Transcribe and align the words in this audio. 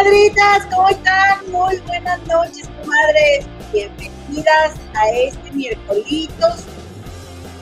comadritas, 0.00 0.66
¿cómo 0.74 0.88
están? 0.88 1.50
Muy 1.50 1.76
buenas 1.80 2.26
noches, 2.26 2.68
comadres. 2.80 3.44
Bienvenidas 3.70 4.74
a 4.94 5.10
este 5.10 5.52
miércolitos, 5.52 6.64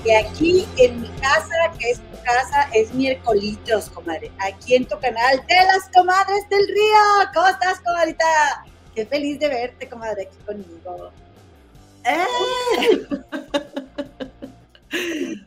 que 0.05 0.17
aquí 0.17 0.69
en 0.77 1.01
mi 1.01 1.09
casa, 1.21 1.73
que 1.77 1.91
es 1.91 1.99
tu 1.99 2.23
casa, 2.23 2.69
es 2.73 2.95
miércolitos, 2.95 3.91
comadre. 3.91 4.31
Aquí 4.39 4.77
en 4.77 4.87
tu 4.87 4.97
canal 5.01 5.45
de 5.49 5.55
las 5.57 5.89
comadres 5.93 6.49
del 6.49 6.65
río. 6.69 7.31
¿Cómo 7.35 7.49
estás, 7.49 7.81
comadrita? 7.81 8.25
Qué 8.95 9.05
feliz 9.05 9.41
de 9.41 9.49
verte, 9.49 9.89
comadre, 9.89 10.29
aquí 10.29 10.37
conmigo. 10.47 11.11
¡Eh! 12.05 12.25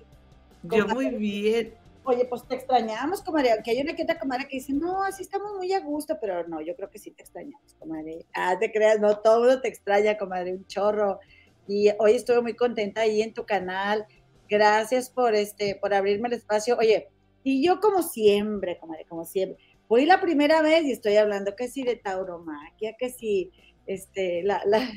Yo 0.63 0.87
muy 0.87 1.09
bien. 1.11 1.80
Oye, 2.03 2.25
pues 2.25 2.47
te 2.47 2.55
extrañamos, 2.55 3.21
comadre, 3.21 3.51
aunque 3.51 3.71
hay 3.71 3.81
una 3.81 3.95
que 3.95 4.03
otra 4.03 4.17
comadre 4.17 4.47
que 4.47 4.57
dice, 4.57 4.73
no, 4.73 5.03
así 5.03 5.21
estamos 5.21 5.53
muy 5.55 5.71
a 5.73 5.81
gusto, 5.81 6.17
pero 6.19 6.47
no, 6.47 6.59
yo 6.59 6.75
creo 6.75 6.89
que 6.89 6.97
sí 6.97 7.11
te 7.11 7.21
extrañamos, 7.21 7.75
comadre. 7.75 8.25
Ah, 8.33 8.57
te 8.59 8.71
creas, 8.71 8.99
no, 8.99 9.19
todo 9.19 9.39
mundo 9.39 9.61
te 9.61 9.67
extraña, 9.67 10.17
comadre, 10.17 10.55
un 10.55 10.65
chorro. 10.65 11.19
Y 11.67 11.89
hoy 11.99 12.13
estuve 12.13 12.41
muy 12.41 12.55
contenta 12.55 13.01
ahí 13.01 13.21
en 13.21 13.33
tu 13.33 13.45
canal. 13.45 14.07
Gracias 14.49 15.11
por 15.11 15.35
este, 15.35 15.75
por 15.75 15.93
abrirme 15.93 16.27
el 16.27 16.33
espacio. 16.33 16.75
Oye, 16.77 17.09
y 17.43 17.63
yo 17.63 17.79
como 17.79 18.01
siempre, 18.01 18.79
comadre, 18.79 19.05
como 19.05 19.23
siempre, 19.23 19.63
voy 19.87 20.05
la 20.05 20.19
primera 20.21 20.61
vez 20.61 20.83
y 20.85 20.91
estoy 20.91 21.17
hablando 21.17 21.55
que 21.55 21.67
sí 21.67 21.83
de 21.83 21.97
tauromaquia, 21.97 22.95
que 22.97 23.09
sí, 23.09 23.51
este, 23.85 24.41
la, 24.43 24.61
la... 24.65 24.89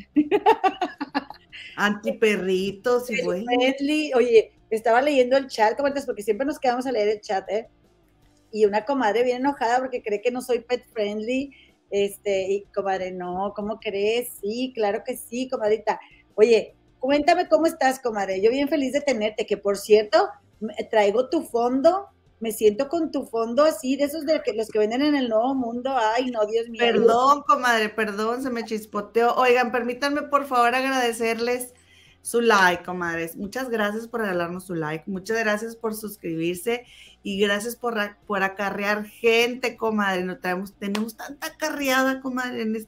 Antiperritos 1.76 3.10
y 3.10 3.22
bueno. 3.22 3.44
Oye, 4.14 4.52
estaba 4.76 5.02
leyendo 5.02 5.36
el 5.36 5.48
chat, 5.48 5.76
comadres, 5.76 6.06
porque 6.06 6.22
siempre 6.22 6.46
nos 6.46 6.58
quedamos 6.58 6.86
a 6.86 6.92
leer 6.92 7.08
el 7.08 7.20
chat, 7.20 7.48
¿eh? 7.50 7.68
Y 8.50 8.64
una 8.66 8.84
comadre 8.84 9.24
bien 9.24 9.38
enojada 9.38 9.78
porque 9.78 10.02
cree 10.02 10.20
que 10.20 10.30
no 10.30 10.40
soy 10.40 10.60
pet 10.60 10.84
friendly. 10.92 11.50
Este, 11.90 12.50
y 12.50 12.64
comadre, 12.74 13.12
no, 13.12 13.52
¿cómo 13.54 13.78
crees? 13.78 14.30
Sí, 14.40 14.72
claro 14.74 15.02
que 15.04 15.16
sí, 15.16 15.48
comadrita. 15.48 16.00
Oye, 16.34 16.74
cuéntame 16.98 17.48
cómo 17.48 17.66
estás, 17.66 18.00
comadre. 18.00 18.40
Yo 18.40 18.50
bien 18.50 18.68
feliz 18.68 18.92
de 18.92 19.00
tenerte, 19.00 19.46
que 19.46 19.56
por 19.56 19.76
cierto, 19.76 20.28
traigo 20.90 21.28
tu 21.28 21.42
fondo, 21.42 22.08
me 22.40 22.50
siento 22.52 22.88
con 22.88 23.10
tu 23.10 23.26
fondo 23.26 23.64
así, 23.64 23.96
de 23.96 24.04
esos 24.04 24.26
de 24.26 24.42
los 24.54 24.68
que 24.68 24.78
venden 24.78 25.02
en 25.02 25.14
el 25.14 25.28
Nuevo 25.28 25.54
Mundo. 25.54 25.94
Ay, 25.96 26.30
no, 26.30 26.44
Dios 26.46 26.68
mío. 26.68 26.80
Perdón, 26.80 27.42
comadre, 27.46 27.90
perdón, 27.90 28.42
se 28.42 28.50
me 28.50 28.64
chispoteó. 28.64 29.34
Oigan, 29.36 29.70
permítanme 29.70 30.22
por 30.22 30.46
favor 30.46 30.74
agradecerles 30.74 31.74
su 32.24 32.40
like, 32.40 32.82
comadres. 32.84 33.36
Muchas 33.36 33.68
gracias 33.68 34.08
por 34.08 34.22
regalarnos 34.22 34.64
su 34.64 34.74
like, 34.74 35.04
muchas 35.06 35.38
gracias 35.38 35.76
por 35.76 35.94
suscribirse 35.94 36.86
y 37.22 37.38
gracias 37.38 37.76
por, 37.76 37.94
por 38.26 38.42
acarrear 38.42 39.04
gente, 39.04 39.76
comadre. 39.76 40.24
No 40.24 40.38
traemos, 40.38 40.72
tenemos 40.72 41.18
tanta 41.18 41.48
acarreada, 41.48 42.22
comadre. 42.22 42.86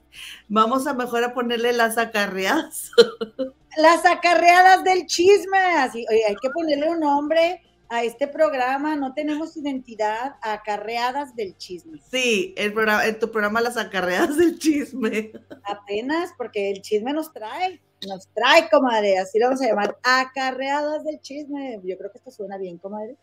vamos 0.48 0.86
a 0.86 0.94
mejor 0.94 1.22
a 1.22 1.34
ponerle 1.34 1.74
las 1.74 1.98
acarreadas. 1.98 2.90
Las 3.78 4.06
acarreadas 4.06 4.84
del 4.84 5.04
chisme. 5.04 5.58
Así, 5.58 6.06
oye, 6.08 6.22
hay 6.26 6.36
que 6.36 6.48
ponerle 6.48 6.88
un 6.88 7.00
nombre 7.00 7.60
a 7.90 8.04
este 8.04 8.26
programa. 8.26 8.96
No 8.96 9.12
tenemos 9.12 9.54
identidad. 9.54 10.36
Acarreadas 10.40 11.36
del 11.36 11.58
chisme. 11.58 12.00
Sí, 12.10 12.54
el 12.56 12.72
programa, 12.72 13.06
en 13.06 13.18
tu 13.18 13.30
programa 13.30 13.60
las 13.60 13.76
acarreadas 13.76 14.38
del 14.38 14.58
chisme. 14.58 15.30
Apenas, 15.64 16.30
porque 16.38 16.70
el 16.70 16.80
chisme 16.80 17.12
nos 17.12 17.34
trae 17.34 17.82
nos 18.06 18.28
trae, 18.32 18.68
comadre, 18.70 19.18
así 19.18 19.38
lo 19.38 19.46
vamos 19.46 19.62
a 19.62 19.66
llamar, 19.66 19.98
acarreadas 20.02 21.04
del 21.04 21.20
chisme. 21.20 21.80
Yo 21.84 21.98
creo 21.98 22.10
que 22.10 22.18
esto 22.18 22.30
suena 22.30 22.58
bien, 22.58 22.78
comadre. 22.78 23.16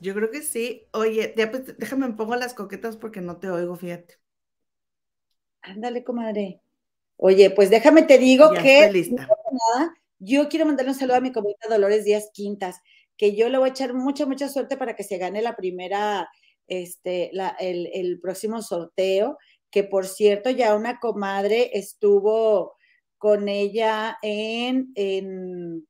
Yo 0.00 0.14
creo 0.14 0.30
que 0.30 0.42
sí. 0.42 0.86
Oye, 0.92 1.34
ya 1.36 1.50
pues, 1.50 1.76
déjame 1.78 2.08
me 2.08 2.14
pongo 2.14 2.36
las 2.36 2.54
coquetas 2.54 2.96
porque 2.96 3.20
no 3.20 3.38
te 3.38 3.50
oigo, 3.50 3.76
fíjate. 3.76 4.18
Ándale, 5.62 6.02
comadre. 6.02 6.60
Oye, 7.16 7.50
pues 7.50 7.70
déjame 7.70 8.02
te 8.02 8.18
digo 8.18 8.50
que 8.50 8.90
nada, 9.12 9.94
yo 10.18 10.48
quiero 10.48 10.66
mandarle 10.66 10.90
un 10.90 10.98
saludo 10.98 11.16
a 11.16 11.20
mi 11.20 11.30
comadre 11.30 11.56
Dolores 11.68 12.04
Díaz 12.04 12.30
Quintas, 12.32 12.80
que 13.16 13.36
yo 13.36 13.48
le 13.48 13.58
voy 13.58 13.68
a 13.68 13.70
echar 13.70 13.94
mucha, 13.94 14.26
mucha 14.26 14.48
suerte 14.48 14.76
para 14.76 14.96
que 14.96 15.04
se 15.04 15.18
gane 15.18 15.40
la 15.40 15.54
primera, 15.54 16.28
este, 16.66 17.30
la, 17.32 17.50
el, 17.60 17.88
el 17.92 18.18
próximo 18.18 18.60
sorteo, 18.60 19.38
que 19.70 19.84
por 19.84 20.06
cierto 20.06 20.50
ya 20.50 20.74
una 20.74 20.98
comadre 20.98 21.70
estuvo 21.78 22.74
con 23.22 23.48
ella 23.48 24.18
en, 24.20 24.90
en, 24.96 25.86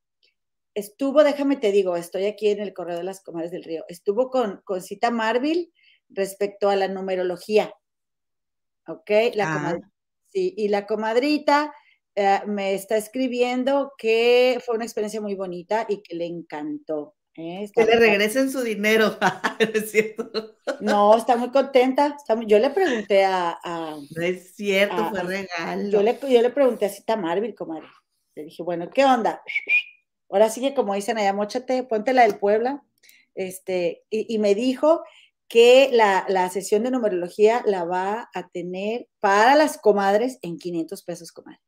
estuvo, 0.74 1.24
déjame 1.24 1.56
te 1.56 1.72
digo, 1.72 1.96
estoy 1.96 2.26
aquí 2.26 2.50
en 2.50 2.60
el 2.60 2.74
Correo 2.74 2.98
de 2.98 3.04
las 3.04 3.22
Comadres 3.22 3.50
del 3.50 3.64
Río, 3.64 3.86
estuvo 3.88 4.28
con, 4.28 4.60
con 4.64 4.82
Cita 4.82 5.10
Marville 5.10 5.72
respecto 6.10 6.68
a 6.68 6.76
la 6.76 6.88
numerología. 6.88 7.72
¿Ok? 8.86 9.10
La 9.32 9.70
ah. 9.70 9.78
sí, 10.28 10.52
y 10.58 10.68
la 10.68 10.84
comadrita 10.86 11.72
eh, 12.14 12.40
me 12.46 12.74
está 12.74 12.98
escribiendo 12.98 13.92
que 13.96 14.60
fue 14.62 14.74
una 14.74 14.84
experiencia 14.84 15.22
muy 15.22 15.34
bonita 15.34 15.86
y 15.88 16.02
que 16.02 16.14
le 16.14 16.26
encantó. 16.26 17.14
¿Eh? 17.36 17.70
que 17.74 17.84
le 17.84 17.96
regresen 17.96 18.50
su 18.50 18.62
dinero, 18.62 19.16
es 19.58 19.90
cierto? 19.90 20.56
No, 20.80 21.16
está 21.16 21.36
muy 21.36 21.50
contenta. 21.50 22.16
yo 22.46 22.58
le 22.58 22.70
pregunté 22.70 23.24
a, 23.24 23.58
No 23.64 24.22
es 24.22 24.54
cierto, 24.54 25.10
fue 25.10 25.22
regalo. 25.22 25.88
Yo 25.88 26.02
le, 26.02 26.18
yo 26.28 26.42
le 26.42 26.50
pregunté 26.50 26.86
a 26.86 26.90
Cita 26.90 27.16
Marvel, 27.16 27.54
comadre. 27.54 27.86
Le 28.34 28.44
dije, 28.44 28.62
bueno, 28.62 28.90
¿qué 28.90 29.04
onda? 29.04 29.42
Ahora 30.30 30.48
sí 30.48 30.60
que 30.60 30.74
como 30.74 30.94
dicen 30.94 31.18
allá, 31.18 31.32
mochate, 31.32 31.82
ponte 31.84 32.12
la 32.12 32.22
del 32.22 32.38
Puebla. 32.38 32.82
Este, 33.34 34.04
y, 34.10 34.38
me 34.38 34.54
dijo 34.54 35.02
que 35.48 35.90
la, 35.92 36.26
la, 36.28 36.50
sesión 36.50 36.82
de 36.82 36.90
numerología 36.90 37.62
la 37.66 37.84
va 37.84 38.30
a 38.34 38.48
tener 38.48 39.08
para 39.20 39.54
las 39.56 39.78
comadres 39.78 40.38
en 40.42 40.58
500 40.58 41.02
pesos, 41.02 41.32
comadre. 41.32 41.60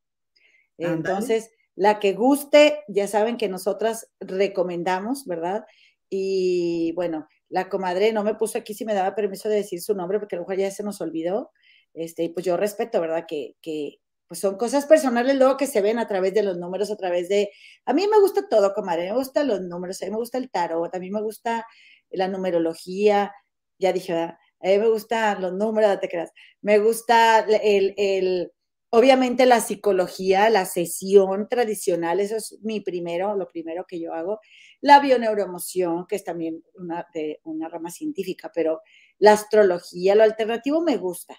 Entonces, 0.77 1.51
la 1.77 1.99
que 1.99 2.13
guste, 2.13 2.85
ya 2.89 3.07
saben 3.09 3.37
que 3.37 3.49
nosotras 3.49 4.11
recomendamos, 4.21 5.27
¿verdad? 5.27 5.65
Y 6.09 6.93
bueno, 6.93 7.27
la 7.49 7.69
comadre 7.69 8.13
no 8.13 8.25
me 8.25 8.35
puso 8.35 8.59
aquí 8.59 8.75
si 8.75 8.85
me 8.85 8.95
daba 8.95 9.15
permiso 9.15 9.49
de 9.49 9.57
decir 9.57 9.81
su 9.81 9.95
nombre, 9.95 10.19
porque 10.19 10.37
a 10.37 10.39
lo 10.39 10.45
mejor 10.45 10.57
ya 10.57 10.71
se 10.71 10.85
nos 10.85 11.01
olvidó. 11.01 11.51
Este, 11.95 12.25
y 12.25 12.29
pues 12.29 12.45
yo 12.47 12.57
respeto, 12.57 13.01
¿verdad? 13.01 13.25
Que, 13.29 13.57
que 13.61 14.01
pues 14.29 14.41
son 14.41 14.57
cosas 14.57 14.87
personales 14.87 15.37
luego 15.37 15.57
que 15.57 15.67
se 15.67 15.81
ven 15.81 15.99
a 15.99 16.09
través 16.09 16.35
de 16.35 16.43
los 16.43 16.57
números, 16.57 16.91
a 16.91 16.97
través 16.97 17.29
de... 17.29 17.51
A 17.85 17.93
mí 17.93 18.07
me 18.09 18.21
gusta 18.21 18.49
todo, 18.49 18.75
comadre, 18.75 19.11
me 19.11 19.17
gustan 19.17 19.49
los 19.49 19.61
números, 19.61 20.03
a 20.03 20.07
mí 20.07 20.11
me 20.11 20.17
gusta 20.17 20.39
el 20.39 20.51
tarot, 20.51 20.95
a 20.95 20.99
mí 20.99 21.11
me 21.11 21.23
gusta 21.23 21.67
la 22.11 22.29
numerología, 22.29 23.33
ya 23.79 23.93
dije, 23.93 24.13
¿verdad? 24.13 24.39
a 24.63 24.67
mí 24.69 24.79
me 24.79 24.89
gustan 24.89 25.43
los 25.43 25.53
números, 25.53 25.91
no 25.91 26.01
te 26.01 26.09
creas, 26.09 26.33
me 26.63 26.79
gusta 26.79 27.41
el, 27.41 27.95
el 27.97 28.53
Obviamente 28.97 29.45
la 29.45 29.59
psicología, 29.59 30.49
la 30.51 30.67
sesión 30.67 31.49
tradicional, 31.49 32.21
eso 32.21 32.37
es 32.37 32.61
mi 32.63 32.79
primero, 32.79 33.35
lo 33.35 33.49
primero 33.49 33.87
que 33.89 33.99
yo 33.99 34.15
hago. 34.15 34.39
La 34.81 35.01
bioneuroemoción, 35.01 36.07
que 36.07 36.15
es 36.15 36.23
también 36.23 36.63
una, 36.75 37.05
de, 37.13 37.41
una 37.43 37.69
rama 37.69 37.91
científica, 37.91 38.53
pero 38.55 38.83
la 39.19 39.33
astrología, 39.33 40.15
lo 40.15 40.23
alternativo 40.23 40.81
me 40.81 40.97
gusta. 40.97 41.35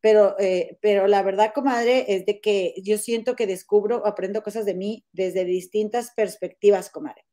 Pero, 0.00 0.34
eh, 0.40 0.78
pero 0.82 1.06
la 1.06 1.22
verdad, 1.22 1.52
comadre, 1.54 2.06
es 2.08 2.26
de 2.26 2.40
que 2.40 2.74
yo 2.82 2.98
siento 2.98 3.36
que 3.36 3.46
descubro, 3.46 4.04
aprendo 4.04 4.42
cosas 4.42 4.66
de 4.66 4.74
mí 4.74 5.06
desde 5.12 5.44
distintas 5.44 6.10
perspectivas, 6.16 6.90
comadre. 6.90 7.24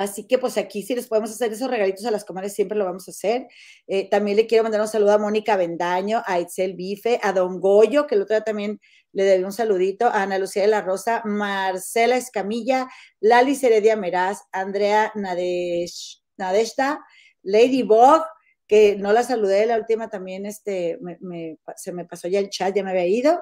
Así 0.00 0.26
que 0.26 0.38
pues 0.38 0.56
aquí 0.56 0.82
si 0.82 0.94
les 0.94 1.06
podemos 1.06 1.30
hacer 1.30 1.52
esos 1.52 1.70
regalitos 1.70 2.06
a 2.06 2.10
las 2.10 2.24
comadres, 2.24 2.54
siempre 2.54 2.78
lo 2.78 2.86
vamos 2.86 3.06
a 3.06 3.10
hacer. 3.10 3.48
Eh, 3.86 4.08
también 4.08 4.38
le 4.38 4.46
quiero 4.46 4.62
mandar 4.62 4.80
un 4.80 4.88
saludo 4.88 5.12
a 5.12 5.18
Mónica 5.18 5.58
Bendaño, 5.58 6.22
a 6.24 6.40
Itzel 6.40 6.72
Bife, 6.72 7.20
a 7.22 7.34
Don 7.34 7.60
Goyo, 7.60 8.06
que 8.06 8.14
el 8.14 8.22
otro 8.22 8.34
día 8.34 8.42
también 8.42 8.80
le 9.12 9.24
debí 9.24 9.44
un 9.44 9.52
saludito, 9.52 10.06
a 10.06 10.22
Ana 10.22 10.38
Lucía 10.38 10.62
de 10.62 10.68
la 10.68 10.80
Rosa, 10.80 11.20
Marcela 11.26 12.16
Escamilla, 12.16 12.88
Lali 13.20 13.54
Seredia 13.54 13.94
Meraz, 13.94 14.40
Andrea 14.52 15.12
Nadesh, 15.14 16.22
Lady 17.42 17.82
Bog, 17.82 18.24
que 18.66 18.96
no 18.96 19.12
la 19.12 19.22
saludé, 19.22 19.66
la 19.66 19.76
última 19.76 20.08
también 20.08 20.46
este, 20.46 20.98
se 21.76 21.92
me 21.92 22.06
pasó 22.06 22.26
ya 22.26 22.38
el 22.38 22.48
chat, 22.48 22.74
ya 22.74 22.82
me 22.82 22.92
había 22.92 23.06
ido. 23.06 23.38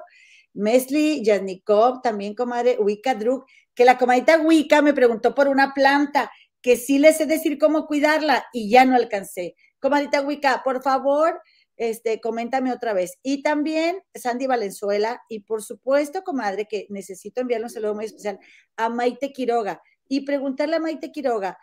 Mesli 0.53 1.23
Yasnikov, 1.23 2.01
también 2.01 2.35
comadre, 2.35 2.75
Wicca 2.79 3.15
Druk, 3.15 3.45
que 3.73 3.85
la 3.85 3.97
comadita 3.97 4.39
Wicca 4.39 4.81
me 4.81 4.93
preguntó 4.93 5.33
por 5.33 5.47
una 5.47 5.73
planta 5.73 6.29
que 6.61 6.75
sí 6.75 6.99
les 6.99 7.17
sé 7.17 7.25
decir 7.25 7.57
cómo 7.57 7.87
cuidarla 7.87 8.45
y 8.53 8.69
ya 8.69 8.85
no 8.85 8.95
alcancé. 8.95 9.55
Comadita 9.79 10.21
Wicca, 10.21 10.61
por 10.63 10.83
favor, 10.83 11.41
este, 11.77 12.19
coméntame 12.19 12.73
otra 12.73 12.93
vez. 12.93 13.17
Y 13.23 13.41
también 13.41 14.01
Sandy 14.13 14.47
Valenzuela, 14.47 15.21
y 15.29 15.39
por 15.39 15.63
supuesto, 15.63 16.23
comadre, 16.23 16.65
que 16.65 16.85
necesito 16.89 17.41
enviarle 17.41 17.65
un 17.65 17.71
saludo 17.71 17.95
muy 17.95 18.05
especial 18.05 18.39
a 18.75 18.89
Maite 18.89 19.31
Quiroga 19.31 19.81
y 20.07 20.21
preguntarle 20.25 20.75
a 20.75 20.79
Maite 20.79 21.11
Quiroga 21.11 21.57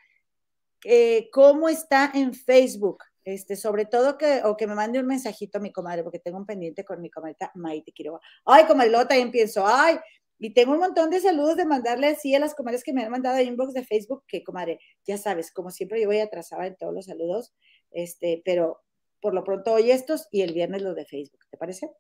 eh, 0.85 1.29
cómo 1.31 1.69
está 1.69 2.11
en 2.15 2.33
Facebook. 2.33 3.05
Este, 3.25 3.57
sobre 3.57 3.87
todo 3.87 4.17
que, 4.17 4.43
o 4.45 4.57
que 4.57 4.69
me 4.69 4.77
mande 4.77 5.01
un 5.01 5.07
mensajito 5.07 5.59
a 5.59 5.61
mi 5.61 5.73
comadre, 5.73 6.05
porque 6.05 6.21
tengo 6.21 6.39
un 6.39 6.47
pendiente 6.47 6.85
con 6.85 7.01
mi 7.01 7.11
comadre 7.11 7.37
Maite 7.55 7.93
Quiroga. 7.93 8.21
Ay, 8.45 8.65
comadre, 8.67 8.91
luego 8.91 9.09
también 9.09 9.33
pienso, 9.33 9.67
ay, 9.67 9.99
y 10.39 10.53
tengo 10.53 10.73
un 10.73 10.81
montón 10.81 11.11
de 11.11 11.21
saludos 11.21 11.57
de 11.57 11.65
mandarle 11.65 12.09
así 12.09 12.35
a 12.35 12.39
las 12.39 12.55
comadres 12.55 12.85
que 12.85 12.93
me 12.93 13.03
han 13.03 13.11
mandado 13.11 13.41
inbox 13.41 13.73
de 13.73 13.85
Facebook, 13.85 14.25
que 14.29 14.45
comadre, 14.45 14.81
ya 15.07 15.17
sabes, 15.17 15.51
como 15.51 15.71
siempre 15.71 16.01
yo 16.01 16.09
voy 16.09 16.19
atrasada 16.19 16.67
en 16.67 16.77
todos 16.77 16.93
los 16.93 17.07
saludos, 17.07 17.55
este, 17.91 18.43
pero 18.45 18.83
por 19.21 19.35
lo 19.35 19.45
pronto 19.45 19.73
hoy 19.73 19.91
estos 19.91 20.29
y 20.31 20.43
el 20.43 20.53
viernes 20.53 20.83
los 20.83 20.95
de 20.95 21.07
Facebook, 21.07 21.41
¿te 21.51 21.57
parece? 21.57 21.91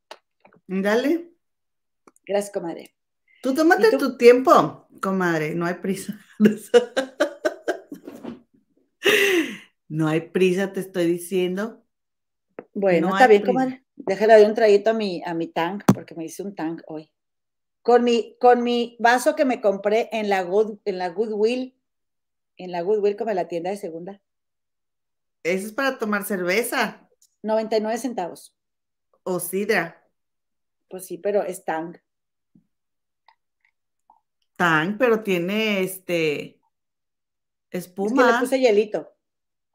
Dale. 0.67 1.31
Gracias, 2.27 2.53
comadre. 2.53 2.95
Tú 3.43 3.55
tómate 3.55 3.97
tu 3.97 4.17
tiempo, 4.17 4.87
comadre, 5.01 5.55
no 5.55 5.67
hay 5.67 5.75
prisa. 5.75 6.19
no 9.89 10.09
hay 10.09 10.21
prisa, 10.21 10.73
te 10.73 10.81
estoy 10.81 11.07
diciendo. 11.07 11.85
Bueno, 12.75 13.11
está 13.11 13.29
bien, 13.29 13.43
comadre. 13.43 13.85
Déjale 13.95 14.35
de 14.35 14.45
un 14.45 14.55
traguito 14.55 14.91
a 14.91 14.93
mi, 14.93 15.23
a 15.25 15.33
mi 15.33 15.47
tank, 15.47 15.85
porque 15.95 16.15
me 16.15 16.27
hice 16.27 16.43
un 16.43 16.55
tank 16.55 16.83
hoy. 16.87 17.11
Con 17.87 18.03
mi, 18.03 18.37
con 18.41 18.65
mi 18.65 18.97
vaso 18.99 19.37
que 19.37 19.45
me 19.45 19.61
compré 19.61 20.09
en 20.11 20.29
la, 20.29 20.43
Good, 20.43 20.81
en 20.87 20.99
la 20.99 21.11
Goodwill, 21.11 21.79
en 22.57 22.73
la 22.73 22.81
Goodwill 22.81 23.15
como 23.15 23.31
en 23.31 23.37
la 23.37 23.47
tienda 23.47 23.71
de 23.71 23.77
segunda. 23.77 24.21
Eso 25.45 25.69
es 25.69 25.73
para 25.73 25.97
tomar 25.97 26.25
cerveza. 26.25 27.09
99 27.45 27.97
centavos. 27.99 28.57
O 29.23 29.39
sidra. 29.39 30.05
Pues 30.91 31.07
sí, 31.07 31.17
pero 31.19 31.45
es 31.45 31.65
tank. 31.65 31.99
Tank, 34.57 34.97
pero 34.99 35.23
tiene 35.23 35.85
este 35.85 36.61
espuma. 37.71 38.23
Es 38.23 38.27
que 38.27 38.33
le 38.33 38.39
puse 38.41 38.59
hielito. 38.59 39.15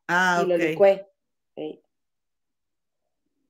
Ah, 0.09 0.41
y 0.43 0.49
lo 0.49 0.57
licué. 0.57 1.07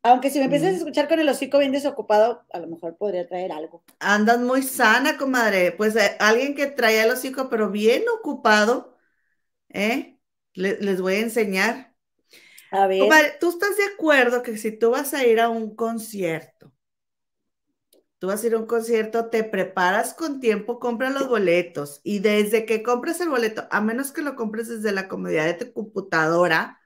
Aunque 0.03 0.30
si 0.30 0.39
me 0.39 0.45
empiezas 0.45 0.74
a 0.74 0.77
escuchar 0.77 1.07
con 1.07 1.19
el 1.19 1.30
hocico 1.30 1.59
bien 1.59 1.71
desocupado, 1.71 2.44
a 2.51 2.59
lo 2.59 2.68
mejor 2.68 2.98
podría 2.98 3.27
traer 3.27 3.51
algo. 3.51 3.83
Andas 4.00 4.39
muy 4.39 4.63
sana, 4.63 5.18
comadre. 5.18 5.71
Pues 5.74 5.95
eh, 5.95 6.18
alguien 6.19 6.56
que 6.56 6.68
traía 6.68 7.03
el 7.03 7.12
hocico, 7.12 7.50
pero 7.50 7.69
bien 7.69 8.03
ocupado, 8.18 8.98
¿eh? 9.69 10.18
les 10.53 11.01
voy 11.01 11.15
a 11.15 11.19
enseñar. 11.19 11.95
A 12.71 12.88
ver. 12.88 13.00
Comadre, 13.00 13.33
¿tú 13.39 13.50
estás 13.50 13.77
de 13.77 13.86
acuerdo 13.94 14.42
que 14.44 14.57
si 14.57 14.71
tú 14.71 14.92
vas 14.92 15.13
a 15.13 15.25
ir 15.25 15.39
a 15.39 15.50
un 15.50 15.75
concierto, 15.75 16.71
tú 18.19 18.27
vas 18.27 18.44
a 18.44 18.47
ir 18.47 18.54
a 18.54 18.59
un 18.59 18.68
concierto, 18.68 19.30
te 19.30 19.44
preparas 19.44 20.13
con 20.13 20.39
tiempo, 20.39 20.80
compras 20.80 21.13
los 21.13 21.27
boletos 21.27 22.01
y 22.04 22.19
desde 22.19 22.65
que 22.65 22.83
compres 22.83 23.19
el 23.19 23.30
boleto, 23.30 23.68
a 23.71 23.81
menos 23.81 24.12
que 24.12 24.21
lo 24.21 24.36
compres 24.36 24.68
desde 24.68 24.92
la 24.92 25.07
comodidad 25.07 25.45
de 25.45 25.65
tu 25.65 25.74
computadora, 25.74 26.80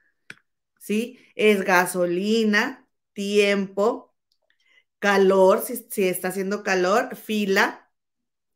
¿sí? 0.78 1.18
Es 1.34 1.62
gasolina, 1.64 2.85
tiempo, 3.16 4.14
calor, 5.00 5.62
si, 5.62 6.06
está 6.06 6.28
haciendo 6.28 6.62
calor, 6.62 7.16
fila, 7.16 7.90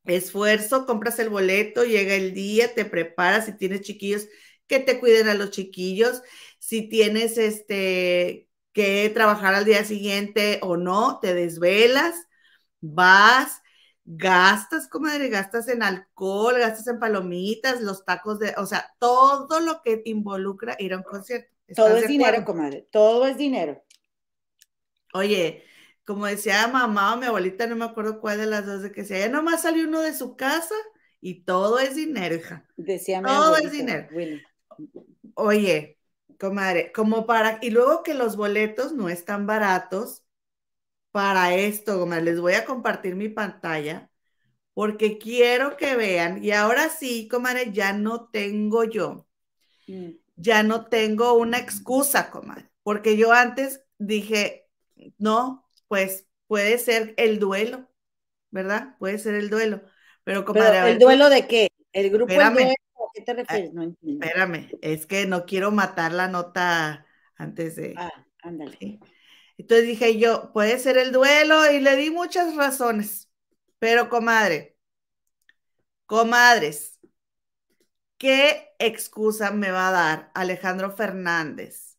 esfuerzo, 0.05 0.87
compras 0.87 1.19
el 1.19 1.31
boleto, 1.31 1.85
llega 1.85 2.15
el 2.15 2.35
día, 2.35 2.75
te 2.75 2.85
preparas, 2.85 3.47
si 3.47 3.57
tienes 3.57 3.81
chiquillos, 3.81 4.29
que 4.67 4.79
te 4.79 5.01
cuiden 5.01 5.29
a 5.29 5.35
los 5.35 5.51
chiquillos, 5.51 6.23
si 6.59 6.89
tienes 6.89 7.39
este 7.39 8.49
que 8.73 9.11
trabajar 9.13 9.55
al 9.55 9.65
día 9.65 9.85
siguiente 9.85 10.61
o 10.63 10.77
no, 10.77 11.19
te 11.21 11.35
desvelas, 11.35 12.15
vas, 12.81 13.63
gastas, 14.05 14.89
comadre, 14.89 15.29
gastas 15.29 15.69
en 15.69 15.83
alcohol, 15.83 16.59
gastas 16.59 16.87
en 16.87 17.01
palomitas, 17.01 17.81
los 17.81 18.05
tacos 18.05 18.39
de, 18.39 18.55
o 18.59 18.67
sea, 18.67 18.95
todo 18.99 19.59
lo 19.61 19.83
que 19.83 20.03
involucra 20.05 20.77
ir 20.79 20.93
a 20.93 20.99
un 20.99 21.03
concierto. 21.03 21.51
Todo 21.75 21.97
es 21.97 22.07
dinero, 22.07 22.45
comadre, 22.45 22.87
todo 22.93 23.27
es 23.27 23.37
dinero. 23.39 23.83
Oye, 25.13 25.65
como 26.05 26.27
decía 26.27 26.67
mamá 26.69 27.15
o 27.15 27.17
mi 27.17 27.27
abuelita, 27.27 27.67
no 27.67 27.77
me 27.77 27.85
acuerdo 27.85 28.21
cuál 28.21 28.39
de 28.39 28.47
las 28.47 28.67
dos, 28.67 28.83
de 28.83 28.93
que 28.93 29.05
si 29.05 29.15
ella 29.15 29.29
nomás 29.29 29.63
salió 29.63 29.87
uno 29.87 30.01
de 30.01 30.15
su 30.15 30.37
casa 30.37 30.75
y 31.21 31.45
todo 31.45 31.79
es 31.79 31.97
dinero, 31.97 32.35
hija. 32.35 32.67
Decía 32.77 33.23
Todo 33.23 33.57
es 33.57 33.71
dinero. 33.71 34.09
Oye, 35.35 35.99
comadre, 36.39 36.93
como 36.93 37.27
para, 37.27 37.59
y 37.63 37.71
luego 37.71 38.03
que 38.03 38.15
los 38.15 38.37
boletos 38.37 38.93
no 38.93 39.09
están 39.09 39.47
baratos 39.47 40.25
para 41.11 41.55
esto, 41.55 41.99
comadre, 41.99 42.25
les 42.25 42.41
voy 42.41 42.55
a 42.55 42.65
compartir 42.65 43.17
mi 43.17 43.29
pantalla 43.29 44.11
porque 44.75 45.19
quiero 45.19 45.77
que 45.77 45.97
vean, 45.97 46.43
y 46.43 46.53
ahora 46.53 46.89
sí, 46.89 47.29
comadre, 47.29 47.73
ya 47.73 47.93
no 47.93 48.29
tengo 48.31 48.85
yo, 48.85 49.27
mm. 49.87 50.11
ya 50.37 50.63
no 50.63 50.87
tengo 50.87 51.35
una 51.35 51.59
excusa, 51.59 52.31
comadre, 52.31 52.71
porque 52.83 53.17
yo 53.17 53.33
antes 53.33 53.85
dije, 53.99 54.60
no, 55.19 55.69
pues 55.89 56.27
puede 56.47 56.79
ser 56.79 57.15
el 57.17 57.39
duelo, 57.39 57.89
¿verdad? 58.51 58.97
Puede 58.99 59.19
ser 59.19 59.35
el 59.35 59.51
duelo. 59.51 59.83
Pero, 60.25 60.45
comadre, 60.45 60.93
¿El 60.93 60.99
duelo 60.99 61.29
de 61.29 61.47
qué? 61.47 61.69
¿El 61.93 62.11
grupo 62.11 62.33
espérame, 62.33 62.55
duelo? 62.55 62.71
¿A 62.71 63.11
qué 63.15 63.23
te 63.23 63.35
refieres? 63.35 63.73
No 63.73 63.83
entiendo. 63.83 64.25
Espérame, 64.25 64.69
es 64.83 65.07
que 65.07 65.27
no 65.27 65.47
quiero 65.47 65.71
matar 65.71 66.13
la 66.13 66.29
nota 66.29 67.07
antes 67.37 67.77
de. 67.77 67.95
Ah, 67.97 68.27
ándale. 68.43 69.01
Entonces 69.57 69.87
dije 69.87 70.19
yo, 70.19 70.53
puede 70.53 70.79
ser 70.79 70.97
el 70.97 71.13
duelo 71.13 71.71
y 71.71 71.81
le 71.81 71.97
di 71.97 72.11
muchas 72.11 72.55
razones. 72.57 73.31
Pero, 73.79 74.09
comadre, 74.09 74.77
comadres, 76.07 76.99
¿qué 78.19 78.75
excusa 78.79 79.51
me 79.51 79.71
va 79.71 79.89
a 79.89 79.93
dar 79.93 80.31
Alejandro 80.35 80.91
Fernández 80.91 81.99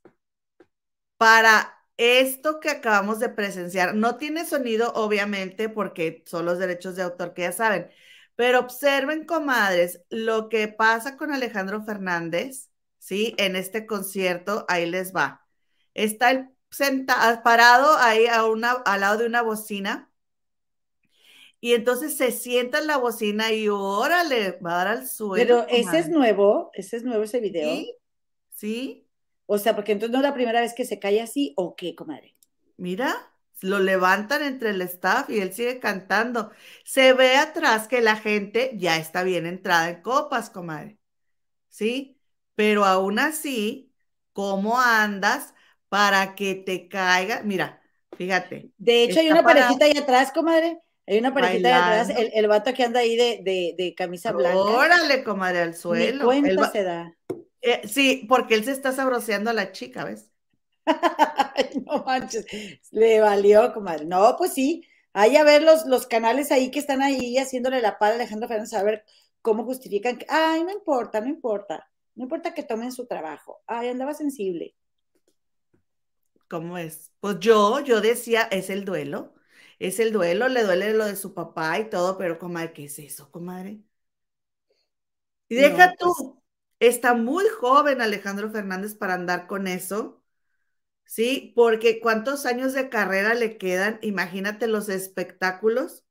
para 1.18 1.81
esto 1.98 2.60
que 2.60 2.70
acabamos 2.70 3.20
de 3.20 3.30
presenciar 3.30 3.96
no 3.96 4.18
tiene 4.18 4.46
sonido, 4.46 4.92
obviamente, 4.96 5.70
porque 5.70 6.24
son 6.26 6.46
los 6.46 6.58
derechos 6.60 6.96
de 6.96 7.04
autor 7.04 7.34
que 7.34 7.44
ya 7.44 7.52
saben, 7.52 7.90
pero 8.36 8.60
observen, 8.60 9.26
comadres, 9.26 10.02
lo 10.10 10.50
que 10.50 10.68
pasa 10.68 11.18
con 11.18 11.32
Alejandro 11.32 11.84
Fernández, 11.84 12.70
¿sí? 12.98 13.36
En 13.38 13.56
este 13.56 13.86
concierto, 13.86 14.66
ahí 14.68 14.86
les 14.90 15.14
va. 15.16 15.46
Está 15.94 16.32
el 16.32 16.50
sentado, 16.72 17.44
parado 17.44 17.98
ahí 17.98 18.28
a 18.28 18.46
una, 18.46 18.72
al 18.72 19.02
lado 19.02 19.20
de 19.20 19.26
una 19.28 19.42
bocina. 19.42 20.12
Y 21.60 21.74
entonces 21.74 22.18
se 22.18 22.32
sienta 22.32 22.80
en 22.80 22.88
la 22.88 22.98
bocina 22.98 23.52
y 23.52 23.70
órale, 23.70 24.58
va 24.66 24.74
a 24.74 24.78
dar 24.78 24.88
al 24.88 25.08
suelo. 25.08 25.66
Pero 25.68 25.68
ese 25.70 26.00
es 26.00 26.10
nuevo, 26.10 26.72
ese 26.74 26.98
es 26.98 27.04
nuevo 27.04 27.24
ese 27.24 27.40
video. 27.40 27.76
Sí, 27.76 27.96
sí. 28.50 29.08
O 29.54 29.58
sea, 29.58 29.76
porque 29.76 29.92
entonces 29.92 30.14
no 30.14 30.20
es 30.20 30.24
la 30.24 30.34
primera 30.34 30.62
vez 30.62 30.74
que 30.74 30.86
se 30.86 30.98
cae 30.98 31.20
así, 31.20 31.54
¿o 31.58 31.76
qué, 31.76 31.94
comadre? 31.94 32.38
Mira, 32.78 33.14
lo 33.60 33.80
levantan 33.80 34.44
entre 34.44 34.70
el 34.70 34.82
staff 34.84 35.30
y 35.30 35.42
él 35.42 35.52
sigue 35.52 35.78
cantando. 35.78 36.52
Se 36.86 37.12
ve 37.12 37.36
atrás 37.36 37.90
que 37.90 38.00
la 38.00 38.16
gente 38.16 38.72
ya 38.76 38.96
está 38.96 39.24
bien 39.24 39.46
entrada 39.46 39.90
en 39.90 40.02
copas, 40.02 40.50
comadre. 40.50 41.00
¿Sí? 41.68 42.18
Pero 42.56 42.86
aún 42.86 43.20
así, 43.20 43.94
¿cómo 44.32 44.80
andas 44.80 45.54
para 45.90 46.34
que 46.34 46.56
te 46.56 46.88
caiga? 46.88 47.42
Mira, 47.44 47.82
fíjate. 48.16 48.72
De 48.78 49.04
hecho, 49.04 49.20
hay 49.20 49.32
una 49.32 49.44
parejita 49.44 49.84
ahí 49.84 49.98
atrás, 49.98 50.32
comadre. 50.32 50.80
Hay 51.06 51.18
una 51.18 51.34
parejita 51.34 51.68
ahí 51.68 52.00
atrás, 52.00 52.18
el, 52.34 52.48
vato 52.48 52.74
que 52.74 52.86
anda 52.86 53.02
ahí 53.02 53.18
de, 53.18 53.94
camisa 53.98 54.32
blanca. 54.32 54.58
Órale, 54.58 55.26
comadre, 55.26 55.60
al 55.60 55.76
suelo. 55.76 56.32
Ni 56.32 56.42
cuenta 56.42 56.72
se 56.72 56.84
da. 56.84 57.14
Eh, 57.62 57.88
sí, 57.88 58.26
porque 58.28 58.56
él 58.56 58.64
se 58.66 58.72
está 58.72 58.92
sabroseando 58.92 59.50
a 59.50 59.54
la 59.54 59.72
chica, 59.72 60.04
¿ves? 60.06 60.32
no 61.86 62.04
manches, 62.06 62.46
le 62.92 63.20
valió, 63.22 63.74
comadre. 63.74 64.06
No, 64.06 64.36
pues 64.38 64.54
sí, 64.54 64.84
hay 65.14 65.36
a 65.38 65.44
ver 65.44 65.62
los, 65.64 65.86
los 65.86 66.08
canales 66.08 66.52
ahí 66.52 66.72
que 66.72 66.80
están 66.80 67.02
ahí 67.02 67.38
haciéndole 67.38 67.82
la 67.82 67.98
pala 68.00 68.14
a 68.14 68.16
Alejandro 68.16 68.48
Fernández 68.48 68.74
a 68.74 68.84
ver 68.84 69.04
cómo 69.42 69.64
justifican 69.66 70.18
que, 70.18 70.26
ay, 70.30 70.64
no 70.64 70.72
importa, 70.72 71.22
no 71.22 71.28
importa, 71.28 71.90
no 72.16 72.24
importa 72.24 72.54
que 72.54 72.64
tomen 72.64 72.92
su 72.92 73.06
trabajo. 73.08 73.62
Ay, 73.68 73.90
andaba 73.90 74.14
sensible. 74.14 74.76
¿Cómo 76.48 76.78
es? 76.78 77.12
Pues 77.20 77.40
yo, 77.40 77.80
yo 77.82 78.02
decía, 78.02 78.44
es 78.52 78.70
el 78.70 78.84
duelo, 78.86 79.34
es 79.80 80.00
el 80.00 80.12
duelo, 80.12 80.48
le 80.50 80.64
duele 80.64 80.94
lo 80.94 81.06
de 81.06 81.16
su 81.16 81.34
papá 81.34 81.80
y 81.80 81.90
todo, 81.90 82.18
pero 82.18 82.38
comadre, 82.40 82.74
¿qué 82.74 82.86
es 82.86 83.00
eso, 83.00 83.32
comadre? 83.32 83.82
Y 85.50 85.56
deja 85.56 85.96
tú, 85.98 86.08
pues 86.14 86.41
Está 86.82 87.14
muy 87.14 87.46
joven 87.48 88.02
Alejandro 88.02 88.50
Fernández 88.50 88.96
para 88.96 89.14
andar 89.14 89.46
con 89.46 89.68
eso, 89.68 90.24
¿sí? 91.06 91.54
Porque 91.56 92.00
cuántos 92.00 92.48
años 92.48 92.74
de 92.74 92.90
carrera 92.90 93.36
le 93.36 93.60
quedan, 93.60 94.00
imagínate 94.02 94.66
los 94.66 94.90
espectáculos 94.90 96.04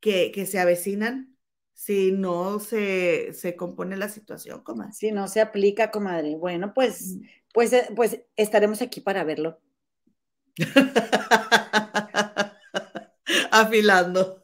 que, 0.00 0.46
se 0.46 0.58
avecinan 0.58 1.34
si 1.72 2.12
no 2.12 2.60
se, 2.60 3.32
compone 3.56 3.96
la 3.96 4.10
situación, 4.10 4.62
comadre. 4.62 4.92
Si 4.92 5.10
no 5.12 5.28
se 5.28 5.40
aplica, 5.40 5.90
comadre. 5.90 6.36
Bueno, 6.36 6.74
pues, 6.74 7.16
pues, 7.54 7.72
eh, 7.72 7.88
pues 7.96 8.20
estaremos 8.36 8.82
aquí 8.82 9.00
para 9.00 9.24
verlo. 9.24 9.62
Afilando. 13.50 14.42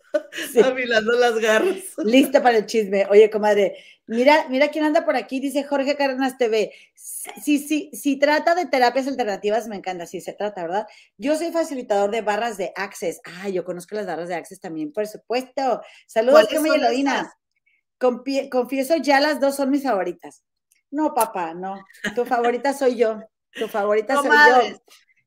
Afilando 0.64 1.12
las 1.12 1.38
garras. 1.40 1.76
Lista 2.04 2.42
para 2.42 2.56
el 2.56 2.66
chisme. 2.66 3.06
Oye, 3.10 3.30
comadre, 3.30 3.76
mira, 4.12 4.46
mira 4.48 4.68
quién 4.68 4.84
anda 4.84 5.04
por 5.04 5.16
aquí, 5.16 5.40
dice 5.40 5.64
Jorge 5.64 5.96
Cárdenas 5.96 6.38
TV. 6.38 6.72
Si, 6.94 7.58
si, 7.58 7.90
si 7.92 8.18
trata 8.18 8.54
de 8.54 8.66
terapias 8.66 9.08
alternativas, 9.08 9.68
me 9.68 9.76
encanta, 9.76 10.06
si 10.06 10.20
se 10.20 10.32
trata, 10.32 10.62
¿verdad? 10.62 10.86
Yo 11.16 11.36
soy 11.36 11.50
facilitador 11.50 12.10
de 12.10 12.20
barras 12.20 12.56
de 12.56 12.72
Access. 12.76 13.20
Ah, 13.24 13.48
yo 13.48 13.64
conozco 13.64 13.94
las 13.94 14.06
barras 14.06 14.28
de 14.28 14.34
Access 14.34 14.60
también, 14.60 14.92
por 14.92 15.06
supuesto. 15.06 15.80
Saludos, 16.06 16.48
Gemma 16.48 17.32
Confieso, 17.98 18.96
ya 18.96 19.20
las 19.20 19.40
dos 19.40 19.56
son 19.56 19.70
mis 19.70 19.84
favoritas. 19.84 20.44
No, 20.90 21.14
papá, 21.14 21.54
no. 21.54 21.82
Tu 22.14 22.24
favorita 22.24 22.74
soy 22.74 22.96
yo. 22.96 23.20
Tu 23.52 23.68
favorita 23.68 24.16
soy 24.16 24.30
yo. 24.30 24.78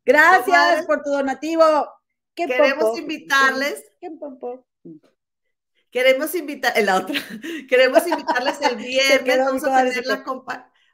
Gracias 0.05 0.85
por 0.85 1.01
tu 1.01 1.09
donativo. 1.09 1.63
Queremos 2.35 2.99
invitarles. 2.99 3.83
Queremos 5.95 6.35
invitar, 6.35 6.73
la 6.83 6.97
otra, 6.97 7.15
queremos 7.69 8.05
invitarles 8.05 8.59
el 8.59 8.75
viernes, 8.75 9.37
vamos 9.37 9.63
a, 9.63 9.81
tener 9.81 10.05
la 10.05 10.25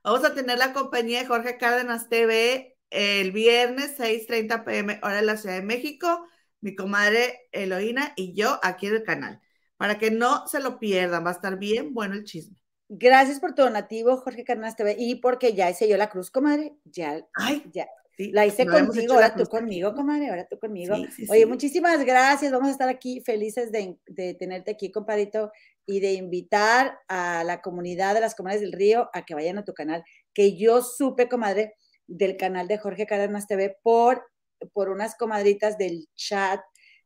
vamos 0.03 0.23
a 0.23 0.35
tener 0.35 0.59
la 0.59 0.73
compañía 0.73 1.21
de 1.21 1.25
Jorge 1.25 1.57
Cárdenas 1.57 2.07
TV 2.07 2.77
el 2.91 3.31
viernes 3.31 3.97
6.30 3.97 4.63
pm 4.63 4.99
hora 5.01 5.15
de 5.15 5.21
la 5.23 5.37
Ciudad 5.37 5.55
de 5.55 5.63
México, 5.63 6.27
mi 6.59 6.75
comadre 6.75 7.49
Eloína 7.51 8.13
y 8.15 8.35
yo 8.35 8.59
aquí 8.61 8.85
en 8.85 8.97
el 8.97 9.03
canal, 9.03 9.41
para 9.75 9.97
que 9.97 10.11
no 10.11 10.45
se 10.45 10.59
lo 10.59 10.77
pierdan, 10.77 11.25
va 11.25 11.29
a 11.29 11.33
estar 11.33 11.57
bien 11.57 11.95
bueno 11.95 12.13
el 12.13 12.23
chisme. 12.23 12.57
Gracias 12.87 13.39
por 13.39 13.55
tu 13.55 13.63
donativo, 13.63 14.17
Jorge 14.17 14.43
Cárdenas 14.43 14.75
TV, 14.75 14.97
y 14.99 15.15
porque 15.15 15.55
ya 15.55 15.67
hice 15.67 15.89
yo 15.89 15.97
la 15.97 16.11
cruz, 16.11 16.29
comadre, 16.29 16.75
ya, 16.85 17.27
Ay, 17.33 17.63
ya, 17.73 17.87
la 18.31 18.45
hice 18.45 18.65
contigo, 18.65 19.13
ahora 19.13 19.33
tú 19.35 19.45
conmigo, 19.45 19.93
comadre, 19.93 20.29
ahora 20.29 20.47
tú 20.47 20.59
conmigo. 20.59 20.95
Oye, 21.29 21.45
muchísimas 21.45 22.03
gracias. 22.05 22.51
Vamos 22.51 22.69
a 22.69 22.71
estar 22.71 22.89
aquí 22.89 23.21
felices 23.21 23.71
de, 23.71 23.97
tenerte 24.35 24.71
aquí, 24.71 24.91
compadrito, 24.91 25.51
y 25.85 25.99
de 25.99 26.13
invitar 26.13 26.99
a 27.07 27.43
la 27.43 27.61
comunidad 27.61 28.13
de 28.13 28.21
las 28.21 28.35
comadres 28.35 28.61
del 28.61 28.73
río 28.73 29.09
a 29.13 29.25
que 29.25 29.33
vayan 29.33 29.57
a 29.57 29.65
tu 29.65 29.73
canal, 29.73 30.03
que 30.33 30.55
yo 30.55 30.81
supe, 30.81 31.27
comadre, 31.27 31.75
del 32.07 32.37
canal 32.37 32.67
de 32.67 32.77
Jorge 32.77 33.05
Cárdenas 33.05 33.47
TV 33.47 33.77
por, 33.81 34.25
por 34.73 34.89
unas 34.89 35.15
comadritas 35.15 35.77
del 35.77 36.07
chat 36.15 36.59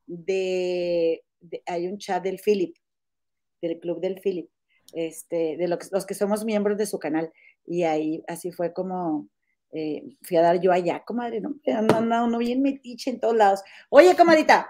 de, 0.08 1.24
hay 1.66 1.88
un 1.88 1.98
chat 1.98 2.24
del 2.24 2.40
Philip, 2.44 2.76
del 3.62 3.80
club 3.80 4.02
del 4.02 4.20
Philip, 4.20 4.50
este, 4.94 5.58
de 5.58 5.68
los, 5.68 5.92
los 5.92 6.06
que 6.06 6.14
somos 6.14 6.44
miembros 6.44 6.78
de 6.78 6.86
su 6.86 7.00
canal. 7.00 7.32
Y 7.66 7.84
ahí 7.84 8.24
así 8.28 8.52
fue 8.52 8.74
como, 8.74 9.30
eh, 9.76 10.04
fui 10.22 10.38
a 10.38 10.42
dar 10.42 10.62
yo 10.62 10.72
allá, 10.72 11.04
comadre, 11.04 11.42
no, 11.42 11.56
no, 11.66 12.02
no, 12.02 12.28
no 12.28 12.38
bien 12.38 12.62
metiche 12.62 13.10
en 13.10 13.20
todos 13.20 13.36
lados. 13.36 13.62
Oye, 13.90 14.16
comadita, 14.16 14.70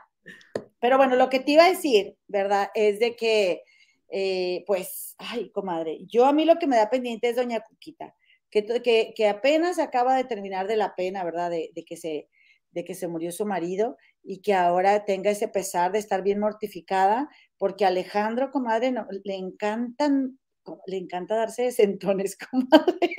pero 0.79 0.97
bueno, 0.97 1.15
lo 1.15 1.29
que 1.29 1.39
te 1.39 1.51
iba 1.51 1.65
a 1.65 1.69
decir, 1.69 2.17
¿verdad? 2.27 2.69
Es 2.73 2.99
de 2.99 3.15
que, 3.15 3.61
eh, 4.09 4.63
pues, 4.65 5.15
ay, 5.17 5.51
comadre, 5.51 5.99
yo 6.07 6.25
a 6.25 6.33
mí 6.33 6.45
lo 6.45 6.57
que 6.57 6.67
me 6.67 6.77
da 6.77 6.89
pendiente 6.89 7.29
es 7.29 7.35
doña 7.35 7.61
Cuquita, 7.61 8.15
que, 8.49 8.65
que, 8.81 9.13
que 9.15 9.27
apenas 9.27 9.79
acaba 9.79 10.15
de 10.15 10.23
terminar 10.23 10.67
de 10.67 10.77
la 10.77 10.95
pena, 10.95 11.23
¿verdad? 11.23 11.51
De, 11.51 11.71
de, 11.75 11.85
que 11.85 11.97
se, 11.97 12.29
de 12.71 12.83
que 12.83 12.95
se 12.95 13.07
murió 13.07 13.31
su 13.31 13.45
marido 13.45 13.97
y 14.23 14.41
que 14.41 14.53
ahora 14.53 15.05
tenga 15.05 15.29
ese 15.29 15.47
pesar 15.47 15.91
de 15.91 15.99
estar 15.99 16.23
bien 16.23 16.39
mortificada, 16.39 17.29
porque 17.57 17.85
Alejandro, 17.85 18.51
comadre, 18.51 18.91
no, 18.91 19.05
le 19.23 19.35
encantan, 19.35 20.39
le 20.87 20.97
encanta 20.97 21.35
darse 21.35 21.71
sentones, 21.71 22.37
comadre. 22.51 23.15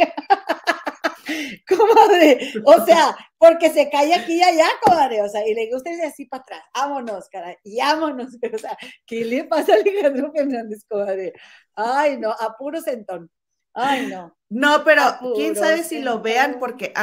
comadre. 1.79 2.53
O 2.65 2.85
sea, 2.85 3.17
porque 3.39 3.71
se 3.71 3.91
cae 3.91 4.15
aquí 4.15 4.35
y 4.35 4.43
allá, 4.43 4.67
comadre. 4.83 5.23
O 5.23 5.29
sea, 5.29 5.47
y 5.47 5.55
le 5.55 5.71
gusta 5.71 5.91
irse 5.91 6.07
así 6.07 6.27
para 6.27 6.43
atrás. 6.43 6.63
Vámonos, 6.75 7.29
cara. 7.29 7.57
Y 7.63 7.79
vámonos. 7.79 8.37
O 8.55 8.59
sea, 8.59 8.77
¿qué 9.07 9.25
le 9.25 9.45
pasa 9.45 9.73
a 9.73 9.77
Alejandro 9.77 10.33
Fernández, 10.33 10.85
comadre? 10.89 11.33
Ay, 11.75 12.19
no, 12.19 12.31
a 12.31 12.57
puro 12.57 12.81
sentón. 12.81 13.31
Ay, 13.75 14.07
no. 14.07 14.35
No, 14.49 14.85
pero 14.85 15.03
quién 15.35 15.55
sabe 15.57 15.83
si 15.83 16.01
lo 16.01 16.23
vean, 16.23 16.57
porque 16.59 16.95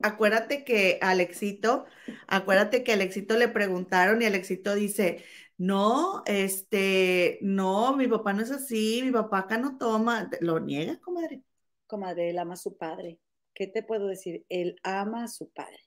acuérdate 0.00 0.64
que 0.64 0.98
Alexito, 1.02 1.84
acuérdate 2.26 2.82
que 2.82 2.92
Alexito 2.92 3.36
le 3.36 3.48
preguntaron 3.48 4.22
y 4.22 4.24
Alexito 4.24 4.74
dice, 4.74 5.24
no, 5.58 6.22
este, 6.26 7.38
no, 7.42 7.96
mi 7.96 8.08
papá 8.08 8.32
no 8.32 8.42
es 8.42 8.50
así, 8.50 9.02
mi 9.04 9.10
papá 9.10 9.40
acá 9.40 9.58
no 9.58 9.76
toma, 9.76 10.30
lo 10.40 10.60
niega, 10.60 10.98
comadre. 11.00 11.42
Comadre, 11.86 12.30
él 12.30 12.38
ama 12.38 12.54
a 12.54 12.56
su 12.56 12.76
padre. 12.76 13.18
¿Qué 13.54 13.66
te 13.66 13.82
puedo 13.82 14.06
decir? 14.06 14.44
Él 14.48 14.76
ama 14.82 15.24
a 15.24 15.28
su 15.28 15.50
padre. 15.50 15.80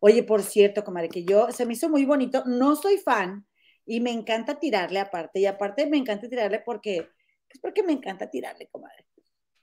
Oye, 0.00 0.22
por 0.22 0.42
cierto, 0.42 0.84
comadre, 0.84 1.08
que 1.08 1.24
yo, 1.24 1.50
se 1.50 1.66
me 1.66 1.72
hizo 1.74 1.88
muy 1.88 2.04
bonito, 2.04 2.44
no 2.46 2.76
soy 2.76 2.98
fan 2.98 3.46
y 3.84 4.00
me 4.00 4.12
encanta 4.12 4.58
tirarle 4.58 5.00
aparte, 5.00 5.40
y 5.40 5.46
aparte 5.46 5.86
me 5.86 5.96
encanta 5.96 6.28
tirarle 6.28 6.60
porque, 6.64 6.96
es 6.98 7.06
pues 7.48 7.60
porque 7.60 7.82
me 7.82 7.92
encanta 7.92 8.30
tirarle, 8.30 8.68
comadre. 8.68 9.06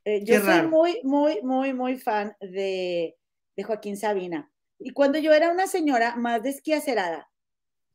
Eh, 0.05 0.23
yo 0.23 0.41
soy 0.41 0.67
muy, 0.67 0.99
muy, 1.03 1.41
muy, 1.41 1.73
muy 1.73 1.97
fan 1.97 2.35
de, 2.39 3.17
de 3.55 3.63
Joaquín 3.63 3.97
Sabina. 3.97 4.51
Y 4.79 4.91
cuando 4.91 5.19
yo 5.19 5.33
era 5.33 5.51
una 5.51 5.67
señora 5.67 6.15
más 6.15 6.41
desquiacerada, 6.41 7.29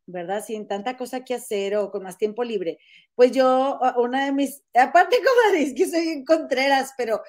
¿verdad? 0.06 0.44
Sin 0.44 0.68
tanta 0.68 0.96
cosa 0.96 1.24
que 1.24 1.34
hacer 1.34 1.76
o 1.76 1.90
con 1.90 2.02
más 2.02 2.18
tiempo 2.18 2.44
libre. 2.44 2.78
Pues 3.14 3.32
yo, 3.32 3.80
una 3.96 4.26
de 4.26 4.32
mis, 4.32 4.62
aparte 4.74 5.16
como 5.16 5.56
es 5.56 5.74
que 5.74 5.88
soy 5.88 6.08
en 6.08 6.24
Contreras, 6.24 6.92
pero 6.96 7.22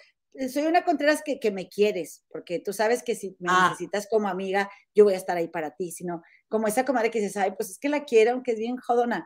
soy 0.51 0.63
una 0.63 0.83
Contreras 0.83 1.21
que, 1.23 1.39
que, 1.39 1.51
me 1.51 1.69
quieres, 1.69 2.23
porque 2.29 2.59
tú 2.59 2.73
sabes 2.73 3.03
que 3.03 3.15
si 3.15 3.35
me 3.39 3.49
ah. 3.49 3.69
necesitas 3.69 4.07
como 4.09 4.27
amiga, 4.27 4.69
yo 4.93 5.03
voy 5.03 5.13
a 5.13 5.17
estar 5.17 5.37
ahí 5.37 5.47
para 5.47 5.75
ti, 5.75 5.91
sino 5.91 6.21
como 6.47 6.67
esa 6.67 6.85
comadre 6.85 7.11
que 7.11 7.19
dices, 7.19 7.37
ay, 7.37 7.51
pues 7.57 7.69
es 7.69 7.79
que 7.79 7.89
la 7.89 8.05
quiero, 8.05 8.31
aunque 8.31 8.51
es 8.51 8.59
bien 8.59 8.77
jodona. 8.77 9.25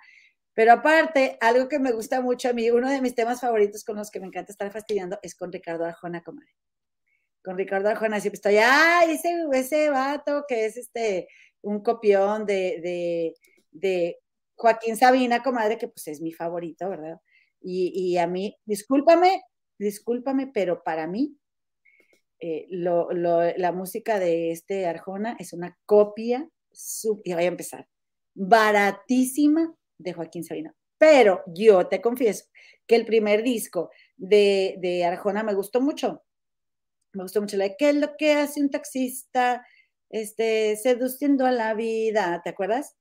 Pero 0.54 0.74
aparte, 0.74 1.38
algo 1.42 1.70
que 1.70 1.80
me 1.80 1.92
gusta 1.92 2.22
mucho 2.22 2.50
a 2.50 2.54
mí, 2.54 2.70
uno 2.70 2.90
de 2.90 3.02
mis 3.02 3.16
temas 3.16 3.42
favoritos 3.42 3.84
con 3.84 3.96
los 3.96 4.12
que 4.12 4.20
me 4.20 4.28
encanta 4.28 4.52
estar 4.52 4.72
fastidiando 4.72 5.18
es 5.22 5.36
con 5.36 5.52
Ricardo 5.52 5.86
Arjona, 5.86 6.22
comadre. 6.22 6.54
Con 7.44 7.58
Ricardo 7.58 7.90
Arjona 7.90 8.20
siempre 8.20 8.38
estoy, 8.38 8.58
ay, 8.58 9.12
ese, 9.12 9.30
ese 9.54 9.90
vato 9.90 10.44
que 10.48 10.66
es 10.66 10.78
este, 10.78 11.28
un 11.62 11.82
copión 11.82 12.46
de, 12.46 12.80
de, 12.82 13.34
de 13.72 14.18
Joaquín 14.56 14.98
Sabina, 14.98 15.42
comadre, 15.42 15.78
que 15.78 15.88
pues 15.88 16.08
es 16.08 16.22
mi 16.22 16.34
favorito, 16.34 16.90
¿verdad? 16.90 17.22
Y, 17.62 17.92
y 17.96 18.18
a 18.18 18.28
mí, 18.28 18.58
discúlpame, 18.66 19.42
discúlpame, 19.80 20.48
pero 20.54 20.84
para 20.84 21.08
mí 21.08 21.38
eh, 22.40 22.68
la 22.70 23.72
música 23.72 24.20
de 24.20 24.52
este 24.52 24.86
Arjona 24.86 25.36
es 25.40 25.54
una 25.54 25.78
copia, 25.86 26.50
y 27.24 27.34
voy 27.34 27.44
a 27.44 27.48
empezar, 27.48 27.88
baratísima 28.34 29.76
de 29.98 30.14
Joaquín 30.14 30.44
Sabina. 30.44 30.76
Pero 30.98 31.44
yo 31.48 31.88
te 31.88 32.02
confieso 32.02 32.46
que 32.86 32.96
el 32.96 33.06
primer 33.06 33.44
disco 33.44 33.90
de, 34.18 35.04
Arjona 35.06 35.44
me 35.44 35.54
gustó 35.54 35.82
mucho. 35.82 36.24
Me 37.14 37.24
gustó 37.24 37.42
mucho 37.42 37.58
la 37.58 37.66
de 37.66 37.76
¿Qué 37.78 37.90
es 37.90 37.96
lo 37.96 38.16
que 38.18 38.34
hace 38.34 38.62
un 38.62 38.70
taxista 38.70 39.66
este, 40.10 40.76
seduciendo 40.76 41.46
a 41.46 41.52
la 41.52 41.74
vida? 41.74 42.42
¿Te 42.44 42.52
acuerdas? 42.52 42.96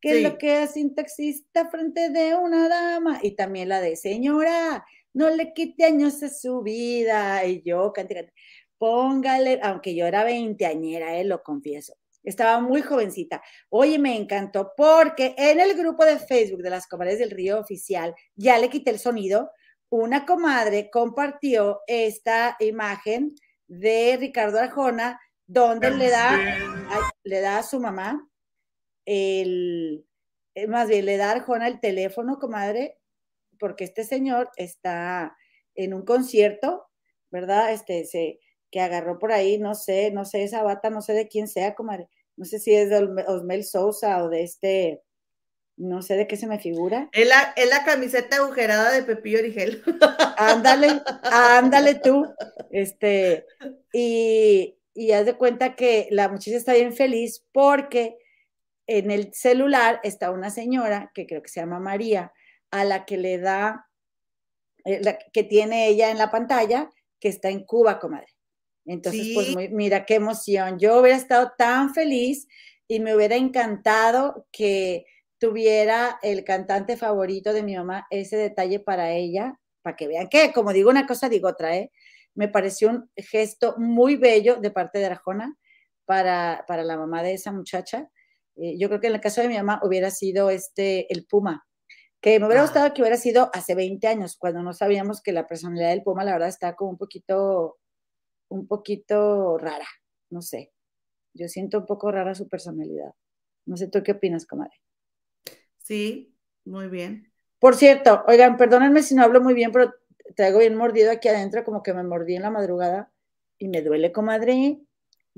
¿Qué 0.00 0.18
es 0.18 0.22
lo 0.22 0.36
que 0.36 0.54
hace 0.54 0.82
un 0.82 0.94
taxista 0.94 1.70
frente 1.70 2.10
de 2.10 2.34
una 2.34 2.68
dama? 2.68 3.20
Y 3.22 3.36
también 3.36 3.68
la 3.68 3.80
de 3.80 3.94
Señora, 3.94 4.84
no 5.14 5.30
le 5.30 5.52
quite 5.52 5.84
años 5.84 6.22
a 6.22 6.28
su 6.28 6.62
vida. 6.62 7.44
Y 7.44 7.62
yo, 7.62 7.92
cante, 7.92 8.32
póngale, 8.78 9.60
aunque 9.62 9.94
yo 9.94 10.06
era 10.06 10.24
veinteañera, 10.24 11.16
eh, 11.18 11.24
lo 11.24 11.42
confieso. 11.42 11.94
Estaba 12.24 12.60
muy 12.60 12.82
jovencita. 12.82 13.42
Oye, 13.68 13.98
me 13.98 14.16
encantó 14.16 14.72
porque 14.76 15.34
en 15.36 15.60
el 15.60 15.74
grupo 15.74 16.04
de 16.04 16.18
Facebook 16.18 16.62
de 16.62 16.70
las 16.70 16.86
comadres 16.86 17.18
del 17.18 17.30
río 17.30 17.58
oficial, 17.58 18.14
ya 18.36 18.58
le 18.58 18.70
quité 18.70 18.90
el 18.90 18.98
sonido, 18.98 19.50
una 19.88 20.24
comadre 20.24 20.88
compartió 20.90 21.80
esta 21.86 22.56
imagen 22.60 23.34
de 23.66 24.16
Ricardo 24.18 24.58
Arjona, 24.58 25.20
donde 25.46 25.90
le 25.90 26.08
da, 26.10 26.38
le 27.24 27.40
da 27.40 27.58
a 27.58 27.62
su 27.62 27.78
mamá 27.78 28.26
el, 29.04 30.06
eh, 30.54 30.66
más 30.66 30.88
bien 30.88 31.04
le 31.04 31.16
da 31.16 31.28
a 31.28 31.32
Arjona 31.32 31.66
el 31.66 31.80
teléfono, 31.80 32.38
comadre, 32.38 32.98
porque 33.58 33.84
este 33.84 34.04
señor 34.04 34.50
está 34.56 35.36
en 35.74 35.94
un 35.94 36.04
concierto, 36.04 36.86
¿verdad? 37.30 37.72
Este, 37.72 38.04
se, 38.04 38.40
que 38.70 38.80
agarró 38.80 39.18
por 39.18 39.32
ahí, 39.32 39.58
no 39.58 39.74
sé, 39.74 40.10
no 40.10 40.24
sé, 40.24 40.44
esa 40.44 40.62
bata, 40.62 40.90
no 40.90 41.02
sé 41.02 41.12
de 41.12 41.28
quién 41.28 41.48
sea, 41.48 41.74
comadre. 41.74 42.08
No 42.36 42.44
sé 42.44 42.58
si 42.58 42.74
es 42.74 42.88
de 42.90 43.24
Osmel 43.26 43.64
Sousa 43.64 44.24
o 44.24 44.28
de 44.28 44.42
este, 44.42 45.02
no 45.76 46.02
sé 46.02 46.16
de 46.16 46.26
qué 46.26 46.36
se 46.36 46.46
me 46.46 46.58
figura. 46.58 47.08
Es 47.12 47.28
la, 47.28 47.52
es 47.56 47.68
la 47.68 47.84
camiseta 47.84 48.36
agujerada 48.36 48.90
de 48.92 49.02
Pepillo 49.02 49.38
Origel. 49.38 49.82
Ándale, 50.38 51.02
ándale 51.22 51.96
tú. 51.96 52.26
Este, 52.70 53.46
y, 53.92 54.76
y 54.94 55.12
haz 55.12 55.26
de 55.26 55.34
cuenta 55.34 55.76
que 55.76 56.08
la 56.10 56.28
muchacha 56.28 56.56
está 56.56 56.72
bien 56.72 56.94
feliz 56.94 57.44
porque 57.52 58.16
en 58.86 59.10
el 59.10 59.32
celular 59.32 60.00
está 60.02 60.30
una 60.30 60.50
señora 60.50 61.10
que 61.14 61.26
creo 61.26 61.42
que 61.42 61.48
se 61.48 61.60
llama 61.60 61.78
María, 61.78 62.32
a 62.72 62.84
la 62.84 63.04
que 63.04 63.16
le 63.16 63.38
da, 63.38 63.88
eh, 64.84 65.00
que 65.32 65.44
tiene 65.44 65.86
ella 65.86 66.10
en 66.10 66.18
la 66.18 66.30
pantalla, 66.30 66.90
que 67.20 67.28
está 67.28 67.50
en 67.50 67.64
Cuba, 67.64 68.00
comadre. 68.00 68.26
Entonces, 68.84 69.28
pues 69.32 69.70
mira 69.70 70.04
qué 70.04 70.16
emoción. 70.16 70.78
Yo 70.80 71.00
hubiera 71.00 71.16
estado 71.16 71.52
tan 71.56 71.94
feliz 71.94 72.48
y 72.88 72.98
me 72.98 73.14
hubiera 73.14 73.36
encantado 73.36 74.48
que 74.50 75.04
tuviera 75.38 76.18
el 76.22 76.44
cantante 76.44 76.96
favorito 76.96 77.52
de 77.52 77.62
mi 77.62 77.76
mamá 77.76 78.06
ese 78.10 78.36
detalle 78.36 78.80
para 78.80 79.12
ella, 79.12 79.60
para 79.82 79.96
que 79.96 80.08
vean 80.08 80.28
que, 80.28 80.52
como 80.52 80.72
digo 80.72 80.90
una 80.90 81.06
cosa, 81.06 81.28
digo 81.28 81.48
otra, 81.48 81.76
¿eh? 81.76 81.92
Me 82.34 82.48
pareció 82.48 82.88
un 82.88 83.10
gesto 83.16 83.74
muy 83.76 84.16
bello 84.16 84.56
de 84.56 84.70
parte 84.70 84.98
de 84.98 85.06
Arjona 85.06 85.56
para, 86.06 86.64
para 86.66 86.82
la 86.82 86.96
mamá 86.96 87.22
de 87.22 87.34
esa 87.34 87.52
muchacha. 87.52 88.08
Eh, 88.56 88.78
yo 88.78 88.88
creo 88.88 89.00
que 89.00 89.08
en 89.08 89.14
el 89.14 89.20
caso 89.20 89.42
de 89.42 89.48
mi 89.48 89.56
mamá 89.56 89.80
hubiera 89.84 90.10
sido 90.10 90.50
este, 90.50 91.12
el 91.12 91.26
Puma, 91.26 91.66
que 92.22 92.38
me 92.38 92.46
hubiera 92.46 92.62
gustado 92.62 92.94
que 92.94 93.02
hubiera 93.02 93.16
sido 93.16 93.50
hace 93.52 93.74
20 93.74 94.06
años, 94.06 94.36
cuando 94.38 94.62
no 94.62 94.72
sabíamos 94.72 95.20
que 95.20 95.32
la 95.32 95.48
personalidad 95.48 95.90
del 95.90 96.04
Puma, 96.04 96.24
la 96.24 96.32
verdad, 96.32 96.48
estaba 96.48 96.76
como 96.76 96.92
un 96.92 96.96
poquito, 96.96 97.78
un 98.48 98.68
poquito 98.68 99.58
rara, 99.58 99.88
no 100.30 100.40
sé. 100.40 100.72
Yo 101.34 101.48
siento 101.48 101.78
un 101.78 101.86
poco 101.86 102.12
rara 102.12 102.36
su 102.36 102.48
personalidad. 102.48 103.12
No 103.66 103.76
sé, 103.76 103.88
¿tú 103.88 104.04
qué 104.04 104.12
opinas, 104.12 104.46
comadre? 104.46 104.80
Sí, 105.78 106.32
muy 106.64 106.86
bien. 106.86 107.32
Por 107.58 107.74
cierto, 107.74 108.22
oigan, 108.28 108.56
perdónenme 108.56 109.02
si 109.02 109.16
no 109.16 109.24
hablo 109.24 109.40
muy 109.40 109.54
bien, 109.54 109.72
pero 109.72 109.92
traigo 110.36 110.60
bien 110.60 110.76
mordido 110.76 111.10
aquí 111.10 111.28
adentro, 111.28 111.64
como 111.64 111.82
que 111.82 111.92
me 111.92 112.04
mordí 112.04 112.36
en 112.36 112.42
la 112.42 112.50
madrugada 112.50 113.10
y 113.58 113.66
me 113.66 113.82
duele, 113.82 114.12
comadre. 114.12 114.78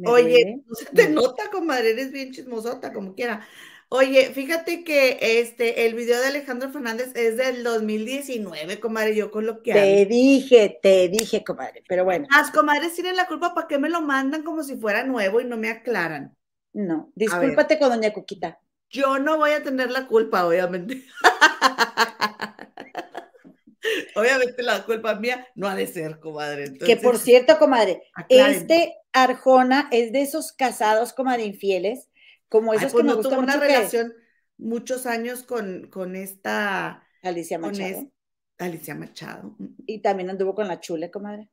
Oye, 0.05 0.63
no 0.67 0.75
se 0.75 0.85
te 0.87 1.09
nota, 1.09 1.45
comadre, 1.51 1.93
eres 1.93 2.13
bien 2.13 2.33
chismosota, 2.33 2.93
como 2.93 3.15
quiera. 3.15 3.47
Oye, 3.89 4.31
fíjate 4.33 4.83
que 4.83 5.19
este, 5.21 5.87
el 5.87 5.95
video 5.95 6.21
de 6.21 6.29
Alejandro 6.29 6.71
Fernández 6.71 7.13
es 7.15 7.37
del 7.37 7.63
2019, 7.63 8.81
comadre, 8.81 9.15
yo 9.15 9.31
con 9.31 9.47
lo 9.47 9.63
que 9.63 9.73
Te 9.73 10.07
dije, 10.07 10.79
te 10.83 11.09
dije, 11.09 11.45
comadre, 11.45 11.85
pero 11.87 12.05
bueno. 12.05 12.27
Las 12.31 12.51
comadres 12.51 12.95
tienen 12.95 13.17
la 13.17 13.27
culpa, 13.27 13.55
¿para 13.55 13.69
qué 13.69 13.79
me 13.79 13.89
lo 13.89 14.01
mandan 14.01 14.43
como 14.43 14.63
si 14.63 14.77
fuera 14.77 15.05
nuevo 15.05 15.41
y 15.41 15.45
no 15.45 15.57
me 15.57 15.69
aclaran? 15.69 16.37
No, 16.73 17.13
discúlpate 17.15 17.79
con 17.79 17.91
doña 17.91 18.13
Cuquita. 18.13 18.59
Yo 18.91 19.19
no 19.19 19.39
voy 19.39 19.53
a 19.53 19.63
tener 19.63 19.91
la 19.91 20.07
culpa, 20.07 20.47
obviamente. 20.47 21.05
obviamente 24.17 24.63
la 24.63 24.85
culpa 24.85 25.15
mía 25.17 25.47
no 25.55 25.69
ha 25.69 25.75
de 25.75 25.87
ser, 25.87 26.19
comadre. 26.21 26.79
que 26.79 26.97
por 26.97 27.19
cierto, 27.19 27.59
comadre, 27.59 28.03
este 28.29 28.97
Arjona 29.13 29.89
es 29.93 30.13
de 30.13 30.23
esos 30.23 30.53
casados, 30.53 31.13
comadre, 31.13 31.45
infieles, 31.45 32.09
como 32.55 32.73
esos 32.73 32.93
pues 32.93 33.03
que 33.03 33.11
no 33.11 33.21
tuvo 33.21 33.41
una 33.41 33.57
relación 33.57 34.15
muchos 34.59 35.07
años 35.07 35.43
con, 35.43 35.89
con 35.91 36.15
esta 36.15 37.03
Alicia 37.21 37.59
Machado. 37.59 38.13
Alicia 38.59 38.95
Machado. 38.95 39.57
Y 39.87 39.99
también 40.03 40.31
anduvo 40.31 40.55
con 40.55 40.69
la 40.69 40.79
chule, 40.79 41.11
comadre, 41.11 41.51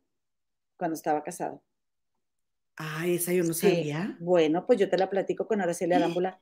cuando 0.78 0.94
estaba 0.94 1.24
casado. 1.24 1.64
Ah, 2.78 3.08
esa 3.08 3.34
yo 3.34 3.44
no 3.44 3.56
sabía. 3.56 4.16
Bueno, 4.20 4.68
pues 4.68 4.78
yo 4.78 4.92
te 4.92 4.98
la 5.00 5.10
platico 5.10 5.48
con 5.48 5.60
Araceli 5.60 5.94
Arámbula, 5.96 6.40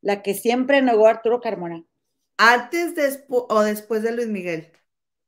la 0.00 0.22
que 0.22 0.32
siempre 0.32 0.80
negó 0.80 1.06
a 1.06 1.10
Arturo 1.10 1.42
Carmona. 1.42 1.84
¿Antes 2.38 2.94
o 3.28 3.62
después 3.62 4.02
de 4.02 4.12
Luis 4.12 4.28
Miguel? 4.28 4.72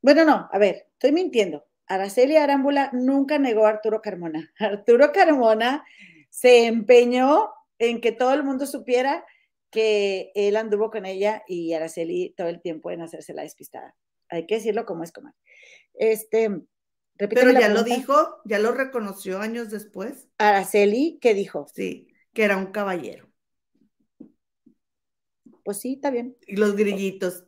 Bueno, 0.01 0.25
no, 0.25 0.49
a 0.51 0.57
ver, 0.57 0.87
estoy 0.95 1.13
mintiendo. 1.13 1.67
Araceli 1.89 2.39
Arámbula 2.39 2.89
nunca 2.95 3.39
negó 3.39 3.67
a 3.67 3.69
Arturo 3.69 4.01
Carmona. 4.01 4.51
Arturo 4.59 5.13
Carmona 5.13 5.85
se 6.31 6.65
empeñó 6.65 7.51
en 7.89 8.01
que 8.01 8.13
todo 8.13 8.33
el 8.33 8.45
mundo 8.45 8.65
supiera 8.67 9.25
que 9.71 10.31
él 10.35 10.57
anduvo 10.57 10.91
con 10.91 11.05
ella 11.05 11.43
y 11.49 11.73
Araceli 11.73 12.33
todo 12.37 12.47
el 12.47 12.61
tiempo 12.61 12.91
en 12.91 13.03
hacerse 13.03 13.35
la 13.35 13.43
despistada. 13.43 13.97
Hay 14.29 14.47
que 14.47 14.57
decirlo 14.57 14.87
como 14.87 15.03
es, 15.03 15.13
como. 15.13 15.35
Este, 15.95 16.49
pero 17.17 17.51
ya 17.51 17.69
lo 17.69 17.83
dijo, 17.83 18.41
ya 18.45 18.61
lo 18.61 18.73
reconoció 18.73 19.41
años 19.41 19.71
después. 19.71 20.29
Araceli, 20.39 21.19
¿qué 21.21 21.35
dijo? 21.35 21.67
Sí, 21.75 22.07
que 22.33 22.45
era 22.45 22.57
un 22.57 22.67
caballero. 22.67 23.29
Pues 25.65 25.81
sí, 25.81 25.95
está 25.95 26.11
bien. 26.11 26.37
Y 26.47 26.57
los 26.57 26.77
grillitos. 26.77 27.47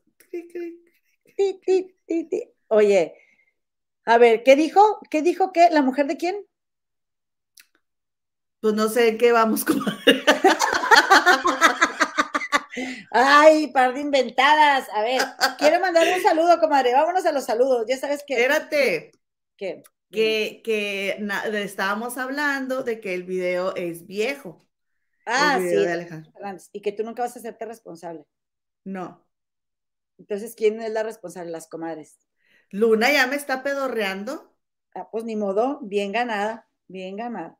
Oye, 2.69 3.14
a 4.05 4.19
ver, 4.19 4.43
¿qué 4.43 4.57
dijo? 4.57 4.99
¿Qué 5.11 5.23
dijo 5.23 5.53
que 5.53 5.71
la 5.71 5.83
mujer 5.83 6.07
de 6.07 6.17
quién? 6.17 6.45
Pues 8.64 8.73
no 8.73 8.88
sé 8.88 9.09
en 9.09 9.18
qué 9.18 9.30
vamos, 9.30 9.62
comadre. 9.62 10.25
Ay, 13.11 13.66
par 13.72 13.92
de 13.92 14.00
inventadas. 14.00 14.88
A 14.94 15.03
ver, 15.03 15.20
quiero 15.59 15.81
mandar 15.81 16.07
un 16.16 16.22
saludo, 16.22 16.59
comadre. 16.59 16.94
Vámonos 16.94 17.27
a 17.27 17.33
los 17.33 17.44
saludos. 17.44 17.85
Ya 17.87 17.98
sabes 17.98 18.24
que. 18.27 18.37
Espérate. 18.37 19.12
¿Qué? 19.59 19.83
Que, 20.11 20.62
que 20.64 21.18
estábamos 21.62 22.16
hablando 22.16 22.83
de 22.83 23.03
que 23.03 23.12
el 23.12 23.24
video 23.24 23.77
es 23.77 24.07
viejo. 24.07 24.66
Ah, 25.27 25.61
sí. 25.61 26.70
Y 26.72 26.81
que 26.81 26.92
tú 26.92 27.05
nunca 27.05 27.22
vas 27.22 27.37
a 27.37 27.40
hacerte 27.40 27.66
responsable. 27.66 28.24
No. 28.83 29.29
Entonces, 30.16 30.55
¿quién 30.55 30.81
es 30.81 30.90
la 30.90 31.03
responsable? 31.03 31.50
Las 31.50 31.68
comadres. 31.68 32.18
Luna 32.70 33.12
ya 33.12 33.27
me 33.27 33.37
está 33.37 33.62
pedorreando. 33.62 34.57
Ah, 34.94 35.11
pues 35.12 35.24
ni 35.24 35.37
modo, 35.37 35.81
bien 35.83 36.12
ganada, 36.12 36.66
bien 36.88 37.16
ganada. 37.16 37.59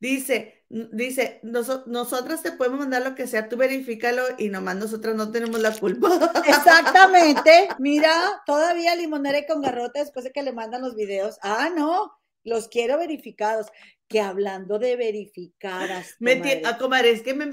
Dice, 0.00 0.64
dice, 0.68 1.40
nosotras 1.42 2.42
te 2.42 2.52
podemos 2.52 2.78
mandar 2.78 3.02
lo 3.02 3.14
que 3.14 3.26
sea, 3.26 3.48
tú 3.48 3.56
verifícalo 3.56 4.22
y 4.38 4.48
nomás 4.48 4.76
nosotras 4.76 5.16
no 5.16 5.32
tenemos 5.32 5.60
la 5.60 5.76
culpa. 5.76 6.08
Exactamente, 6.46 7.68
mira, 7.78 8.12
todavía 8.46 8.94
limonera 8.94 9.44
con 9.46 9.60
garrota 9.60 10.00
después 10.00 10.24
de 10.24 10.32
que 10.32 10.42
le 10.42 10.52
mandan 10.52 10.82
los 10.82 10.94
videos. 10.94 11.38
Ah, 11.42 11.70
no, 11.74 12.12
los 12.44 12.68
quiero 12.68 12.98
verificados. 12.98 13.66
Que 14.06 14.20
hablando 14.20 14.78
de 14.78 14.96
verificadas. 14.96 16.16
Me 16.18 16.36
tiene, 16.36 16.62
ah, 16.64 16.78
comadre, 16.78 17.10
es 17.10 17.22
que 17.22 17.34
me 17.34 17.46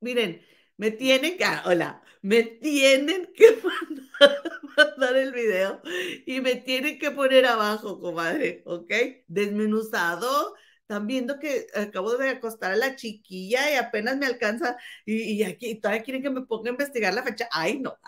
miren, 0.00 0.40
me 0.78 0.90
tienen 0.90 1.36
que, 1.36 1.44
ah, 1.44 1.62
hola, 1.66 2.02
me 2.22 2.42
tienen 2.42 3.30
que 3.34 3.58
mandar, 4.76 5.16
el 5.16 5.32
video 5.32 5.82
y 6.24 6.40
me 6.40 6.54
tienen 6.54 6.98
que 6.98 7.10
poner 7.10 7.44
abajo, 7.46 8.00
comadre, 8.00 8.62
¿ok? 8.64 8.92
Desmenuzado. 9.26 10.54
Están 10.88 11.06
viendo 11.06 11.38
que 11.38 11.66
acabo 11.74 12.16
de 12.16 12.30
acostar 12.30 12.72
a 12.72 12.76
la 12.76 12.96
chiquilla 12.96 13.70
y 13.70 13.74
apenas 13.74 14.16
me 14.16 14.24
alcanza 14.24 14.78
y, 15.04 15.42
aquí 15.42 15.74
todavía 15.74 16.02
quieren 16.02 16.22
que 16.22 16.30
me 16.30 16.46
ponga 16.46 16.70
a 16.70 16.72
investigar 16.72 17.12
la 17.12 17.22
fecha. 17.22 17.46
Ay, 17.52 17.78
no. 17.78 17.98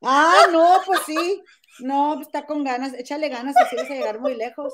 Ah, 0.00 0.46
no, 0.50 0.80
pues 0.86 1.00
sí. 1.04 1.42
No, 1.80 2.18
está 2.22 2.46
con 2.46 2.64
ganas. 2.64 2.94
Échale 2.94 3.28
ganas, 3.28 3.56
así 3.58 3.76
vas 3.76 3.90
a 3.90 3.94
llegar 3.94 4.20
muy 4.20 4.36
lejos. 4.36 4.72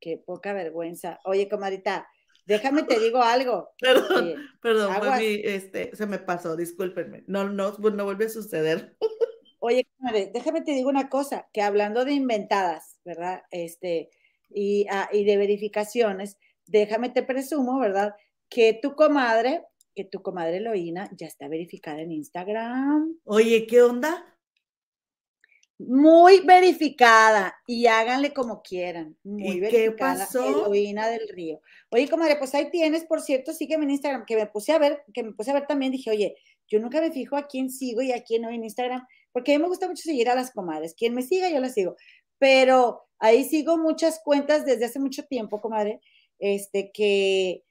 Qué 0.00 0.18
poca 0.18 0.52
vergüenza. 0.52 1.20
Oye, 1.24 1.48
comadita, 1.48 2.06
Déjame 2.46 2.82
te 2.82 3.00
digo 3.00 3.22
algo. 3.22 3.70
Perdón, 3.80 4.28
eh, 4.28 4.36
perdón, 4.60 4.92
este, 5.20 5.96
se 5.96 6.06
me 6.06 6.18
pasó, 6.18 6.56
discúlpenme. 6.56 7.24
No, 7.26 7.48
no, 7.48 7.74
pues, 7.74 7.94
no 7.94 8.04
vuelve 8.04 8.26
a 8.26 8.28
suceder. 8.28 8.96
Oye, 9.66 9.88
déjame 10.34 10.60
te 10.60 10.72
digo 10.72 10.90
una 10.90 11.08
cosa, 11.08 11.48
que 11.50 11.62
hablando 11.62 12.04
de 12.04 12.12
inventadas, 12.12 12.98
¿verdad? 13.02 13.44
Este, 13.50 14.10
y, 14.50 14.86
ah, 14.90 15.08
y 15.10 15.24
de 15.24 15.38
verificaciones, 15.38 16.36
déjame 16.66 17.08
te 17.08 17.22
presumo, 17.22 17.78
¿verdad? 17.78 18.14
Que 18.50 18.74
tu 18.74 18.94
comadre, 18.94 19.64
que 19.94 20.04
tu 20.04 20.20
comadre 20.20 20.60
Loína 20.60 21.08
ya 21.16 21.26
está 21.26 21.48
verificada 21.48 22.02
en 22.02 22.12
Instagram. 22.12 23.16
Oye, 23.24 23.66
¿qué 23.66 23.80
onda? 23.80 24.34
muy 25.76 26.40
verificada 26.40 27.54
y 27.66 27.86
háganle 27.86 28.32
como 28.32 28.62
quieran. 28.62 29.16
Muy 29.24 29.42
¿Y 29.42 29.60
verificada. 29.60 29.84
¿Qué 29.84 29.90
pasó? 29.90 30.66
Eloína 30.66 31.08
del 31.08 31.28
Río. 31.28 31.60
Oye, 31.90 32.08
comadre, 32.08 32.36
pues 32.36 32.54
ahí 32.54 32.70
tienes, 32.70 33.04
por 33.04 33.20
cierto, 33.20 33.52
sígueme 33.52 33.84
en 33.84 33.90
Instagram, 33.90 34.24
que 34.24 34.36
me 34.36 34.46
puse 34.46 34.72
a 34.72 34.78
ver, 34.78 35.02
que 35.12 35.22
me 35.22 35.32
puse 35.32 35.50
a 35.50 35.54
ver 35.54 35.66
también, 35.66 35.90
dije, 35.90 36.10
oye, 36.10 36.36
yo 36.68 36.78
nunca 36.78 37.00
me 37.00 37.10
fijo 37.10 37.36
a 37.36 37.46
quién 37.46 37.70
sigo 37.70 38.02
y 38.02 38.12
a 38.12 38.22
quién 38.22 38.42
no 38.42 38.50
en 38.50 38.64
Instagram, 38.64 39.06
porque 39.34 39.52
a 39.52 39.58
mí 39.58 39.62
me 39.62 39.68
gusta 39.68 39.88
mucho 39.88 40.04
seguir 40.04 40.30
a 40.30 40.36
las 40.36 40.52
comadres. 40.52 40.94
Quien 40.94 41.12
me 41.12 41.22
siga, 41.22 41.50
yo 41.50 41.58
la 41.58 41.68
sigo. 41.68 41.96
Pero 42.38 43.02
ahí 43.18 43.42
sigo 43.42 43.76
muchas 43.76 44.20
cuentas 44.24 44.64
desde 44.64 44.84
hace 44.84 45.00
mucho 45.00 45.24
tiempo, 45.24 45.60
comadre, 45.60 46.00
este, 46.38 46.92
que, 46.94 47.64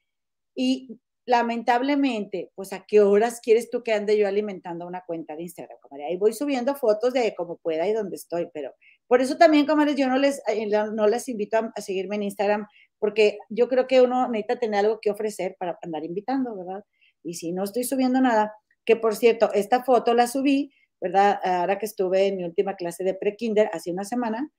y 0.54 1.00
lamentablemente, 1.24 2.50
pues 2.54 2.74
a 2.74 2.84
qué 2.86 3.00
horas 3.00 3.40
quieres 3.40 3.70
tú 3.70 3.82
que 3.82 3.94
ande 3.94 4.18
yo 4.18 4.28
alimentando 4.28 4.86
una 4.86 5.04
cuenta 5.06 5.36
de 5.36 5.44
Instagram, 5.44 5.78
comadre. 5.80 6.04
Ahí 6.04 6.18
voy 6.18 6.34
subiendo 6.34 6.74
fotos 6.74 7.14
de 7.14 7.34
cómo 7.34 7.56
pueda 7.56 7.88
y 7.88 7.94
donde 7.94 8.16
estoy, 8.16 8.50
pero 8.52 8.74
por 9.06 9.22
eso 9.22 9.38
también, 9.38 9.64
comadre, 9.64 9.94
yo 9.94 10.06
no 10.06 10.18
les, 10.18 10.42
eh, 10.48 10.66
no 10.66 11.06
les 11.06 11.28
invito 11.30 11.56
a, 11.56 11.80
seguirme 11.80 12.16
en 12.16 12.24
Instagram, 12.24 12.66
porque 12.98 13.38
yo 13.48 13.68
creo 13.68 13.86
que 13.86 14.02
uno 14.02 14.28
necesita 14.28 14.60
tener 14.60 14.80
algo 14.84 14.98
que 15.00 15.10
ofrecer 15.10 15.56
para 15.58 15.78
andar 15.82 16.04
invitando, 16.04 16.54
¿verdad? 16.54 16.84
Y 17.22 17.34
si 17.34 17.52
no 17.52 17.64
estoy 17.64 17.84
subiendo 17.84 18.20
nada, 18.20 18.52
que 18.84 18.96
por 18.96 19.16
cierto, 19.16 19.50
esta 19.54 19.82
foto 19.82 20.12
la 20.12 20.26
subí, 20.26 20.72
¿verdad? 21.04 21.38
Ahora 21.44 21.78
que 21.78 21.84
estuve 21.84 22.28
en 22.28 22.38
mi 22.38 22.44
última 22.44 22.76
clase 22.76 23.04
de 23.04 23.12
pre-kinder 23.12 23.68
hace 23.74 23.92
una 23.92 24.04
semana, 24.04 24.50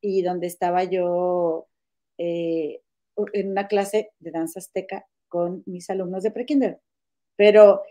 y 0.00 0.22
donde 0.22 0.48
estaba 0.48 0.82
yo 0.82 1.68
eh, 2.18 2.80
en 3.32 3.50
una 3.52 3.68
clase 3.68 4.10
de 4.18 4.32
danza 4.32 4.58
azteca 4.58 5.06
con 5.28 5.62
mis 5.64 5.88
alumnos 5.90 6.24
de 6.24 6.32
prekinder. 6.32 6.80
Pero, 7.36 7.82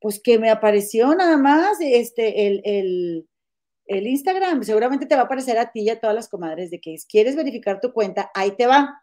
pues 0.00 0.20
que 0.22 0.38
me 0.38 0.50
apareció 0.50 1.16
nada 1.16 1.36
más 1.36 1.78
este, 1.80 2.46
el, 2.46 2.62
el, 2.64 3.28
el, 3.86 4.06
Instagram. 4.06 4.62
Seguramente 4.62 5.06
te 5.06 5.16
va 5.16 5.22
a 5.22 5.24
aparecer 5.24 5.58
a 5.58 5.72
ti 5.72 5.80
y 5.80 5.90
a 5.90 5.98
todas 5.98 6.14
las 6.14 6.28
comadres 6.28 6.70
de 6.70 6.80
que 6.80 6.94
quieres 7.08 7.34
verificar 7.34 7.80
tu 7.80 7.92
cuenta, 7.92 8.30
ahí 8.34 8.52
te 8.52 8.68
va. 8.68 9.02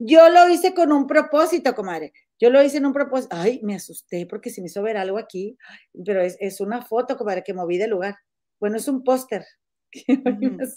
Yo 0.00 0.28
lo 0.30 0.48
hice 0.48 0.74
con 0.74 0.90
un 0.90 1.06
propósito, 1.06 1.76
comadre. 1.76 2.12
Yo 2.38 2.50
lo 2.50 2.62
hice 2.62 2.78
en 2.78 2.86
un 2.86 2.92
propósito. 2.92 3.34
Ay, 3.36 3.60
me 3.62 3.74
asusté 3.74 4.26
porque 4.26 4.50
se 4.50 4.60
me 4.60 4.66
hizo 4.66 4.82
ver 4.82 4.96
algo 4.96 5.18
aquí, 5.18 5.56
pero 6.04 6.20
es, 6.20 6.36
es 6.40 6.60
una 6.60 6.82
foto, 6.82 7.16
comadre, 7.16 7.42
que 7.42 7.54
moví 7.54 7.78
de 7.78 7.88
lugar. 7.88 8.16
Bueno, 8.60 8.76
es 8.76 8.88
un 8.88 9.04
póster. 9.04 9.44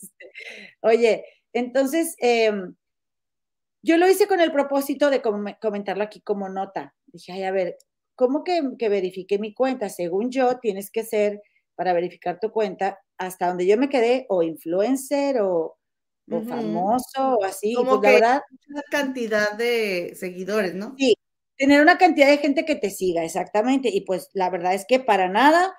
Oye, 0.82 1.26
entonces, 1.54 2.16
eh, 2.22 2.52
yo 3.82 3.98
lo 3.98 4.10
hice 4.10 4.28
con 4.28 4.40
el 4.40 4.52
propósito 4.52 5.10
de 5.10 5.22
comentarlo 5.22 6.04
aquí 6.04 6.22
como 6.22 6.50
nota. 6.50 6.96
Dije, 7.08 7.34
ay, 7.34 7.44
a 7.44 7.52
ver, 7.52 7.78
¿cómo 8.16 8.44
que, 8.44 8.62
que 8.78 8.90
verifique 8.90 9.40
mi 9.40 9.54
cuenta? 9.54 9.90
Según 9.90 10.32
yo, 10.32 10.60
tienes 10.60 10.92
que 10.92 11.04
ser, 11.04 11.42
para 11.76 11.94
verificar 11.94 12.40
tu 12.40 12.52
cuenta, 12.52 13.00
hasta 13.18 13.48
donde 13.48 13.68
yo 13.68 13.78
me 13.78 13.90
quedé, 13.90 14.26
o 14.30 14.44
influencer, 14.44 15.42
o 15.42 15.80
o 16.32 16.42
famoso 16.42 17.36
o 17.40 17.44
así. 17.44 17.74
Como 17.74 18.00
pues, 18.00 18.14
que 18.14 18.20
la 18.20 18.44
una 18.70 18.82
cantidad 18.90 19.54
de 19.54 20.14
seguidores, 20.16 20.76
¿no? 20.76 20.96
Sí, 20.98 21.16
tener 21.60 21.82
una 21.84 22.00
cantidad 22.00 22.28
de 22.30 22.40
gente 22.40 22.66
que 22.66 22.76
te 22.78 22.92
siga, 22.92 23.26
exactamente. 23.26 23.90
Y 23.94 24.02
pues 24.04 24.32
la 24.34 24.50
verdad 24.52 24.76
es 24.76 24.86
que 24.88 25.00
para 25.02 25.30
nada 25.30 25.76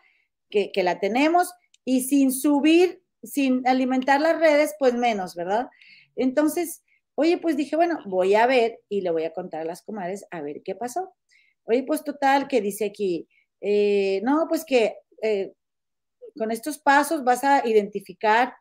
que, 0.50 0.72
que 0.72 0.84
la 0.84 1.00
tenemos 1.00 1.52
y 1.86 2.02
sin 2.02 2.32
subir, 2.32 3.02
sin 3.24 3.66
alimentar 3.68 4.20
las 4.20 4.38
redes, 4.40 4.74
pues 4.78 4.94
menos, 4.94 5.34
¿verdad? 5.36 5.68
Entonces, 6.16 6.82
oye, 7.16 7.38
pues 7.38 7.56
dije, 7.56 7.76
bueno, 7.76 7.98
voy 8.06 8.34
a 8.34 8.46
ver 8.46 8.80
y 8.88 9.02
le 9.02 9.10
voy 9.10 9.24
a 9.24 9.32
contar 9.34 9.62
a 9.62 9.64
las 9.64 9.82
comadres 9.82 10.26
a 10.30 10.42
ver 10.42 10.62
qué 10.64 10.74
pasó. 10.76 11.14
Oye, 11.64 11.84
pues 11.84 12.04
total, 12.04 12.48
que 12.48 12.60
dice 12.60 12.86
aquí, 12.86 13.28
eh, 13.62 14.20
no, 14.24 14.46
pues 14.48 14.64
que 14.64 14.96
eh, 15.22 15.54
con 16.36 16.50
estos 16.50 16.78
pasos 16.78 17.24
vas 17.24 17.44
a 17.44 17.66
identificar, 17.68 18.54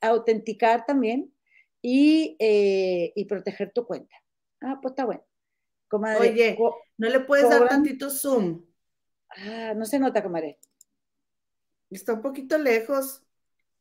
autenticar 0.00 0.84
también 0.86 1.32
y, 1.82 2.36
eh, 2.40 3.12
y, 3.14 3.24
proteger 3.26 3.72
tu 3.72 3.86
cuenta. 3.86 4.16
Ah, 4.60 4.78
pues 4.82 4.92
está 4.92 5.04
bueno. 5.06 5.27
Comadre, 5.88 6.30
Oye, 6.30 6.58
¿no 6.98 7.08
le 7.08 7.20
puedes 7.20 7.48
dar 7.48 7.68
tantito 7.68 8.10
zoom? 8.10 8.64
Ah, 9.30 9.72
no 9.74 9.84
se 9.84 9.98
nota, 9.98 10.22
comadre. 10.22 10.58
Está 11.90 12.14
un 12.14 12.22
poquito 12.22 12.58
lejos. 12.58 13.22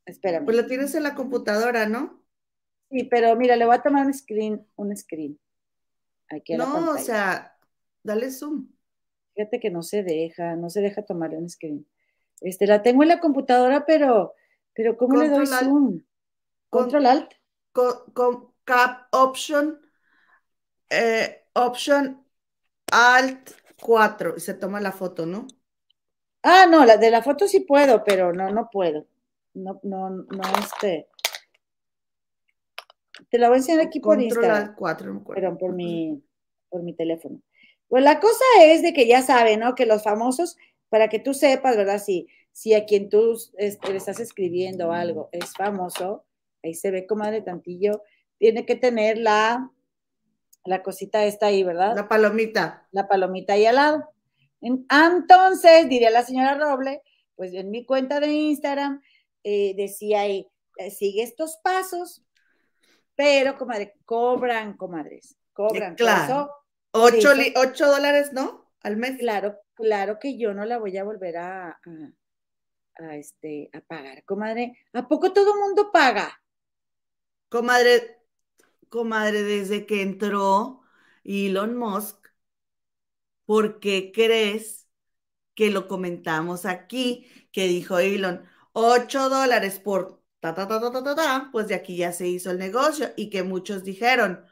Espérame. 0.05 0.45
Pues 0.45 0.55
lo 0.55 0.65
tienes 0.65 0.95
en 0.95 1.03
la 1.03 1.15
computadora, 1.15 1.87
¿no? 1.87 2.23
Sí, 2.89 3.03
pero 3.03 3.35
mira, 3.35 3.55
le 3.57 3.65
voy 3.65 3.75
a 3.75 3.81
tomar 3.81 4.05
un 4.05 4.13
screen, 4.13 4.65
un 4.75 4.95
screen. 4.95 5.37
Aquí 6.29 6.55
no, 6.55 6.91
o 6.91 6.97
sea, 6.97 7.57
dale 8.03 8.31
zoom. 8.31 8.69
Fíjate 9.35 9.59
que 9.59 9.69
no 9.69 9.83
se 9.83 10.03
deja, 10.03 10.55
no 10.55 10.69
se 10.69 10.81
deja 10.81 11.03
tomarle 11.03 11.37
un 11.37 11.49
screen. 11.49 11.85
Este, 12.41 12.67
la 12.67 12.81
tengo 12.81 13.03
en 13.03 13.09
la 13.09 13.19
computadora, 13.19 13.85
pero, 13.85 14.33
pero 14.73 14.97
¿cómo 14.97 15.17
le 15.17 15.29
doy 15.29 15.45
zoom? 15.45 16.01
Control 16.69 17.05
Alt. 17.05 17.33
Con, 17.71 18.53
Cap 18.63 19.07
Option, 19.11 19.79
eh, 20.89 21.46
Option 21.57 22.23
Alt 22.91 23.51
4 23.81 24.35
y 24.37 24.39
se 24.39 24.53
toma 24.53 24.79
la 24.79 24.91
foto, 24.91 25.25
¿no? 25.25 25.47
Ah, 26.43 26.65
no, 26.69 26.85
la 26.85 26.97
de 26.97 27.11
la 27.11 27.21
foto 27.21 27.47
sí 27.47 27.61
puedo, 27.61 28.03
pero 28.03 28.31
no, 28.31 28.51
no 28.51 28.69
puedo. 28.71 29.07
No, 29.53 29.79
no, 29.83 30.09
no, 30.09 30.41
este. 30.59 31.07
Te 33.29 33.37
la 33.39 33.47
voy 33.47 33.55
a 33.55 33.57
enseñar 33.57 33.85
aquí 33.85 33.99
por 33.99 34.21
Instagram. 34.21 34.75
4, 34.75 35.13
no 35.13 35.23
Pero 35.33 35.57
por 35.57 35.73
mi, 35.73 36.23
por 36.69 36.83
mi 36.83 36.93
teléfono. 36.93 37.41
Pues 37.87 38.03
la 38.03 38.19
cosa 38.19 38.45
es 38.61 38.81
de 38.81 38.93
que 38.93 39.07
ya 39.07 39.21
saben, 39.21 39.61
¿no? 39.61 39.73
Que 39.73 39.85
los 39.85 40.03
famosos, 40.03 40.57
para 40.89 41.09
que 41.09 41.19
tú 41.19 41.33
sepas, 41.33 41.75
¿verdad? 41.75 41.99
Si, 41.99 42.27
si 42.51 42.73
a 42.73 42.85
quien 42.85 43.09
tú 43.09 43.37
este, 43.57 43.91
le 43.91 43.97
estás 43.97 44.19
escribiendo 44.19 44.91
algo 44.91 45.29
es 45.31 45.53
famoso, 45.53 46.23
ahí 46.63 46.75
se 46.75 46.91
ve, 46.91 47.07
comadre, 47.07 47.41
tantillo, 47.41 48.03
tiene 48.37 48.65
que 48.65 48.75
tener 48.75 49.17
la, 49.17 49.71
la 50.67 50.83
cosita 50.83 51.25
esta 51.25 51.47
ahí, 51.47 51.63
¿verdad? 51.63 51.95
La 51.95 52.07
palomita. 52.07 52.87
La 52.91 53.07
palomita 53.07 53.53
ahí 53.53 53.65
al 53.65 53.75
lado. 53.75 54.09
Entonces, 54.61 55.87
diría 55.87 56.09
la 56.09 56.23
señora 56.23 56.55
Roble, 56.55 57.01
pues 57.35 57.53
en 57.53 57.69
mi 57.69 57.85
cuenta 57.85 58.19
de 58.19 58.27
Instagram 58.27 59.01
eh, 59.43 59.73
decía 59.75 60.21
ahí, 60.21 60.47
eh, 60.77 60.91
sigue 60.91 61.23
estos 61.23 61.57
pasos, 61.63 62.23
pero, 63.15 63.57
comadre, 63.57 63.95
cobran, 64.05 64.75
comadres, 64.77 65.37
cobran. 65.53 65.95
Claro. 65.95 66.51
Ocho, 66.91 67.87
dólares, 67.87 68.33
¿no? 68.33 68.71
Al 68.81 68.97
mes. 68.97 69.17
Claro, 69.17 69.59
claro 69.73 70.19
que 70.19 70.37
yo 70.37 70.53
no 70.53 70.65
la 70.65 70.77
voy 70.77 70.97
a 70.97 71.03
volver 71.03 71.37
a, 71.37 71.79
a, 72.99 73.15
este, 73.15 73.69
a 73.73 73.81
pagar, 73.81 74.23
comadre. 74.23 74.77
¿A 74.93 75.07
poco 75.07 75.33
todo 75.33 75.55
mundo 75.55 75.91
paga? 75.91 76.41
Comadre, 77.49 78.16
comadre, 78.89 79.43
desde 79.43 79.85
que 79.85 80.01
entró 80.01 80.81
Elon 81.23 81.77
Musk, 81.77 82.17
¿por 83.45 83.79
qué 83.79 84.11
crees 84.13 84.87
que 85.55 85.71
lo 85.71 85.87
comentamos 85.87 86.65
aquí? 86.65 87.27
Que 87.51 87.67
dijo 87.67 87.99
Elon, 87.99 88.45
8 88.73 89.29
dólares 89.29 89.79
por 89.79 90.21
ta, 90.39 90.55
ta, 90.55 90.67
ta, 90.67 90.79
ta, 90.81 90.91
ta, 91.03 91.15
ta, 91.15 91.49
pues 91.51 91.67
de 91.67 91.75
aquí 91.75 91.97
ya 91.97 92.11
se 92.13 92.27
hizo 92.27 92.51
el 92.51 92.59
negocio 92.59 93.11
y 93.17 93.29
que 93.29 93.43
muchos 93.43 93.83
dijeron, 93.83 94.45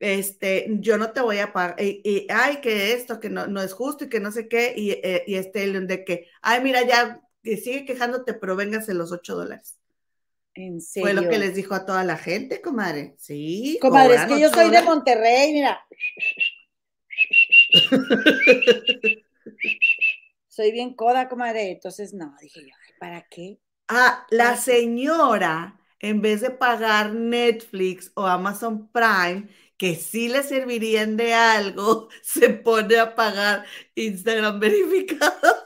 este, 0.00 0.66
yo 0.80 0.98
no 0.98 1.12
te 1.12 1.20
voy 1.22 1.38
a 1.38 1.52
pagar, 1.52 1.76
y, 1.82 2.26
ay, 2.30 2.60
que 2.60 2.92
esto, 2.94 3.20
que 3.20 3.30
no, 3.30 3.46
no, 3.46 3.62
es 3.62 3.74
justo 3.74 4.04
y 4.04 4.08
que 4.08 4.20
no 4.20 4.32
sé 4.32 4.48
qué, 4.48 4.74
y, 4.76 4.92
eh, 4.92 5.24
y 5.26 5.36
este 5.36 5.64
Elon 5.64 5.86
de 5.86 6.04
que, 6.04 6.28
ay, 6.42 6.62
mira, 6.62 6.82
ya 6.86 7.22
sigue 7.44 7.84
quejándote, 7.86 8.34
pero 8.34 8.56
véngase 8.56 8.94
los 8.94 9.12
8 9.12 9.36
dólares. 9.36 9.78
¿En 10.54 10.80
serio? 10.80 11.06
Fue 11.06 11.14
lo 11.14 11.28
que 11.28 11.38
les 11.38 11.54
dijo 11.54 11.74
a 11.74 11.84
toda 11.84 12.04
la 12.04 12.16
gente, 12.16 12.60
comadre. 12.60 13.14
Sí. 13.18 13.78
Comadre, 13.80 14.14
es 14.14 14.24
que 14.26 14.40
yo 14.40 14.50
soy 14.50 14.70
de 14.70 14.82
Monterrey, 14.82 15.52
mira. 15.52 15.84
soy 20.48 20.70
bien 20.72 20.94
coda, 20.94 21.28
comadre. 21.28 21.72
Entonces, 21.72 22.14
no, 22.14 22.34
dije 22.40 22.60
yo, 22.62 22.74
¿para 23.00 23.26
qué? 23.28 23.58
Ah, 23.88 24.26
la 24.30 24.56
señora, 24.56 25.80
en 25.98 26.22
vez 26.22 26.40
de 26.40 26.50
pagar 26.50 27.12
Netflix 27.12 28.12
o 28.14 28.26
Amazon 28.26 28.88
Prime, 28.92 29.48
que 29.76 29.96
sí 29.96 30.28
le 30.28 30.42
servirían 30.42 31.16
de 31.16 31.34
algo, 31.34 32.08
se 32.22 32.50
pone 32.50 32.98
a 32.98 33.14
pagar 33.14 33.64
Instagram 33.94 34.60
verificado. 34.60 35.56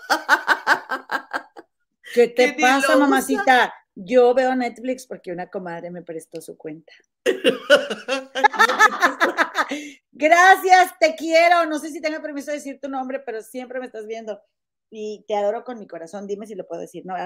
¿Qué 2.15 2.29
te 2.29 2.55
pasa, 2.55 2.97
mamacita? 2.97 3.75
Yo 4.01 4.33
veo 4.33 4.55
Netflix 4.55 5.09
porque 5.09 5.33
una 5.33 5.49
comadre 5.49 5.91
me 5.91 6.03
prestó 6.03 6.41
su 6.41 6.57
cuenta. 6.57 6.93
Gracias, 10.13 10.97
te 11.01 11.17
quiero. 11.17 11.67
No 11.67 11.81
sé 11.81 11.91
si 11.91 12.01
tengo 12.01 12.23
permiso 12.23 12.53
de 12.53 12.59
decir 12.59 12.79
tu 12.81 12.89
nombre, 12.89 13.19
pero 13.19 13.43
siempre 13.43 13.81
me 13.81 13.87
estás 13.87 14.07
viendo 14.07 14.41
y 14.89 15.25
te 15.27 15.35
adoro 15.35 15.65
con 15.65 15.81
mi 15.81 15.89
corazón. 15.89 16.29
Dime 16.29 16.47
si 16.47 16.55
lo 16.55 16.65
puedo 16.65 16.81
decir, 16.81 17.05
¿no? 17.05 17.17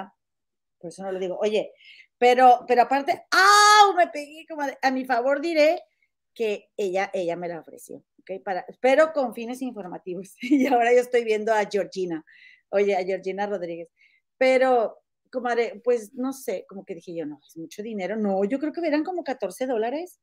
Por 0.79 0.89
eso 0.89 1.03
no 1.03 1.13
lo 1.13 1.19
digo. 1.19 1.37
Oye, 1.43 1.75
pero, 2.17 2.65
pero 2.67 2.83
aparte, 2.83 3.27
¡ah! 3.31 3.93
Me 3.95 4.09
pegué 4.09 4.47
como 4.49 4.63
a 4.81 4.91
mi 4.91 5.05
favor 5.05 5.43
diré 5.43 5.83
que 6.35 6.71
ella, 6.79 7.11
ella 7.13 7.37
me 7.37 7.49
la 7.49 7.61
ofreció, 7.61 8.03
¿ok? 8.21 8.43
Para, 8.43 8.65
pero 8.81 9.13
con 9.13 9.35
fines 9.35 9.61
informativos. 9.61 10.37
y 10.41 10.67
ahora 10.69 10.95
yo 10.95 11.01
estoy 11.01 11.23
viendo 11.23 11.53
a 11.53 11.69
Georgina, 11.71 12.25
oye, 12.71 12.97
a 12.97 13.05
Georgina 13.05 13.47
Rodríguez. 13.47 13.91
Pero, 14.39 15.03
comadre, 15.33 15.81
pues 15.83 16.13
no 16.15 16.33
sé, 16.33 16.65
como 16.69 16.85
que 16.85 16.95
dije 16.95 17.17
yo, 17.17 17.27
no, 17.27 17.41
es 17.45 17.57
mucho 17.57 17.83
dinero. 17.83 18.17
No, 18.17 18.45
yo 18.45 18.59
creo 18.61 18.73
que 18.73 18.87
eran 18.87 19.03
como 19.03 19.25
14 19.25 19.67
dólares. 19.67 20.21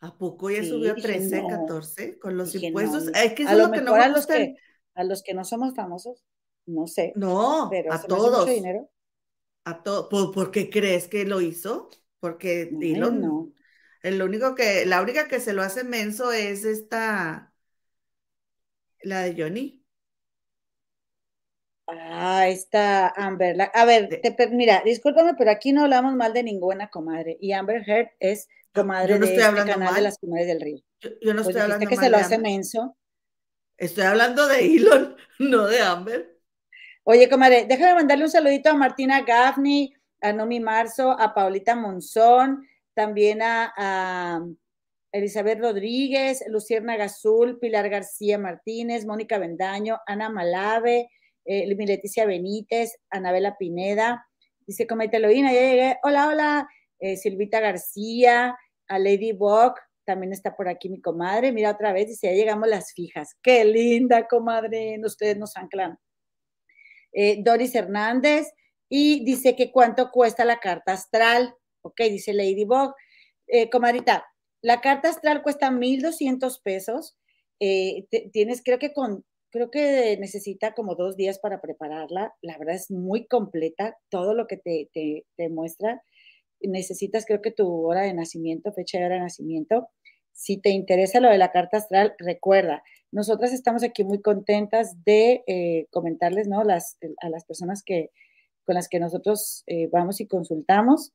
¿A 0.00 0.16
poco 0.16 0.50
ya 0.50 0.62
subió 0.62 0.92
a 0.92 0.94
13, 0.94 1.44
14 1.48 2.18
con 2.18 2.36
los 2.36 2.54
impuestos? 2.54 3.08
es 3.08 3.32
que 3.32 3.44
a 3.44 3.54
lo, 3.54 3.72
que 3.72 3.80
no 3.80 3.94
a 3.94 4.08
los 4.08 4.26
que, 4.26 4.54
a 4.94 5.02
los 5.02 5.22
que 5.22 5.34
no 5.34 5.44
somos 5.44 5.74
famosos, 5.74 6.22
no 6.66 6.86
sé. 6.86 7.12
No, 7.16 7.68
pero 7.70 7.92
a 7.92 8.02
todos. 8.02 8.40
Mucho 8.40 8.52
dinero. 8.52 8.90
A 9.64 9.82
todos. 9.82 10.32
¿Por, 10.32 10.50
qué 10.52 10.70
crees 10.70 11.08
que 11.08 11.24
lo 11.24 11.40
hizo? 11.40 11.90
Porque 12.20 12.68
Dylan, 12.70 13.20
no. 13.20 13.52
El 14.02 14.22
único 14.22 14.54
que, 14.54 14.86
la 14.86 15.02
única 15.02 15.26
que 15.26 15.40
se 15.40 15.52
lo 15.52 15.62
hace 15.62 15.82
menso 15.82 16.30
es 16.30 16.64
esta, 16.64 17.52
la 19.02 19.22
de 19.22 19.42
Johnny. 19.42 19.75
Ah, 21.88 22.48
esta 22.48 23.08
Amber. 23.08 23.56
a 23.72 23.84
ver, 23.84 24.20
mira, 24.50 24.82
discúlpame, 24.84 25.34
pero 25.34 25.50
aquí 25.50 25.72
no 25.72 25.82
hablamos 25.84 26.14
mal 26.14 26.32
de 26.32 26.42
ninguna 26.42 26.88
comadre. 26.88 27.36
Y 27.40 27.52
Amber 27.52 27.88
Heard 27.88 28.10
es 28.18 28.48
comadre 28.72 29.18
de 29.18 29.26
este 29.26 29.40
canal 29.40 29.94
de 29.94 30.00
las 30.00 30.18
comadres 30.18 30.48
del 30.48 30.60
río. 30.60 30.82
Yo, 31.00 31.34
no 31.34 31.42
pues 31.42 31.48
estoy 31.48 31.62
hablando 31.62 31.86
que 31.86 31.96
se 31.96 32.10
lo 32.10 32.16
hace 32.16 32.38
menso. 32.38 32.96
Estoy 33.76 34.04
hablando 34.04 34.48
de 34.48 34.64
Elon, 34.64 35.16
no 35.38 35.66
de 35.66 35.80
Amber. 35.80 36.36
Oye, 37.04 37.28
comadre, 37.28 37.66
déjame 37.68 37.94
mandarle 37.94 38.24
un 38.24 38.30
saludito 38.30 38.70
a 38.70 38.74
Martina 38.74 39.20
Gaffney, 39.22 39.94
a 40.20 40.32
Nomi 40.32 40.58
Marzo, 40.58 41.12
a 41.12 41.34
Paulita 41.34 41.76
Monzón, 41.76 42.66
también 42.94 43.40
a, 43.42 44.42
Elizabeth 45.12 45.60
Rodríguez, 45.60 46.44
Lucierna 46.48 46.96
Gazul, 46.96 47.58
Pilar 47.58 47.88
García 47.88 48.38
Martínez, 48.38 49.06
Mónica 49.06 49.38
Bendaño, 49.38 49.98
Ana 50.04 50.28
Malave, 50.28 51.08
eh, 51.46 51.66
Leticia 51.66 52.26
Benítez, 52.26 52.96
Anabela 53.10 53.56
Pineda. 53.56 54.26
Dice, 54.66 54.86
como 54.86 55.02
Eloína, 55.02 55.52
ya 55.52 55.60
llegué. 55.60 55.98
Hola, 56.02 56.28
hola. 56.28 56.68
Eh, 56.98 57.16
Silvita 57.16 57.60
García, 57.60 58.56
a 58.88 58.98
Lady 58.98 59.32
Bock, 59.32 59.78
también 60.04 60.32
está 60.32 60.56
por 60.56 60.68
aquí 60.68 60.88
mi 60.88 61.00
comadre. 61.00 61.52
Mira 61.52 61.70
otra 61.70 61.92
vez, 61.92 62.08
dice, 62.08 62.28
ya 62.28 62.32
llegamos 62.32 62.68
las 62.68 62.92
fijas. 62.92 63.36
Qué 63.42 63.64
linda, 63.64 64.26
comadre. 64.26 64.98
Ustedes 65.04 65.36
nos 65.36 65.56
anclan. 65.56 65.98
Eh, 67.12 67.42
Doris 67.42 67.74
Hernández, 67.74 68.48
y 68.88 69.24
dice 69.24 69.56
que 69.56 69.72
cuánto 69.72 70.10
cuesta 70.10 70.44
la 70.44 70.58
carta 70.58 70.92
astral. 70.92 71.54
Ok, 71.82 72.00
dice 72.10 72.32
Ladybug. 72.32 72.94
Eh, 73.48 73.70
comadrita, 73.70 74.26
la 74.62 74.80
carta 74.80 75.08
astral 75.08 75.42
cuesta 75.42 75.70
1,200 75.70 76.60
pesos. 76.60 77.16
Tienes, 77.58 78.62
creo 78.62 78.78
que 78.78 78.92
con, 78.92 79.24
creo 79.56 79.70
que 79.70 80.18
necesita 80.18 80.74
como 80.74 80.94
dos 80.94 81.16
días 81.16 81.38
para 81.38 81.62
prepararla. 81.62 82.34
La 82.42 82.58
verdad 82.58 82.74
es 82.74 82.90
muy 82.90 83.26
completa, 83.26 83.96
todo 84.10 84.34
lo 84.34 84.46
que 84.46 84.58
te, 84.58 84.90
te, 84.92 85.48
muestra. 85.48 86.02
necesitas 86.60 87.24
creo 87.24 87.40
que 87.40 87.50
tu 87.50 87.86
hora 87.86 88.02
de 88.02 88.12
nacimiento, 88.12 88.72
fecha 88.72 88.98
de 88.98 89.06
hora 89.06 89.14
de 89.14 89.22
nacimiento. 89.22 89.88
Si 90.32 90.58
te 90.58 90.70
interesa 90.70 91.20
lo 91.20 91.30
de 91.30 91.38
la 91.38 91.52
carta 91.52 91.78
astral, 91.78 92.14
recuerda, 92.18 92.82
nosotras 93.10 93.54
estamos 93.54 93.82
aquí 93.82 94.04
muy 94.04 94.20
contentas 94.20 95.02
de 95.04 95.42
eh, 95.46 95.86
comentarles, 95.90 96.48
¿no? 96.48 96.62
Las, 96.62 96.98
a 97.22 97.30
las 97.30 97.46
personas 97.46 97.82
que, 97.82 98.10
con 98.64 98.74
las 98.74 98.88
que 98.88 99.00
nosotros 99.00 99.64
eh, 99.66 99.88
vamos 99.90 100.20
y 100.20 100.26
consultamos. 100.26 101.14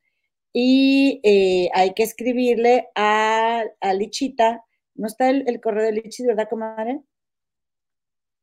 Y 0.51 1.21
eh, 1.23 1.69
hay 1.73 1.93
que 1.93 2.03
escribirle 2.03 2.87
a, 2.95 3.65
a 3.79 3.93
Lichita. 3.93 4.65
¿No 4.95 5.05
está 5.05 5.29
el, 5.29 5.61
correo 5.61 5.85
de 5.85 5.91
Lichita, 5.91 6.29
verdad, 6.29 6.49
comadre? 6.49 7.01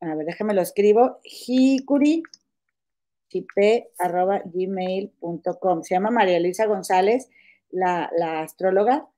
A 0.00 0.14
ver, 0.14 0.26
déjame 0.26 0.54
lo 0.54 0.62
escribo. 0.62 1.20
Hikuri 1.22 2.22
gmail.com. 4.54 5.82
Se 5.82 5.94
llama 5.94 6.10
María 6.10 6.40
Luisa 6.40 6.66
González, 6.66 7.28
la, 7.70 8.10
astróloga. 8.40 9.08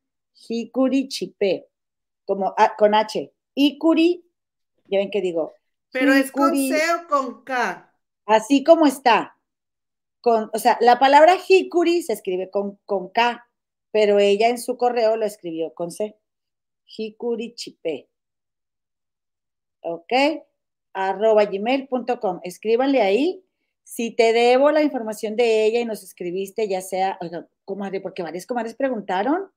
Hikuri 0.48 1.08
Chipe, 1.08 1.68
como 2.24 2.54
con 2.78 2.94
H. 2.94 3.32
Hikuri, 3.54 4.24
ya 4.86 4.98
ven 4.98 5.10
que 5.10 5.20
digo. 5.20 5.52
Pero 5.92 6.14
es 6.14 6.32
con 6.32 6.56
C 6.56 6.80
o 6.94 7.06
con 7.08 7.44
K. 7.44 7.92
Así 8.26 8.64
como 8.64 8.86
está. 8.86 9.36
Con, 10.22 10.50
o 10.52 10.58
sea, 10.58 10.78
la 10.80 10.98
palabra 10.98 11.36
Hikuri 11.36 12.02
se 12.02 12.14
escribe 12.14 12.50
con, 12.50 12.78
con 12.86 13.10
K, 13.10 13.46
pero 13.90 14.18
ella 14.18 14.48
en 14.48 14.58
su 14.58 14.76
correo 14.76 15.16
lo 15.16 15.26
escribió 15.26 15.74
con 15.74 15.90
C. 15.90 16.16
Hikuri 16.86 17.54
Chipe. 17.54 18.08
¿Ok? 19.82 20.12
Arroba 20.92 21.44
gmail.com. 21.44 22.40
Escríbanle 22.42 23.02
ahí. 23.02 23.44
Si 23.84 24.12
te 24.12 24.32
debo 24.32 24.70
la 24.70 24.82
información 24.82 25.36
de 25.36 25.64
ella 25.64 25.80
y 25.80 25.84
nos 25.84 26.02
escribiste, 26.02 26.68
ya 26.68 26.80
sea, 26.80 27.18
oiga, 27.20 27.48
comadre, 27.64 28.00
porque 28.00 28.22
varias 28.22 28.46
comadres 28.46 28.74
preguntaron 28.74 29.50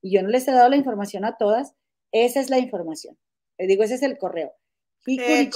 y 0.00 0.12
yo 0.12 0.22
no 0.22 0.28
les 0.28 0.46
he 0.46 0.52
dado 0.52 0.68
la 0.68 0.76
información 0.76 1.24
a 1.24 1.36
todas, 1.36 1.74
esa 2.12 2.40
es 2.40 2.50
la 2.50 2.58
información. 2.58 3.16
Le 3.58 3.66
digo, 3.66 3.82
ese 3.82 3.94
es 3.94 4.02
el 4.02 4.16
correo. 4.16 4.52
Eh, 5.06 5.50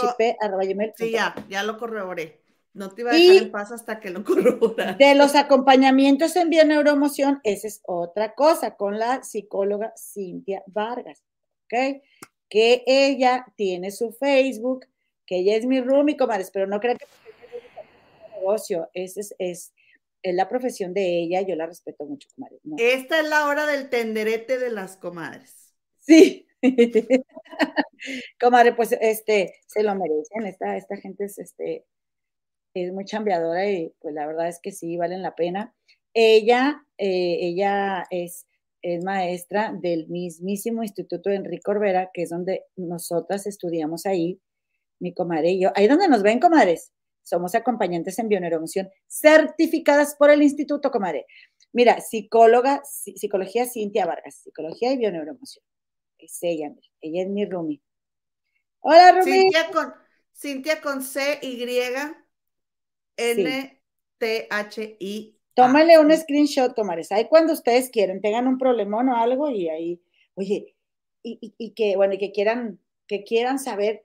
sí, 0.97 1.11
ya, 1.11 1.35
ya 1.49 1.63
lo 1.63 1.79
corroboré. 1.79 2.41
No 2.73 2.91
te 2.91 3.03
iba 3.03 3.13
a 3.13 3.15
dejar 3.15 3.37
en 3.37 3.53
paz 3.53 3.71
hasta 3.71 4.01
que 4.01 4.11
lo 4.11 4.25
corroboras. 4.25 4.99
De 4.99 5.15
los 5.15 5.35
acompañamientos 5.37 6.35
en 6.37 6.51
bioneuroemoción, 6.51 7.41
esa 7.45 7.69
es 7.69 7.81
otra 7.85 8.35
cosa, 8.35 8.75
con 8.77 8.99
la 8.99 9.23
psicóloga 9.23 9.93
Cintia 9.97 10.63
Vargas, 10.67 11.23
¿ok? 11.65 12.03
Que 12.49 12.83
ella 12.87 13.47
tiene 13.57 13.91
su 13.91 14.13
Facebook, 14.13 14.87
que 15.27 15.39
ella 15.39 15.57
es 15.57 15.67
mi 15.67 15.81
roomie, 15.81 16.17
comadres, 16.17 16.51
pero 16.53 16.67
no 16.67 16.81
crean 16.81 16.99
que 16.99 17.05
es 17.05 18.35
negocio, 18.37 18.91
es, 18.95 19.17
es, 19.17 19.35
es, 19.39 19.73
la 20.23 20.49
profesión 20.49 20.95
de 20.95 21.21
ella, 21.21 21.43
yo 21.43 21.55
la 21.55 21.67
respeto 21.67 22.05
mucho, 22.07 22.29
comadres. 22.35 22.61
Esta 22.79 23.21
es 23.21 23.29
la 23.29 23.47
hora 23.47 23.67
del 23.67 23.91
tenderete 23.91 24.59
de 24.59 24.71
las 24.71 24.97
comadres. 24.97 25.75
Sí. 25.99 26.47
comadre, 28.41 28.75
pues 28.75 28.93
este, 29.01 29.55
se 29.67 29.83
lo 29.83 29.95
merecen, 29.95 30.47
esta, 30.47 30.77
esta 30.77 30.97
gente 30.97 31.25
es, 31.25 31.39
este, 31.39 31.85
es 32.75 32.93
muy 32.93 33.05
chambeadora 33.05 33.71
y 33.71 33.95
pues 34.01 34.15
la 34.15 34.27
verdad 34.27 34.49
es 34.49 34.61
que 34.61 34.73
sí, 34.73 34.97
valen 34.97 35.23
la 35.23 35.35
pena. 35.35 35.75
Ella, 36.15 36.85
eh, 36.99 37.39
ella 37.41 38.05
es, 38.11 38.47
es 38.83 39.05
maestra 39.05 39.73
del 39.81 40.09
mismísimo 40.09 40.83
Instituto 40.83 41.31
Enrique 41.31 41.71
Orbera, 41.71 42.11
que 42.13 42.23
es 42.23 42.31
donde 42.31 42.65
nosotras 42.77 43.47
estudiamos 43.47 44.07
ahí, 44.07 44.41
mi 45.05 45.15
comadre 45.15 45.51
y 45.51 45.61
yo. 45.61 45.71
Ahí 45.77 45.87
donde 45.87 46.09
nos 46.09 46.23
ven, 46.23 46.41
comadres. 46.41 46.93
Somos 47.23 47.55
acompañantes 47.55 48.19
en 48.19 48.29
bioneuromoción 48.29 48.91
certificadas 49.07 50.17
por 50.17 50.31
el 50.31 50.43
Instituto, 50.43 50.91
comadre. 50.91 51.27
Mira, 51.73 52.01
psicóloga, 52.01 52.83
psicología 52.85 53.67
Cintia 53.67 54.07
Vargas, 54.07 54.37
psicología 54.43 54.93
y 54.93 54.99
bioneuromoción. 54.99 55.65
Es 56.19 56.39
ella, 56.43 56.73
ella 57.01 57.23
es 57.23 57.29
mi 57.29 57.45
Rumi. 57.45 57.83
Hola, 58.81 59.13
Rumi. 59.13 59.33
Cintia 59.33 59.71
con, 59.71 59.95
Cintia 60.35 60.81
con 60.81 61.03
C 61.03 61.39
Y 61.43 61.63
N 63.17 63.83
T 64.19 64.47
H 64.51 64.97
I. 64.99 65.39
Tómale 65.55 65.99
un 65.99 66.17
screenshot, 66.17 66.75
comadres. 66.75 67.13
Ahí 67.13 67.29
cuando 67.29 67.53
ustedes 67.53 67.91
quieren, 67.91 68.21
tengan 68.21 68.49
un 68.49 68.59
problemón 68.59 69.09
o 69.09 69.17
algo 69.17 69.51
y 69.51 69.69
ahí, 69.69 70.03
oye, 70.35 70.77
y, 71.23 71.55
y 71.57 71.75
que, 71.75 71.97
bueno, 71.97 72.15
y 72.15 72.19
que 72.19 72.33
quieran, 72.33 72.81
que 73.07 73.23
quieran 73.25 73.59
saber 73.59 74.05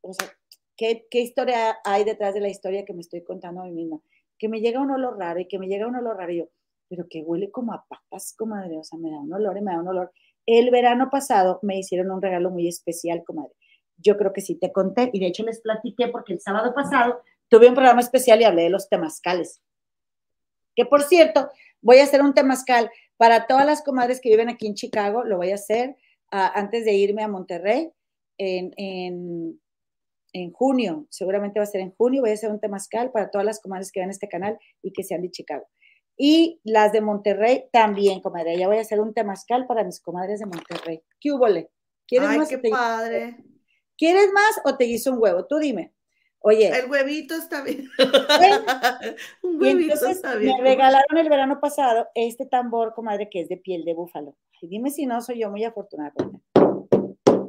o 0.00 0.14
sea, 0.14 0.37
¿qué, 0.78 1.06
historia 1.12 1.78
hay 1.84 2.04
detrás 2.04 2.34
de 2.34 2.40
la 2.40 2.48
historia 2.48 2.84
que 2.84 2.94
me 2.94 3.00
estoy 3.00 3.22
contando 3.22 3.60
a 3.60 3.64
mí 3.64 3.72
misma? 3.72 4.00
Que 4.38 4.48
me 4.48 4.60
llega 4.60 4.80
un 4.80 4.90
olor 4.90 5.18
raro 5.18 5.40
y 5.40 5.48
que 5.48 5.58
me 5.58 5.66
llega 5.66 5.86
un 5.86 5.96
olor 5.96 6.16
raro 6.16 6.32
y 6.32 6.38
yo, 6.38 6.44
pero 6.88 7.06
que 7.08 7.20
huele 7.20 7.50
como 7.50 7.72
a 7.74 7.84
patas, 7.86 8.34
comadre, 8.36 8.78
o 8.78 8.84
sea, 8.84 8.98
me 8.98 9.10
da 9.10 9.18
un 9.18 9.32
olor 9.32 9.58
y 9.58 9.60
me 9.60 9.72
da 9.72 9.80
un 9.80 9.88
olor. 9.88 10.12
El 10.46 10.70
verano 10.70 11.10
pasado 11.10 11.58
me 11.62 11.78
hicieron 11.78 12.10
un 12.10 12.22
regalo 12.22 12.50
muy 12.50 12.68
especial, 12.68 13.24
comadre. 13.24 13.52
Yo 13.98 14.16
creo 14.16 14.32
que 14.32 14.40
sí 14.40 14.54
te 14.54 14.72
conté 14.72 15.10
y 15.12 15.18
de 15.18 15.26
hecho 15.26 15.42
les 15.42 15.60
platiqué 15.60 16.08
porque 16.08 16.32
el 16.32 16.40
sábado 16.40 16.72
pasado 16.72 17.20
tuve 17.48 17.68
un 17.68 17.74
programa 17.74 18.00
especial 18.00 18.40
y 18.40 18.44
hablé 18.44 18.62
de 18.62 18.70
los 18.70 18.88
temazcales. 18.88 19.60
Que 20.76 20.86
por 20.86 21.02
cierto, 21.02 21.50
voy 21.82 21.98
a 21.98 22.04
hacer 22.04 22.22
un 22.22 22.32
temazcal 22.32 22.88
para 23.16 23.48
todas 23.48 23.66
las 23.66 23.82
comadres 23.82 24.20
que 24.20 24.28
viven 24.28 24.48
aquí 24.48 24.68
en 24.68 24.74
Chicago, 24.74 25.24
lo 25.24 25.36
voy 25.38 25.50
a 25.50 25.56
hacer 25.56 25.96
ah, 26.30 26.52
antes 26.54 26.84
de 26.84 26.92
irme 26.94 27.24
a 27.24 27.28
Monterrey 27.28 27.90
en, 28.38 28.72
en 28.76 29.60
en 30.32 30.52
junio, 30.52 31.06
seguramente 31.10 31.58
va 31.58 31.64
a 31.64 31.66
ser 31.66 31.80
en 31.80 31.94
junio, 31.94 32.22
voy 32.22 32.30
a 32.30 32.34
hacer 32.34 32.50
un 32.50 32.60
temazcal 32.60 33.10
para 33.10 33.30
todas 33.30 33.44
las 33.44 33.60
comadres 33.60 33.90
que 33.92 34.00
vean 34.00 34.10
este 34.10 34.28
canal 34.28 34.58
y 34.82 34.92
que 34.92 35.02
sean 35.02 35.22
de 35.22 35.30
Chicago. 35.30 35.66
Y 36.16 36.60
las 36.64 36.92
de 36.92 37.00
Monterrey 37.00 37.66
también, 37.72 38.20
comadre. 38.20 38.58
Ya 38.58 38.66
voy 38.66 38.78
a 38.78 38.80
hacer 38.80 39.00
un 39.00 39.14
temazcal 39.14 39.66
para 39.66 39.84
mis 39.84 40.00
comadres 40.00 40.40
de 40.40 40.46
Monterrey. 40.46 41.00
¿Qué 41.20 41.32
hubo? 41.32 41.46
¿Quieres 42.06 42.36
más? 42.36 42.48
qué 42.48 42.58
padre. 42.58 43.36
¿Quieres 43.96 44.32
más 44.32 44.60
o 44.64 44.76
te 44.76 44.84
hizo 44.84 45.12
un 45.12 45.22
huevo? 45.22 45.46
Tú 45.46 45.58
dime. 45.58 45.94
Oye. 46.40 46.68
El 46.68 46.90
huevito 46.90 47.34
está 47.34 47.62
bien. 47.62 47.88
un 49.42 49.62
huevito 49.62 50.06
está 50.08 50.34
bien. 50.34 50.56
Me 50.56 50.70
regalaron 50.70 51.18
el 51.18 51.28
verano 51.28 51.60
pasado 51.60 52.08
este 52.14 52.46
tambor, 52.46 52.94
comadre, 52.94 53.28
que 53.30 53.40
es 53.42 53.48
de 53.48 53.56
piel 53.56 53.84
de 53.84 53.94
búfalo. 53.94 54.36
Y 54.60 54.68
dime 54.68 54.90
si 54.90 55.06
no 55.06 55.20
soy 55.20 55.40
yo 55.40 55.50
muy 55.50 55.64
afortunada. 55.64 56.14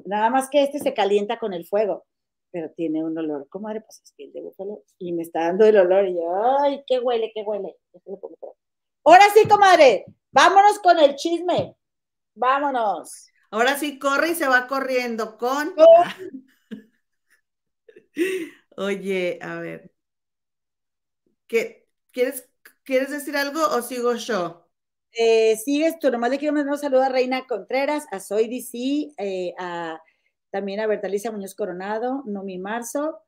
Nada 0.05 0.29
más 0.29 0.49
que 0.49 0.63
este 0.63 0.79
se 0.79 0.93
calienta 0.93 1.39
con 1.39 1.53
el 1.53 1.65
fuego 1.65 2.05
pero 2.51 2.69
tiene 2.71 3.03
un 3.03 3.17
olor, 3.17 3.47
comadre, 3.49 3.81
pues 3.81 4.01
es 4.03 4.13
piel 4.13 4.31
de 4.33 4.41
búfalo, 4.41 4.83
y 4.97 5.11
me 5.13 5.23
está 5.23 5.45
dando 5.45 5.65
el 5.65 5.77
olor, 5.77 6.07
y 6.07 6.15
yo, 6.15 6.57
ay, 6.61 6.83
qué 6.87 6.99
huele, 6.99 7.31
qué 7.33 7.41
huele. 7.43 7.75
Ahora 9.03 9.23
sí, 9.33 9.47
comadre, 9.47 10.05
vámonos 10.31 10.79
con 10.79 10.99
el 10.99 11.15
chisme, 11.15 11.75
vámonos. 12.33 13.27
Ahora 13.51 13.77
sí, 13.77 13.97
corre 13.99 14.29
y 14.31 14.35
se 14.35 14.47
va 14.47 14.67
corriendo 14.67 15.37
con... 15.37 15.73
Oye, 18.77 19.39
a 19.41 19.55
ver, 19.59 19.91
¿qué, 21.47 21.87
quieres, 22.11 22.49
¿quieres 22.83 23.09
decir 23.09 23.35
algo 23.35 23.61
o 23.75 23.81
sigo 23.81 24.15
yo? 24.15 24.69
Eh, 25.11 25.57
sigues 25.57 25.97
tú, 25.99 26.11
nomás 26.11 26.29
le 26.29 26.37
quiero 26.37 26.53
mandar 26.53 26.73
un 26.73 26.79
saludo 26.79 27.01
a 27.01 27.09
Reina 27.09 27.47
Contreras, 27.47 28.05
a 28.11 28.19
Soy 28.19 28.47
DC, 28.47 29.13
eh, 29.17 29.53
a 29.57 29.99
también 30.51 30.79
a 30.79 30.87
Bertalicia 30.87 31.31
Muñoz 31.31 31.55
Coronado, 31.55 32.23
Nomi 32.25 32.57
Marzo, 32.57 33.19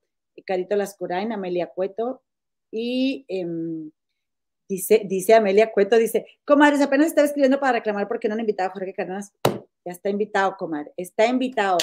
Carito 0.46 0.76
Lascurain, 0.76 1.32
Amelia 1.32 1.68
Cueto 1.68 2.24
y 2.72 3.26
em, 3.28 3.92
dice, 4.68 5.04
dice 5.06 5.34
Amelia 5.34 5.72
Cueto, 5.72 5.98
dice, 5.98 6.26
comadres, 6.46 6.82
apenas 6.82 7.08
estaba 7.08 7.26
escribiendo 7.26 7.60
para 7.60 7.74
reclamar 7.74 8.08
porque 8.08 8.28
no 8.28 8.34
han 8.34 8.40
invitado 8.40 8.70
a 8.70 8.74
Jorge 8.74 8.94
Cárdenas. 8.94 9.34
Ya 9.84 9.92
está 9.92 10.10
invitado, 10.10 10.56
comadre, 10.58 10.94
está 10.96 11.26
invitado. 11.26 11.78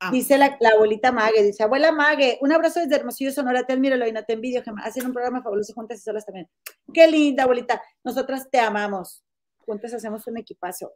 Ah. 0.00 0.10
Dice 0.10 0.38
la, 0.38 0.56
abuelita 0.74 1.12
Mague, 1.12 1.42
dice, 1.42 1.62
abuela 1.62 1.92
Mague, 1.92 2.38
un 2.40 2.52
abrazo 2.52 2.80
desde 2.80 2.96
Hermosillo, 2.96 3.32
Sonora, 3.32 3.64
te 3.64 3.72
admiro, 3.72 3.96
y 4.06 4.12
no 4.12 4.24
te 4.24 4.34
envidio, 4.34 4.62
hacen 4.82 5.06
un 5.06 5.12
programa 5.12 5.42
fabuloso 5.42 5.72
juntas 5.72 5.98
y 5.98 6.02
solas 6.02 6.24
también. 6.24 6.48
Qué 6.92 7.06
linda, 7.06 7.44
abuelita, 7.44 7.82
nosotras 8.02 8.48
te 8.50 8.60
amamos. 8.60 9.24
Juntas 9.58 9.94
hacemos 9.94 10.26
un 10.26 10.36
equipazo. 10.36 10.92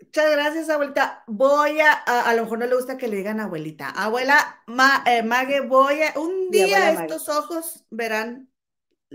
Muchas 0.00 0.30
gracias, 0.30 0.70
abuelita. 0.70 1.24
Voy 1.26 1.80
a, 1.80 1.92
a, 1.92 2.34
lo 2.34 2.44
mejor 2.44 2.60
no 2.60 2.66
le 2.66 2.74
gusta 2.76 2.96
que 2.96 3.08
le 3.08 3.16
digan 3.16 3.40
abuelita. 3.40 3.90
Abuela 3.90 4.62
Ma, 4.66 5.02
eh, 5.06 5.22
Mague, 5.22 5.60
voy 5.60 6.02
a, 6.02 6.18
un 6.18 6.50
día 6.50 6.92
estos 6.92 7.28
ojos 7.28 7.84
verán 7.90 8.50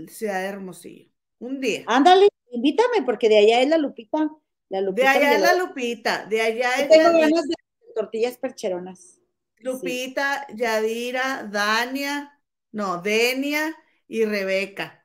Ciudad 0.08 0.40
de 0.40 0.46
Hermosillo. 0.46 1.10
Un 1.38 1.60
día. 1.60 1.84
Ándale, 1.86 2.28
invítame, 2.50 3.02
porque 3.04 3.28
de 3.28 3.38
allá 3.38 3.60
es 3.60 3.68
la 3.68 3.78
Lupita. 3.78 4.30
La 4.68 4.80
Lupita 4.80 5.12
de 5.12 5.18
allá 5.18 5.34
es 5.34 5.40
la 5.40 5.54
Lupita, 5.56 6.26
de 6.26 6.40
allá 6.40 6.74
es 6.76 6.88
tengo 6.88 7.18
ganas 7.18 7.44
de 7.48 7.54
tortillas 7.94 8.36
percheronas. 8.38 9.20
Lupita, 9.58 10.46
Yadira, 10.54 11.48
Dania, 11.50 12.38
no, 12.72 13.00
Denia 13.00 13.74
y 14.06 14.24
Rebeca. 14.24 15.03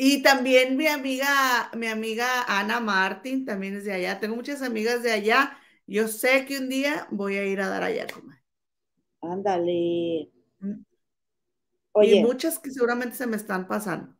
Y 0.00 0.22
también 0.22 0.76
mi 0.76 0.86
amiga, 0.86 1.72
mi 1.76 1.88
amiga 1.88 2.44
Ana 2.46 2.78
Martín, 2.78 3.44
también 3.44 3.74
es 3.74 3.84
de 3.84 3.94
allá. 3.94 4.20
Tengo 4.20 4.36
muchas 4.36 4.62
amigas 4.62 5.02
de 5.02 5.10
allá. 5.10 5.58
Yo 5.88 6.06
sé 6.06 6.44
que 6.46 6.58
un 6.58 6.68
día 6.68 7.08
voy 7.10 7.36
a 7.36 7.44
ir 7.44 7.60
a 7.60 7.68
dar 7.68 7.82
allá, 7.82 8.06
comadre. 8.06 8.40
Ándale. 9.20 10.30
Mm. 10.60 10.84
Oye. 11.90 12.14
Y 12.14 12.22
muchas 12.22 12.60
que 12.60 12.70
seguramente 12.70 13.16
se 13.16 13.26
me 13.26 13.34
están 13.34 13.66
pasando. 13.66 14.14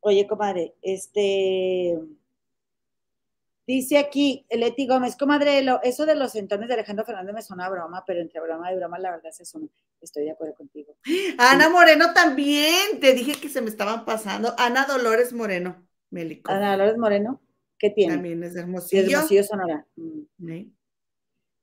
Oye, 0.00 0.26
comadre, 0.26 0.74
este. 0.82 1.96
Dice 3.66 3.96
aquí 3.96 4.46
Leti 4.50 4.86
Gómez, 4.86 5.16
comadre, 5.16 5.64
eso 5.84 6.04
de 6.04 6.14
los 6.14 6.34
entones 6.34 6.68
de 6.68 6.74
Alejandro 6.74 7.04
Fernández 7.04 7.34
me 7.34 7.42
suena 7.42 7.66
a 7.66 7.70
broma, 7.70 8.04
pero 8.06 8.20
entre 8.20 8.40
broma 8.40 8.70
y 8.70 8.76
broma 8.76 8.98
la 8.98 9.12
verdad 9.12 9.30
es 9.30 9.40
eso. 9.40 9.60
Estoy 10.02 10.24
de 10.24 10.32
acuerdo 10.32 10.54
contigo. 10.54 10.96
Ana 11.38 11.70
Moreno 11.70 12.12
también, 12.12 13.00
te 13.00 13.14
dije 13.14 13.40
que 13.40 13.48
se 13.48 13.62
me 13.62 13.70
estaban 13.70 14.04
pasando. 14.04 14.54
Ana 14.58 14.84
Dolores 14.84 15.32
Moreno, 15.32 15.82
Melico. 16.10 16.50
Ana 16.52 16.72
Dolores 16.72 16.98
Moreno, 16.98 17.40
¿qué 17.78 17.88
tiene? 17.88 18.14
También 18.14 18.42
es 18.44 18.52
de 18.52 18.60
Hermosillo. 18.60 19.02
Es 19.02 19.12
Hermosillo, 19.12 19.44
Sonora. 19.44 19.86
Mm. 19.96 20.20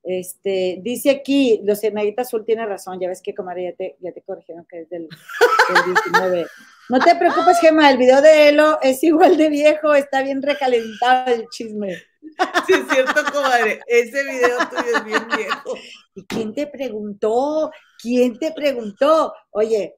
Este, 0.03 0.79
dice 0.81 1.11
aquí, 1.11 1.61
los 1.63 1.81
Negrita 1.83 2.23
Azul 2.23 2.43
tiene 2.43 2.65
razón, 2.65 2.99
ya 2.99 3.07
ves 3.07 3.21
que 3.21 3.35
comadre 3.35 3.65
ya 3.65 3.75
te, 3.75 3.97
ya 3.99 4.11
te 4.11 4.21
corrigieron 4.21 4.65
que 4.65 4.81
es 4.81 4.89
del, 4.89 5.07
del 5.07 5.93
19. 5.93 6.47
No 6.89 6.99
te 6.99 7.15
preocupes, 7.15 7.59
Gemma, 7.59 7.89
el 7.89 7.97
video 7.97 8.21
de 8.21 8.49
Elo 8.49 8.79
es 8.81 9.03
igual 9.03 9.37
de 9.37 9.49
viejo, 9.49 9.93
está 9.93 10.23
bien 10.23 10.41
recalentado 10.41 11.33
el 11.33 11.47
chisme. 11.49 11.95
Sí, 12.67 12.73
es 12.73 12.87
cierto, 12.91 13.23
comadre. 13.31 13.79
Ese 13.87 14.23
video 14.23 14.57
tuyo 14.69 14.97
es 14.97 15.03
bien 15.03 15.27
viejo. 15.35 15.77
¿Y 16.15 16.25
quién 16.25 16.53
te 16.53 16.67
preguntó? 16.67 17.71
¿Quién 18.01 18.37
te 18.39 18.51
preguntó? 18.51 19.33
Oye, 19.51 19.95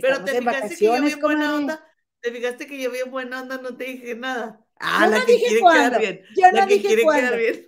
pero 0.00 0.24
te 0.24 0.38
fijaste 0.38 0.76
que 0.76 0.84
yo 0.84 1.00
bien 1.00 1.20
buena 1.20 1.54
onda. 1.54 1.86
Te 2.20 2.32
fijaste 2.32 2.66
que 2.66 2.80
yo 2.80 2.90
bien 2.90 3.10
buena 3.10 3.42
onda, 3.42 3.58
no 3.58 3.76
te 3.76 3.84
dije 3.84 4.14
nada. 4.14 4.60
Ah, 4.78 5.06
la 5.06 5.24
que 5.24 5.36
quiere 5.36 5.60
quedar 5.60 5.98
bien. 5.98 6.22
Yo 6.36 6.46
no 6.50 6.58
la 6.58 6.66
que 6.66 6.74
dije 6.74 6.86
quiere 6.86 7.02
quedar 7.02 7.36
bien. 7.36 7.66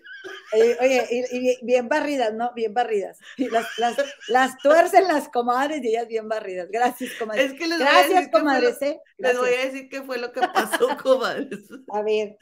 Eh, 0.53 0.77
oye, 0.81 1.07
y, 1.31 1.65
bien 1.65 1.89
barridas, 1.89 2.33
¿no? 2.33 2.53
Bien 2.55 2.73
barridas. 2.73 3.19
Las, 3.37 3.67
las, 3.79 3.97
las, 4.29 4.59
tuercen 4.59 5.07
las 5.07 5.29
comadres 5.29 5.83
y 5.83 5.89
ellas 5.89 6.09
bien 6.09 6.29
barridas. 6.29 6.69
Gracias, 6.71 7.13
comadres. 7.19 7.53
Es 7.53 7.59
que 7.59 7.69
les 7.69 7.79
Gracias, 7.79 8.07
voy 8.07 8.15
a 8.15 8.19
decir 8.19 8.33
comadres. 8.33 8.83
¿eh? 8.83 9.01
Les 9.19 9.39
voy 9.39 9.51
a 9.51 9.65
decir 9.65 9.89
qué 9.89 10.03
fue 10.03 10.19
lo 10.19 10.33
que 10.33 10.41
pasó, 10.41 10.89
comadres. 11.03 11.69
A 11.93 12.03
ver. 12.03 12.39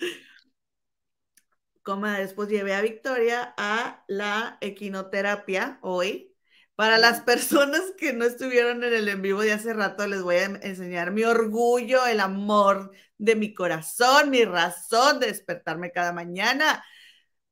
Comadres, 1.83 2.35
pues 2.35 2.49
llevé 2.49 2.75
a 2.75 2.81
Victoria 2.81 3.55
a 3.57 4.05
la 4.09 4.59
equinoterapia 4.61 5.79
hoy. 5.83 6.33
Para 6.75 6.99
las 6.99 7.23
personas 7.23 7.81
que 7.97 8.12
no 8.12 8.27
estuvieron 8.27 8.85
en 8.85 8.93
el 8.93 9.09
en 9.09 9.23
vivo 9.23 9.41
de 9.41 9.53
hace 9.53 9.73
rato, 9.73 10.07
les 10.07 10.23
voy 10.23 10.37
a 10.37 10.45
enseñar 10.45 11.11
mi 11.11 11.25
orgullo, 11.25 12.07
el 12.07 12.21
amor 12.21 12.93
de 13.17 13.35
mi 13.35 13.55
corazón, 13.55 14.29
mi 14.29 14.45
razón 14.45 15.19
de 15.19 15.29
despertarme 15.29 15.91
cada 15.91 16.12
mañana 16.12 16.85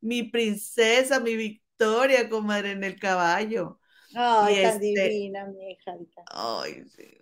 mi 0.04 0.22
princesa, 0.22 1.20
mi 1.20 1.36
Victoria, 1.36 2.28
comadre, 2.28 2.72
en 2.72 2.84
el 2.84 2.98
caballo. 2.98 3.80
Ay, 4.14 4.62
tan 4.62 4.78
este 4.78 5.08
divina, 5.08 5.46
mi 5.46 5.72
hija. 5.72 5.96
Ay, 6.26 6.84
sí. 6.88 7.18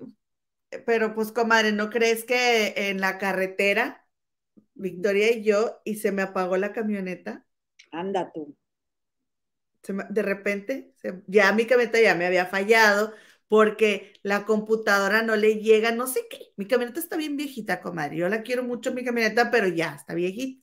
Pero 0.86 1.14
pues, 1.14 1.32
comadre, 1.32 1.72
¿no 1.72 1.90
crees 1.90 2.24
que 2.24 2.74
en 2.90 3.00
la 3.00 3.18
carretera, 3.18 4.06
Victoria 4.74 5.32
y 5.32 5.44
yo, 5.44 5.80
y 5.84 5.96
se 5.96 6.12
me 6.12 6.22
apagó 6.22 6.56
la 6.56 6.72
camioneta? 6.72 7.46
Anda 7.92 8.30
tú. 8.32 8.56
de 10.10 10.22
repente, 10.22 10.94
ya 11.26 11.52
mi 11.52 11.66
camioneta 11.66 12.00
ya 12.00 12.14
me 12.14 12.26
había 12.26 12.46
fallado 12.46 13.12
porque 13.48 14.14
la 14.22 14.46
computadora 14.46 15.22
no 15.22 15.36
le 15.36 15.56
llega, 15.56 15.92
no 15.92 16.06
sé 16.06 16.26
qué. 16.30 16.52
Mi 16.56 16.66
camioneta 16.66 17.00
está 17.00 17.16
bien 17.16 17.36
viejita, 17.36 17.80
comadre. 17.82 18.16
Yo 18.16 18.28
la 18.28 18.42
quiero 18.42 18.62
mucho, 18.64 18.92
mi 18.94 19.04
camioneta, 19.04 19.50
pero 19.50 19.68
ya 19.68 19.94
está 19.94 20.14
viejita. 20.14 20.61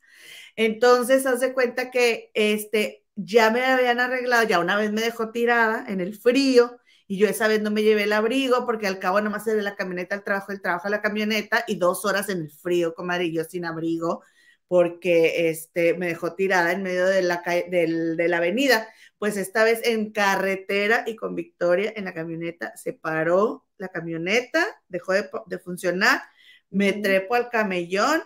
Entonces, 0.55 1.25
haz 1.25 1.39
de 1.39 1.53
cuenta 1.53 1.91
que 1.91 2.31
este, 2.33 3.05
ya 3.15 3.51
me 3.51 3.63
habían 3.65 3.99
arreglado, 3.99 4.47
ya 4.47 4.59
una 4.59 4.77
vez 4.77 4.91
me 4.91 5.01
dejó 5.01 5.31
tirada 5.31 5.85
en 5.87 6.01
el 6.01 6.15
frío 6.15 6.79
y 7.07 7.17
yo 7.17 7.27
esa 7.27 7.47
vez 7.47 7.61
no 7.61 7.71
me 7.71 7.83
llevé 7.83 8.03
el 8.03 8.13
abrigo 8.13 8.65
porque 8.65 8.87
al 8.87 8.99
cabo 8.99 9.19
nomás 9.21 9.43
se 9.43 9.55
de 9.55 9.63
la 9.63 9.75
camioneta 9.75 10.15
al 10.15 10.23
trabajo, 10.23 10.51
el 10.51 10.61
trabajo 10.61 10.87
a 10.87 10.91
la 10.91 11.01
camioneta 11.01 11.63
y 11.67 11.75
dos 11.77 12.05
horas 12.05 12.29
en 12.29 12.41
el 12.41 12.51
frío, 12.51 12.93
comadre, 12.93 13.31
yo 13.31 13.43
sin 13.43 13.65
abrigo 13.65 14.21
porque 14.67 15.49
este, 15.49 15.95
me 15.95 16.07
dejó 16.07 16.35
tirada 16.35 16.71
en 16.71 16.83
medio 16.83 17.07
de 17.07 17.23
la, 17.23 17.41
de 17.43 18.27
la 18.27 18.37
avenida. 18.37 18.87
Pues 19.17 19.35
esta 19.35 19.63
vez 19.63 19.81
en 19.83 20.11
carretera 20.11 21.03
y 21.07 21.15
con 21.15 21.33
Victoria 21.35 21.91
en 21.95 22.05
la 22.05 22.13
camioneta, 22.13 22.77
se 22.77 22.93
paró 22.93 23.65
la 23.77 23.87
camioneta, 23.89 24.63
dejó 24.87 25.13
de, 25.13 25.27
de 25.47 25.59
funcionar, 25.59 26.21
me 26.69 26.93
trepo 26.93 27.33
al 27.33 27.49
camellón 27.49 28.21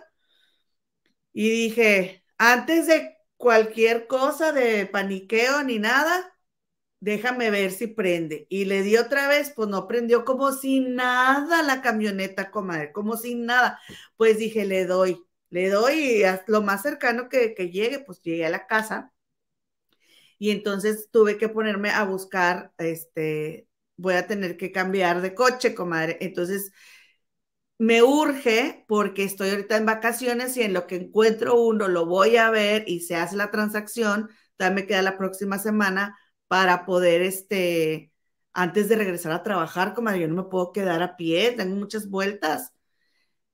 y 1.34 1.50
dije, 1.50 2.24
antes 2.38 2.88
de 2.88 3.18
cualquier 3.38 4.08
cosa 4.08 4.52
de 4.52 4.86
paniqueo 4.86 5.64
ni 5.64 5.80
nada, 5.80 6.34
déjame 7.00 7.50
ver 7.50 7.72
si 7.72 7.88
prende. 7.88 8.46
Y 8.50 8.64
le 8.66 8.82
di 8.82 8.96
otra 8.96 9.28
vez, 9.28 9.52
pues 9.54 9.68
no 9.68 9.86
prendió 9.88 10.24
como 10.24 10.52
si 10.52 10.80
nada 10.80 11.62
la 11.62 11.82
camioneta, 11.82 12.50
comadre, 12.50 12.92
como 12.92 13.16
si 13.16 13.34
nada. 13.36 13.80
Pues 14.16 14.38
dije, 14.38 14.64
le 14.66 14.86
doy, 14.86 15.24
le 15.50 15.68
doy 15.70 15.94
y 15.94 16.24
lo 16.48 16.62
más 16.62 16.82
cercano 16.82 17.28
que, 17.28 17.54
que 17.54 17.70
llegue, 17.70 18.00
pues 18.00 18.20
llegué 18.22 18.46
a 18.46 18.50
la 18.50 18.66
casa. 18.66 19.12
Y 20.38 20.50
entonces 20.50 21.08
tuve 21.10 21.38
que 21.38 21.48
ponerme 21.48 21.90
a 21.90 22.04
buscar, 22.04 22.72
este, 22.78 23.68
voy 23.96 24.14
a 24.14 24.26
tener 24.26 24.56
que 24.56 24.72
cambiar 24.72 25.22
de 25.22 25.34
coche, 25.34 25.74
comadre. 25.74 26.18
Entonces 26.20 26.72
me 27.78 28.02
urge 28.02 28.84
porque 28.86 29.24
estoy 29.24 29.50
ahorita 29.50 29.76
en 29.76 29.86
vacaciones 29.86 30.56
y 30.56 30.62
en 30.62 30.72
lo 30.72 30.86
que 30.86 30.96
encuentro 30.96 31.60
uno 31.60 31.88
lo 31.88 32.06
voy 32.06 32.36
a 32.36 32.50
ver 32.50 32.84
y 32.86 33.00
se 33.00 33.16
hace 33.16 33.36
la 33.36 33.50
transacción, 33.50 34.30
también 34.56 34.74
me 34.74 34.86
queda 34.86 35.02
la 35.02 35.18
próxima 35.18 35.58
semana 35.58 36.16
para 36.46 36.86
poder, 36.86 37.22
este, 37.22 38.12
antes 38.52 38.88
de 38.88 38.96
regresar 38.96 39.32
a 39.32 39.42
trabajar, 39.42 39.94
como 39.94 40.14
yo 40.14 40.28
no 40.28 40.44
me 40.44 40.48
puedo 40.48 40.72
quedar 40.72 41.02
a 41.02 41.16
pie, 41.16 41.52
tengo 41.52 41.74
muchas 41.74 42.08
vueltas. 42.08 42.72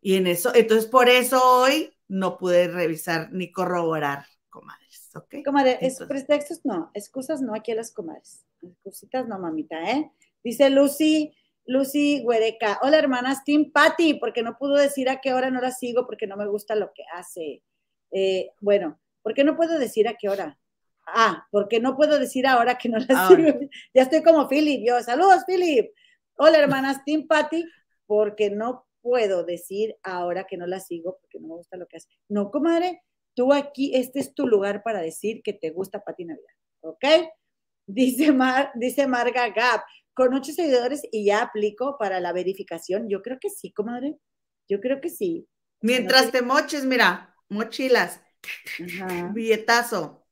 Y 0.03 0.17
en 0.17 0.27
eso, 0.27 0.55
entonces 0.55 0.87
por 0.87 1.09
eso 1.09 1.43
hoy 1.43 1.95
no 2.09 2.39
pude 2.39 2.69
revisar 2.69 3.31
ni 3.33 3.53
corroborar, 3.53 4.27
comadres, 4.49 5.11
¿ok? 5.15 5.37
Comadre, 5.45 5.79
es 5.81 5.99
pretextos 5.99 6.61
no, 6.65 6.91
excusas 6.95 7.41
no 7.41 7.55
aquí 7.55 7.73
a 7.73 7.77
las 7.77 7.93
comadres, 7.93 8.45
excusitas 8.63 9.29
no, 9.29 9.39
mamita, 9.39 9.91
¿eh? 9.91 10.11
Dice 10.43 10.71
Lucy, 10.71 11.35
Lucy 11.71 12.21
Huereca. 12.25 12.81
Hola, 12.83 12.99
hermanas, 12.99 13.45
Team 13.45 13.71
Patty, 13.71 14.15
porque 14.15 14.43
no 14.43 14.59
pudo 14.59 14.75
decir 14.75 15.09
a 15.09 15.21
qué 15.21 15.35
hora 15.35 15.53
no 15.53 15.61
la 15.61 15.71
sigo 15.71 16.05
porque 16.05 16.27
no 16.27 16.37
me 16.37 16.49
gusta 16.49 16.75
lo 16.75 16.93
que 16.93 17.05
hace. 17.15 17.63
Eh, 18.11 18.51
bueno, 18.61 19.01
¿por 19.23 19.35
qué 19.35 19.45
no 19.45 19.57
puedo 19.57 19.79
decir 19.79 20.09
a 20.09 20.15
qué 20.15 20.29
hora? 20.29 20.59
Ah, 21.07 21.47
porque 21.53 21.79
no 21.79 21.97
puedo 21.97 22.19
decir 22.19 22.49
ahora 22.49 22.77
que 22.77 22.89
no 22.89 22.99
la 22.99 23.29
sigo. 23.29 23.61
Ya 23.95 24.03
estoy 24.03 24.25
como 24.25 24.49
Philip, 24.49 24.85
yo. 24.85 25.01
Saludos, 25.01 25.45
Philip. 25.47 25.93
Hola, 26.35 26.59
hermanas, 26.59 27.05
Team 27.05 27.29
Patty, 27.29 27.65
porque 28.05 28.51
no 28.51 28.89
puedo 29.01 29.45
decir 29.45 29.97
ahora 30.03 30.49
que 30.49 30.57
no 30.57 30.67
la 30.67 30.81
sigo 30.81 31.19
porque 31.21 31.39
no 31.39 31.47
me 31.47 31.55
gusta 31.55 31.77
lo 31.77 31.87
que 31.87 31.99
hace. 31.99 32.09
No, 32.29 32.51
comadre, 32.51 33.05
tú 33.35 33.53
aquí, 33.53 33.95
este 33.95 34.19
es 34.19 34.35
tu 34.35 34.49
lugar 34.49 34.83
para 34.83 35.01
decir 35.01 35.41
que 35.45 35.53
te 35.53 35.71
gusta 35.71 36.03
Patty 36.03 36.25
Navidad, 36.25 36.55
¿ok? 36.81 37.05
Dice, 37.87 38.33
Mar, 38.33 38.73
dice 38.75 39.07
Marga 39.07 39.49
Gap 39.51 39.83
con 40.15 40.35
ocho 40.35 40.53
seguidores 40.53 41.03
y 41.11 41.27
ya 41.27 41.43
aplico 41.43 41.97
para 41.99 42.21
la 42.21 42.33
verificación. 42.33 43.09
Yo 43.09 43.23
creo 43.23 43.39
que 43.41 43.51
sí, 43.51 43.73
comadre. 43.73 44.17
Yo 44.69 44.81
creo 44.81 45.01
que 45.01 45.11
sí. 45.11 45.47
Mientras 45.81 46.31
te 46.31 46.43
moches, 46.43 46.85
mira, 46.85 47.35
mochilas. 47.49 48.21
Billetazo. 49.33 50.27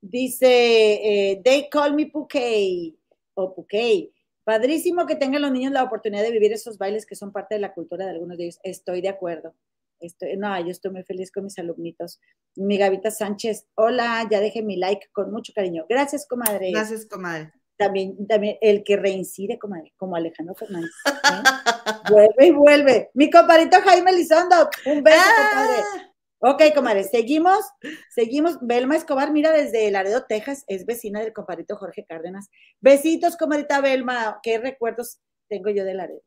Dice, 0.00 0.46
eh, 0.48 1.40
they 1.44 1.68
call 1.70 1.94
me 1.94 2.06
Pukey 2.06 2.98
o 3.34 3.54
Pukey. 3.54 4.12
Padrísimo 4.44 5.06
que 5.06 5.16
tengan 5.16 5.42
los 5.42 5.52
niños 5.52 5.72
la 5.72 5.82
oportunidad 5.82 6.22
de 6.22 6.30
vivir 6.30 6.52
esos 6.52 6.76
bailes 6.76 7.06
que 7.06 7.14
son 7.14 7.32
parte 7.32 7.54
de 7.54 7.60
la 7.60 7.72
cultura 7.72 8.04
de 8.04 8.10
algunos 8.12 8.36
de 8.36 8.44
ellos. 8.44 8.60
Estoy 8.62 9.00
de 9.00 9.08
acuerdo. 9.08 9.54
Estoy, 10.00 10.36
no, 10.36 10.60
yo 10.60 10.70
estoy 10.70 10.90
muy 10.90 11.02
feliz 11.04 11.32
con 11.32 11.44
mis 11.44 11.58
alumnitos. 11.58 12.20
Mi 12.54 12.76
Gavita 12.76 13.10
Sánchez, 13.10 13.66
hola, 13.74 14.26
ya 14.30 14.40
dejé 14.40 14.62
mi 14.62 14.76
like 14.76 15.08
con 15.12 15.32
mucho 15.32 15.54
cariño. 15.54 15.86
Gracias, 15.88 16.26
comadre. 16.26 16.70
Gracias, 16.72 17.06
comadre 17.06 17.52
también, 17.76 18.26
también 18.26 18.56
el 18.60 18.84
que 18.84 18.96
reincide 18.96 19.58
como, 19.58 19.76
como 19.96 20.16
Alejandro 20.16 20.54
Fernández. 20.54 20.90
¿eh? 21.06 21.10
vuelve 22.10 22.46
y 22.46 22.50
vuelve. 22.50 23.10
Mi 23.14 23.30
compadrito 23.30 23.80
Jaime 23.82 24.12
Lizondo, 24.12 24.68
un 24.86 25.02
beso, 25.02 25.18
compadre. 25.18 25.82
Ah. 25.82 26.10
Ok, 26.46 26.62
comadre, 26.74 27.04
seguimos, 27.04 27.64
seguimos. 28.10 28.58
Belma 28.60 28.96
Escobar, 28.96 29.32
mira, 29.32 29.50
desde 29.50 29.90
Laredo, 29.90 30.26
Texas, 30.26 30.64
es 30.66 30.84
vecina 30.84 31.20
del 31.20 31.32
compadrito 31.32 31.76
Jorge 31.76 32.04
Cárdenas. 32.04 32.50
Besitos, 32.80 33.38
comadrita 33.38 33.80
Belma. 33.80 34.40
¿Qué 34.42 34.58
recuerdos 34.58 35.20
tengo 35.48 35.70
yo 35.70 35.86
de 35.86 35.94
Laredo? 35.94 36.20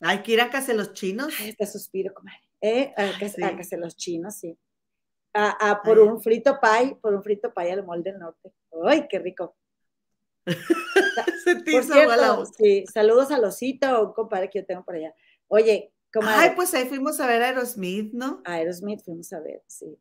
Hay 0.00 0.22
que 0.22 0.32
ir 0.32 0.40
a 0.40 0.50
casa 0.50 0.72
los 0.72 0.92
chinos. 0.92 1.32
Ay, 1.38 1.52
te 1.52 1.66
suspiro, 1.66 2.12
comadre. 2.12 2.40
¿Eh? 2.60 2.92
A, 2.96 3.56
casa, 3.56 3.76
los 3.76 3.96
chinos, 3.96 4.38
sí. 4.38 4.58
A, 5.34 5.80
por 5.84 6.00
un 6.00 6.20
frito 6.20 6.58
pie, 6.60 6.96
por 7.00 7.14
un 7.14 7.22
frito 7.22 7.54
pie 7.54 7.70
al 7.70 7.84
molde 7.84 8.10
del 8.10 8.18
norte. 8.18 8.52
¡Ay, 8.84 9.06
qué 9.08 9.20
rico! 9.20 9.56
Sí, 12.56 12.84
saludos 12.92 13.30
a 13.30 13.40
Osito, 13.40 14.06
un 14.06 14.12
compadre 14.12 14.50
que 14.50 14.60
yo 14.60 14.66
tengo 14.66 14.84
por 14.84 14.94
allá. 14.94 15.14
Oye, 15.48 15.92
comadre. 16.12 16.48
Ay, 16.48 16.52
pues 16.56 16.72
ahí 16.74 16.86
fuimos 16.86 17.20
a 17.20 17.26
ver 17.26 17.42
a 17.42 17.48
Aerosmith, 17.48 18.12
¿no? 18.12 18.42
A 18.44 18.54
Aerosmith 18.54 19.02
fuimos 19.02 19.32
a 19.32 19.40
ver, 19.40 19.62
sí. 19.66 19.98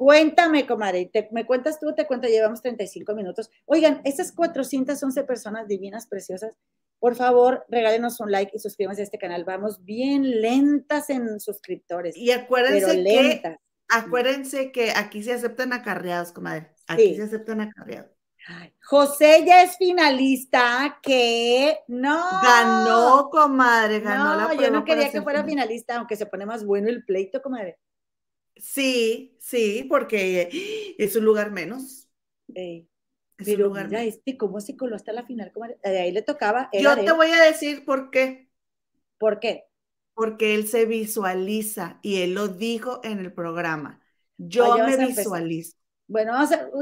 Cuéntame, 0.00 0.66
comadre, 0.66 1.10
¿me 1.30 1.44
cuentas 1.44 1.78
tú? 1.78 1.94
Te 1.94 2.06
cuento, 2.06 2.26
llevamos 2.26 2.62
35 2.62 3.14
minutos. 3.14 3.50
Oigan, 3.66 4.00
esas 4.04 4.32
411 4.32 5.24
personas 5.24 5.68
divinas, 5.68 6.06
preciosas, 6.06 6.56
Por 6.98 7.16
favor, 7.16 7.64
regálenos 7.68 8.20
un 8.20 8.30
like 8.30 8.52
y 8.54 8.58
suscríbanse 8.58 9.02
a 9.02 9.04
este 9.04 9.18
canal. 9.18 9.44
Vamos 9.44 9.84
bien 9.84 10.40
lentas 10.40 11.10
en 11.10 11.40
suscriptores. 11.40 12.16
Y 12.16 12.30
acuérdense 12.30 13.02
que, 13.02 13.58
acuérdense 13.88 14.72
que 14.72 14.90
aquí 14.90 15.22
se 15.22 15.32
aceptan 15.32 15.72
acarreados, 15.72 16.32
comadre. 16.32 16.70
Aquí 16.86 17.16
se 17.16 17.22
aceptan 17.22 17.60
acarreados. 17.60 18.19
José 18.82 19.44
ya 19.46 19.62
es 19.62 19.76
finalista, 19.76 20.98
que 21.02 21.78
no. 21.88 22.22
Ganó, 22.42 23.28
comadre, 23.30 24.00
ganó 24.00 24.36
no, 24.36 24.54
Yo 24.54 24.70
no 24.70 24.84
quería 24.84 25.10
que 25.10 25.22
fuera 25.22 25.44
finalista, 25.44 25.96
aunque 25.96 26.16
se 26.16 26.26
pone 26.26 26.46
más 26.46 26.64
bueno 26.64 26.88
el 26.88 27.04
pleito, 27.04 27.40
comadre. 27.42 27.78
Sí, 28.56 29.36
sí, 29.40 29.86
porque 29.88 30.94
es 30.98 31.16
un 31.16 31.24
lugar 31.24 31.50
menos. 31.50 32.08
Pero 33.44 33.70
mira, 33.70 34.02
este, 34.04 34.36
¿cómo 34.36 34.60
se 34.60 34.76
coló 34.76 34.96
hasta 34.96 35.12
la 35.12 35.24
final? 35.24 35.52
De 35.82 35.98
ahí 35.98 36.12
le 36.12 36.22
tocaba. 36.22 36.68
Yo 36.72 36.94
te 36.96 37.12
voy 37.12 37.30
a 37.30 37.42
decir 37.42 37.84
por 37.84 38.10
qué. 38.10 38.50
¿Por 39.18 39.40
qué? 39.40 39.64
Porque 40.14 40.54
él 40.54 40.68
se 40.68 40.84
visualiza 40.84 41.98
y 42.02 42.22
él 42.22 42.34
lo 42.34 42.48
dijo 42.48 43.00
en 43.02 43.20
el 43.20 43.32
programa. 43.32 44.00
Yo 44.36 44.76
me 44.78 44.96
visualizo. 44.96 45.79
Bueno, 46.10 46.32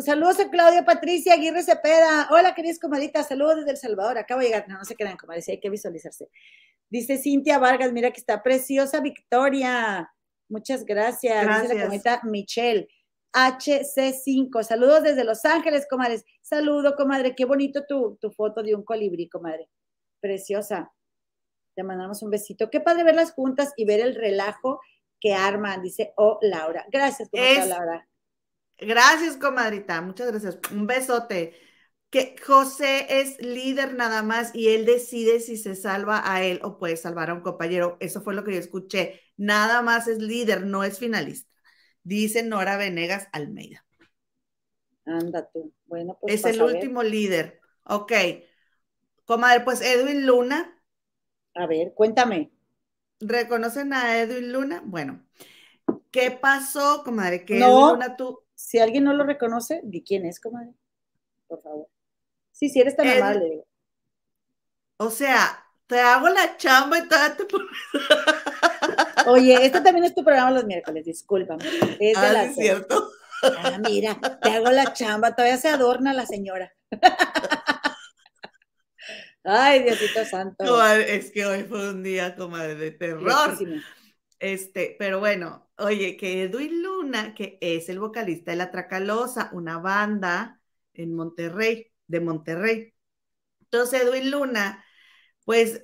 saludos 0.01 0.41
a 0.41 0.49
Claudia 0.49 0.87
Patricia 0.87 1.35
Aguirre 1.35 1.63
Cepeda. 1.63 2.29
Hola, 2.31 2.55
queridas 2.55 2.79
comaditas, 2.79 3.29
saludos 3.29 3.57
desde 3.57 3.73
El 3.73 3.77
Salvador. 3.77 4.17
Acabo 4.17 4.41
de 4.41 4.47
llegar. 4.47 4.67
No, 4.67 4.79
no 4.79 4.85
se 4.87 4.97
crean, 4.97 5.19
comadres, 5.19 5.47
hay 5.51 5.61
que 5.61 5.69
visualizarse. 5.69 6.31
Dice 6.89 7.19
Cintia 7.19 7.59
Vargas, 7.59 7.93
mira 7.93 8.11
que 8.11 8.21
está 8.21 8.43
preciosa 8.43 9.03
Victoria. 9.03 10.11
Muchas 10.49 10.87
gracias. 10.87 11.45
gracias. 11.45 11.63
Dice 11.63 11.75
la 11.75 11.85
cometa 11.85 12.21
Michelle. 12.25 12.89
HC5. 13.35 14.63
Saludos 14.63 15.03
desde 15.03 15.25
Los 15.25 15.45
Ángeles, 15.45 15.87
comadres. 15.91 16.25
Saludo, 16.41 16.97
comadre. 16.97 17.35
Qué 17.35 17.45
bonito 17.45 17.85
tu, 17.87 18.17
tu 18.19 18.31
foto 18.31 18.63
de 18.63 18.75
un 18.75 18.83
colibrí, 18.83 19.29
comadre. 19.29 19.69
Preciosa. 20.21 20.91
Te 21.77 21.83
mandamos 21.83 22.23
un 22.23 22.31
besito. 22.31 22.71
Qué 22.71 22.81
padre 22.81 23.05
verlas 23.05 23.33
juntas 23.33 23.75
y 23.77 23.85
ver 23.85 24.01
el 24.01 24.15
relajo 24.15 24.81
que 25.21 25.35
arman, 25.35 25.83
dice 25.83 26.15
Oh 26.17 26.39
Laura. 26.41 26.87
Gracias, 26.91 27.29
comadre 27.29 27.67
Laura. 27.67 28.09
Gracias, 28.79 29.37
comadrita. 29.37 30.01
Muchas 30.01 30.29
gracias. 30.29 30.59
Un 30.73 30.87
besote. 30.87 31.55
Que 32.11 32.37
José 32.43 33.21
es 33.21 33.39
líder 33.43 33.95
nada 33.95 34.23
más 34.23 34.55
y 34.55 34.69
él 34.69 34.87
decide 34.87 35.41
si 35.41 35.59
se 35.59 35.75
salva 35.75 36.23
a 36.25 36.43
él 36.43 36.59
o 36.63 36.79
puede 36.79 36.97
salvar 36.97 37.29
a 37.29 37.35
un 37.35 37.43
compañero. 37.43 37.99
Eso 38.01 38.23
fue 38.23 38.35
lo 38.35 38.45
que 38.45 38.55
yo 38.55 38.59
escuché. 38.59 39.21
Nada 39.37 39.83
más 39.83 40.09
es 40.09 40.19
líder, 40.19 40.65
no 40.65 40.85
es 40.85 40.99
finalista 40.99 41.49
dice 42.09 42.43
Nora 42.43 42.77
Venegas 42.77 43.29
Almeida. 43.33 43.85
Anda 45.05 45.49
tú. 45.53 45.73
Bueno, 45.87 46.19
pues. 46.21 46.35
Es 46.35 46.45
el 46.47 46.63
último 46.63 47.03
líder. 47.03 47.61
Ok. 47.85 48.13
Comadre, 49.25 49.61
pues 49.61 49.81
Edwin 49.83 50.27
Luna. 50.27 50.83
A 51.55 51.67
ver, 51.67 51.93
cuéntame. 51.95 52.51
¿Reconocen 53.21 53.93
a 53.93 54.21
Edwin 54.21 54.53
Luna? 54.53 54.83
Bueno, 54.85 55.27
¿qué 56.11 56.31
pasó, 56.31 57.03
comadre? 57.05 57.45
Que 57.45 57.59
Edwin 57.59 57.71
Luna 57.71 58.17
tú. 58.17 58.41
Si 58.59 58.81
alguien 58.81 59.05
no 59.05 59.15
lo 59.15 59.23
reconoce, 59.23 59.81
di 59.85 60.03
quién 60.03 60.27
es, 60.27 60.41
comadre. 60.41 60.73
Por 61.47 61.63
favor. 61.63 61.87
Sí, 62.51 62.69
si 62.69 62.81
eres 62.81 62.97
tan 62.97 63.07
amable. 63.07 63.63
O 64.97 65.11
sea, 65.11 65.65
te 65.87 66.01
hago 66.01 66.29
la 66.29 66.57
chamba 66.57 66.99
y 66.99 67.03
te 67.03 67.45
pones. 67.45 67.69
Oye, 69.29 69.65
este 69.65 69.81
también 69.81 70.07
es 70.07 70.15
tu 70.15 70.25
programa 70.25 70.51
los 70.51 70.65
miércoles, 70.65 71.05
discúlpame. 71.05 71.65
Es 72.01 72.21
de 72.21 72.27
ah, 72.27 72.45
es 72.45 72.57
cierto. 72.57 73.09
Ah, 73.45 73.79
mira, 73.79 74.19
te 74.43 74.51
hago 74.51 74.73
la 74.73 74.93
chamba, 74.93 75.37
todavía 75.37 75.57
se 75.57 75.69
adorna 75.69 76.13
la 76.13 76.27
señora. 76.27 76.75
Ay, 79.45 79.85
Diosito 79.85 80.25
Santo. 80.25 80.85
es 80.97 81.31
que 81.31 81.47
hoy 81.47 81.63
fue 81.63 81.91
un 81.91 82.03
día 82.03 82.35
como 82.35 82.59
de 82.59 82.91
terror. 82.91 83.57
Este, 84.39 84.97
pero 84.99 85.19
bueno, 85.21 85.69
oye, 85.79 86.17
que 86.17 86.45
Edwin 86.45 86.83
Luna, 86.83 87.35
que 87.35 87.59
es 87.61 87.89
el 87.89 87.99
vocalista 87.99 88.53
de 88.53 88.57
La 88.57 88.71
Tracalosa, 88.71 89.51
una 89.53 89.79
banda 89.79 90.61
en 90.95 91.15
Monterrey, 91.15 91.93
de 92.07 92.21
Monterrey. 92.21 92.95
Entonces, 93.61 94.03
Edwin 94.03 94.31
Luna, 94.31 94.85
pues 95.45 95.83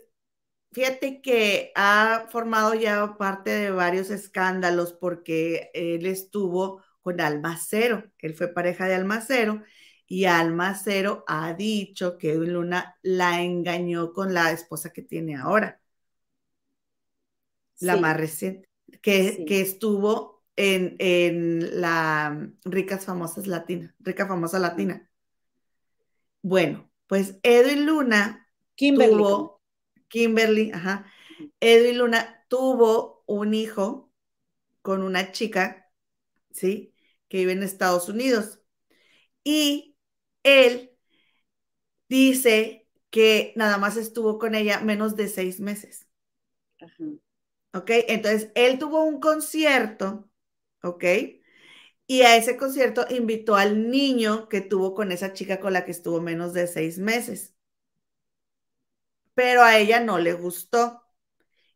Fíjate 0.73 1.23
que 1.23 1.71
ha 1.77 2.27
formado 2.31 2.75
ya 2.75 3.17
parte 3.17 3.51
de 3.51 3.71
varios 3.71 4.11
escándalos 4.11 4.93
porque 4.93 5.71
él 5.73 6.05
estuvo 6.07 6.83
con 7.01 7.21
Almacero, 7.21 8.11
él 8.19 8.35
fue 8.35 8.49
pareja 8.53 8.87
de 8.89 8.95
Almacero 8.97 9.63
y 10.09 10.25
Almacero 10.25 11.25
ha 11.29 11.55
dicho 11.55 12.19
que 12.19 12.33
Edwin 12.33 12.55
Luna 12.55 12.99
la 13.03 13.43
engañó 13.43 14.13
con 14.13 14.35
la 14.35 14.51
esposa 14.51 14.93
que 14.93 15.03
tiene 15.03 15.37
ahora, 15.37 15.81
la 17.81 17.97
más 17.97 18.17
reciente, 18.17 18.69
que, 19.03 19.45
que 19.47 19.61
estuvo 19.61 20.45
en, 20.57 20.97
en, 20.99 21.81
la 21.81 22.51
Ricas 22.65 23.05
Famosas 23.05 23.47
Latina, 23.47 23.95
Rica 24.01 24.27
Famosa 24.27 24.59
Latina. 24.59 25.09
Bueno, 26.43 26.91
pues 27.07 27.39
Edwin 27.43 27.87
Luna 27.87 28.49
tuvo 28.77 29.63
Kimberly, 30.09 30.71
ajá. 30.73 31.07
Edwin 31.61 31.99
Luna 31.99 32.45
tuvo 32.49 33.25
un 33.27 33.55
hijo 33.55 34.13
con 34.83 35.03
una 35.03 35.33
chica, 35.33 35.91
¿sí? 36.51 36.95
Que 37.29 37.39
vive 37.39 37.53
en 37.53 37.63
Estados 37.63 38.09
Unidos. 38.09 38.61
Y 39.43 39.97
él 40.43 40.93
dice 42.09 42.89
que 43.11 43.53
nada 43.57 43.79
más 43.79 43.97
estuvo 43.97 44.39
con 44.39 44.55
ella 44.55 44.81
menos 44.81 45.17
de 45.17 45.29
seis 45.29 45.61
meses. 45.61 46.07
Ajá. 46.81 47.05
¿Ok? 47.75 47.91
Entonces, 48.09 48.51
él 48.55 48.79
tuvo 48.79 49.05
un 49.05 49.21
concierto, 49.21 50.31
¿ok? 50.83 51.05
Y 52.07 52.23
a 52.23 52.37
ese 52.37 52.57
concierto 52.57 53.07
invitó 53.11 53.57
al 53.57 53.91
niño 53.91 54.49
que 54.49 54.61
tuvo 54.63 54.95
con 54.95 55.13
esa 55.13 55.33
chica 55.35 55.61
con 55.61 55.73
la 55.75 55.85
que 55.85 55.91
estuvo 55.93 56.21
menos 56.21 56.53
de 56.55 56.67
seis 56.67 56.99
meses 56.99 57.55
pero 59.35 59.63
a 59.63 59.79
ella 59.79 60.01
no 60.01 60.19
le 60.19 60.33
gustó. 60.35 61.03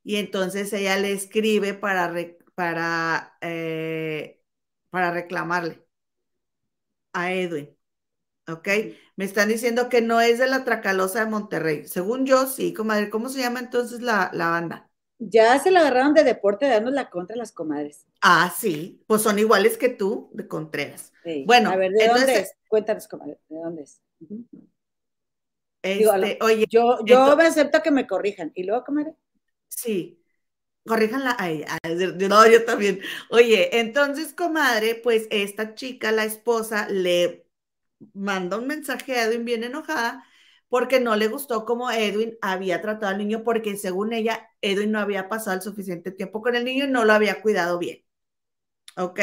Y 0.05 0.16
entonces 0.16 0.72
ella 0.74 0.99
le 0.99 1.12
escribe 1.12 1.74
para, 1.74 2.14
para, 2.57 3.38
eh, 3.42 4.42
para 4.90 5.12
reclamarle 5.12 5.86
a 7.12 7.32
Edwin. 7.32 7.76
¿Ok? 8.49 8.68
Me 9.16 9.24
están 9.26 9.49
diciendo 9.51 9.88
que 9.90 10.03
no 10.03 10.20
es 10.20 10.38
de 10.38 10.49
la 10.49 10.64
Tracalosa 10.64 11.24
de 11.24 11.30
Monterrey. 11.30 11.86
Según 11.86 12.26
yo, 12.26 12.46
sí, 12.46 12.74
comadre. 12.74 13.11
¿Cómo 13.11 13.28
se 13.28 13.40
llama 13.40 13.61
entonces 13.61 14.03
la, 14.03 14.30
banda? 14.34 14.88
Ya 15.19 15.59
se 15.59 15.71
la 15.71 15.81
agarraron 15.81 16.14
de 16.14 16.23
deporte 16.23 16.66
dándonos 16.66 16.95
la 16.95 17.11
contra 17.11 17.37
las 17.37 17.51
comadres. 17.51 18.07
Ah, 18.21 18.55
sí. 18.57 19.03
Pues 19.07 19.23
son 19.23 19.39
iguales 19.39 19.77
que 19.77 19.89
tú, 19.89 20.31
de 20.33 20.47
Contreras. 20.47 21.12
Bueno, 21.45 21.71
a 21.71 21.77
ver, 21.77 21.93
¿de 21.93 22.09
dónde 22.09 22.39
es? 22.41 22.55
Cuéntanos, 22.69 23.09
comadre, 23.09 23.39
¿de 23.49 23.59
dónde 23.59 23.83
es? 23.83 24.01
Este, 25.83 26.39
oye, 26.41 26.66
yo, 26.69 27.05
yo 27.05 27.37
me 27.37 27.45
acepto 27.45 27.83
que 27.83 27.91
me 27.91 28.07
corrijan. 28.07 28.53
¿Y 28.55 28.64
luego 28.64 28.85
comeré? 28.85 29.14
Sí, 29.69 30.23
corríjanla 30.87 31.37
a 31.39 31.51
ella. 31.51 31.79
No, 32.29 32.47
yo 32.47 32.64
también. 32.64 33.01
Oye, 33.31 33.79
entonces, 33.79 34.33
comadre, 34.33 34.95
pues 34.97 35.27
esta 35.31 35.75
chica, 35.75 36.12
la 36.12 36.25
esposa, 36.25 36.89
le 36.89 37.47
manda 38.14 38.57
un 38.57 38.66
mensaje 38.66 39.16
a 39.16 39.25
Edwin 39.25 39.45
bien 39.45 39.64
enojada 39.64 40.25
porque 40.69 41.01
no 41.01 41.16
le 41.16 41.29
gustó 41.29 41.64
cómo 41.64 41.91
Edwin 41.91 42.37
había 42.43 42.83
tratado 42.83 43.12
al 43.12 43.19
niño, 43.19 43.43
porque 43.45 43.77
según 43.77 44.12
ella, 44.12 44.51
Edwin 44.61 44.93
no 44.93 45.01
había 45.01 45.29
pasado 45.29 45.57
el 45.57 45.62
suficiente 45.62 46.11
tiempo 46.12 46.43
con 46.43 46.57
el 46.57 46.64
niño 46.64 46.85
y 46.87 46.89
no 46.89 47.05
lo 47.05 47.12
había 47.12 47.41
cuidado 47.43 47.79
bien. 47.79 48.05
¿Ok? 48.97 49.21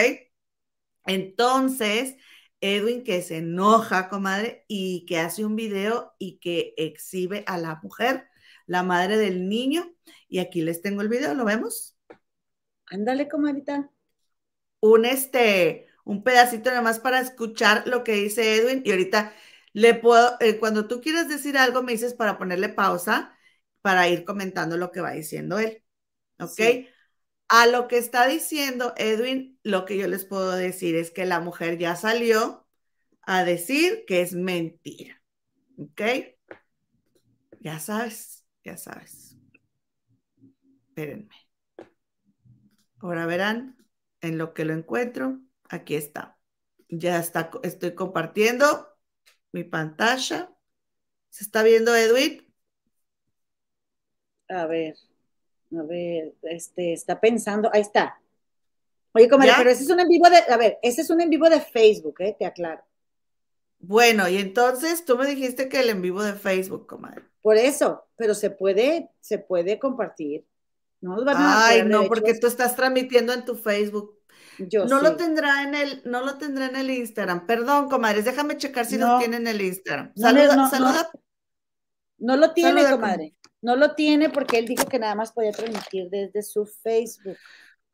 Entonces, 1.05 2.15
Edwin 2.61 3.03
que 3.03 3.21
se 3.21 3.37
enoja, 3.37 4.09
comadre, 4.09 4.65
y 4.67 5.05
que 5.05 5.19
hace 5.19 5.45
un 5.45 5.55
video 5.55 6.15
y 6.17 6.39
que 6.39 6.73
exhibe 6.77 7.43
a 7.47 7.57
la 7.57 7.79
mujer, 7.83 8.27
la 8.65 8.83
madre 8.83 9.17
del 9.17 9.47
niño. 9.49 9.93
Y 10.27 10.39
aquí 10.39 10.61
les 10.61 10.81
tengo 10.81 11.01
el 11.01 11.09
video, 11.09 11.33
¿lo 11.35 11.45
vemos? 11.45 11.95
Ándale, 12.87 13.27
comadita. 13.27 13.91
Un 14.79 15.05
este, 15.05 15.87
un 16.05 16.23
pedacito 16.23 16.69
nada 16.69 16.81
más 16.81 16.99
para 16.99 17.19
escuchar 17.19 17.87
lo 17.87 18.03
que 18.03 18.13
dice 18.13 18.55
Edwin. 18.55 18.81
Y 18.85 18.91
ahorita 18.91 19.33
le 19.75 19.93
puedo, 19.93 20.37
eh, 20.39 20.57
cuando 20.57 20.87
tú 20.87 21.01
quieres 21.01 21.27
decir 21.27 21.57
algo, 21.57 21.83
me 21.83 21.91
dices 21.91 22.13
para 22.13 22.37
ponerle 22.37 22.69
pausa 22.69 23.37
para 23.81 24.07
ir 24.07 24.23
comentando 24.23 24.77
lo 24.77 24.89
que 24.89 25.01
va 25.01 25.11
diciendo 25.11 25.59
él. 25.59 25.83
¿Ok? 26.39 26.87
A 27.49 27.67
lo 27.67 27.89
que 27.89 27.97
está 27.97 28.25
diciendo 28.25 28.93
Edwin, 28.95 29.59
lo 29.63 29.83
que 29.83 29.97
yo 29.97 30.07
les 30.07 30.23
puedo 30.23 30.53
decir 30.53 30.95
es 30.95 31.11
que 31.11 31.25
la 31.25 31.41
mujer 31.41 31.77
ya 31.77 31.97
salió 31.97 32.65
a 33.23 33.43
decir 33.43 34.05
que 34.07 34.21
es 34.21 34.33
mentira. 34.33 35.21
¿Ok? 35.77 36.01
Ya 37.59 37.79
sabes, 37.79 38.45
ya 38.63 38.77
sabes. 38.77 39.37
Espérenme. 40.87 41.35
Ahora 42.99 43.25
verán 43.25 43.75
en 44.21 44.37
lo 44.37 44.53
que 44.53 44.63
lo 44.63 44.71
encuentro. 44.71 45.41
Aquí 45.67 45.95
está. 45.95 46.39
Ya 46.87 47.19
está, 47.19 47.51
estoy 47.63 47.93
compartiendo 47.93 48.94
mi 49.55 49.63
pantalla. 49.63 50.51
¿Se 51.29 51.45
está 51.45 51.63
viendo 51.63 51.95
Edwin? 51.95 52.45
A 54.49 54.65
ver, 54.65 54.95
a 55.71 55.81
ver, 55.81 56.33
este, 56.43 56.91
está 56.91 57.19
pensando, 57.21 57.69
ahí 57.73 57.81
está. 57.81 58.19
Oye, 59.13 59.29
comadre, 59.29 59.53
pero 59.57 59.69
ese 59.69 59.83
es 59.83 59.89
un 59.89 60.01
en 60.01 60.09
vivo 60.09 60.29
de, 60.29 60.37
a 60.37 60.57
ver, 60.57 60.77
ese 60.83 61.01
es 61.01 61.09
un 61.09 61.21
en 61.21 61.29
vivo 61.29 61.49
de 61.49 61.61
Facebook, 61.61 62.17
¿eh? 62.19 62.35
Te 62.37 62.45
aclaro. 62.45 62.83
Bueno, 63.79 64.27
y 64.27 64.37
entonces 64.37 65.05
tú 65.05 65.17
me 65.17 65.25
dijiste 65.25 65.69
que 65.69 65.79
el 65.79 65.89
en 65.89 66.01
vivo 66.01 66.21
de 66.21 66.33
Facebook, 66.33 66.85
comadre. 66.85 67.23
Por 67.41 67.55
eso, 67.55 68.05
pero 68.17 68.35
se 68.35 68.49
puede, 68.49 69.09
se 69.21 69.39
puede 69.39 69.79
compartir. 69.79 70.45
No 70.99 71.15
Ay, 71.27 71.83
no, 71.85 72.07
porque 72.07 72.33
tú 72.33 72.47
estás 72.47 72.75
transmitiendo 72.75 73.31
en 73.31 73.45
tu 73.45 73.55
Facebook. 73.55 74.19
Yo 74.59 74.85
no 74.85 75.01
lo 75.01 75.15
tendrá 75.15 75.63
en 75.63 75.75
el, 75.75 76.01
no 76.05 76.21
lo 76.23 76.37
tendrá 76.37 76.67
en 76.67 76.75
el 76.75 76.89
Instagram. 76.89 77.45
Perdón, 77.45 77.89
comadres, 77.89 78.25
déjame 78.25 78.57
checar 78.57 78.85
si 78.85 78.97
lo 78.97 79.17
tiene 79.19 79.37
en 79.37 79.47
el 79.47 79.61
Instagram. 79.61 80.13
Saluda, 80.15 80.55
no, 80.55 80.69
saluda. 80.69 81.09
No, 82.17 82.37
lo 82.37 82.53
tiene, 82.53 82.89
comadre. 82.89 83.35
No 83.61 83.75
lo 83.75 83.95
tiene 83.95 84.29
porque 84.29 84.59
él 84.59 84.65
dijo 84.65 84.85
que 84.85 84.99
nada 84.99 85.15
más 85.15 85.31
podía 85.31 85.51
transmitir 85.51 86.09
desde 86.09 86.43
su 86.43 86.65
Facebook. 86.65 87.37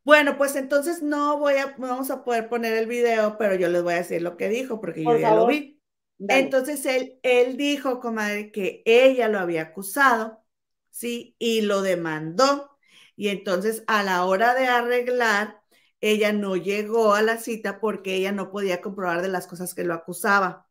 Bueno, 0.03 0.37
pues 0.37 0.55
entonces 0.55 1.01
no 1.03 1.37
voy 1.37 1.55
a, 1.55 1.75
vamos 1.77 2.09
a 2.09 2.23
poder 2.23 2.49
poner 2.49 2.73
el 2.73 2.87
video, 2.87 3.37
pero 3.37 3.55
yo 3.55 3.69
les 3.69 3.83
voy 3.83 3.93
a 3.93 3.97
decir 3.97 4.21
lo 4.21 4.35
que 4.35 4.49
dijo 4.49 4.81
porque 4.81 5.03
yo 5.03 5.17
ya 5.17 5.33
lo 5.33 5.47
vi. 5.47 5.79
Entonces 6.27 6.85
él, 6.85 7.19
él 7.23 7.57
dijo, 7.57 7.99
comadre, 7.99 8.51
que 8.51 8.83
ella 8.85 9.27
lo 9.27 9.39
había 9.39 9.63
acusado, 9.63 10.43
¿sí? 10.89 11.35
Y 11.39 11.61
lo 11.61 11.81
demandó. 11.81 12.77
Y 13.15 13.29
entonces 13.29 13.83
a 13.87 14.03
la 14.03 14.25
hora 14.25 14.53
de 14.53 14.67
arreglar, 14.67 15.60
ella 16.01 16.33
no 16.33 16.57
llegó 16.57 17.13
a 17.15 17.21
la 17.21 17.37
cita 17.37 17.79
porque 17.79 18.15
ella 18.15 18.31
no 18.31 18.51
podía 18.51 18.81
comprobar 18.81 19.21
de 19.21 19.29
las 19.29 19.47
cosas 19.47 19.73
que 19.75 19.83
lo 19.83 19.93
acusaba. 19.93 20.67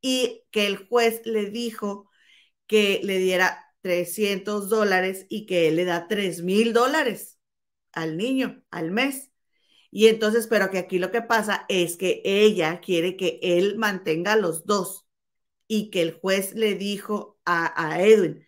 Y 0.00 0.44
que 0.50 0.66
el 0.66 0.86
juez 0.88 1.22
le 1.26 1.50
dijo 1.50 2.10
que 2.66 3.00
le 3.04 3.18
diera 3.18 3.66
300 3.82 4.68
dólares 4.68 5.26
y 5.28 5.46
que 5.46 5.68
él 5.68 5.76
le 5.76 5.84
da 5.84 6.08
3 6.08 6.42
mil 6.42 6.72
dólares 6.72 7.38
al 7.92 8.16
niño 8.16 8.62
al 8.70 8.90
mes. 8.92 9.30
Y 9.90 10.08
entonces, 10.08 10.46
pero 10.46 10.70
que 10.70 10.78
aquí 10.78 10.98
lo 10.98 11.10
que 11.10 11.22
pasa 11.22 11.66
es 11.68 11.96
que 11.96 12.22
ella 12.24 12.80
quiere 12.80 13.16
que 13.16 13.40
él 13.42 13.76
mantenga 13.78 14.36
los 14.36 14.66
dos 14.66 15.08
y 15.68 15.90
que 15.90 16.02
el 16.02 16.12
juez 16.14 16.54
le 16.54 16.74
dijo 16.74 17.40
a, 17.44 17.90
a 17.90 18.02
Edwin, 18.02 18.46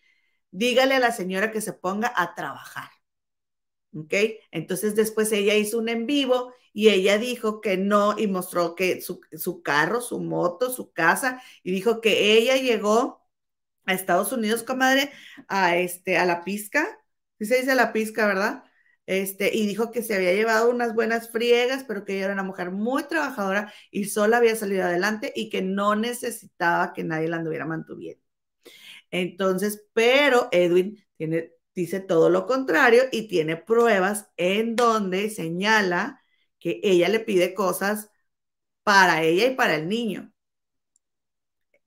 dígale 0.50 0.96
a 0.96 1.00
la 1.00 1.12
señora 1.12 1.52
que 1.52 1.60
se 1.60 1.72
ponga 1.72 2.12
a 2.16 2.34
trabajar. 2.34 2.90
¿Ok? 3.94 4.14
Entonces 4.50 4.94
después 4.96 5.32
ella 5.32 5.54
hizo 5.54 5.78
un 5.78 5.88
en 5.88 6.06
vivo 6.06 6.52
y 6.72 6.88
ella 6.88 7.18
dijo 7.18 7.60
que 7.60 7.76
no 7.76 8.14
y 8.18 8.26
mostró 8.26 8.74
que 8.74 9.00
su, 9.02 9.20
su 9.32 9.62
carro, 9.62 10.00
su 10.00 10.20
moto, 10.20 10.70
su 10.70 10.92
casa 10.92 11.42
y 11.62 11.72
dijo 11.72 12.00
que 12.00 12.36
ella 12.38 12.56
llegó 12.56 13.22
a 13.86 13.94
Estados 13.94 14.32
Unidos, 14.32 14.62
comadre, 14.62 15.10
a, 15.48 15.76
este, 15.76 16.16
a 16.18 16.24
la 16.26 16.44
pizca. 16.44 16.86
Sí 17.38 17.46
se 17.46 17.58
dice 17.60 17.74
la 17.74 17.92
pizca, 17.92 18.26
¿verdad? 18.26 18.64
Este, 19.06 19.54
y 19.54 19.66
dijo 19.66 19.90
que 19.90 20.02
se 20.02 20.14
había 20.14 20.32
llevado 20.34 20.70
unas 20.70 20.94
buenas 20.94 21.30
friegas, 21.30 21.84
pero 21.84 22.04
que 22.04 22.14
ella 22.16 22.26
era 22.26 22.34
una 22.34 22.44
mujer 22.44 22.70
muy 22.70 23.02
trabajadora 23.04 23.72
y 23.90 24.04
sola 24.04 24.38
había 24.38 24.54
salido 24.56 24.84
adelante 24.84 25.32
y 25.34 25.50
que 25.50 25.62
no 25.62 25.96
necesitaba 25.96 26.92
que 26.92 27.04
nadie 27.04 27.28
la 27.28 27.36
anduviera 27.38 27.66
mantuviendo. 27.66 28.22
Entonces, 29.10 29.84
pero 29.92 30.48
Edwin 30.52 31.04
tiene, 31.16 31.52
dice 31.74 32.00
todo 32.00 32.30
lo 32.30 32.46
contrario 32.46 33.04
y 33.12 33.28
tiene 33.28 33.56
pruebas 33.56 34.28
en 34.36 34.76
donde 34.76 35.30
señala 35.30 36.22
que 36.58 36.80
ella 36.82 37.08
le 37.08 37.20
pide 37.20 37.54
cosas 37.54 38.10
para 38.84 39.22
ella 39.22 39.46
y 39.46 39.54
para 39.56 39.76
el 39.76 39.88
niño. 39.88 40.32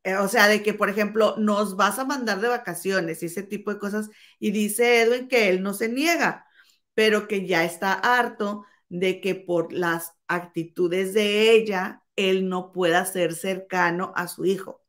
Eh, 0.04 0.16
o 0.18 0.28
sea, 0.28 0.48
de 0.48 0.62
que, 0.62 0.74
por 0.74 0.90
ejemplo, 0.90 1.36
nos 1.38 1.76
vas 1.76 1.98
a 1.98 2.06
mandar 2.06 2.40
de 2.40 2.48
vacaciones 2.48 3.24
y 3.24 3.26
ese 3.28 3.44
tipo 3.44 3.74
de 3.74 3.80
cosas. 3.80 4.10
Y 4.40 4.52
dice 4.52 5.02
Edwin 5.02 5.28
que 5.28 5.50
él 5.50 5.64
no 5.64 5.74
se 5.74 5.90
niega, 5.90 6.46
pero 6.94 7.28
que 7.28 7.48
ya 7.48 7.66
está 7.66 7.94
harto 7.94 8.66
de 8.90 9.20
que 9.20 9.36
por 9.36 9.74
las 9.74 10.14
actitudes 10.28 11.14
de 11.14 11.52
ella, 11.52 12.04
él 12.16 12.48
no 12.50 12.72
pueda 12.72 13.06
ser 13.06 13.34
cercano 13.34 14.14
a 14.16 14.28
su 14.28 14.46
hijo. 14.46 14.84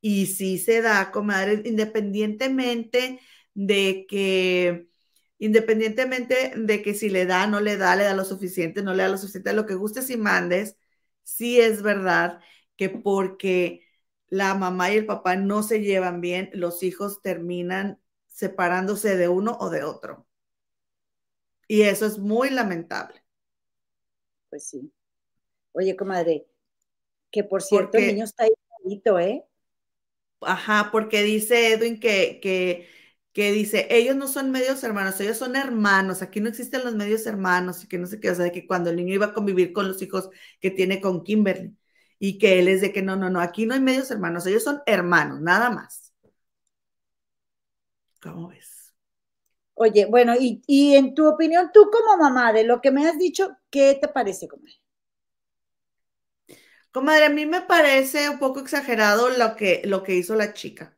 Y 0.00 0.26
sí 0.26 0.58
se 0.58 0.82
da, 0.82 1.12
comadre, 1.12 1.62
independientemente 1.64 3.20
de 3.54 4.06
que, 4.08 4.88
independientemente 5.38 6.52
de 6.56 6.82
que 6.82 6.94
si 6.94 7.10
le 7.10 7.26
da, 7.26 7.46
no 7.46 7.60
le 7.60 7.76
da, 7.76 7.96
le 7.96 8.04
da 8.04 8.14
lo 8.14 8.24
suficiente, 8.24 8.82
no 8.82 8.94
le 8.94 9.02
da 9.02 9.08
lo 9.08 9.18
suficiente, 9.18 9.52
lo 9.52 9.66
que 9.66 9.74
gustes 9.74 10.10
y 10.10 10.16
mandes, 10.16 10.76
sí 11.22 11.60
es 11.60 11.82
verdad 11.82 12.40
que 12.76 12.88
porque 12.88 13.86
la 14.28 14.54
mamá 14.54 14.90
y 14.90 14.96
el 14.96 15.06
papá 15.06 15.36
no 15.36 15.62
se 15.62 15.80
llevan 15.80 16.20
bien, 16.20 16.50
los 16.54 16.82
hijos 16.82 17.20
terminan 17.22 18.00
separándose 18.26 19.16
de 19.16 19.28
uno 19.28 19.56
o 19.60 19.70
de 19.70 19.84
otro. 19.84 20.26
Y 21.68 21.82
eso 21.82 22.06
es 22.06 22.18
muy 22.18 22.50
lamentable. 22.50 23.22
Pues 24.50 24.68
sí. 24.68 24.92
Oye, 25.72 25.96
comadre, 25.96 26.46
que 27.30 27.44
por 27.44 27.62
cierto 27.62 27.98
el 27.98 28.08
niño 28.08 28.24
está 28.24 28.44
ahí 28.44 28.52
¿eh? 29.20 29.44
Ajá, 30.40 30.90
porque 30.92 31.22
dice 31.22 31.72
Edwin 31.72 32.00
que, 32.00 32.40
que, 32.40 32.88
que, 33.32 33.52
dice, 33.52 33.86
ellos 33.90 34.16
no 34.16 34.28
son 34.28 34.50
medios 34.50 34.82
hermanos, 34.84 35.20
ellos 35.20 35.38
son 35.38 35.56
hermanos, 35.56 36.22
aquí 36.22 36.40
no 36.40 36.48
existen 36.48 36.84
los 36.84 36.94
medios 36.94 37.26
hermanos 37.26 37.82
y 37.84 37.88
que 37.88 37.98
no 37.98 38.06
sé 38.06 38.20
qué, 38.20 38.30
o 38.30 38.34
sea, 38.34 38.44
de 38.44 38.52
que 38.52 38.66
cuando 38.66 38.90
el 38.90 38.96
niño 38.96 39.14
iba 39.14 39.26
a 39.26 39.34
convivir 39.34 39.72
con 39.72 39.88
los 39.88 40.02
hijos 40.02 40.30
que 40.60 40.70
tiene 40.70 41.00
con 41.00 41.24
Kimberly 41.24 41.76
y 42.18 42.38
que 42.38 42.58
él 42.58 42.68
es 42.68 42.80
de 42.82 42.92
que 42.92 43.02
no, 43.02 43.16
no, 43.16 43.30
no, 43.30 43.40
aquí 43.40 43.66
no 43.66 43.74
hay 43.74 43.80
medios 43.80 44.10
hermanos, 44.10 44.46
ellos 44.46 44.64
son 44.64 44.82
hermanos, 44.86 45.40
nada 45.40 45.70
más. 45.70 46.12
¿Cómo 48.22 48.48
ves? 48.48 48.94
Oye, 49.74 50.06
bueno, 50.06 50.34
y, 50.38 50.94
en 50.94 51.14
tu 51.14 51.26
opinión, 51.28 51.70
tú 51.72 51.90
como 51.90 52.16
mamá, 52.16 52.52
de 52.52 52.64
lo 52.64 52.80
que 52.80 52.90
me 52.92 53.06
has 53.08 53.18
dicho, 53.18 53.56
¿qué 53.70 53.98
te 54.00 54.08
parece, 54.08 54.48
comadre? 54.48 54.80
Comadre, 56.92 57.24
a 57.26 57.30
mí 57.30 57.46
me 57.46 57.62
parece 57.62 58.28
un 58.30 58.38
poco 58.38 58.60
exagerado 58.60 59.30
lo 59.30 59.56
que, 59.56 59.82
lo 59.84 60.02
que 60.02 60.14
hizo 60.14 60.34
la 60.36 60.52
chica. 60.52 60.96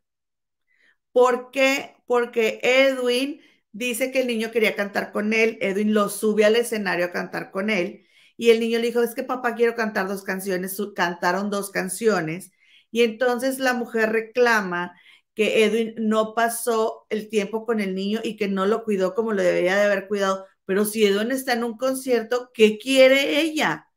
¿Por 1.15 1.53
qué? 1.53 1.97
Porque 2.07 2.61
Edwin 2.65 3.41
dice 3.73 4.11
que 4.11 4.23
el 4.23 4.27
niño 4.27 4.51
quería 4.51 4.77
cantar 4.77 5.12
con 5.12 5.33
él, 5.33 5.59
Edwin 5.62 5.95
lo 5.95 6.09
sube 6.09 6.45
al 6.45 6.57
escenario 6.57 7.07
a 7.07 7.12
cantar 7.12 7.53
con 7.53 7.71
él, 7.71 8.07
y 8.37 8.51
el 8.51 8.59
niño 8.61 8.81
le 8.81 8.89
dijo, 8.89 9.03
es 9.03 9.15
que 9.15 9.23
papá 9.23 9.55
quiero 9.55 9.77
cantar 9.77 10.09
dos 10.09 10.25
canciones, 10.25 10.77
cantaron 10.97 11.51
dos 11.51 11.71
canciones, 11.71 12.53
y 12.91 13.03
entonces 13.05 13.61
la 13.61 13.75
mujer 13.75 14.11
reclama 14.12 14.95
que 15.35 15.65
Edwin 15.65 15.95
no 15.99 16.35
pasó 16.35 17.07
el 17.11 17.29
tiempo 17.29 17.67
con 17.67 17.81
el 17.81 17.95
niño 17.95 18.21
y 18.25 18.37
que 18.37 18.49
no 18.49 18.67
lo 18.67 18.85
cuidó 18.85 19.15
como 19.15 19.33
lo 19.33 19.43
debería 19.43 19.77
de 19.77 19.85
haber 19.85 20.09
cuidado. 20.09 20.47
Pero 20.67 20.85
si 20.85 21.05
Edwin 21.07 21.33
está 21.33 21.55
en 21.55 21.65
un 21.65 21.77
concierto, 21.79 22.51
¿qué 22.55 22.79
quiere 22.79 23.41
ella? 23.41 23.89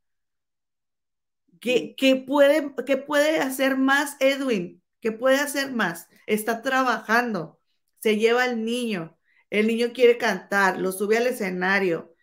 ¿Qué, 1.59 1.95
puede, 2.27 2.73
qué 2.85 2.97
puede 2.97 3.39
hacer 3.39 3.77
más 3.77 4.15
Edwin? 4.19 4.81
¿Qué 5.01 5.11
puede 5.11 5.37
hacer 5.37 5.71
más? 5.71 6.07
Está 6.27 6.61
trabajando, 6.61 7.59
se 7.99 8.17
lleva 8.17 8.43
al 8.43 8.65
niño, 8.65 9.17
el 9.49 9.67
niño 9.67 9.93
quiere 9.93 10.17
cantar, 10.19 10.79
lo 10.79 10.91
sube 10.91 11.17
al 11.17 11.27
escenario 11.27 12.15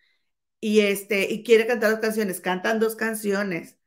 y, 0.61 0.81
este, 0.81 1.31
y 1.33 1.43
quiere 1.43 1.67
cantar 1.67 1.91
dos 1.91 1.99
canciones, 2.01 2.41
cantan 2.41 2.79
dos 2.79 2.95
canciones 2.95 3.77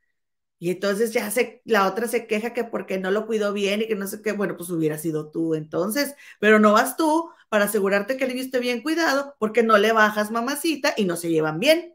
y 0.59 0.71
entonces 0.71 1.13
ya 1.13 1.31
se, 1.31 1.63
la 1.65 1.87
otra 1.87 2.09
se 2.09 2.27
queja 2.27 2.53
que 2.53 2.65
porque 2.65 2.99
no 2.99 3.11
lo 3.13 3.27
cuidó 3.27 3.53
bien 3.53 3.83
y 3.83 3.87
que 3.89 3.95
no 3.95 4.07
sé 4.09 4.23
qué, 4.23 4.33
bueno, 4.33 4.57
pues 4.57 4.71
hubiera 4.71 4.99
sido 4.99 5.31
tú 5.31 5.55
entonces, 5.55 6.15
pero 6.41 6.59
no 6.59 6.73
vas 6.73 6.97
tú 6.97 7.31
para 7.49 7.65
asegurarte 7.67 8.17
que 8.17 8.25
el 8.25 8.31
niño 8.31 8.43
esté 8.43 8.59
bien 8.59 8.83
cuidado 8.83 9.37
porque 9.39 9.63
no 9.63 9.79
le 9.79 9.93
bajas 9.93 10.31
mamacita 10.31 10.95
y 10.97 11.05
no 11.05 11.17
se 11.17 11.31
llevan 11.31 11.61
bien. 11.61 11.95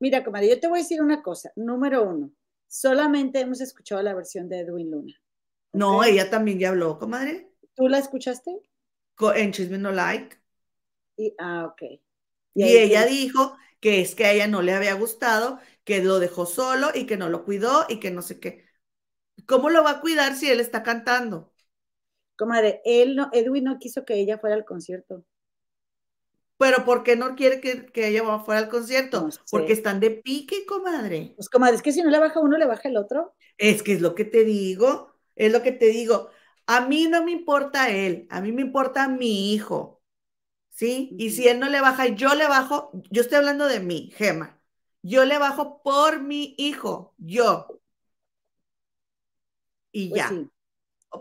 Mira, 0.00 0.24
comadre, 0.24 0.48
yo 0.48 0.60
te 0.60 0.66
voy 0.68 0.80
a 0.80 0.82
decir 0.82 1.00
una 1.02 1.22
cosa. 1.22 1.52
Número 1.56 2.02
uno, 2.04 2.30
solamente 2.66 3.40
hemos 3.40 3.60
escuchado 3.60 4.02
la 4.02 4.14
versión 4.14 4.48
de 4.48 4.60
Edwin 4.60 4.90
Luna. 4.90 5.14
No, 5.72 6.02
ella 6.04 6.30
también 6.30 6.58
ya 6.58 6.70
habló, 6.70 6.98
comadre. 6.98 7.52
¿Tú 7.74 7.88
la 7.88 7.98
escuchaste? 7.98 8.60
En 9.34 9.52
Chisme 9.52 9.78
No 9.78 9.92
Like. 9.92 10.36
Y, 11.16 11.34
ah, 11.38 11.66
ok. 11.66 11.82
Y, 12.54 12.62
ella 12.64 13.06
dijo 13.06 13.56
que 13.80 14.00
es 14.00 14.14
que 14.14 14.24
a 14.24 14.32
ella 14.32 14.48
no 14.48 14.62
le 14.62 14.72
había 14.72 14.94
gustado 14.94 15.60
que 15.84 16.02
lo 16.02 16.18
dejó 16.18 16.46
solo 16.46 16.88
y 16.94 17.06
que 17.06 17.16
no 17.16 17.28
lo 17.28 17.44
cuidó 17.44 17.86
y 17.88 18.00
que 18.00 18.10
no 18.10 18.22
sé 18.22 18.40
qué. 18.40 18.66
¿Cómo 19.46 19.70
lo 19.70 19.82
va 19.82 19.90
a 19.90 20.00
cuidar 20.00 20.34
si 20.34 20.50
él 20.50 20.60
está 20.60 20.82
cantando? 20.82 21.52
Comadre, 22.36 22.80
él 22.84 23.16
no, 23.16 23.30
Edwin 23.32 23.64
no 23.64 23.78
quiso 23.78 24.04
que 24.04 24.14
ella 24.14 24.38
fuera 24.38 24.54
al 24.54 24.64
concierto. 24.64 25.24
Pero 26.58 26.84
¿por 26.84 27.04
qué 27.04 27.16
no 27.16 27.36
quiere 27.36 27.60
que, 27.60 27.88
ella 27.94 28.38
fuera 28.40 28.60
al 28.60 28.68
concierto? 28.68 29.28
Porque 29.50 29.72
están 29.72 30.00
de 30.00 30.10
pique, 30.10 30.66
comadre. 30.66 31.32
Pues 31.36 31.48
comadre, 31.48 31.76
es 31.76 31.82
que 31.82 31.92
si 31.92 32.02
no 32.02 32.10
le 32.10 32.18
baja 32.18 32.40
uno, 32.40 32.58
le 32.58 32.66
baja 32.66 32.88
el 32.88 32.96
otro. 32.96 33.34
Es 33.56 33.82
que 33.82 33.92
es 33.92 34.00
lo 34.00 34.16
que 34.16 34.24
te 34.24 34.44
digo, 34.44 35.17
es 35.38 35.52
lo 35.52 35.62
que 35.62 35.72
te 35.72 35.86
digo. 35.86 36.30
A 36.66 36.82
mí 36.82 37.08
no 37.08 37.24
me 37.24 37.32
importa 37.32 37.90
él, 37.90 38.26
a 38.30 38.40
mí 38.42 38.52
me 38.52 38.62
importa 38.62 39.08
mi 39.08 39.54
hijo. 39.54 40.02
¿Sí? 40.70 41.16
Y 41.18 41.30
si 41.30 41.48
él 41.48 41.60
no 41.60 41.68
le 41.68 41.80
baja, 41.80 42.08
yo 42.08 42.34
le 42.34 42.48
bajo, 42.48 42.92
yo 43.10 43.22
estoy 43.22 43.38
hablando 43.38 43.66
de 43.66 43.80
mí, 43.80 44.12
Gema. 44.16 44.60
Yo 45.02 45.24
le 45.24 45.38
bajo 45.38 45.82
por 45.82 46.22
mi 46.22 46.54
hijo, 46.58 47.14
yo. 47.18 47.80
Y 49.92 50.10
pues 50.10 50.22
ya. 50.22 50.32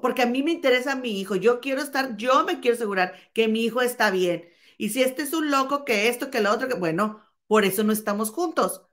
porque 0.01 0.23
a 0.23 0.25
mí 0.27 0.43
me 0.43 0.51
interesa 0.51 0.95
mi 0.95 1.19
hijo, 1.19 1.35
yo 1.35 1.59
quiero 1.61 1.81
estar, 1.81 2.17
yo 2.17 2.43
me 2.45 2.59
quiero 2.59 2.75
asegurar 2.75 3.15
que 3.33 3.47
mi 3.47 3.63
hijo 3.65 3.81
está 3.81 4.11
bien. 4.11 4.49
Y 4.77 4.89
si 4.89 5.03
este 5.03 5.23
es 5.23 5.33
un 5.33 5.51
loco, 5.51 5.85
que 5.85 6.09
esto, 6.09 6.29
que 6.31 6.41
lo 6.41 6.51
otro, 6.53 6.67
que 6.67 6.75
bueno, 6.75 7.23
por 7.47 7.65
eso 7.65 7.83
no 7.83 7.93
estamos 7.93 8.31
juntos, 8.31 8.83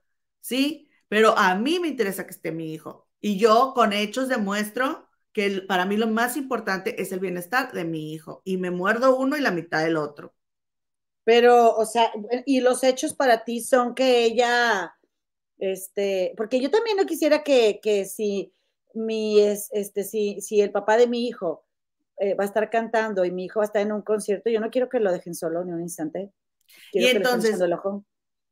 ¿sí? 0.41 0.89
Pero 1.09 1.37
a 1.37 1.55
mí 1.55 1.79
me 1.79 1.87
interesa 1.89 2.25
que 2.25 2.31
esté 2.31 2.51
mi 2.51 2.73
hijo. 2.73 3.09
Y 3.21 3.37
yo 3.37 3.73
con 3.75 3.93
hechos 3.93 4.29
demuestro 4.29 5.04
que 5.35 5.63
para 5.67 5.85
mí 5.85 5.97
lo 5.97 6.07
más 6.07 6.37
importante 6.37 7.01
es 7.01 7.11
el 7.11 7.19
bienestar 7.19 7.73
de 7.73 7.83
mi 7.83 8.13
hijo. 8.13 8.41
Y 8.45 8.55
me 8.55 8.71
muerdo 8.71 9.17
uno 9.17 9.35
y 9.35 9.41
la 9.41 9.51
mitad 9.51 9.83
del 9.83 9.97
otro. 9.97 10.33
Pero, 11.25 11.75
o 11.75 11.85
sea, 11.85 12.09
y 12.45 12.61
los 12.61 12.85
hechos 12.85 13.13
para 13.13 13.43
ti 13.43 13.59
son 13.59 13.95
que 13.95 14.23
ella, 14.23 14.95
este, 15.57 16.33
porque 16.37 16.61
yo 16.61 16.71
también 16.71 16.95
no 16.95 17.05
quisiera 17.05 17.43
que, 17.43 17.81
que 17.83 18.05
si 18.05 18.53
mi, 18.93 19.41
este, 19.41 20.05
si, 20.05 20.39
si 20.39 20.61
el 20.61 20.71
papá 20.71 20.95
de 20.95 21.07
mi 21.07 21.27
hijo 21.27 21.65
eh, 22.17 22.33
va 22.35 22.45
a 22.45 22.47
estar 22.47 22.69
cantando 22.69 23.25
y 23.25 23.31
mi 23.31 23.43
hijo 23.43 23.59
va 23.59 23.65
a 23.65 23.67
estar 23.67 23.81
en 23.81 23.91
un 23.91 24.03
concierto, 24.03 24.49
yo 24.49 24.61
no 24.61 24.69
quiero 24.69 24.87
que 24.87 25.01
lo 25.01 25.11
dejen 25.11 25.35
solo 25.35 25.65
ni 25.65 25.73
un 25.73 25.81
instante. 25.81 26.31
y 26.93 27.07
entonces, 27.07 27.59
el 27.59 27.73
ojo. 27.73 28.05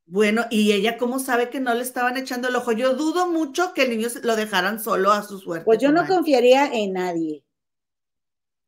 Bueno, 0.06 0.46
¿y 0.50 0.74
ella 0.74 0.98
cómo 0.98 1.20
sabe 1.20 1.50
que 1.50 1.60
no 1.60 1.74
le 1.74 1.82
estaban 1.82 2.18
echando 2.18 2.50
el 2.50 2.56
ojo? 2.56 2.72
Yo 2.72 2.96
dudo 2.96 3.28
mucho 3.28 3.74
que 3.74 3.84
el 3.84 3.92
niño 3.92 4.10
lo 4.24 4.36
dejaran 4.36 4.80
solo 4.80 5.12
a 5.12 5.24
su 5.24 5.40
suerte. 5.40 5.66
Pues 5.66 5.80
yo 5.80 5.92
no 5.92 6.06
confiaría 6.06 6.66
en 6.74 6.94
nadie. 6.94 7.44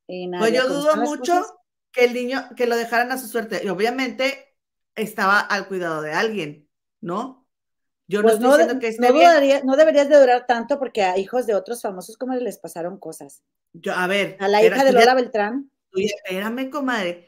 En 0.08 0.32
nadie. 0.32 0.42
Pues 0.42 0.54
yo 0.54 0.70
dudo 0.70 0.96
mucho 0.98 1.44
que 1.92 2.06
el 2.06 2.14
niño, 2.14 2.50
que 2.56 2.68
lo 2.68 2.78
dejaran 2.78 3.12
a 3.12 3.18
su 3.18 3.28
suerte. 3.28 3.62
Y 3.64 3.70
obviamente 3.70 4.56
estaba 4.96 5.40
al 5.40 5.68
cuidado 5.68 6.02
de 6.02 6.14
alguien, 6.14 6.70
¿no? 7.02 7.46
Yo 8.08 8.22
no, 8.22 8.24
pues 8.24 8.36
estoy 8.36 8.52
diciendo 8.52 8.80
que 8.80 8.88
esté 8.88 9.02
no, 9.64 9.76
deberías 9.76 10.10
de 10.10 10.20
durar 10.20 10.46
tanto 10.46 10.78
porque 10.78 11.04
a 11.04 11.18
hijos 11.18 11.48
de 11.48 11.56
otros 11.56 11.82
famosos 11.82 12.18
como 12.18 12.34
les 12.36 12.60
pasaron 12.60 13.00
cosas. 13.00 13.44
Yo, 13.74 13.94
a 13.94 14.08
ver. 14.08 14.38
A 14.40 14.48
la 14.48 14.64
hija 14.64 14.84
de 14.84 14.94
Lola 14.94 15.16
Beltrán. 15.16 15.72
espérame, 15.94 16.70
comadre. 16.70 17.28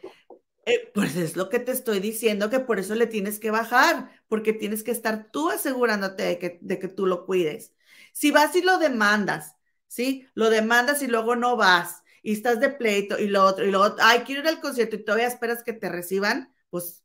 Eh, 0.69 0.91
pues 0.93 1.15
es 1.15 1.37
lo 1.37 1.49
que 1.49 1.59
te 1.59 1.71
estoy 1.71 1.99
diciendo, 2.01 2.49
que 2.49 2.59
por 2.59 2.77
eso 2.79 2.93
le 2.95 3.07
tienes 3.07 3.39
que 3.39 3.51
bajar, 3.51 4.11
porque 4.27 4.51
tienes 4.53 4.83
que 4.83 4.91
estar 4.91 5.31
tú 5.31 5.49
asegurándote 5.49 6.23
de 6.23 6.39
que, 6.39 6.59
de 6.61 6.79
que 6.79 6.89
tú 6.89 7.05
lo 7.05 7.25
cuides. 7.25 7.73
Si 8.13 8.31
vas 8.31 8.53
y 8.55 8.61
lo 8.61 8.77
demandas, 8.77 9.55
¿sí? 9.87 10.27
Lo 10.33 10.49
demandas 10.49 11.01
y 11.01 11.07
luego 11.07 11.35
no 11.37 11.55
vas, 11.55 12.03
y 12.21 12.33
estás 12.33 12.59
de 12.59 12.69
pleito 12.69 13.17
y 13.19 13.27
lo 13.27 13.45
otro, 13.45 13.65
y 13.65 13.71
luego, 13.71 13.95
ay, 14.01 14.19
quiero 14.25 14.41
ir 14.41 14.47
al 14.49 14.59
concierto 14.59 14.97
y 14.97 15.05
todavía 15.05 15.27
esperas 15.27 15.63
que 15.63 15.71
te 15.73 15.87
reciban, 15.89 16.53
pues 16.69 17.03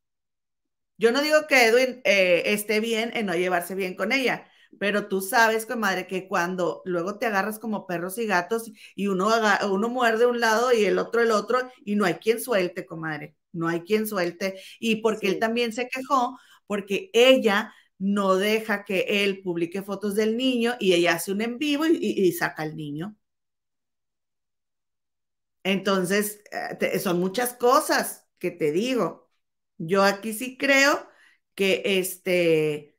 yo 0.99 1.13
no 1.13 1.23
digo 1.23 1.47
que 1.49 1.67
Edwin 1.69 2.01
eh, 2.05 2.43
esté 2.47 2.81
bien 2.81 3.11
en 3.15 3.27
no 3.27 3.35
llevarse 3.35 3.75
bien 3.75 3.97
con 3.97 4.13
ella, 4.13 4.47
pero 4.79 5.09
tú 5.09 5.21
sabes, 5.21 5.67
comadre, 5.67 6.07
que 6.07 6.29
cuando 6.29 6.83
luego 6.85 7.19
te 7.19 7.27
agarras 7.27 7.59
como 7.59 7.87
perros 7.87 8.19
y 8.19 8.27
gatos 8.27 8.71
y 8.95 9.07
uno, 9.09 9.29
uno 9.71 9.89
muerde 9.89 10.27
un 10.27 10.41
lado 10.41 10.73
y 10.73 10.85
el 10.85 10.99
otro 10.99 11.21
el 11.23 11.31
otro 11.33 11.59
y 11.85 11.97
no 11.97 12.05
hay 12.05 12.15
quien 12.15 12.41
suelte, 12.41 12.87
comadre, 12.87 13.37
no 13.53 13.69
hay 13.69 13.83
quien 13.83 14.07
suelte. 14.07 14.61
Y 14.81 14.97
porque 14.97 15.29
él 15.29 15.39
también 15.39 15.73
se 15.73 15.89
quejó, 15.89 16.39
porque 16.67 17.11
ella 17.13 17.73
no 17.99 18.37
deja 18.37 18.85
que 18.85 19.25
él 19.25 19.43
publique 19.43 19.83
fotos 19.83 20.15
del 20.17 20.37
niño 20.37 20.75
y 20.81 20.95
ella 20.95 21.15
hace 21.15 21.33
un 21.33 21.43
en 21.43 21.59
vivo 21.59 21.87
y, 21.87 22.33
saca 22.33 22.63
al 22.65 22.77
niño. 22.77 23.17
Entonces, 25.65 26.43
eh, 26.81 26.99
son 26.99 27.21
muchas 27.21 27.55
cosas 27.55 28.27
que 28.39 28.51
te 28.51 28.73
digo. 28.73 29.31
Yo 29.79 30.03
aquí 30.05 30.33
sí 30.33 30.57
creo 30.59 31.09
que 31.55 31.83
este, 31.85 32.97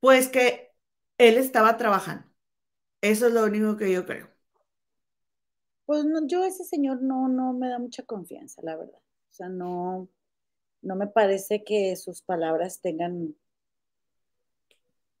pues 0.00 0.28
que 0.28 0.72
él 1.18 1.36
estaba 1.38 1.76
trabajando. 1.76 2.28
Eso 3.02 3.28
es 3.28 3.34
lo 3.34 3.44
único 3.44 3.76
que 3.78 3.92
yo 3.92 4.06
creo. 4.06 4.30
Pues 5.86 6.04
no, 6.04 6.26
yo 6.26 6.44
ese 6.44 6.64
señor 6.64 7.00
no, 7.00 7.28
no 7.28 7.52
me 7.52 7.68
da 7.68 7.78
mucha 7.78 8.02
confianza, 8.02 8.60
la 8.62 8.76
verdad. 8.76 8.98
O 8.98 9.34
sea, 9.34 9.48
no, 9.48 10.08
no 10.82 10.96
me 10.96 11.06
parece 11.06 11.64
que 11.64 11.94
sus 11.96 12.22
palabras 12.22 12.80
tengan. 12.80 13.34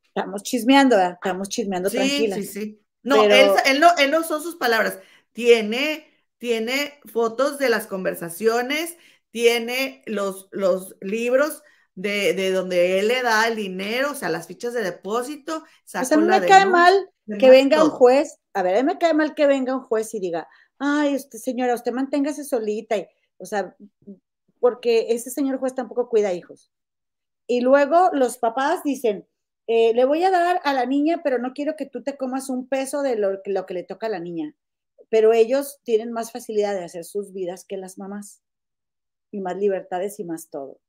Estamos 0.02 0.42
chismeando, 0.42 0.98
estamos 0.98 1.48
chismeando 1.48 1.88
sí, 1.88 2.30
Sí, 2.32 2.44
sí, 2.44 2.80
No, 3.02 3.22
él, 3.24 3.80
no, 3.80 3.96
él 3.98 4.10
no 4.10 4.22
son 4.24 4.42
sus 4.42 4.56
palabras. 4.56 4.98
Tiene, 5.32 6.10
tiene 6.38 6.98
fotos 7.04 7.58
de 7.58 7.68
las 7.68 7.86
conversaciones, 7.86 8.96
tiene 9.30 10.02
los, 10.06 10.48
los 10.50 10.96
libros 11.00 11.62
de, 11.94 12.50
donde 12.52 12.98
él 12.98 13.08
le 13.08 13.22
da 13.22 13.48
el 13.48 13.56
dinero, 13.56 14.12
o 14.12 14.14
sea, 14.14 14.28
las 14.28 14.46
fichas 14.46 14.72
de 14.72 14.82
depósito. 14.82 15.64
Pues 15.92 16.12
a 16.12 16.16
mí 16.16 16.26
me 16.26 16.46
cae 16.46 16.66
mal 16.66 17.10
que 17.38 17.50
venga 17.50 17.82
un 17.82 17.90
juez, 17.90 18.38
a 18.56 18.62
ver, 18.62 18.76
a 18.76 18.82
mí 18.82 18.86
me 18.86 18.98
cae 18.98 19.12
mal 19.12 19.34
que 19.34 19.46
venga 19.46 19.76
un 19.76 19.82
juez 19.82 20.14
y 20.14 20.18
diga, 20.18 20.48
ay, 20.78 21.14
usted, 21.14 21.38
señora, 21.38 21.74
usted 21.74 21.92
manténgase 21.92 22.42
solita, 22.42 22.96
o 23.36 23.44
sea, 23.44 23.76
porque 24.60 25.08
ese 25.10 25.30
señor 25.30 25.58
juez 25.58 25.74
tampoco 25.74 26.08
cuida 26.08 26.32
hijos. 26.32 26.72
Y 27.46 27.60
luego 27.60 28.08
los 28.14 28.38
papás 28.38 28.82
dicen, 28.82 29.28
eh, 29.66 29.92
le 29.92 30.06
voy 30.06 30.24
a 30.24 30.30
dar 30.30 30.62
a 30.64 30.72
la 30.72 30.86
niña, 30.86 31.20
pero 31.22 31.38
no 31.38 31.52
quiero 31.52 31.76
que 31.76 31.84
tú 31.84 32.02
te 32.02 32.16
comas 32.16 32.48
un 32.48 32.66
peso 32.66 33.02
de 33.02 33.16
lo, 33.16 33.42
lo 33.44 33.66
que 33.66 33.74
le 33.74 33.82
toca 33.82 34.06
a 34.06 34.10
la 34.10 34.20
niña. 34.20 34.54
Pero 35.10 35.34
ellos 35.34 35.78
tienen 35.84 36.10
más 36.10 36.32
facilidad 36.32 36.72
de 36.72 36.84
hacer 36.84 37.04
sus 37.04 37.34
vidas 37.34 37.66
que 37.66 37.76
las 37.76 37.98
mamás 37.98 38.40
y 39.30 39.40
más 39.40 39.58
libertades 39.58 40.18
y 40.18 40.24
más 40.24 40.48
todo. 40.48 40.80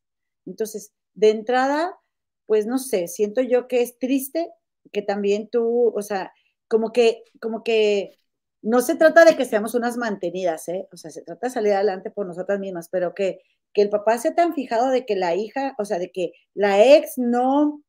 Entonces, 0.46 0.94
de 1.16 1.32
entrada, 1.32 2.00
pues 2.46 2.66
no 2.66 2.78
sé, 2.78 3.10
siento 3.10 3.42
yo 3.42 3.68
que 3.68 3.82
es 3.82 4.00
triste 4.00 4.54
que 4.94 5.02
también 5.02 5.50
tú, 5.50 5.92
o 5.94 6.02
sea, 6.02 6.32
como 6.68 6.92
que, 6.92 7.24
como 7.42 7.64
que 7.64 8.18
no 8.62 8.82
se 8.82 8.96
trata 8.96 9.26
de 9.26 9.36
que 9.38 9.46
seamos 9.46 9.76
unas 9.76 9.98
mantenidas, 9.98 10.68
¿eh? 10.70 10.88
O 10.92 10.98
sea, 10.98 11.12
se 11.12 11.22
trata 11.22 11.48
de 11.48 11.54
salir 11.54 11.74
adelante 11.74 12.12
por 12.12 12.26
nosotras 12.26 12.60
mismas, 12.60 12.90
pero 12.90 13.14
que, 13.14 13.40
que 13.74 13.82
el 13.82 13.90
papá 13.90 14.18
sea 14.18 14.36
tan 14.36 14.54
fijado 14.54 14.90
de 14.90 15.06
que 15.06 15.16
la 15.16 15.36
hija, 15.36 15.76
o 15.78 15.86
sea, 15.86 16.00
de 16.00 16.12
que 16.12 16.32
la 16.54 16.84
ex 16.84 17.18
no 17.18 17.84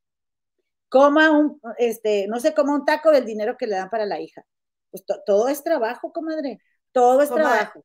coma 0.89 1.31
un, 1.31 1.61
este, 1.79 2.27
no 2.29 2.41
se 2.41 2.55
coma 2.55 2.75
un 2.75 2.85
taco 2.85 3.11
del 3.11 3.25
dinero 3.27 3.57
que 3.57 3.67
le 3.67 3.77
dan 3.77 3.91
para 3.91 4.07
la 4.07 4.21
hija. 4.21 4.45
Pues 4.91 5.05
todo 5.27 5.49
es 5.49 5.63
trabajo, 5.63 6.13
comadre, 6.13 6.61
todo 6.93 7.23
es 7.23 7.31
trabajo. 7.31 7.85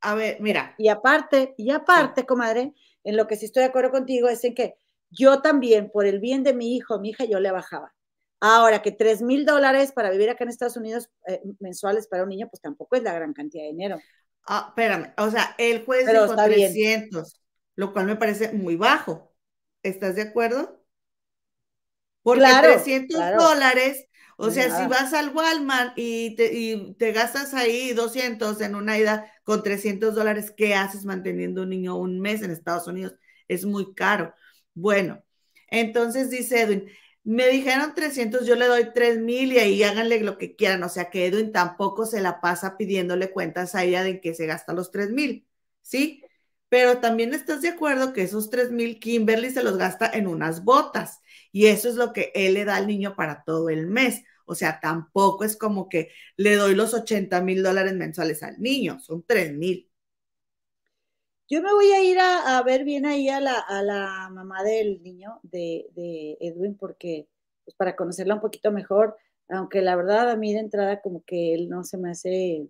A 0.00 0.14
ver, 0.14 0.40
mira. 0.40 0.74
Y 0.78 0.88
aparte, 0.88 1.54
y 1.56 1.70
aparte, 1.70 2.24
comadre, 2.24 2.72
en 3.04 3.16
lo 3.16 3.26
que 3.26 3.36
sí 3.36 3.46
estoy 3.46 3.62
de 3.62 3.68
acuerdo 3.68 3.90
contigo 3.90 4.28
es 4.28 4.44
en 4.44 4.54
que 4.54 4.76
yo 5.10 5.42
también, 5.42 5.90
por 5.90 6.06
el 6.06 6.20
bien 6.20 6.42
de 6.42 6.54
mi 6.54 6.76
hijo, 6.76 6.98
mi 7.00 7.10
hija, 7.10 7.24
yo 7.24 7.40
le 7.40 7.50
bajaba. 7.50 7.94
Ahora 8.40 8.82
que 8.82 8.92
3 8.92 9.22
mil 9.22 9.44
dólares 9.44 9.92
para 9.92 10.10
vivir 10.10 10.30
acá 10.30 10.44
en 10.44 10.50
Estados 10.50 10.76
Unidos 10.76 11.10
eh, 11.26 11.40
mensuales 11.60 12.06
para 12.06 12.22
un 12.22 12.28
niño, 12.28 12.48
pues 12.50 12.60
tampoco 12.60 12.96
es 12.96 13.02
la 13.02 13.12
gran 13.12 13.32
cantidad 13.32 13.64
de 13.64 13.70
dinero. 13.70 13.98
Ah, 14.46 14.66
espérame, 14.68 15.12
o 15.18 15.30
sea, 15.30 15.54
el 15.58 15.84
juez 15.84 16.06
dijo 16.06 16.34
300, 16.34 17.40
lo 17.76 17.92
cual 17.92 18.06
me 18.06 18.16
parece 18.16 18.52
muy 18.52 18.76
bajo. 18.76 19.34
¿Estás 19.82 20.16
de 20.16 20.22
acuerdo? 20.22 20.82
Porque 22.22 22.44
300 22.62 23.18
dólares 23.36 24.08
o 24.40 24.52
sea, 24.52 24.70
si 24.78 24.86
vas 24.86 25.12
al 25.14 25.34
Walmart 25.34 25.94
y 25.96 26.36
te, 26.36 26.94
te, 26.96 27.10
gastas 27.10 27.54
ahí 27.54 27.92
200 27.92 28.60
en 28.60 28.76
una 28.76 28.96
ida 28.96 29.32
con 29.42 29.64
300 29.64 30.14
dólares, 30.14 30.54
¿qué 30.56 30.76
haces 30.76 31.04
manteniendo 31.04 31.62
un 31.62 31.70
niño 31.70 31.96
un 31.96 32.20
mes 32.20 32.42
en 32.42 32.52
Estados 32.52 32.86
Unidos? 32.86 33.16
Es 33.48 33.64
muy 33.64 33.94
caro. 33.94 34.32
Bueno, 34.74 35.24
entonces 35.72 36.30
dice 36.30 36.62
Edwin, 36.62 36.88
me 37.28 37.48
dijeron 37.48 37.94
300, 37.94 38.46
yo 38.46 38.54
le 38.56 38.66
doy 38.66 38.92
3 38.94 39.18
mil 39.18 39.52
y 39.52 39.58
ahí 39.58 39.82
háganle 39.82 40.20
lo 40.20 40.38
que 40.38 40.56
quieran. 40.56 40.82
O 40.82 40.88
sea 40.88 41.10
que 41.10 41.26
Edwin 41.26 41.52
tampoco 41.52 42.06
se 42.06 42.20
la 42.22 42.40
pasa 42.40 42.76
pidiéndole 42.78 43.30
cuentas 43.32 43.74
a 43.74 43.84
ella 43.84 44.02
de 44.02 44.20
que 44.20 44.34
se 44.34 44.46
gasta 44.46 44.72
los 44.72 44.90
3 44.90 45.10
mil, 45.10 45.46
¿sí? 45.82 46.24
Pero 46.70 46.98
también 47.00 47.34
estás 47.34 47.60
de 47.62 47.68
acuerdo 47.68 48.12
que 48.14 48.22
esos 48.22 48.48
3 48.50 48.70
mil 48.70 48.98
Kimberly 48.98 49.50
se 49.50 49.62
los 49.62 49.76
gasta 49.76 50.10
en 50.10 50.26
unas 50.26 50.64
botas 50.64 51.20
y 51.52 51.66
eso 51.66 51.88
es 51.90 51.96
lo 51.96 52.12
que 52.14 52.32
él 52.34 52.54
le 52.54 52.64
da 52.64 52.76
al 52.76 52.86
niño 52.86 53.14
para 53.14 53.44
todo 53.44 53.68
el 53.68 53.86
mes. 53.86 54.22
O 54.46 54.54
sea, 54.54 54.80
tampoco 54.80 55.44
es 55.44 55.56
como 55.56 55.88
que 55.90 56.10
le 56.36 56.56
doy 56.56 56.74
los 56.74 56.94
80 56.94 57.42
mil 57.42 57.62
dólares 57.62 57.92
mensuales 57.94 58.42
al 58.42 58.58
niño, 58.60 59.00
son 59.00 59.22
3 59.26 59.52
mil. 59.54 59.87
Yo 61.50 61.62
me 61.62 61.72
voy 61.72 61.90
a 61.92 62.02
ir 62.02 62.18
a, 62.20 62.62
ver 62.62 62.84
bien 62.84 63.06
ahí 63.06 63.30
a 63.30 63.40
la, 63.40 63.58
a 63.58 63.82
la 63.82 64.28
mamá 64.30 64.62
del 64.62 65.02
niño, 65.02 65.40
de, 65.42 65.88
de, 65.94 66.36
Edwin, 66.40 66.76
porque 66.76 67.26
pues 67.64 67.74
para 67.74 67.96
conocerla 67.96 68.34
un 68.34 68.42
poquito 68.42 68.70
mejor, 68.70 69.16
aunque 69.48 69.80
la 69.80 69.96
verdad 69.96 70.30
a 70.30 70.36
mí 70.36 70.52
de 70.52 70.60
entrada 70.60 71.00
como 71.00 71.24
que 71.24 71.54
él 71.54 71.70
no 71.70 71.84
se 71.84 71.96
me 71.96 72.10
hace, 72.10 72.68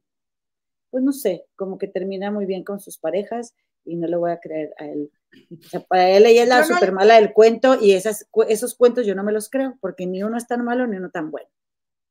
pues 0.91 1.03
no 1.03 1.13
sé, 1.13 1.47
como 1.57 1.77
que 1.77 1.89
termina 1.89 2.31
muy 2.31 2.47
bien 2.47 2.63
con 2.63 2.79
sus 2.79 2.99
parejas 2.99 3.57
y 3.85 3.97
no 3.97 4.07
le 4.07 4.17
voy 4.17 4.31
a 4.31 4.39
creer 4.39 4.73
a 4.79 4.87
él. 4.87 5.11
O 5.51 5.69
sea, 5.69 5.81
para 5.81 6.11
él 6.11 6.25
ella 6.27 6.45
es 6.45 6.49
la 6.49 6.65
super 6.65 6.93
mala 6.93 7.17
del 7.17 7.33
cuento 7.33 7.79
y 7.81 7.93
esas, 7.93 8.29
esos 8.49 8.77
cuentos 8.77 9.07
yo 9.07 9.17
no 9.17 9.25
me 9.25 9.33
los 9.33 9.51
creo 9.51 9.77
porque 9.81 10.07
ni 10.07 10.23
uno 10.23 10.37
es 10.37 10.47
tan 10.47 10.65
malo 10.65 10.87
ni 10.87 10.99
uno 10.99 11.11
tan 11.11 11.33
bueno. 11.33 11.51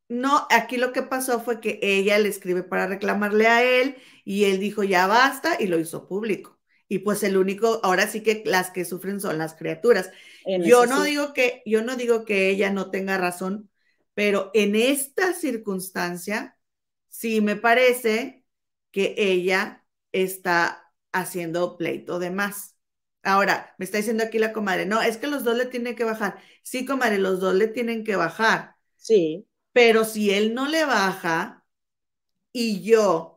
No, 0.10 0.48
aquí 0.50 0.76
lo 0.76 0.92
que 0.92 1.02
pasó 1.02 1.40
fue 1.40 1.62
que 1.62 1.80
ella 1.82 2.18
le 2.20 2.30
escribe 2.30 2.64
para 2.64 2.88
reclamarle 2.88 3.48
a 3.48 3.64
él 3.64 3.96
y 4.24 4.46
él 4.46 4.60
dijo 4.60 4.84
ya 4.84 5.08
basta 5.08 5.56
y 5.60 5.68
lo 5.68 5.80
hizo 5.80 6.08
público. 6.08 6.57
Y 6.90 7.00
pues 7.00 7.24
el 7.24 7.38
único, 7.38 7.80
ahora 7.84 8.08
sí 8.08 8.22
que 8.22 8.44
las 8.46 8.72
que 8.72 8.86
sufren 8.86 9.20
son 9.20 9.38
las 9.38 9.56
criaturas. 9.56 10.12
yo 10.46 10.86
no 10.86 11.04
digo 11.04 11.34
que, 11.34 11.62
yo 11.66 11.84
no 11.84 11.96
digo 11.96 12.24
que 12.24 12.50
ella 12.50 12.72
no 12.72 12.90
tenga 12.92 13.18
razón, 13.18 13.70
pero 14.14 14.52
en 14.54 14.76
esta 14.76 15.34
circunstancia, 15.34 16.58
sí 17.10 17.42
me 17.42 17.56
parece 17.56 18.46
que 18.92 19.16
ella 19.18 19.86
está 20.12 20.92
haciendo 21.12 21.78
pleito 21.78 22.20
de 22.20 22.32
más. 22.32 22.76
Ahora, 23.24 23.76
me 23.78 23.86
está 23.86 23.98
diciendo 23.98 24.24
aquí 24.24 24.40
la 24.40 24.54
comadre, 24.54 24.86
no, 24.86 25.02
es 25.02 25.18
que 25.18 25.28
los 25.28 25.44
dos 25.44 25.58
le 25.58 25.66
tienen 25.66 25.96
que 25.96 26.06
bajar. 26.06 26.40
Sí, 26.64 26.86
comadre, 26.86 27.18
los 27.18 27.40
dos 27.40 27.54
le 27.56 27.68
tienen 27.68 28.04
que 28.04 28.16
bajar. 28.16 28.76
Sí. 28.96 29.46
Pero 29.74 30.06
si 30.06 30.32
él 30.32 30.54
no 30.54 30.68
le 30.68 30.86
baja 30.86 31.66
y 32.52 32.82
yo 32.82 33.37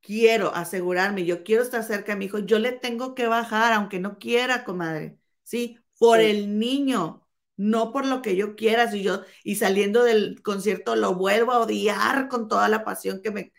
quiero 0.00 0.54
asegurarme, 0.54 1.24
yo 1.24 1.44
quiero 1.44 1.62
estar 1.62 1.82
cerca 1.84 2.12
de 2.12 2.18
mi 2.18 2.24
hijo, 2.26 2.38
yo 2.40 2.58
le 2.58 2.72
tengo 2.72 3.14
que 3.14 3.26
bajar, 3.26 3.72
aunque 3.72 3.98
no 4.00 4.18
quiera, 4.18 4.64
comadre. 4.64 5.18
Sí, 5.44 5.78
por 5.98 6.20
el 6.20 6.58
niño, 6.58 7.26
no 7.56 7.92
por 7.92 8.06
lo 8.06 8.22
que 8.22 8.36
yo 8.36 8.56
quiera. 8.56 8.90
Si 8.90 9.02
yo, 9.02 9.22
y 9.44 9.56
saliendo 9.56 10.04
del 10.04 10.42
concierto 10.42 10.96
lo 10.96 11.14
vuelvo 11.14 11.52
a 11.52 11.60
odiar 11.60 12.28
con 12.28 12.48
toda 12.48 12.68
la 12.68 12.84
pasión 12.84 13.20
que 13.22 13.30
me, 13.30 13.52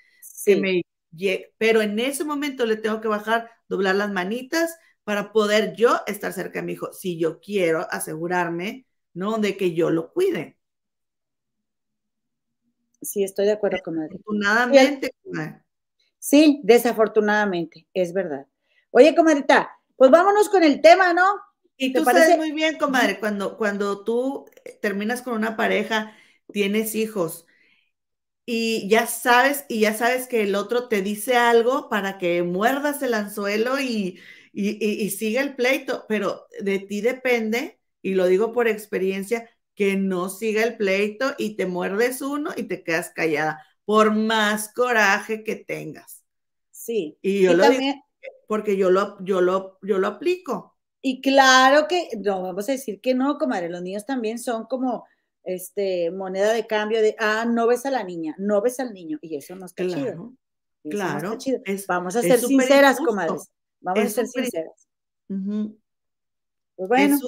que 0.45 0.55
me 0.55 0.83
pero 1.57 1.81
en 1.81 1.99
ese 1.99 2.23
momento 2.23 2.65
le 2.65 2.77
tengo 2.77 3.01
que 3.01 3.07
bajar, 3.07 3.49
doblar 3.67 3.95
las 3.95 4.11
manitas 4.11 4.75
para 5.03 5.31
poder 5.33 5.75
yo 5.75 5.99
estar 6.07 6.33
cerca 6.33 6.59
de 6.59 6.65
mi 6.65 6.73
hijo, 6.73 6.93
si 6.93 7.19
yo 7.19 7.39
quiero 7.39 7.87
asegurarme, 7.91 8.85
¿no? 9.13 9.37
De 9.37 9.57
que 9.57 9.73
yo 9.73 9.89
lo 9.89 10.11
cuide. 10.13 10.57
Sí, 13.01 13.23
estoy 13.23 13.45
de 13.45 13.53
acuerdo 13.53 13.79
con 13.83 13.95
Desafortunadamente. 13.95 15.11
Sí, 16.21 16.61
desafortunadamente, 16.63 17.87
es 17.95 18.13
verdad. 18.13 18.45
Oye, 18.91 19.15
comadrita, 19.15 19.71
pues 19.95 20.11
vámonos 20.11 20.49
con 20.49 20.63
el 20.63 20.79
tema, 20.79 21.13
¿no? 21.13 21.25
Y 21.77 21.93
tú 21.93 22.05
sabes 22.05 22.37
muy 22.37 22.51
bien, 22.51 22.77
comadre, 22.77 23.19
cuando, 23.19 23.57
cuando 23.57 24.03
tú 24.03 24.45
terminas 24.83 25.23
con 25.23 25.33
una 25.33 25.57
pareja, 25.57 26.15
tienes 26.51 26.93
hijos, 26.93 27.47
y 28.45 28.87
ya 28.87 29.07
sabes, 29.07 29.65
y 29.67 29.79
ya 29.79 29.95
sabes 29.95 30.27
que 30.27 30.43
el 30.43 30.53
otro 30.53 30.87
te 30.87 31.01
dice 31.01 31.37
algo 31.37 31.89
para 31.89 32.19
que 32.19 32.43
muerdas 32.43 33.01
el 33.01 33.15
anzuelo 33.15 33.79
y, 33.79 34.19
y, 34.53 35.09
siga 35.09 35.41
el 35.41 35.55
pleito, 35.55 36.05
pero 36.07 36.45
de 36.59 36.77
ti 36.77 37.01
depende, 37.01 37.79
y 38.03 38.13
lo 38.13 38.27
digo 38.27 38.51
por 38.51 38.67
experiencia, 38.67 39.49
que 39.73 39.95
no 39.95 40.29
siga 40.29 40.61
el 40.63 40.77
pleito 40.77 41.33
y 41.39 41.55
te 41.55 41.65
muerdes 41.65 42.21
uno 42.21 42.51
y 42.55 42.63
te 42.63 42.83
quedas 42.83 43.09
callada, 43.09 43.65
por 43.91 44.15
más 44.15 44.71
coraje 44.73 45.43
que 45.43 45.57
tengas. 45.57 46.23
Sí. 46.71 47.17
Y 47.21 47.41
yo 47.41 47.53
lo 47.53 47.69
digo 47.69 47.93
porque 48.47 48.77
yo 48.77 48.89
lo, 48.89 49.21
yo 49.21 49.41
lo, 49.41 49.79
yo 49.81 49.97
lo 49.97 50.07
aplico. 50.07 50.77
Y 51.01 51.19
claro 51.19 51.89
que, 51.89 52.07
no, 52.17 52.41
vamos 52.41 52.69
a 52.69 52.71
decir 52.71 53.01
que 53.01 53.13
no, 53.13 53.37
comadre, 53.37 53.67
los 53.67 53.81
niños 53.81 54.05
también 54.05 54.39
son 54.39 54.63
como, 54.67 55.05
este, 55.43 56.09
moneda 56.09 56.53
de 56.53 56.67
cambio 56.67 57.01
de, 57.01 57.17
ah, 57.19 57.43
no 57.45 57.67
ves 57.67 57.85
a 57.85 57.91
la 57.91 58.05
niña, 58.05 58.33
no 58.37 58.61
ves 58.61 58.79
al 58.79 58.93
niño, 58.93 59.19
y 59.21 59.35
eso 59.35 59.57
no 59.57 59.65
está 59.65 59.85
chido. 59.85 60.35
claro. 60.89 61.37
Vamos 61.89 62.15
a 62.15 62.21
ser 62.21 62.39
sinceras, 62.39 62.97
comadres. 62.97 63.51
Vamos 63.81 64.05
a 64.05 64.09
ser 64.09 64.27
sinceras. 64.27 64.87
Pues 65.27 66.87
bueno. 66.87 67.19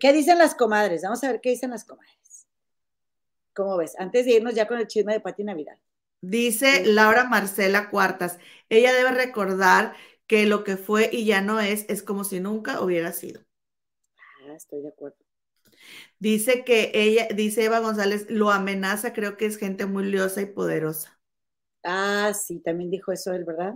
¿Qué 0.00 0.12
dicen 0.14 0.38
las 0.38 0.54
comadres? 0.54 1.02
Vamos 1.02 1.22
a 1.22 1.32
ver 1.32 1.42
qué 1.42 1.50
dicen 1.50 1.68
las 1.68 1.84
comadres. 1.84 2.23
¿Cómo 3.54 3.76
ves? 3.76 3.94
Antes 3.98 4.26
de 4.26 4.32
irnos 4.32 4.54
ya 4.54 4.66
con 4.66 4.78
el 4.78 4.86
chisme 4.86 5.12
de 5.14 5.20
Pati 5.20 5.44
Navidad. 5.44 5.76
Dice 6.22 6.84
Laura 6.86 7.24
Marcela 7.24 7.88
Cuartas, 7.90 8.38
ella 8.68 8.92
debe 8.92 9.12
recordar 9.12 9.94
que 10.26 10.46
lo 10.46 10.64
que 10.64 10.76
fue 10.76 11.08
y 11.12 11.24
ya 11.26 11.40
no 11.40 11.60
es, 11.60 11.84
es 11.88 12.02
como 12.02 12.24
si 12.24 12.40
nunca 12.40 12.80
hubiera 12.80 13.12
sido. 13.12 13.42
Ah, 14.46 14.54
estoy 14.54 14.82
de 14.82 14.88
acuerdo. 14.88 15.16
Dice 16.18 16.64
que 16.64 16.90
ella, 16.94 17.28
dice 17.34 17.64
Eva 17.64 17.80
González, 17.80 18.26
lo 18.30 18.50
amenaza, 18.50 19.12
creo 19.12 19.36
que 19.36 19.46
es 19.46 19.58
gente 19.58 19.86
muy 19.86 20.04
liosa 20.04 20.40
y 20.42 20.46
poderosa. 20.46 21.18
Ah, 21.84 22.32
sí, 22.34 22.60
también 22.60 22.90
dijo 22.90 23.12
eso 23.12 23.32
él, 23.32 23.44
¿verdad? 23.44 23.74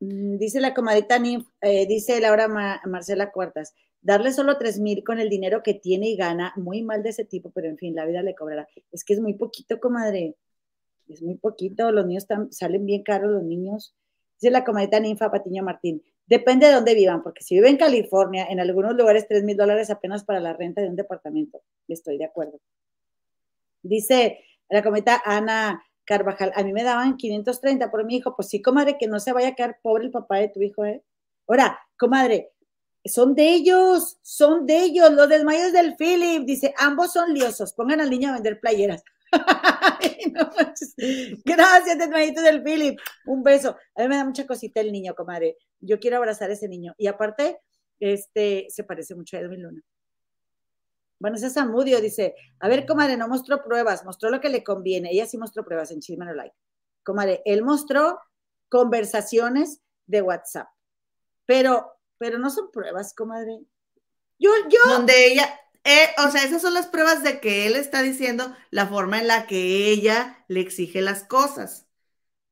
Mm, 0.00 0.38
dice 0.38 0.60
la 0.60 0.74
comadita 0.74 1.18
eh, 1.60 1.86
dice 1.86 2.20
Laura 2.20 2.48
Marcela 2.86 3.30
Cuartas, 3.32 3.74
darle 4.00 4.32
solo 4.32 4.58
tres 4.58 4.78
mil 4.78 5.04
con 5.04 5.20
el 5.20 5.28
dinero 5.28 5.62
que 5.62 5.74
tiene 5.74 6.08
y 6.08 6.16
gana, 6.16 6.52
muy 6.56 6.82
mal 6.82 7.02
de 7.02 7.10
ese 7.10 7.24
tipo, 7.24 7.50
pero 7.50 7.68
en 7.68 7.76
fin, 7.76 7.94
la 7.94 8.06
vida 8.06 8.22
le 8.22 8.34
cobrará. 8.34 8.68
Es 8.92 9.04
que 9.04 9.14
es 9.14 9.20
muy 9.20 9.34
poquito, 9.34 9.80
comadre. 9.80 10.36
Es 11.08 11.22
muy 11.22 11.36
poquito, 11.36 11.90
los 11.92 12.06
niños 12.06 12.26
salen 12.50 12.86
bien 12.86 13.02
caros, 13.02 13.30
los 13.30 13.42
niños. 13.42 13.94
Dice 14.40 14.50
la 14.50 14.64
comadita 14.64 15.00
ninfa 15.00 15.30
Patiño 15.30 15.62
Martín, 15.64 16.02
Depende 16.28 16.66
de 16.66 16.74
dónde 16.74 16.94
vivan, 16.94 17.22
porque 17.22 17.42
si 17.42 17.54
vive 17.54 17.70
en 17.70 17.78
California, 17.78 18.46
en 18.50 18.60
algunos 18.60 18.94
lugares 18.94 19.26
3 19.26 19.44
mil 19.44 19.56
dólares 19.56 19.88
apenas 19.88 20.24
para 20.24 20.40
la 20.40 20.52
renta 20.52 20.82
de 20.82 20.88
un 20.88 20.94
departamento. 20.94 21.62
Estoy 21.88 22.18
de 22.18 22.26
acuerdo. 22.26 22.60
Dice 23.82 24.44
la 24.68 24.82
cometa 24.82 25.22
Ana 25.24 25.82
Carvajal, 26.04 26.52
a 26.54 26.62
mí 26.62 26.74
me 26.74 26.82
daban 26.82 27.16
530 27.16 27.90
por 27.90 28.04
mi 28.04 28.16
hijo. 28.16 28.36
Pues 28.36 28.48
sí, 28.48 28.60
comadre, 28.60 28.98
que 28.98 29.06
no 29.06 29.20
se 29.20 29.32
vaya 29.32 29.48
a 29.48 29.54
quedar 29.54 29.78
pobre 29.80 30.04
el 30.04 30.10
papá 30.10 30.36
de 30.36 30.50
tu 30.50 30.60
hijo, 30.60 30.84
¿eh? 30.84 31.02
Ahora, 31.46 31.80
comadre, 31.96 32.52
son 33.08 33.34
de 33.34 33.54
ellos, 33.54 34.18
son 34.22 34.66
de 34.66 34.84
ellos, 34.84 35.12
los 35.12 35.28
desmayos 35.28 35.72
del 35.72 35.96
Philip. 35.96 36.44
Dice, 36.44 36.74
ambos 36.78 37.12
son 37.12 37.34
liosos, 37.34 37.72
pongan 37.72 38.00
al 38.00 38.10
niño 38.10 38.30
a 38.30 38.34
vender 38.34 38.60
playeras. 38.60 39.02
Gracias, 41.44 41.98
desmayitos 41.98 42.44
del 42.44 42.62
Philip. 42.62 42.98
Un 43.26 43.42
beso. 43.42 43.76
A 43.94 44.02
mí 44.02 44.08
me 44.08 44.16
da 44.16 44.24
mucha 44.24 44.46
cosita 44.46 44.80
el 44.80 44.92
niño, 44.92 45.14
comadre. 45.14 45.56
Yo 45.80 45.98
quiero 45.98 46.16
abrazar 46.16 46.50
a 46.50 46.54
ese 46.54 46.68
niño. 46.68 46.94
Y 46.98 47.06
aparte, 47.06 47.60
este, 48.00 48.66
se 48.70 48.84
parece 48.84 49.14
mucho 49.14 49.36
a 49.36 49.40
Edwin 49.40 49.62
Luna. 49.62 49.82
Bueno, 51.20 51.36
Samudio 51.36 52.00
dice, 52.00 52.36
a 52.60 52.68
ver, 52.68 52.86
comadre, 52.86 53.16
no 53.16 53.26
mostró 53.26 53.64
pruebas, 53.64 54.04
mostró 54.04 54.30
lo 54.30 54.40
que 54.40 54.48
le 54.48 54.62
conviene. 54.62 55.10
Ella 55.10 55.26
sí 55.26 55.36
mostró 55.36 55.64
pruebas 55.64 55.90
en 55.90 56.00
Chisme. 56.00 56.26
Comadre, 57.02 57.42
él 57.44 57.64
mostró 57.64 58.20
conversaciones 58.68 59.80
de 60.06 60.22
WhatsApp. 60.22 60.68
Pero, 61.44 61.97
pero 62.18 62.38
no 62.38 62.50
son 62.50 62.70
pruebas, 62.70 63.14
comadre. 63.14 63.60
Yo, 64.38 64.50
yo. 64.68 64.78
Donde 64.92 65.26
ella, 65.26 65.58
eh, 65.84 66.10
o 66.18 66.30
sea, 66.30 66.44
esas 66.44 66.62
son 66.62 66.74
las 66.74 66.86
pruebas 66.86 67.22
de 67.22 67.40
que 67.40 67.66
él 67.66 67.76
está 67.76 68.02
diciendo 68.02 68.54
la 68.70 68.86
forma 68.86 69.18
en 69.18 69.26
la 69.26 69.46
que 69.46 69.90
ella 69.90 70.44
le 70.48 70.60
exige 70.60 71.00
las 71.00 71.24
cosas, 71.24 71.86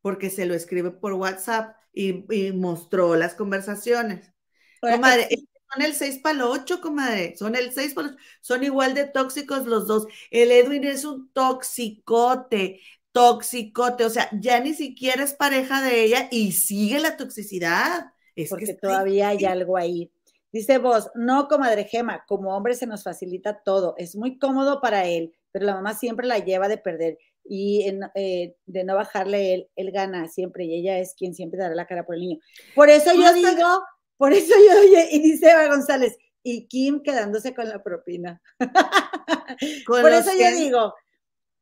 porque 0.00 0.30
se 0.30 0.46
lo 0.46 0.54
escribe 0.54 0.90
por 0.90 1.12
WhatsApp 1.12 1.76
y, 1.92 2.52
mostró 2.52 3.16
las 3.16 3.34
conversaciones. 3.34 4.32
comadre, 4.80 5.28
son 5.72 5.82
el 5.82 5.94
6 5.94 6.18
para 6.20 6.34
el 6.36 6.42
8, 6.42 6.80
comadre, 6.80 7.36
son 7.36 7.56
el 7.56 7.72
6 7.72 7.94
para 7.94 8.08
el 8.08 8.14
8, 8.14 8.24
son 8.40 8.64
igual 8.64 8.94
de 8.94 9.06
tóxicos 9.06 9.66
los 9.66 9.86
dos. 9.86 10.06
El 10.30 10.52
Edwin 10.52 10.84
es 10.84 11.04
un 11.04 11.30
toxicote, 11.32 12.80
toxicote, 13.12 14.04
o 14.04 14.10
sea, 14.10 14.28
ya 14.32 14.60
ni 14.60 14.74
siquiera 14.74 15.24
es 15.24 15.34
pareja 15.34 15.82
de 15.82 16.04
ella 16.04 16.28
y 16.30 16.52
sigue 16.52 17.00
la 17.00 17.16
toxicidad. 17.16 18.12
Es 18.36 18.50
porque 18.50 18.74
todavía 18.74 19.28
hay 19.30 19.44
algo 19.44 19.76
ahí. 19.76 20.10
Dice 20.52 20.78
vos, 20.78 21.10
no, 21.14 21.48
comadre 21.48 21.84
Gema, 21.84 22.24
como 22.26 22.56
hombre 22.56 22.74
se 22.74 22.86
nos 22.86 23.02
facilita 23.02 23.62
todo, 23.64 23.94
es 23.98 24.14
muy 24.14 24.38
cómodo 24.38 24.80
para 24.80 25.06
él, 25.06 25.34
pero 25.50 25.66
la 25.66 25.74
mamá 25.74 25.94
siempre 25.94 26.26
la 26.26 26.38
lleva 26.38 26.68
de 26.68 26.78
perder 26.78 27.18
y 27.44 27.88
eh, 28.14 28.56
de 28.64 28.84
no 28.84 28.94
bajarle 28.94 29.54
él, 29.54 29.68
él 29.76 29.90
gana 29.92 30.28
siempre 30.28 30.64
y 30.64 30.74
ella 30.74 30.98
es 30.98 31.14
quien 31.14 31.34
siempre 31.34 31.58
dará 31.58 31.74
la 31.74 31.86
cara 31.86 32.06
por 32.06 32.14
el 32.14 32.22
niño. 32.22 32.38
Por 32.74 32.88
eso 32.88 33.12
yo 33.14 33.32
digo, 33.32 33.82
por 34.16 34.32
eso 34.32 34.54
yo, 34.54 35.00
y 35.10 35.18
dice 35.20 35.50
Eva 35.50 35.68
González, 35.68 36.16
y 36.42 36.68
Kim 36.68 37.02
quedándose 37.02 37.54
con 37.54 37.68
la 37.68 37.82
propina. 37.82 38.40
por 39.86 40.12
eso 40.12 40.30
yo 40.38 40.56
digo 40.56 40.94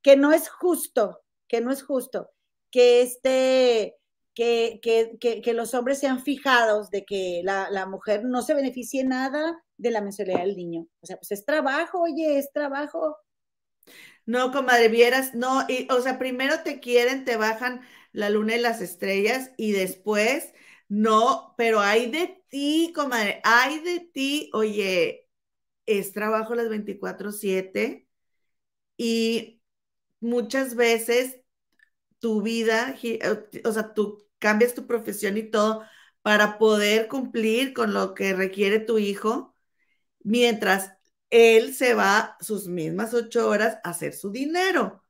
que 0.02 0.16
no 0.16 0.32
es 0.32 0.48
justo, 0.48 1.22
que 1.48 1.60
no 1.60 1.72
es 1.72 1.82
justo 1.82 2.30
que 2.70 3.02
este 3.02 3.96
que, 4.34 4.80
que, 4.82 5.40
que, 5.42 5.52
los 5.54 5.74
hombres 5.74 5.98
sean 5.98 6.22
fijados 6.22 6.90
de 6.90 7.04
que 7.04 7.42
la, 7.44 7.70
la, 7.70 7.86
mujer 7.86 8.24
no 8.24 8.42
se 8.42 8.54
beneficie 8.54 9.04
nada 9.04 9.62
de 9.76 9.90
la 9.90 10.00
mensualidad 10.00 10.40
del 10.40 10.56
niño. 10.56 10.86
O 11.00 11.06
sea, 11.06 11.16
pues 11.16 11.30
es 11.32 11.44
trabajo, 11.44 12.02
oye, 12.02 12.38
es 12.38 12.52
trabajo. 12.52 13.16
No, 14.26 14.52
comadre, 14.52 14.88
vieras, 14.88 15.34
no, 15.34 15.64
y, 15.68 15.86
o 15.90 16.00
sea, 16.00 16.18
primero 16.18 16.62
te 16.62 16.80
quieren, 16.80 17.24
te 17.24 17.36
bajan 17.36 17.82
la 18.12 18.30
luna 18.30 18.56
y 18.56 18.60
las 18.60 18.80
estrellas 18.80 19.52
y 19.56 19.72
después, 19.72 20.52
no, 20.88 21.54
pero 21.58 21.80
hay 21.80 22.10
de 22.10 22.42
ti, 22.48 22.92
comadre, 22.94 23.40
hay 23.44 23.80
de 23.80 24.00
ti, 24.00 24.50
oye, 24.54 25.28
es 25.86 26.12
trabajo 26.12 26.54
las 26.54 26.68
24/7 26.68 28.08
y 28.96 29.62
muchas 30.20 30.74
veces 30.76 31.40
tu 32.20 32.42
vida, 32.42 32.96
o 33.64 33.72
sea, 33.72 33.94
tu 33.94 34.23
cambias 34.44 34.74
tu 34.74 34.86
profesión 34.86 35.38
y 35.38 35.44
todo 35.50 35.84
para 36.20 36.58
poder 36.58 37.08
cumplir 37.08 37.72
con 37.72 37.94
lo 37.94 38.12
que 38.12 38.34
requiere 38.34 38.78
tu 38.78 38.98
hijo, 38.98 39.54
mientras 40.22 40.92
él 41.30 41.74
se 41.74 41.94
va 41.94 42.36
sus 42.40 42.68
mismas 42.68 43.14
ocho 43.14 43.48
horas 43.48 43.78
a 43.84 43.90
hacer 43.90 44.12
su 44.12 44.30
dinero. 44.30 45.02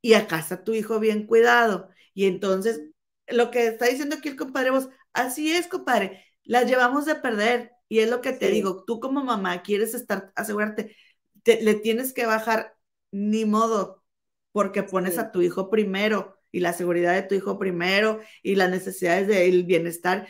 Y 0.00 0.14
acá 0.14 0.38
está 0.38 0.62
tu 0.62 0.72
hijo 0.72 1.00
bien 1.00 1.26
cuidado. 1.26 1.88
Y 2.14 2.26
entonces, 2.26 2.80
lo 3.26 3.50
que 3.50 3.66
está 3.66 3.86
diciendo 3.86 4.16
aquí 4.16 4.28
el 4.28 4.36
compadre 4.36 4.70
vos, 4.70 4.88
así 5.12 5.52
es, 5.52 5.66
compadre, 5.66 6.24
las 6.44 6.66
llevamos 6.66 7.06
de 7.06 7.16
perder. 7.16 7.72
Y 7.88 7.98
es 8.00 8.08
lo 8.08 8.20
que 8.20 8.34
te 8.34 8.50
digo, 8.50 8.84
tú 8.84 9.00
como 9.00 9.24
mamá 9.24 9.62
quieres 9.62 9.94
estar, 9.94 10.32
asegurarte, 10.36 10.96
le 11.44 11.74
tienes 11.74 12.12
que 12.12 12.26
bajar 12.26 12.76
ni 13.10 13.44
modo, 13.46 14.04
porque 14.52 14.84
pones 14.84 15.18
a 15.18 15.32
tu 15.32 15.42
hijo 15.42 15.70
primero 15.70 16.35
y 16.56 16.60
la 16.60 16.72
seguridad 16.72 17.12
de 17.12 17.20
tu 17.20 17.34
hijo 17.34 17.58
primero 17.58 18.20
y 18.42 18.54
las 18.54 18.70
necesidades 18.70 19.28
del 19.28 19.64
bienestar. 19.64 20.26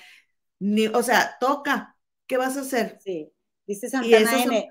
Ni, 0.58 0.88
o 0.88 1.00
sea, 1.00 1.36
toca. 1.38 1.96
¿Qué 2.26 2.36
vas 2.36 2.56
a 2.56 2.62
hacer? 2.62 2.98
Sí. 3.00 3.32
Dice 3.64 3.88
Santana 3.88 4.42
N. 4.42 4.68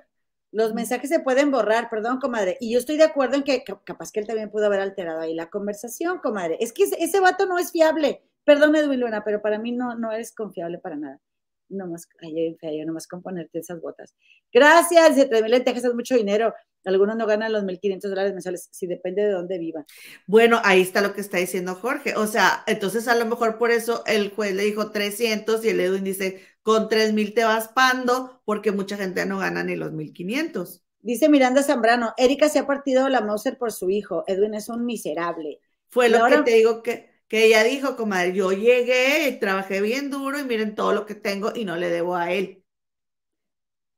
Los 0.52 0.74
mensajes 0.74 1.10
se 1.10 1.22
pueden 1.22 1.52
borrar, 1.52 1.90
perdón, 1.90 2.20
comadre. 2.20 2.58
Y 2.60 2.74
yo 2.74 2.80
estoy 2.80 2.98
de 2.98 3.06
acuerdo 3.06 3.38
en 3.38 3.44
que 3.44 3.64
capaz 3.64 4.12
que 4.12 4.20
él 4.20 4.28
también 4.28 4.52
pudo 4.52 4.66
haber 4.66 4.82
alterado 4.82 5.22
ahí 5.22 5.34
la 5.34 5.50
conversación, 5.50 6.20
comadre. 6.20 6.58
Es 6.60 6.74
que 6.74 6.84
ese, 6.84 7.20
vato 7.22 7.46
no 7.46 7.58
es 7.58 7.72
fiable. 7.72 8.22
Perdón, 8.44 8.76
Edwin 8.76 9.00
Luna, 9.00 9.24
pero 9.24 9.42
para 9.42 9.58
mí 9.58 9.72
no, 9.72 9.96
no 9.96 10.12
eres 10.12 10.36
confiable 10.36 10.80
para 10.80 10.98
nada. 10.98 11.22
No 11.70 11.88
más, 11.88 12.10
ay, 12.22 12.58
no 12.86 12.92
más 12.92 13.08
con 13.08 13.22
ponerte 13.22 13.60
esas 13.60 13.80
botas. 13.80 14.14
Gracias, 14.52 15.16
7 15.16 15.42
mil 15.42 15.52
lentejas 15.52 15.86
es 15.86 15.94
mucho 15.94 16.16
dinero. 16.16 16.54
Algunos 16.86 17.18
no 17.18 17.26
ganan 17.26 17.52
los 17.52 17.64
1.500 17.64 18.10
dólares 18.10 18.34
mensuales, 18.34 18.70
si 18.72 18.88
depende 18.88 19.24
de 19.24 19.32
dónde 19.32 19.58
vivan. 19.58 19.86
Bueno, 20.28 20.62
ahí 20.64 20.82
está 20.82 21.02
lo 21.02 21.14
que 21.14 21.22
está 21.22 21.38
diciendo 21.38 21.76
Jorge. 21.76 22.16
O 22.16 22.28
sea, 22.28 22.64
entonces 22.68 23.08
a 23.08 23.16
lo 23.16 23.26
mejor 23.26 23.58
por 23.58 23.72
eso 23.72 24.04
el 24.06 24.32
juez 24.32 24.54
le 24.54 24.64
dijo 24.64 24.92
300 24.92 25.66
y 25.66 25.70
el 25.70 25.80
Edwin 25.80 26.04
dice, 26.04 26.42
con 26.62 26.88
3.000 26.88 27.34
te 27.34 27.44
vas 27.44 27.68
pando, 27.70 28.42
porque 28.46 28.72
mucha 28.72 28.98
gente 28.98 29.26
no 29.26 29.40
gana 29.40 29.64
ni 29.64 29.76
los 29.76 29.92
1.500. 29.92 30.82
Dice 31.02 31.30
Miranda 31.30 31.62
Zambrano, 31.62 32.14
Erika 32.18 32.50
se 32.50 32.58
ha 32.58 32.66
partido 32.66 33.08
la 33.10 33.22
Mauser 33.22 33.60
por 33.60 33.72
su 33.72 33.92
hijo, 33.92 34.24
Edwin 34.26 34.56
es 34.56 34.70
un 34.70 34.86
miserable. 34.86 35.60
Fue 35.90 36.10
lo 36.10 36.26
que 36.26 36.38
te 36.40 36.52
digo 36.56 36.82
que, 36.82 37.12
que 37.28 37.46
ella 37.46 37.64
dijo, 37.64 37.96
comadre, 37.96 38.34
yo 38.34 38.52
llegué, 38.52 39.30
y 39.30 39.40
trabajé 39.40 39.82
bien 39.82 40.10
duro 40.10 40.40
y 40.40 40.44
miren 40.44 40.74
todo 40.74 40.94
lo 40.94 41.06
que 41.06 41.14
tengo 41.14 41.52
y 41.56 41.64
no 41.64 41.76
le 41.76 41.90
debo 41.90 42.16
a 42.16 42.32
él. 42.32 42.64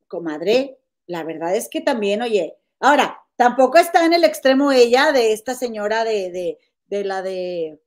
Comadre, 0.10 0.80
la 1.06 1.24
verdad 1.24 1.56
es 1.56 1.70
que 1.70 1.80
también, 1.80 2.22
oye, 2.22 2.58
Ahora, 2.80 3.20
tampoco 3.36 3.78
está 3.78 4.06
en 4.06 4.14
el 4.14 4.24
extremo 4.24 4.72
ella 4.72 5.12
de 5.12 5.34
esta 5.34 5.56
señora 5.56 6.04
de, 6.04 6.32
de, 6.32 6.58
de 6.88 7.04
la 7.04 7.22
de, 7.22 7.80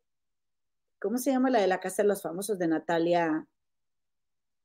¿cómo 1.01 1.19
se 1.19 1.31
llama 1.31 1.51
la 1.51 1.61
de 1.61 1.67
la 1.67 1.81
Casa 1.81 2.03
de 2.03 2.09
los 2.09 2.23
Famosos 2.23 2.59
de 2.59 2.69
Natalia 2.69 3.47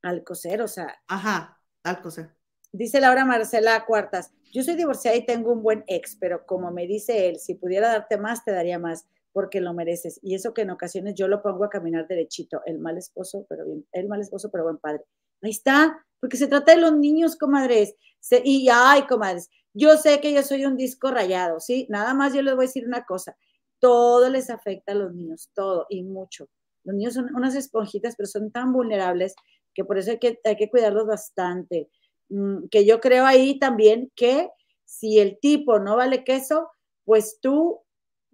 Alcocer? 0.01 0.61
O 0.61 0.67
sea. 0.67 0.95
Ajá, 1.07 1.59
Alcocer. 1.83 2.29
Dice 2.71 2.99
Laura 2.99 3.23
Marcela 3.23 3.85
Cuartas, 3.85 4.33
yo 4.51 4.61
soy 4.61 4.75
divorciada 4.75 5.15
y 5.15 5.25
tengo 5.25 5.53
un 5.53 5.63
buen 5.63 5.83
ex, 5.87 6.17
pero 6.19 6.45
como 6.45 6.71
me 6.71 6.87
dice 6.87 7.29
él, 7.29 7.39
si 7.39 7.55
pudiera 7.55 7.87
darte 7.87 8.17
más, 8.17 8.43
te 8.43 8.51
daría 8.51 8.79
más, 8.79 9.05
porque 9.31 9.61
lo 9.61 9.73
mereces. 9.73 10.19
Y 10.21 10.35
eso 10.35 10.53
que 10.53 10.63
en 10.63 10.71
ocasiones 10.71 11.15
yo 11.15 11.29
lo 11.29 11.41
pongo 11.41 11.63
a 11.63 11.69
caminar 11.69 12.07
derechito, 12.07 12.61
el 12.65 12.79
mal 12.79 12.97
esposo, 12.97 13.45
pero 13.47 13.65
bien, 13.65 13.87
el 13.93 14.09
mal 14.09 14.19
esposo, 14.19 14.49
pero 14.51 14.65
buen 14.65 14.77
padre. 14.77 15.03
Ahí 15.41 15.51
está, 15.51 16.05
porque 16.19 16.35
se 16.35 16.47
trata 16.47 16.73
de 16.73 16.81
los 16.81 16.97
niños, 16.97 17.37
comadres. 17.37 17.95
y 18.43 18.67
ay, 18.69 19.05
comadres, 19.07 19.49
yo 19.75 19.97
sé 19.97 20.21
que 20.21 20.33
yo 20.33 20.41
soy 20.41 20.65
un 20.65 20.77
disco 20.77 21.11
rayado, 21.11 21.59
¿sí? 21.59 21.85
Nada 21.89 22.13
más 22.13 22.33
yo 22.33 22.41
les 22.41 22.55
voy 22.55 22.63
a 22.63 22.67
decir 22.67 22.87
una 22.87 23.05
cosa. 23.05 23.37
Todo 23.79 24.29
les 24.29 24.49
afecta 24.49 24.93
a 24.93 24.95
los 24.95 25.13
niños, 25.13 25.51
todo 25.53 25.85
y 25.89 26.01
mucho. 26.03 26.47
Los 26.85 26.95
niños 26.95 27.13
son 27.13 27.35
unas 27.35 27.55
esponjitas, 27.55 28.15
pero 28.15 28.27
son 28.27 28.51
tan 28.51 28.71
vulnerables 28.71 29.35
que 29.73 29.83
por 29.83 29.97
eso 29.97 30.11
hay 30.11 30.19
que, 30.19 30.39
hay 30.45 30.55
que 30.55 30.69
cuidarlos 30.69 31.05
bastante. 31.05 31.89
Mm, 32.29 32.67
que 32.71 32.85
yo 32.85 33.01
creo 33.01 33.25
ahí 33.25 33.59
también 33.59 34.11
que 34.15 34.49
si 34.85 35.19
el 35.19 35.39
tipo 35.41 35.77
no 35.79 35.97
vale 35.97 36.23
queso, 36.23 36.69
pues 37.03 37.39
tú, 37.41 37.81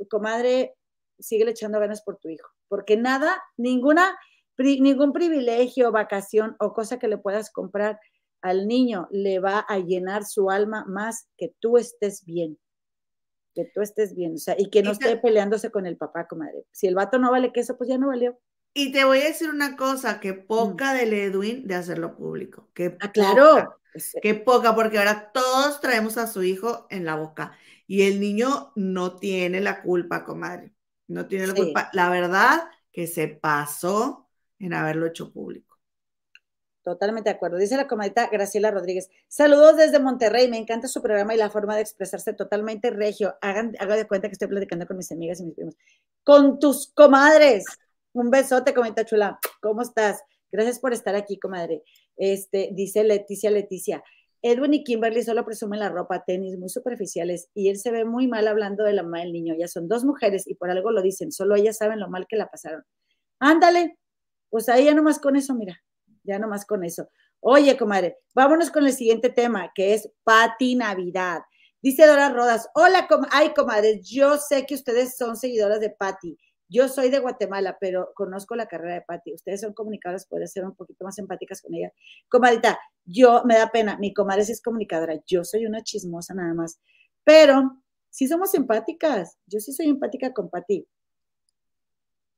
comadre, 0.09 0.75
sigue 1.19 1.49
echando 1.49 1.79
ganas 1.79 2.03
por 2.03 2.17
tu 2.17 2.29
hijo. 2.29 2.47
Porque 2.67 2.97
nada, 2.97 3.41
ninguna, 3.57 4.15
ningún 4.59 5.11
privilegio, 5.11 5.91
vacación 5.91 6.55
o 6.59 6.71
cosa 6.73 6.99
que 6.99 7.07
le 7.07 7.17
puedas 7.17 7.51
comprar 7.51 7.99
al 8.41 8.67
niño 8.67 9.07
le 9.11 9.39
va 9.39 9.59
a 9.59 9.79
llenar 9.79 10.25
su 10.25 10.49
alma 10.49 10.85
más 10.87 11.27
que 11.37 11.53
tú 11.59 11.77
estés 11.77 12.25
bien. 12.25 12.57
Que 13.53 13.69
tú 13.73 13.81
estés 13.81 14.15
bien, 14.15 14.35
o 14.35 14.37
sea, 14.37 14.55
y 14.57 14.69
que 14.69 14.81
no 14.81 14.91
esté 14.91 15.17
peleándose 15.17 15.71
con 15.71 15.85
el 15.85 15.97
papá, 15.97 16.27
comadre. 16.27 16.65
Si 16.71 16.87
el 16.87 16.95
vato 16.95 17.19
no 17.19 17.31
vale 17.31 17.51
queso, 17.51 17.77
pues 17.77 17.89
ya 17.89 17.97
no 17.97 18.07
valió. 18.07 18.39
Y 18.73 18.93
te 18.93 19.03
voy 19.03 19.19
a 19.19 19.25
decir 19.25 19.49
una 19.49 19.75
cosa, 19.75 20.21
que 20.21 20.33
poca 20.33 20.93
mm. 20.93 20.97
del 20.97 21.13
Edwin 21.13 21.67
de 21.67 21.75
hacerlo 21.75 22.15
público. 22.15 22.69
Que 22.73 22.97
ah, 23.01 23.11
claro. 23.11 23.77
Pues, 23.91 24.15
que 24.21 24.35
poca, 24.35 24.73
porque 24.73 24.97
ahora 24.97 25.31
todos 25.33 25.81
traemos 25.81 26.17
a 26.17 26.27
su 26.27 26.43
hijo 26.43 26.87
en 26.89 27.03
la 27.03 27.15
boca. 27.15 27.57
Y 27.87 28.03
el 28.03 28.21
niño 28.21 28.71
no 28.75 29.17
tiene 29.17 29.59
la 29.59 29.81
culpa, 29.81 30.23
comadre. 30.23 30.73
No 31.07 31.27
tiene 31.27 31.47
la 31.47 31.53
culpa. 31.53 31.89
La 31.91 32.09
verdad 32.09 32.69
que 32.93 33.07
se 33.07 33.27
pasó 33.27 34.29
en 34.59 34.73
haberlo 34.73 35.07
hecho 35.07 35.33
público. 35.33 35.70
Totalmente 36.83 37.29
de 37.29 37.35
acuerdo. 37.35 37.57
Dice 37.57 37.77
la 37.77 37.87
comadita 37.87 38.27
Graciela 38.31 38.71
Rodríguez. 38.71 39.09
Saludos 39.27 39.77
desde 39.77 39.99
Monterrey. 39.99 40.49
Me 40.49 40.57
encanta 40.57 40.87
su 40.87 41.01
programa 41.01 41.35
y 41.35 41.37
la 41.37 41.51
forma 41.51 41.75
de 41.75 41.81
expresarse 41.81 42.33
totalmente 42.33 42.89
regio. 42.89 43.35
Hagan, 43.41 43.73
hagan 43.77 43.97
de 43.97 44.07
cuenta 44.07 44.27
que 44.27 44.33
estoy 44.33 44.47
platicando 44.47 44.87
con 44.87 44.97
mis 44.97 45.11
amigas 45.11 45.39
y 45.39 45.45
mis 45.45 45.53
primos. 45.53 45.75
Con 46.23 46.57
tus 46.59 46.91
comadres. 46.93 47.65
Un 48.13 48.31
besote, 48.31 48.73
comenta 48.73 49.05
chula. 49.05 49.39
¿Cómo 49.61 49.83
estás? 49.83 50.23
Gracias 50.51 50.79
por 50.79 50.91
estar 50.91 51.15
aquí, 51.15 51.37
comadre. 51.39 51.83
Este, 52.17 52.71
dice 52.73 53.03
Leticia, 53.03 53.51
Leticia. 53.51 54.03
Edwin 54.41 54.73
y 54.73 54.83
Kimberly 54.83 55.21
solo 55.21 55.45
presumen 55.45 55.79
la 55.79 55.89
ropa, 55.89 56.23
tenis 56.25 56.57
muy 56.57 56.69
superficiales 56.69 57.49
y 57.53 57.69
él 57.69 57.77
se 57.77 57.91
ve 57.91 58.05
muy 58.05 58.27
mal 58.27 58.47
hablando 58.47 58.83
de 58.83 58.93
la 58.93 59.03
mamá 59.03 59.19
del 59.19 59.33
niño. 59.33 59.53
Ya 59.55 59.67
son 59.67 59.87
dos 59.87 60.03
mujeres 60.03 60.47
y 60.47 60.55
por 60.55 60.71
algo 60.71 60.89
lo 60.89 61.03
dicen. 61.03 61.31
Solo 61.31 61.55
ellas 61.55 61.77
saben 61.77 61.99
lo 61.99 62.09
mal 62.09 62.25
que 62.27 62.37
la 62.37 62.47
pasaron. 62.47 62.83
Ándale. 63.39 63.99
Pues 64.49 64.67
ahí 64.67 64.85
ya 64.85 64.95
nomás 64.95 65.19
con 65.19 65.35
eso, 65.35 65.53
mira 65.53 65.79
ya 66.23 66.39
nomás 66.39 66.65
con 66.65 66.83
eso. 66.83 67.09
Oye, 67.39 67.77
comadre, 67.77 68.19
vámonos 68.35 68.69
con 68.69 68.85
el 68.85 68.93
siguiente 68.93 69.29
tema, 69.29 69.71
que 69.73 69.93
es 69.93 70.11
Pati 70.23 70.75
Navidad. 70.75 71.41
Dice 71.81 72.05
Dora 72.05 72.29
Rodas, 72.29 72.69
hola, 72.75 73.07
ay, 73.31 73.53
comadre, 73.55 74.01
yo 74.03 74.37
sé 74.37 74.67
que 74.67 74.75
ustedes 74.75 75.17
son 75.17 75.35
seguidoras 75.35 75.79
de 75.79 75.89
Pati. 75.89 76.37
Yo 76.69 76.87
soy 76.87 77.09
de 77.09 77.19
Guatemala, 77.19 77.77
pero 77.81 78.11
conozco 78.13 78.55
la 78.55 78.67
carrera 78.67 78.93
de 78.93 79.01
Pati. 79.01 79.33
Ustedes 79.33 79.61
son 79.61 79.73
comunicadoras, 79.73 80.27
pueden 80.27 80.47
ser 80.47 80.63
un 80.63 80.75
poquito 80.75 81.03
más 81.03 81.17
empáticas 81.17 81.61
con 81.61 81.73
ella. 81.73 81.91
Comadita, 82.29 82.79
yo 83.03 83.43
me 83.45 83.55
da 83.55 83.71
pena, 83.71 83.97
mi 83.97 84.13
comadre 84.13 84.45
sí 84.45 84.51
es 84.51 84.61
comunicadora, 84.61 85.19
yo 85.25 85.43
soy 85.43 85.65
una 85.65 85.83
chismosa 85.83 86.33
nada 86.35 86.53
más. 86.53 86.79
Pero 87.23 87.81
sí 88.09 88.27
somos 88.27 88.53
empáticas, 88.53 89.37
yo 89.47 89.59
sí 89.59 89.73
soy 89.73 89.87
empática 89.87 90.31
con 90.33 90.49
Pati. 90.49 90.87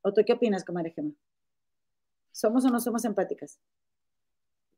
¿O 0.01 0.13
tú 0.13 0.21
qué 0.25 0.33
opinas, 0.33 0.63
comadre 0.63 0.91
Gemma? 0.91 1.13
¿Somos 2.41 2.65
o 2.65 2.69
no 2.73 2.79
somos 2.85 3.05
empáticas? 3.05 3.51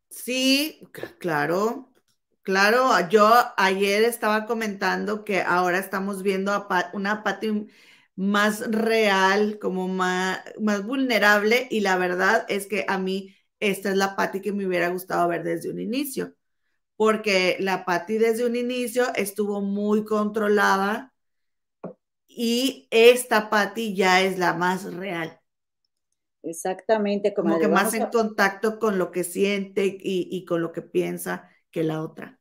Sí, 0.10 0.82
claro, 1.20 1.94
claro. 2.42 2.90
Yo 3.10 3.28
ayer 3.58 4.04
estaba 4.04 4.46
comentando 4.46 5.24
que 5.26 5.42
ahora 5.42 5.78
estamos 5.80 6.24
viendo 6.24 6.68
una 6.94 7.24
Patti 7.24 7.68
más 8.16 8.62
real, 8.72 9.60
como 9.60 9.88
más, 9.88 10.40
más 10.60 10.86
vulnerable, 10.86 11.68
y 11.70 11.82
la 11.82 11.98
verdad 11.98 12.46
es 12.50 12.68
que 12.68 12.86
a 12.88 12.98
mí 12.98 13.36
esta 13.60 13.90
es 13.90 13.98
la 13.98 14.16
Patti 14.16 14.42
que 14.42 14.54
me 14.54 14.66
hubiera 14.66 14.90
gustado 14.90 15.28
ver 15.28 15.44
desde 15.44 15.70
un 15.70 15.80
inicio, 15.80 16.34
porque 16.98 17.58
la 17.60 17.86
Patti 17.86 18.18
desde 18.20 18.46
un 18.46 18.56
inicio 18.58 19.14
estuvo 19.16 19.62
muy 19.62 20.06
controlada 20.06 21.14
y 22.28 22.88
esta 22.92 23.50
Patti 23.50 23.96
ya 23.96 24.22
es 24.22 24.38
la 24.38 24.54
más 24.54 24.84
real. 24.94 25.40
Exactamente, 26.46 27.34
como 27.34 27.60
que 27.60 27.68
más 27.68 27.94
en 27.96 28.06
contacto 28.08 28.78
con 28.78 29.00
lo 29.00 29.12
que 29.12 29.24
siente 29.24 29.98
y, 30.00 30.46
con 30.46 30.62
lo 30.62 30.72
que 30.72 30.84
piensa 30.84 31.50
que 31.72 31.84
la 31.84 32.02
otra. 32.02 32.40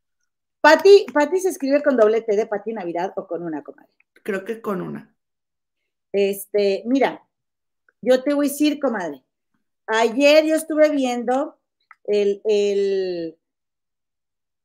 Pati, 0.60 1.06
Pati 1.12 1.40
se 1.40 1.48
escribe 1.48 1.82
con 1.82 1.96
doble 1.96 2.20
T 2.20 2.36
de 2.36 2.46
Pati 2.46 2.72
Navidad 2.72 3.12
o 3.16 3.26
con 3.26 3.42
una, 3.42 3.62
comadre. 3.62 3.90
Creo 4.22 4.44
que 4.44 4.60
con 4.60 4.82
una. 4.82 5.14
Este, 6.12 6.82
mira, 6.86 7.26
yo 8.02 8.22
te 8.22 8.34
voy 8.34 8.46
a 8.46 8.50
decir, 8.50 8.78
comadre. 8.78 9.24
Ayer 9.86 10.44
yo 10.44 10.54
estuve 10.54 10.90
viendo 10.90 11.58
el, 12.04 12.42
el, 12.44 13.38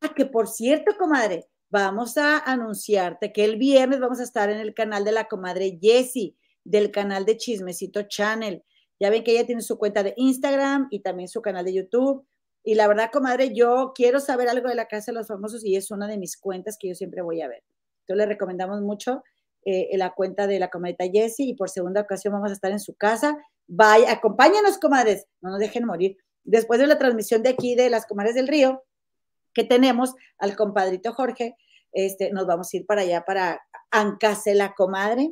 ah, 0.01 0.13
que 0.13 0.25
por 0.25 0.47
cierto, 0.47 0.97
comadre, 0.97 1.47
vamos 1.69 2.17
a 2.17 2.39
anunciarte 2.39 3.31
que 3.31 3.45
el 3.45 3.57
viernes 3.57 4.01
vamos 4.01 4.19
a 4.19 4.23
estar 4.23 4.49
en 4.49 4.59
el 4.59 4.73
canal 4.73 5.05
de 5.05 5.13
la 5.13 5.29
comadre 5.29 5.79
Jessie, 5.81 6.35
del 6.65 6.91
canal 6.91 7.25
de 7.25 7.37
Chismecito 7.37 8.03
Channel. 8.03 8.63
Ya 8.99 9.09
ven 9.09 9.23
que 9.23 9.31
ella 9.31 9.45
tiene 9.45 9.61
su 9.61 9.77
cuenta 9.77 10.03
de 10.03 10.13
Instagram 10.17 10.87
y 10.91 10.99
también 11.01 11.29
su 11.29 11.41
canal 11.41 11.65
de 11.65 11.73
YouTube. 11.73 12.25
Y 12.63 12.75
la 12.75 12.87
verdad, 12.87 13.09
comadre, 13.11 13.53
yo 13.53 13.93
quiero 13.95 14.19
saber 14.19 14.49
algo 14.49 14.67
de 14.67 14.75
la 14.75 14.87
Casa 14.87 15.11
de 15.11 15.17
los 15.17 15.27
Famosos 15.27 15.65
y 15.65 15.75
es 15.75 15.91
una 15.91 16.07
de 16.07 16.17
mis 16.17 16.37
cuentas 16.37 16.77
que 16.79 16.89
yo 16.89 16.95
siempre 16.95 17.21
voy 17.21 17.41
a 17.41 17.47
ver. 17.47 17.63
Entonces 18.01 18.17
le 18.17 18.25
recomendamos 18.25 18.81
mucho 18.81 19.23
eh, 19.65 19.89
la 19.97 20.13
cuenta 20.13 20.47
de 20.47 20.59
la 20.59 20.69
comadita 20.69 21.05
Jessie 21.11 21.49
y 21.49 21.55
por 21.55 21.69
segunda 21.69 22.01
ocasión 22.01 22.33
vamos 22.33 22.49
a 22.49 22.53
estar 22.53 22.71
en 22.71 22.79
su 22.79 22.95
casa. 22.95 23.37
Vaya, 23.67 24.11
acompáñanos, 24.11 24.77
comadres, 24.77 25.27
no 25.41 25.51
nos 25.51 25.59
dejen 25.59 25.85
morir. 25.85 26.17
Después 26.43 26.79
de 26.79 26.87
la 26.87 26.97
transmisión 26.97 27.43
de 27.43 27.49
aquí 27.49 27.75
de 27.75 27.89
las 27.89 28.05
comadres 28.05 28.35
del 28.35 28.47
río, 28.47 28.83
que 29.53 29.63
tenemos 29.63 30.15
al 30.37 30.55
compadrito 30.55 31.13
Jorge, 31.13 31.55
este, 31.91 32.31
nos 32.31 32.45
vamos 32.45 32.73
a 32.73 32.77
ir 32.77 32.85
para 32.85 33.01
allá, 33.01 33.23
para 33.25 33.61
Ancase 33.91 34.53
la 34.53 34.73
comadre, 34.73 35.31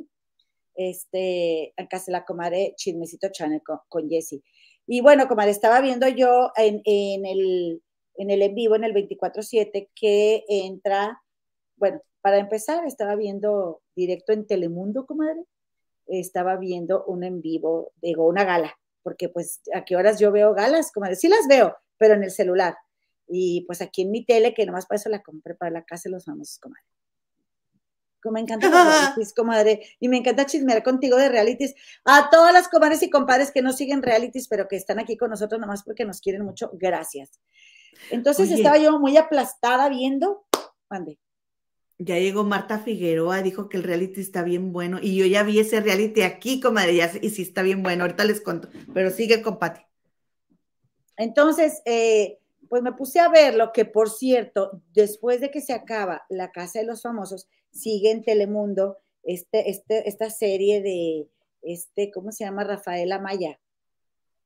este, 0.78 1.74
acá 1.76 1.98
se 1.98 2.12
la 2.12 2.24
comadre 2.24 2.72
Chismecito 2.76 3.28
Channel 3.30 3.62
con, 3.62 3.80
con 3.88 4.08
Jessie. 4.08 4.42
Y 4.86 5.02
bueno, 5.02 5.28
comadre, 5.28 5.50
estaba 5.50 5.82
viendo 5.82 6.08
yo 6.08 6.50
en, 6.56 6.80
el, 6.86 7.82
en 8.14 8.30
el 8.30 8.42
en 8.42 8.54
vivo, 8.54 8.76
en 8.76 8.84
el 8.84 8.94
24-7, 8.94 9.90
que 9.94 10.44
entra 10.48 11.20
bueno, 11.78 12.00
para 12.20 12.38
empezar, 12.38 12.84
estaba 12.86 13.14
viendo 13.14 13.82
directo 13.94 14.32
en 14.32 14.46
Telemundo, 14.46 15.06
comadre, 15.06 15.44
estaba 16.06 16.56
viendo 16.56 17.04
un 17.04 17.24
en 17.24 17.40
vivo, 17.40 17.92
digo, 18.02 18.26
una 18.26 18.44
gala, 18.44 18.74
porque 19.02 19.28
pues 19.28 19.60
a 19.74 19.84
qué 19.84 19.96
horas 19.96 20.18
yo 20.18 20.32
veo 20.32 20.54
galas, 20.54 20.92
comadre, 20.92 21.16
sí 21.16 21.28
las 21.28 21.46
veo, 21.48 21.76
pero 21.96 22.14
en 22.14 22.24
el 22.24 22.30
celular. 22.30 22.76
Y 23.28 23.62
pues 23.66 23.82
aquí 23.82 24.02
en 24.02 24.10
mi 24.10 24.24
tele, 24.24 24.54
que 24.54 24.66
nomás 24.66 24.86
para 24.86 24.98
eso 24.98 25.08
la 25.08 25.22
compré 25.22 25.54
para 25.54 25.70
la 25.70 25.84
casa 25.84 26.08
de 26.08 26.14
los 26.14 26.24
famosos, 26.24 26.58
comadre. 26.58 26.84
Como 28.22 28.34
me 28.34 28.40
encanta 28.40 28.68
realities, 28.68 29.32
comadre, 29.32 29.82
y 30.00 30.08
me 30.08 30.16
encanta 30.16 30.46
chismear 30.46 30.82
contigo 30.82 31.16
de 31.16 31.28
realities. 31.28 31.74
A 32.04 32.30
todas 32.30 32.52
las 32.52 32.68
comadres 32.68 33.02
y 33.02 33.10
compadres 33.10 33.50
que 33.52 33.62
no 33.62 33.72
siguen 33.72 34.02
realities, 34.02 34.48
pero 34.48 34.66
que 34.68 34.76
están 34.76 34.98
aquí 34.98 35.16
con 35.16 35.30
nosotros 35.30 35.60
nomás 35.60 35.82
porque 35.84 36.04
nos 36.04 36.20
quieren 36.20 36.44
mucho, 36.44 36.70
gracias. 36.74 37.40
Entonces 38.10 38.50
estaba 38.50 38.78
yo 38.78 38.98
muy 38.98 39.16
aplastada 39.16 39.88
viendo, 39.88 40.46
mande. 40.88 41.18
Ya 42.00 42.16
llegó 42.16 42.44
Marta 42.44 42.78
Figueroa, 42.78 43.42
dijo 43.42 43.68
que 43.68 43.76
el 43.76 43.82
reality 43.82 44.20
está 44.20 44.44
bien 44.44 44.72
bueno, 44.72 44.98
y 45.02 45.16
yo 45.16 45.26
ya 45.26 45.42
vi 45.42 45.58
ese 45.58 45.80
reality 45.80 46.22
aquí, 46.22 46.60
comadre, 46.60 46.92
y 47.20 47.30
sí 47.30 47.42
está 47.42 47.62
bien 47.62 47.82
bueno, 47.82 48.04
ahorita 48.04 48.24
les 48.24 48.40
cuento, 48.40 48.68
pero 48.94 49.10
sigue 49.10 49.42
con 49.42 49.58
Pati. 49.58 49.80
Entonces, 51.16 51.82
eh, 51.84 52.37
pues 52.68 52.82
me 52.82 52.92
puse 52.92 53.20
a 53.20 53.28
ver 53.28 53.54
lo 53.54 53.72
que, 53.72 53.84
por 53.84 54.10
cierto, 54.10 54.82
después 54.92 55.40
de 55.40 55.50
que 55.50 55.60
se 55.60 55.72
acaba 55.72 56.24
La 56.28 56.52
Casa 56.52 56.80
de 56.80 56.86
los 56.86 57.02
Famosos, 57.02 57.48
sigue 57.70 58.10
en 58.10 58.22
Telemundo 58.22 58.98
este, 59.22 59.70
este, 59.70 60.08
esta 60.08 60.30
serie 60.30 60.82
de, 60.82 61.28
este, 61.62 62.10
¿cómo 62.10 62.32
se 62.32 62.44
llama? 62.44 62.64
Rafael 62.64 63.12
Amaya. 63.12 63.58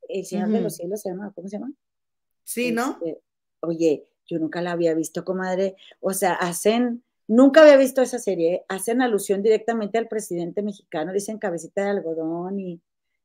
El 0.09 0.27
Señor 0.27 0.49
de 0.49 0.61
los 0.61 0.77
Cielos 0.77 1.03
se 1.03 1.11
llama, 1.11 1.33
¿cómo 1.35 1.49
se 1.49 1.57
llama? 1.57 1.73
Sí, 2.45 2.73
¿no? 2.73 2.99
Este, 3.05 3.21
oye, 3.61 4.07
yo 4.27 4.39
nunca 4.39 4.61
la 4.61 4.73
había 4.73 4.95
visto, 4.95 5.25
comadre. 5.25 5.77
O 6.01 6.13
sea, 6.13 6.35
hacen, 6.35 7.03
nunca 7.29 7.63
había 7.63 7.77
visto 7.77 8.03
esa 8.03 8.19
serie, 8.19 8.65
hacen 8.69 9.03
alusión 9.03 9.43
directamente 9.43 9.99
al 9.99 10.09
presidente 10.09 10.63
mexicano, 10.63 11.13
dicen 11.13 11.39
cabecita 11.39 11.85
de 11.85 11.91
algodón 11.91 12.59
y, 12.59 12.81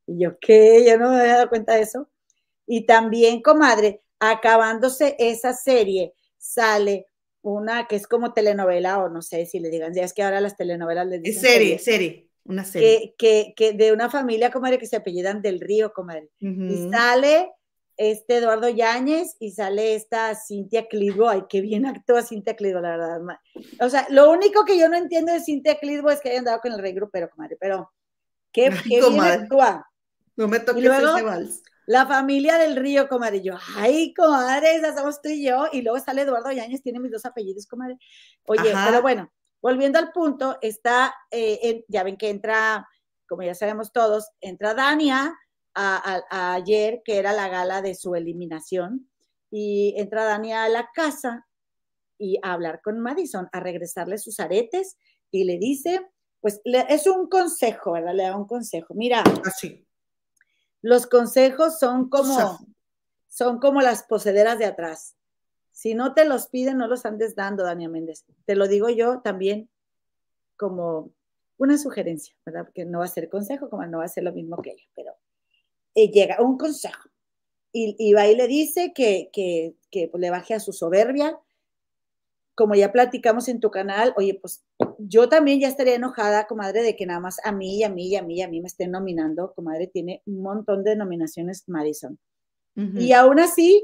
y 0.06 0.20
yo, 0.20 0.38
¿qué? 0.40 0.86
Yo 0.88 0.98
no 0.98 1.10
me 1.10 1.22
había 1.22 1.38
dado 1.38 1.50
cuenta 1.50 1.74
de 1.74 1.82
eso. 1.82 2.08
Y 2.66 2.86
también, 2.86 3.42
comadre, 3.42 4.02
acabándose 4.20 5.16
esa 5.20 5.54
serie, 5.54 6.14
sale 6.38 7.08
una 7.42 7.88
que 7.88 7.96
es 7.96 8.08
como 8.08 8.34
telenovela, 8.34 9.00
o 9.00 9.10
no 9.10 9.22
sé 9.22 9.46
si 9.46 9.60
le 9.60 9.70
digan, 9.70 9.94
ya 9.94 10.04
es 10.04 10.14
que 10.14 10.24
ahora 10.24 10.42
las 10.42 10.58
telenovelas 10.58 11.08
les 11.08 11.22
dicen. 11.22 11.42
Serie, 11.42 11.80
serie, 11.80 12.30
una 12.44 12.66
serie. 12.66 13.16
Que, 13.18 13.54
que, 13.56 13.74
de 13.74 13.94
una 13.94 14.10
familia, 14.10 14.52
comadre, 14.52 14.78
que 14.78 14.88
se 14.88 14.98
apellidan 14.98 15.42
del 15.42 15.60
río, 15.60 15.94
comadre. 15.94 16.30
Y 16.40 16.90
sale 16.92 17.50
este 17.98 18.38
Eduardo 18.38 18.70
Yáñez 18.70 19.36
y 19.40 19.52
sale 19.52 19.96
esta 19.96 20.36
Cintia 20.36 20.88
Clitbo, 20.88 21.30
ay, 21.30 21.44
qué 21.50 21.62
bien 21.62 21.86
actúa 21.86 22.22
Cintia 22.22 22.56
Clitbo, 22.56 22.80
la 22.80 22.92
verdad. 22.92 23.22
O 23.82 23.90
sea, 23.90 24.06
lo 24.10 24.30
único 24.30 24.66
que 24.66 24.78
yo 24.78 24.88
no 24.88 24.98
entiendo 24.98 25.34
de 25.34 25.42
Cintia 25.42 25.80
Clitbo 25.80 26.12
es 26.12 26.22
que 26.22 26.30
haya 26.30 26.40
andado 26.40 26.60
con 26.60 26.74
el 26.74 26.80
rey 26.80 26.94
grupero, 26.94 27.30
comadre, 27.30 27.58
pero 27.60 27.92
qué, 28.52 28.70
qué 28.88 29.02
bien 29.02 29.20
actúa. 29.20 29.87
No 30.38 30.48
me 30.48 30.60
toques 30.60 30.86
ese 30.86 31.24
vals. 31.24 31.64
La 31.88 32.06
familia 32.06 32.58
del 32.58 32.76
río, 32.76 33.08
comadre. 33.08 33.42
yo, 33.42 33.56
ay, 33.78 34.14
comadre, 34.14 34.76
esa 34.76 34.96
somos 34.96 35.22
tú 35.22 35.30
y 35.30 35.46
yo. 35.46 35.68
Y 35.72 35.82
luego 35.82 36.00
sale 36.00 36.22
Eduardo 36.22 36.52
Yáñez, 36.52 36.84
tiene 36.84 37.00
mis 37.00 37.12
dos 37.12 37.26
apellidos, 37.26 37.66
comadre. 37.66 37.98
Oye, 38.46 38.74
pero 38.86 39.02
bueno, 39.02 39.32
volviendo 39.62 39.98
al 39.98 40.12
punto, 40.12 40.58
está, 40.62 41.16
eh, 41.32 41.86
ya 41.88 42.04
ven 42.04 42.18
que 42.18 42.30
entra, 42.30 42.88
como 43.28 43.44
ya 43.44 43.56
sabemos 43.56 43.94
todos, 43.94 44.30
entra 44.42 44.74
Dania 44.74 45.34
a, 45.74 46.54
ayer, 46.56 47.02
que 47.06 47.20
era 47.20 47.32
la 47.32 47.48
gala 47.48 47.82
de 47.82 47.96
su 47.96 48.16
eliminación, 48.16 49.10
y 49.50 49.94
entra 49.98 50.26
Dania 50.26 50.66
a 50.66 50.70
la 50.70 50.90
casa 50.94 51.48
y 52.18 52.38
a 52.44 52.52
hablar 52.52 52.82
con 52.84 53.00
Madison, 53.00 53.48
a 53.54 53.60
regresarle 53.62 54.18
sus 54.18 54.42
aretes, 54.42 54.98
y 55.32 55.46
le 55.46 55.58
dice, 55.58 56.06
pues 56.42 56.60
es 56.66 57.08
un 57.08 57.30
consejo, 57.30 57.94
¿verdad? 57.94 58.14
Le 58.14 58.24
da 58.24 58.36
un 58.36 58.46
consejo. 58.48 58.94
Mira, 58.94 59.24
así. 59.46 59.87
Los 60.82 61.08
consejos 61.08 61.80
son 61.80 62.10
como, 62.10 62.60
son 63.28 63.60
como 63.60 63.82
las 63.82 64.04
posederas 64.04 64.60
de 64.60 64.66
atrás. 64.66 65.16
Si 65.72 65.94
no 65.94 66.14
te 66.14 66.26
los 66.26 66.48
piden, 66.48 66.78
no 66.78 66.88
los 66.88 67.06
andes 67.06 67.36
dando, 67.36 67.64
Dania 67.64 67.90
Méndez. 67.90 68.26
Te 68.46 68.56
lo 68.56 68.68
digo 68.68 68.90
yo 68.90 69.22
también 69.22 69.70
como 70.56 71.12
una 71.58 71.78
sugerencia, 71.78 72.36
¿verdad? 72.46 72.66
Porque 72.66 72.86
no 72.86 73.00
va 73.00 73.06
a 73.06 73.10
ser 73.10 73.30
consejo, 73.30 73.70
como 73.70 73.86
no 73.86 74.00
va 74.00 74.06
a 74.06 74.10
ser 74.10 74.24
lo 74.24 74.34
mismo 74.34 74.62
que 74.62 74.72
ella, 74.72 74.84
pero 74.96 75.14
eh, 75.96 76.10
llega 76.10 76.42
un 76.42 76.58
consejo. 76.58 77.10
Y, 77.72 77.96
y, 78.00 78.14
va 78.14 78.28
y 78.28 78.36
le 78.36 78.48
dice 78.48 78.94
que, 78.94 79.30
que, 79.32 79.76
que 79.92 80.08
pues, 80.08 80.22
le 80.22 80.30
baje 80.30 80.54
a 80.54 80.60
su 80.60 80.74
soberbia, 80.74 81.40
como 82.56 82.74
ya 82.74 82.92
platicamos 82.92 83.48
en 83.50 83.60
tu 83.60 83.70
canal, 83.70 84.14
oye, 84.18 84.40
pues 84.42 84.64
yo 85.00 85.30
también 85.30 85.60
ya 85.60 85.68
estaría 85.68 85.96
enojada, 85.96 86.48
comadre, 86.48 86.82
de 86.82 86.96
que 86.96 87.06
nada 87.06 87.20
más 87.20 87.38
a 87.44 87.52
mí 87.52 87.78
y 87.78 87.84
a 87.84 87.90
mí 87.90 88.08
y 88.08 88.16
a 88.16 88.22
mí 88.22 88.38
y 88.38 88.42
a 88.42 88.48
mí 88.48 88.62
me 88.62 88.68
estén 88.68 88.92
nominando, 88.92 89.54
comadre, 89.54 89.88
tiene 89.88 90.22
un 90.26 90.42
montón 90.42 90.84
de 90.84 90.96
nominaciones 90.96 91.68
Madison. 91.68 92.20
Y 92.76 93.12
aún 93.14 93.40
así, 93.40 93.84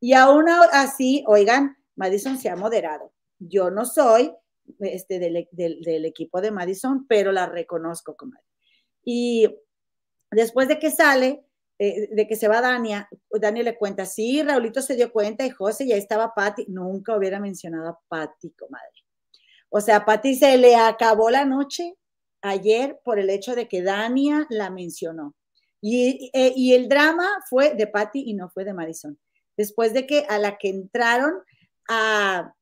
y 0.00 0.14
aún 0.14 0.46
así, 0.48 1.22
oigan, 1.28 1.76
Madison 1.94 2.36
se 2.36 2.48
ha 2.48 2.56
moderado. 2.56 3.12
Yo 3.38 3.70
no 3.70 3.86
soy 3.86 4.32
este, 4.80 5.20
del, 5.20 5.48
del 5.52 6.04
equipo 6.04 6.40
de 6.40 6.50
Madison, 6.50 7.06
pero 7.06 7.30
la 7.30 7.46
reconozco, 7.46 8.16
comadre. 8.16 8.44
Y 9.04 9.46
después 10.32 10.66
de 10.66 10.80
que 10.80 10.90
sale, 10.90 11.44
eh, 11.78 12.08
de 12.10 12.26
que 12.26 12.36
se 12.36 12.48
va 12.48 12.60
Dania, 12.60 13.08
Dania 13.30 13.62
le 13.62 13.76
cuenta, 13.76 14.06
sí, 14.06 14.42
Raulito 14.42 14.80
se 14.80 14.94
dio 14.94 15.12
cuenta 15.12 15.44
y 15.44 15.50
José 15.50 15.86
ya 15.86 15.96
estaba 15.96 16.32
Patti, 16.34 16.66
nunca 16.68 17.16
hubiera 17.16 17.40
mencionado 17.40 17.88
a 17.88 18.00
Patti, 18.08 18.50
comadre. 18.50 19.03
O 19.76 19.80
sea, 19.80 19.96
a 19.96 20.04
Patti 20.04 20.36
se 20.36 20.56
le 20.56 20.76
acabó 20.76 21.30
la 21.30 21.44
noche 21.44 21.96
ayer 22.42 23.00
por 23.02 23.18
el 23.18 23.28
hecho 23.28 23.56
de 23.56 23.66
que 23.66 23.82
Dania 23.82 24.46
la 24.48 24.70
mencionó. 24.70 25.34
Y, 25.80 26.30
eh, 26.32 26.52
y 26.54 26.74
el 26.74 26.88
drama 26.88 27.28
fue 27.50 27.74
de 27.74 27.88
Patti 27.88 28.22
y 28.24 28.34
no 28.34 28.48
fue 28.48 28.64
de 28.64 28.72
Madison. 28.72 29.18
Después 29.56 29.92
de 29.92 30.06
que 30.06 30.26
a 30.28 30.38
la 30.38 30.58
que 30.58 30.68
entraron 30.68 31.42
a, 31.88 32.54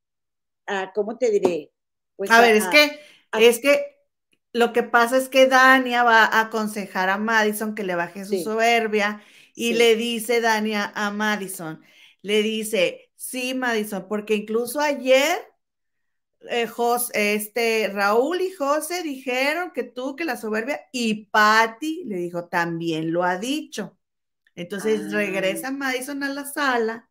a 0.66 0.92
¿cómo 0.94 1.18
te 1.18 1.30
diré? 1.30 1.70
Pues 2.16 2.30
a, 2.30 2.40
ver, 2.40 2.56
es 2.56 2.66
que, 2.68 2.98
es 3.38 3.58
que 3.58 3.98
lo 4.54 4.72
que 4.72 4.82
pasa 4.82 5.18
es 5.18 5.28
que 5.28 5.48
Dania 5.48 6.04
va 6.04 6.24
a 6.24 6.40
aconsejar 6.40 7.10
a 7.10 7.18
Madison 7.18 7.74
que 7.74 7.84
le 7.84 7.94
baje 7.94 8.24
su 8.24 8.42
soberbia 8.42 9.22
y 9.54 9.74
le 9.74 9.96
dice 9.96 10.40
Dania 10.40 10.90
a 10.94 11.10
Madison, 11.10 11.82
le 12.22 12.42
dice, 12.42 13.10
sí, 13.16 13.52
Madison, 13.52 14.06
porque 14.08 14.34
incluso 14.34 14.80
ayer 14.80 15.51
eh, 16.50 16.68
este, 17.14 17.88
Raúl 17.92 18.40
y 18.40 18.52
José 18.52 19.02
dijeron 19.02 19.72
que 19.72 19.84
tú, 19.84 20.16
que 20.16 20.24
la 20.24 20.36
soberbia, 20.36 20.80
y 20.92 21.26
Patty 21.26 22.04
le 22.06 22.16
dijo, 22.16 22.48
también 22.48 23.12
lo 23.12 23.24
ha 23.24 23.38
dicho. 23.38 23.98
Entonces 24.54 25.00
ah. 25.06 25.16
regresa 25.16 25.70
Madison 25.70 26.22
a 26.22 26.28
la 26.28 26.44
sala 26.44 27.10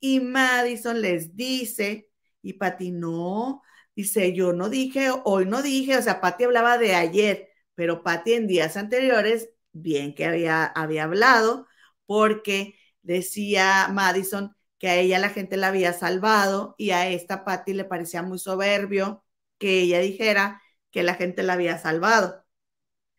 y 0.00 0.20
Madison 0.20 1.00
les 1.00 1.36
dice, 1.36 2.10
y 2.42 2.54
Patty, 2.54 2.90
no, 2.92 3.62
Dice, 4.00 4.32
yo 4.32 4.52
no 4.52 4.70
dije, 4.70 5.10
hoy 5.24 5.46
no 5.46 5.62
dije, 5.62 5.96
o 5.98 6.02
sea, 6.02 6.20
Patti 6.20 6.44
hablaba 6.44 6.78
de 6.78 6.94
ayer, 6.94 7.50
pero 7.74 8.02
Patti 8.02 8.32
en 8.34 8.46
días 8.46 8.76
anteriores, 8.76 9.50
bien 9.72 10.14
que 10.14 10.24
había, 10.26 10.64
había 10.64 11.04
hablado, 11.04 11.66
porque 12.06 12.76
decía 13.02 13.88
Madison 13.92 14.56
que 14.80 14.88
a 14.88 14.96
ella 14.96 15.20
la 15.20 15.30
gente 15.30 15.56
la 15.58 15.68
había 15.68 15.92
salvado 15.92 16.74
y 16.78 16.90
a 16.92 17.08
esta 17.08 17.44
Patti 17.44 17.74
le 17.74 17.84
parecía 17.84 18.22
muy 18.22 18.38
soberbio 18.40 19.24
que 19.58 19.80
ella 19.82 20.00
dijera 20.00 20.62
que 20.90 21.02
la 21.04 21.14
gente 21.14 21.42
la 21.44 21.54
había 21.54 21.78
salvado, 21.78 22.44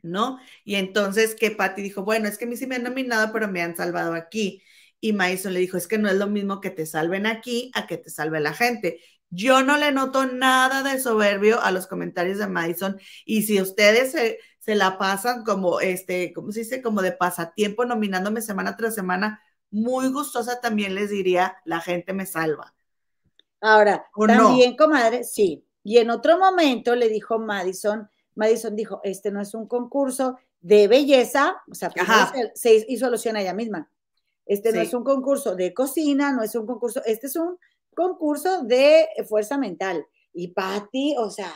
¿no? 0.02 0.40
Y 0.66 0.76
entonces 0.76 1.36
que 1.36 1.52
Patti 1.52 1.82
dijo, 1.82 2.04
bueno, 2.04 2.28
es 2.28 2.38
que 2.38 2.46
a 2.46 2.48
mí 2.48 2.58
sí 2.58 2.68
me 2.68 2.76
han 2.78 2.84
nominado, 2.84 3.32
pero 3.34 3.48
me 3.48 3.62
han 3.62 3.78
salvado 3.78 4.14
aquí. 4.14 4.64
Y 5.00 5.14
Madison 5.14 5.54
le 5.54 5.60
dijo, 5.60 5.78
es 5.78 5.88
que 5.88 5.98
no 5.98 6.10
es 6.10 6.16
lo 6.16 6.28
mismo 6.28 6.62
que 6.62 6.72
te 6.72 6.86
salven 6.86 7.26
aquí 7.28 7.72
a 7.76 7.88
que 7.88 7.98
te 7.98 8.10
salve 8.10 8.40
la 8.40 8.54
gente. 8.54 9.02
Yo 9.30 9.64
no 9.64 9.78
le 9.78 9.92
noto 9.92 10.26
nada 10.26 10.84
de 10.84 11.00
soberbio 11.00 11.62
a 11.62 11.72
los 11.72 11.88
comentarios 11.88 12.38
de 12.40 12.48
Madison 12.48 13.00
y 13.26 13.44
si 13.44 13.62
ustedes 13.62 14.12
se, 14.12 14.40
la 14.76 14.98
pasan 14.98 15.44
como, 15.44 15.80
este, 15.80 16.34
¿cómo 16.34 16.52
se 16.52 16.62
dice? 16.62 16.82
Como 16.82 17.02
de 17.02 17.12
pasatiempo 17.14 17.86
nominándome 17.86 18.42
semana 18.42 18.76
tras 18.78 18.96
semana, 18.96 19.42
muy 19.72 20.10
gustosa 20.10 20.60
también 20.60 20.94
les 20.94 21.10
diría, 21.10 21.58
la 21.66 21.80
gente 21.80 22.14
me 22.14 22.26
salva. 22.26 22.74
Ahora, 23.62 24.06
también, 24.28 24.76
comadre, 24.76 25.24
sí. 25.24 25.64
Y 25.84 25.98
en 25.98 26.10
otro 26.10 26.38
momento 26.38 26.96
le 26.96 27.10
dijo 27.10 27.40
Madison, 27.40 28.10
Madison 28.36 28.76
dijo, 28.76 29.02
este 29.04 29.32
no 29.32 29.42
es 29.42 29.54
un 29.54 29.68
concurso 29.68 30.38
de 30.60 30.88
belleza, 30.88 31.62
o 31.70 31.76
sea, 31.76 31.92
se, 31.92 32.52
se, 32.56 32.86
hizo 32.88 33.08
alusión 33.08 33.36
a 33.36 33.42
ella 33.42 33.54
misma. 33.54 33.90
Este 34.46 34.74
no 34.74 34.82
es 34.82 34.94
un 34.94 35.04
concurso 35.04 35.56
de 35.56 35.74
cocina, 35.74 36.32
no 36.34 36.44
es 36.44 36.56
un 36.56 36.66
concurso, 36.66 37.02
este 37.06 37.28
es 37.28 37.36
un 37.36 37.58
concurso 37.96 38.64
de 38.64 39.08
fuerza 39.28 39.58
mental. 39.58 40.06
Y 40.34 40.50
Patty, 40.50 41.16
o 41.18 41.30
sea, 41.30 41.54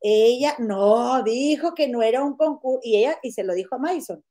ella 0.00 0.54
no 0.58 1.22
dijo 1.22 1.74
que 1.74 1.88
no 1.88 2.02
era 2.02 2.22
un 2.22 2.36
concurso, 2.36 2.80
y 2.82 2.96
ella, 2.96 3.18
y 3.22 3.32
se 3.32 3.44
lo 3.44 3.54
dijo 3.54 3.74
a 3.74 3.78
Madison. 3.78 4.24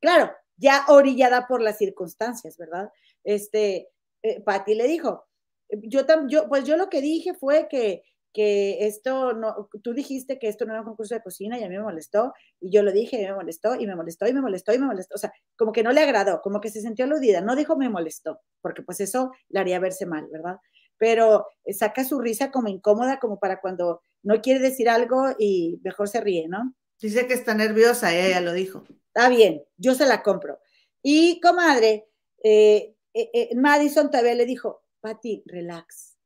Claro, 0.00 0.32
ya 0.56 0.84
orillada 0.88 1.46
por 1.46 1.60
las 1.60 1.78
circunstancias, 1.78 2.56
¿verdad? 2.56 2.90
Este, 3.24 3.88
eh, 4.22 4.42
Patty 4.42 4.74
le 4.74 4.86
dijo, 4.88 5.26
yo, 5.70 6.02
yo, 6.28 6.48
pues 6.48 6.64
yo 6.64 6.76
lo 6.76 6.88
que 6.88 7.00
dije 7.00 7.34
fue 7.34 7.68
que, 7.68 8.02
que 8.32 8.86
esto 8.86 9.32
no, 9.32 9.68
tú 9.82 9.94
dijiste 9.94 10.38
que 10.38 10.48
esto 10.48 10.66
no 10.66 10.72
era 10.72 10.82
un 10.82 10.88
concurso 10.88 11.14
de 11.14 11.22
cocina 11.22 11.58
y 11.58 11.64
a 11.64 11.68
mí 11.68 11.76
me 11.76 11.82
molestó, 11.82 12.34
y 12.60 12.70
yo 12.70 12.82
lo 12.82 12.92
dije 12.92 13.20
y 13.20 13.24
me 13.24 13.34
molestó, 13.34 13.74
y 13.74 13.86
me 13.86 13.96
molestó, 13.96 14.26
y 14.26 14.32
me 14.34 14.40
molestó, 14.40 14.74
y 14.74 14.78
me 14.78 14.86
molestó, 14.86 15.14
o 15.14 15.18
sea, 15.18 15.32
como 15.56 15.72
que 15.72 15.82
no 15.82 15.92
le 15.92 16.02
agradó, 16.02 16.40
como 16.42 16.60
que 16.60 16.70
se 16.70 16.80
sintió 16.80 17.04
aludida, 17.06 17.40
no 17.40 17.56
dijo 17.56 17.76
me 17.76 17.88
molestó, 17.88 18.40
porque 18.60 18.82
pues 18.82 19.00
eso 19.00 19.32
le 19.48 19.60
haría 19.60 19.80
verse 19.80 20.06
mal, 20.06 20.28
¿verdad? 20.30 20.56
Pero 20.98 21.46
saca 21.72 22.04
su 22.04 22.20
risa 22.20 22.50
como 22.50 22.68
incómoda, 22.68 23.18
como 23.18 23.38
para 23.38 23.60
cuando 23.60 24.02
no 24.22 24.40
quiere 24.40 24.60
decir 24.60 24.88
algo 24.88 25.28
y 25.38 25.80
mejor 25.82 26.08
se 26.08 26.20
ríe, 26.20 26.48
¿no? 26.48 26.74
Dice 27.00 27.26
que 27.26 27.34
está 27.34 27.54
nerviosa, 27.54 28.14
ella 28.14 28.40
lo 28.40 28.52
dijo. 28.52 28.84
Está 29.08 29.28
bien, 29.28 29.64
yo 29.76 29.94
se 29.94 30.06
la 30.06 30.22
compro. 30.22 30.58
Y 31.02 31.40
comadre, 31.40 32.08
eh, 32.42 32.96
eh, 33.12 33.30
eh, 33.32 33.50
Madison 33.56 34.10
todavía 34.10 34.34
le 34.34 34.46
dijo, 34.46 34.84
Pati, 35.00 35.42
relax. 35.46 36.16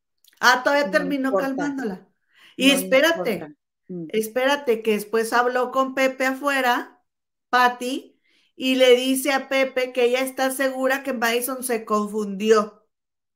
Ah, 0.41 0.63
todavía 0.65 0.91
terminó 0.91 1.33
calmándola. 1.33 2.09
Y 2.57 2.71
espérate, 2.71 3.57
mm. 3.89 4.07
espérate, 4.09 4.83
que 4.83 4.93
después 4.93 5.33
habló 5.33 5.71
con 5.71 5.95
Pepe 5.95 6.27
afuera, 6.27 7.03
Pati, 7.49 8.21
y 8.57 8.75
le 8.75 8.97
dice 8.97 9.33
a 9.33 9.49
Pepe 9.49 9.93
que 9.93 10.05
ella 10.05 10.21
está 10.21 10.51
segura 10.51 11.03
que 11.03 11.13
Madison 11.13 11.63
se 11.63 11.85
confundió, 11.85 12.87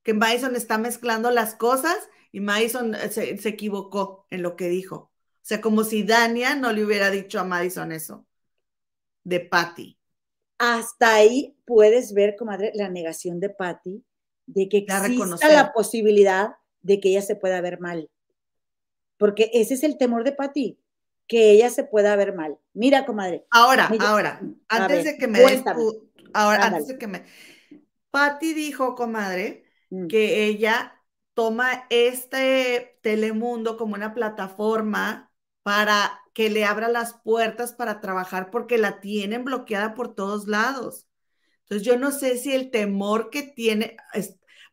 que 0.02 0.14
Madison 0.14 0.56
está 0.56 0.78
mezclando 0.78 1.30
las 1.30 1.54
cosas 1.54 1.96
y 2.32 2.40
Madison 2.40 2.94
se, 3.10 3.38
se 3.38 3.48
equivocó 3.48 4.26
en 4.30 4.42
lo 4.42 4.56
que 4.56 4.68
dijo. 4.68 5.13
O 5.44 5.46
sea, 5.46 5.60
como 5.60 5.84
si 5.84 6.04
Dania 6.04 6.54
no 6.54 6.72
le 6.72 6.82
hubiera 6.82 7.10
dicho 7.10 7.38
a 7.38 7.44
Madison 7.44 7.92
eso 7.92 8.26
de 9.24 9.40
Patty. 9.40 9.98
Hasta 10.56 11.16
ahí 11.16 11.54
puedes 11.66 12.14
ver, 12.14 12.34
comadre, 12.34 12.72
la 12.74 12.88
negación 12.88 13.40
de 13.40 13.50
Patty 13.50 14.02
de 14.46 14.70
que 14.70 14.78
exista 14.78 15.52
la 15.52 15.74
posibilidad 15.74 16.54
de 16.80 16.98
que 16.98 17.10
ella 17.10 17.20
se 17.20 17.36
pueda 17.36 17.60
ver 17.60 17.78
mal. 17.78 18.10
Porque 19.18 19.50
ese 19.52 19.74
es 19.74 19.82
el 19.82 19.98
temor 19.98 20.24
de 20.24 20.32
Patty, 20.32 20.80
que 21.26 21.50
ella 21.50 21.68
se 21.68 21.84
pueda 21.84 22.16
ver 22.16 22.34
mal. 22.34 22.56
Mira, 22.72 23.04
comadre. 23.04 23.44
Ahora, 23.50 23.90
ahora, 24.00 24.40
antes 24.68 25.04
de 25.04 25.18
que 25.18 25.28
me 25.28 25.40
ahora, 26.32 26.64
antes 26.64 26.86
de 26.86 26.96
que 26.96 27.06
me 27.06 27.22
Patty 28.10 28.54
dijo, 28.54 28.94
comadre, 28.94 29.66
mm. 29.90 30.06
que 30.06 30.46
ella 30.46 31.02
toma 31.34 31.84
este 31.90 32.98
Telemundo 33.02 33.76
como 33.76 33.92
una 33.92 34.14
plataforma 34.14 35.30
para 35.64 36.20
que 36.34 36.50
le 36.50 36.64
abra 36.64 36.88
las 36.88 37.14
puertas 37.14 37.72
para 37.72 38.00
trabajar 38.00 38.50
porque 38.50 38.76
la 38.76 39.00
tienen 39.00 39.44
bloqueada 39.44 39.94
por 39.94 40.14
todos 40.14 40.46
lados. 40.46 41.08
Entonces 41.62 41.86
yo 41.86 41.98
no 41.98 42.12
sé 42.12 42.36
si 42.36 42.52
el 42.52 42.70
temor 42.70 43.30
que 43.30 43.42
tiene, 43.42 43.96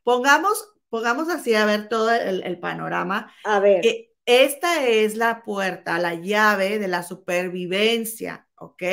pongamos, 0.03 0.67
pongamos 0.89 1.29
así 1.29 1.55
a 1.55 1.65
ver 1.65 1.87
todo 1.87 2.11
el, 2.11 2.59
panorama. 2.59 3.33
A 3.45 3.61
ver. 3.61 3.81
esta 4.25 4.85
es 4.85 5.15
la 5.15 5.43
puerta, 5.43 5.97
la 5.97 6.15
llave 6.15 6.77
de 6.77 6.89
la 6.89 7.03
supervivencia, 7.03 8.47
¿ok? 8.55 8.83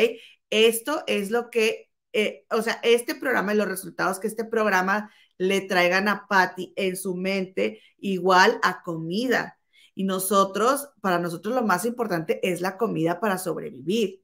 Esto 0.50 1.02
es 1.08 1.32
lo 1.32 1.50
que, 1.50 1.90
eh, 2.12 2.46
o 2.50 2.62
sea, 2.62 2.78
este 2.84 3.16
programa 3.16 3.54
y 3.54 3.56
los 3.56 3.68
resultados 3.68 4.20
que 4.20 4.28
este 4.28 4.44
programa 4.44 5.10
le 5.36 5.62
traigan 5.62 6.06
a 6.06 6.28
Patty 6.28 6.72
en 6.76 6.96
su 6.96 7.16
mente, 7.16 7.82
igual 7.98 8.60
a 8.62 8.82
comida. 8.82 9.57
Y 9.98 10.04
nosotros, 10.04 10.90
para 11.00 11.18
nosotros 11.18 11.56
lo 11.56 11.62
más 11.62 11.84
importante 11.84 12.38
es 12.48 12.60
la 12.60 12.76
comida 12.76 13.18
para 13.18 13.36
sobrevivir, 13.36 14.22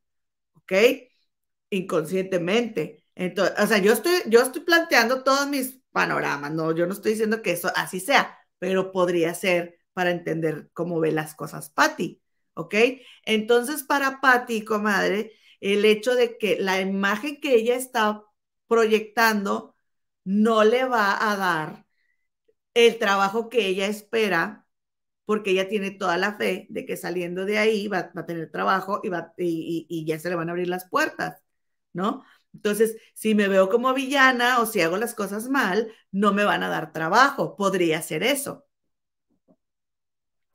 ¿ok? 0.55 0.72
Inconscientemente. 1.70 3.05
Entonces, 3.16 3.57
o 3.59 3.66
sea, 3.66 3.79
yo 3.79 3.93
estoy, 3.93 4.12
yo 4.29 4.41
estoy 4.41 4.62
planteando 4.62 5.25
todos 5.25 5.49
mis 5.49 5.81
panoramas, 5.91 6.53
no, 6.53 6.70
yo 6.70 6.87
no 6.87 6.93
estoy 6.93 7.12
diciendo 7.12 7.43
que 7.43 7.51
eso 7.51 7.72
así 7.75 7.99
sea, 7.99 8.39
pero 8.61 8.93
podría 8.93 9.35
ser 9.35 9.81
para 9.95 10.12
entender 10.12 10.70
cómo 10.75 11.01
ve 11.01 11.11
las 11.11 11.35
cosas 11.35 11.70
Patty, 11.70 12.22
¿ok? 12.55 12.75
Entonces, 13.25 13.83
para 13.83 14.20
Patty, 14.20 14.62
comadre, 14.64 15.33
el 15.59 15.85
hecho 15.85 16.14
de 16.14 16.39
que 16.39 16.57
la 16.61 16.81
imagen 16.81 17.41
que 17.41 17.57
ella 17.57 17.75
está 17.75 18.22
proyectando 18.68 19.75
no 20.22 20.62
le 20.62 20.85
va 20.85 21.33
a 21.33 21.37
dar 21.37 21.85
el 22.75 22.97
trabajo 22.99 23.49
que 23.49 23.66
ella 23.66 23.89
espera 23.89 24.64
porque 25.25 25.53
ella 25.53 25.68
tiene 25.68 25.91
toda 25.91 26.16
la 26.18 26.35
fe 26.35 26.66
de 26.70 26.85
que 26.85 26.97
saliendo 26.97 27.45
de 27.45 27.59
ahí 27.59 27.89
va, 27.89 28.11
a 28.14 28.27
tener 28.27 28.51
trabajo 28.51 29.01
y, 29.03 29.09
va, 29.09 29.33
y, 29.39 30.05
ya 30.07 30.18
se 30.18 30.29
le 30.29 30.35
van 30.35 30.49
a 30.49 30.53
abrir 30.53 30.68
las 30.68 30.89
puertas, 30.89 31.43
¿no? 31.93 32.25
Entonces, 32.53 32.97
si 33.14 33.35
me 33.35 33.49
veo 33.49 33.68
como 33.68 33.93
villana 33.95 34.61
o 34.61 34.66
si 34.66 34.81
hago 34.81 34.97
las 34.97 35.14
cosas 35.14 35.49
mal, 35.49 35.91
no 36.12 36.33
me 36.33 36.45
van 36.45 36.62
a 36.62 36.68
dar 36.68 36.93
trabajo. 36.93 37.57
Podría 37.57 38.01
ser 38.01 38.22
eso. 38.22 38.64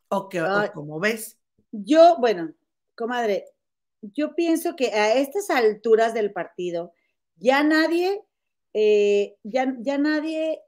¿O, 0.07 0.30
cómo 0.74 0.99
ves? 0.99 1.38
Yo, 1.72 2.15
bueno, 2.20 2.53
comadre, 2.95 3.45
yo 4.01 4.34
pienso 4.34 4.76
que 4.76 4.93
a 4.93 5.15
estas 5.15 5.49
alturas 5.49 6.13
del 6.13 6.32
partido, 6.32 6.93
ya 7.36 7.63
nadie, 7.63 8.22
eh, 8.74 9.36
ya, 9.43 9.76
ya 9.80 9.97
nadie 9.97 10.61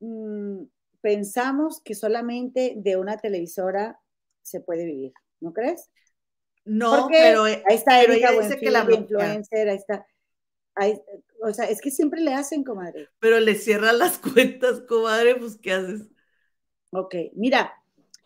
mm, 0.00 0.62
pensamos 1.00 1.80
que 1.82 1.94
solamente 1.94 2.74
de 2.76 2.96
una 2.96 3.16
televisora 3.16 4.00
se 4.42 4.60
puede 4.60 4.84
vivir, 4.84 5.12
¿no 5.40 5.52
crees? 5.52 5.90
No, 6.64 7.08
pero 7.10 7.44
ahí 7.44 7.60
está 7.68 8.02
Erika 8.02 8.32
dice 8.32 8.58
que 8.58 8.70
la 8.70 8.86
influencer, 8.90 9.68
ahí 9.68 9.76
está. 9.76 10.06
o 11.42 11.52
sea, 11.52 11.64
es 11.66 11.80
que 11.80 11.90
siempre 11.90 12.20
le 12.20 12.34
hacen, 12.34 12.64
comadre. 12.64 13.08
Pero 13.18 13.40
le 13.40 13.54
cierran 13.54 13.98
las 13.98 14.18
cuentas, 14.34 14.82
comadre, 14.82 15.36
pues 15.36 15.56
¿qué 15.56 15.72
haces? 15.72 16.02
Ok, 16.92 17.14
mira, 17.34 17.72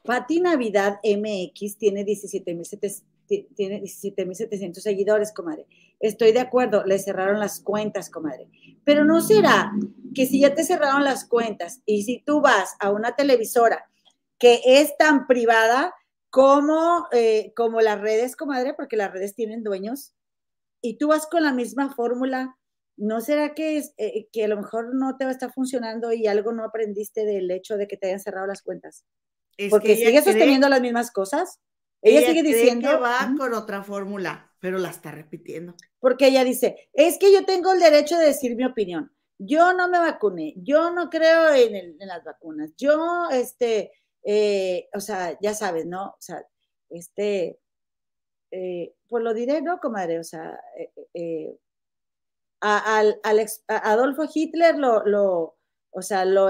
Pati 0.03 0.41
Navidad 0.41 0.99
MX 1.03 1.79
tiene 1.79 2.05
17.700 2.05 3.05
tiene 3.27 3.83
17.700 3.83 4.75
seguidores, 4.75 5.33
comadre. 5.33 5.67
Estoy 6.01 6.33
de 6.33 6.41
acuerdo, 6.41 6.85
le 6.85 6.99
cerraron 6.99 7.41
las 7.41 7.61
cuentas, 7.61 8.11
comadre. 8.11 8.49
Pero 8.85 9.05
no 9.05 9.21
será 9.21 9.73
que 10.15 10.27
si 10.27 10.41
ya 10.41 10.55
te 10.55 10.65
cerraron 10.65 11.05
las 11.05 11.27
cuentas 11.27 11.81
y 11.87 12.03
si 12.03 12.23
tú 12.23 12.41
vas 12.41 12.75
a 12.81 12.91
una 12.91 13.17
televisora 13.17 13.87
que 14.39 14.61
es 14.65 14.97
tan 14.97 15.27
privada 15.27 15.95
como, 16.31 17.07
eh, 17.13 17.53
como 17.57 17.81
las 17.81 18.01
redes, 18.01 18.37
comadre, 18.37 18.75
porque 18.75 18.97
las 18.97 19.13
redes 19.13 19.35
tienen 19.35 19.63
dueños, 19.63 20.15
y 20.81 20.99
tú 20.99 21.09
vas 21.09 21.27
con 21.27 21.43
la 21.43 21.53
misma 21.53 21.95
fórmula, 21.95 22.59
¿no 22.97 23.21
será 23.21 23.55
que, 23.55 23.79
es, 23.79 23.95
eh, 23.97 24.29
que 24.33 24.45
a 24.45 24.49
lo 24.49 24.57
mejor 24.57 24.95
no 24.95 25.17
te 25.17 25.25
va 25.25 25.31
a 25.31 25.33
estar 25.33 25.53
funcionando 25.53 26.13
y 26.13 26.27
algo 26.27 26.53
no 26.53 26.65
aprendiste 26.65 27.25
del 27.25 27.51
hecho 27.51 27.77
de 27.77 27.89
que 27.89 27.97
te 27.97 28.09
hayan 28.09 28.21
cerrado 28.21 28.47
las 28.47 28.63
cuentas? 28.63 29.05
porque 29.71 29.97
sigues 29.97 30.25
sosteniendo 30.25 30.69
las 30.69 30.81
mismas 30.81 31.11
cosas. 31.11 31.61
Ella, 32.05 32.29
sigue 32.29 32.43
diciendo 32.43 32.91
que 32.91 32.97
va 32.97 33.35
con 33.39 33.55
otra 33.55 33.83
fórmula, 33.83 34.53
pero 34.61 34.77
la 34.79 34.91
está 34.91 35.11
repitiendo. 35.11 35.75
Porque 36.01 36.27
ella 36.27 36.45
dice, 36.45 36.91
es 36.93 37.19
que 37.19 37.33
yo 37.33 37.47
tengo 37.47 37.73
el 37.73 37.81
derecho 37.81 38.19
de 38.19 38.27
decir 38.27 38.55
mi 38.57 38.65
opinión. 38.65 39.11
Yo 39.39 39.73
no 39.73 39.89
me 39.89 39.99
vacuné, 39.99 40.53
yo 40.59 40.91
no 40.91 41.09
creo 41.09 41.55
en, 41.55 41.97
las 41.99 42.23
vacunas. 42.23 42.73
Yo, 42.77 43.29
este, 43.33 43.91
eh, 44.23 44.89
o 44.93 45.01
sea, 45.01 45.39
ya 45.41 45.55
sabes, 45.55 45.87
¿no? 45.87 46.09
O 46.09 46.17
sea, 46.21 46.47
este, 46.91 47.59
eh, 48.51 48.95
pues 49.09 49.25
lo 49.25 49.33
diré, 49.33 49.63
¿no, 49.63 49.81
comadre? 49.81 50.19
O 50.19 50.25
sea, 50.25 50.61
eh, 51.15 51.57
a, 52.61 53.03
Adolfo 53.67 54.25
Hitler 54.33 54.77
lo, 54.77 55.07
lo, 55.07 55.57
o 55.91 56.03
sea, 56.03 56.27
lo, 56.27 56.49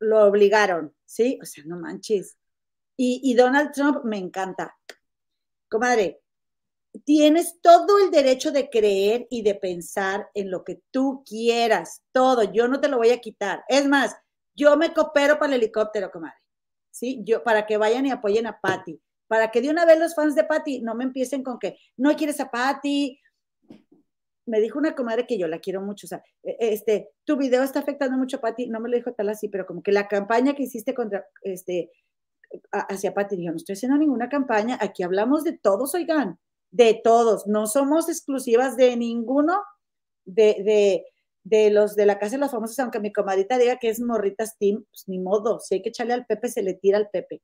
lo 0.00 0.24
obligaron, 0.24 0.92
¿sí? 1.04 1.38
O 1.40 1.46
sea, 1.46 1.62
no 1.66 1.78
manches. 1.78 2.36
Y, 3.00 3.34
Donald 3.34 3.70
Trump 3.70 4.02
me 4.02 4.18
encanta. 4.18 4.76
Comadre, 5.70 6.20
tienes 7.04 7.60
todo 7.60 8.04
el 8.04 8.10
derecho 8.10 8.50
de 8.50 8.68
creer 8.68 9.28
y 9.30 9.42
de 9.42 9.54
pensar 9.54 10.28
en 10.34 10.50
lo 10.50 10.64
que 10.64 10.80
tú 10.90 11.22
quieras, 11.24 12.02
todo, 12.10 12.42
yo 12.52 12.66
no 12.66 12.80
te 12.80 12.88
lo 12.88 12.96
voy 12.96 13.10
a 13.10 13.20
quitar. 13.20 13.62
Es 13.68 13.86
más, 13.86 14.16
yo 14.56 14.76
me 14.76 14.92
coopero 14.92 15.38
para 15.38 15.54
el 15.54 15.62
helicóptero, 15.62 16.10
comadre. 16.10 16.38
¿Sí? 16.90 17.22
Yo, 17.24 17.44
para 17.44 17.66
que 17.66 17.76
vayan 17.76 18.04
y 18.04 18.10
apoyen 18.10 18.48
a 18.48 18.60
Patty. 18.60 19.00
Para 19.28 19.52
que 19.52 19.60
de 19.60 19.70
una 19.70 19.84
vez 19.84 20.00
los 20.00 20.16
fans 20.16 20.34
de 20.34 20.42
Patty 20.42 20.80
no 20.80 20.96
me 20.96 21.04
empiecen 21.04 21.44
con 21.44 21.60
que 21.60 21.78
no 21.96 22.16
quieres 22.16 22.40
a 22.40 22.50
Patty. 22.50 23.20
Me 24.46 24.60
dijo 24.60 24.76
una 24.76 24.96
comadre 24.96 25.24
que 25.24 25.38
yo 25.38 25.46
la 25.46 25.60
quiero 25.60 25.82
mucho, 25.82 26.06
o 26.06 26.08
sea, 26.08 26.24
e, 26.42 26.56
este, 26.58 27.10
tu 27.24 27.36
video 27.36 27.62
está 27.62 27.78
afectando 27.78 28.16
mucho 28.18 28.38
a 28.38 28.40
Patty, 28.40 28.66
no 28.66 28.80
me 28.80 28.88
lo 28.88 28.96
dijo 28.96 29.12
tal 29.12 29.28
así, 29.28 29.48
pero 29.48 29.66
como 29.66 29.84
que 29.84 29.92
la 29.92 30.08
campaña 30.08 30.54
que 30.54 30.64
hiciste 30.64 30.94
contra, 30.94 31.28
este, 31.42 31.92
hacia 32.72 33.14
Pati, 33.14 33.42
yo 33.42 33.50
no 33.50 33.56
estoy 33.56 33.74
haciendo 33.74 33.98
ninguna 33.98 34.28
campaña, 34.28 34.78
aquí 34.80 35.02
hablamos 35.02 35.44
de 35.44 35.52
todos, 35.52 35.94
oigan, 35.94 36.38
de 36.70 37.00
todos, 37.02 37.46
no 37.46 37.66
somos 37.66 38.08
exclusivas 38.08 38.76
de 38.76 38.96
ninguno 38.96 39.62
de, 40.24 41.04
de, 41.44 41.70
los 41.70 41.96
de 41.96 42.06
la 42.06 42.18
Casa 42.18 42.32
de 42.32 42.38
los 42.38 42.50
Famosos, 42.50 42.78
aunque 42.78 43.00
mi 43.00 43.12
comadita 43.12 43.58
diga 43.58 43.78
que 43.78 43.88
es 43.88 44.00
Morritas 44.00 44.56
Team, 44.58 44.84
pues 44.90 45.04
ni 45.08 45.18
modo, 45.18 45.60
si 45.60 45.76
hay 45.76 45.82
que 45.82 45.88
echarle 45.88 46.14
al 46.14 46.26
Pepe, 46.26 46.48
se 46.48 46.62
le 46.62 46.74
tira 46.74 46.98
al 46.98 47.08
Pepe. 47.10 47.42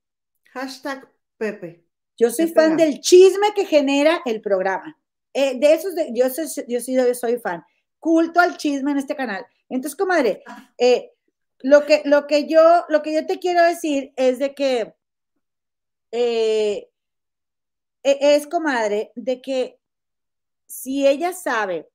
Hashtag 0.52 1.08
Pepe. 1.38 1.84
Yo 2.16 2.30
soy 2.30 2.48
fan 2.48 2.76
del 2.76 3.00
chisme 3.00 3.48
que 3.54 3.64
genera 3.64 4.20
el 4.24 4.40
programa. 4.40 4.96
Eh, 5.32 5.58
de 5.58 5.74
esos, 5.74 5.94
de, 5.96 6.12
yo, 6.14 6.30
soy, 6.30 6.46
yo, 6.68 6.80
soy, 6.80 6.94
yo 6.94 7.14
soy 7.14 7.38
fan. 7.38 7.64
Culto 7.98 8.38
al 8.38 8.56
chisme 8.56 8.92
en 8.92 8.98
este 8.98 9.16
canal. 9.16 9.44
Entonces, 9.68 9.96
comadre, 9.96 10.44
eh, 10.78 11.10
lo 11.64 11.86
que, 11.86 12.02
lo 12.04 12.26
que 12.26 12.46
yo, 12.46 12.84
lo 12.90 13.02
que 13.02 13.14
yo 13.14 13.26
te 13.26 13.38
quiero 13.38 13.62
decir 13.64 14.12
es 14.16 14.38
de 14.38 14.54
que 14.54 14.94
eh, 16.12 16.90
e, 18.02 18.18
es, 18.20 18.46
comadre, 18.46 19.12
de 19.14 19.40
que 19.40 19.80
si 20.66 21.06
ella 21.06 21.32
sabe, 21.32 21.88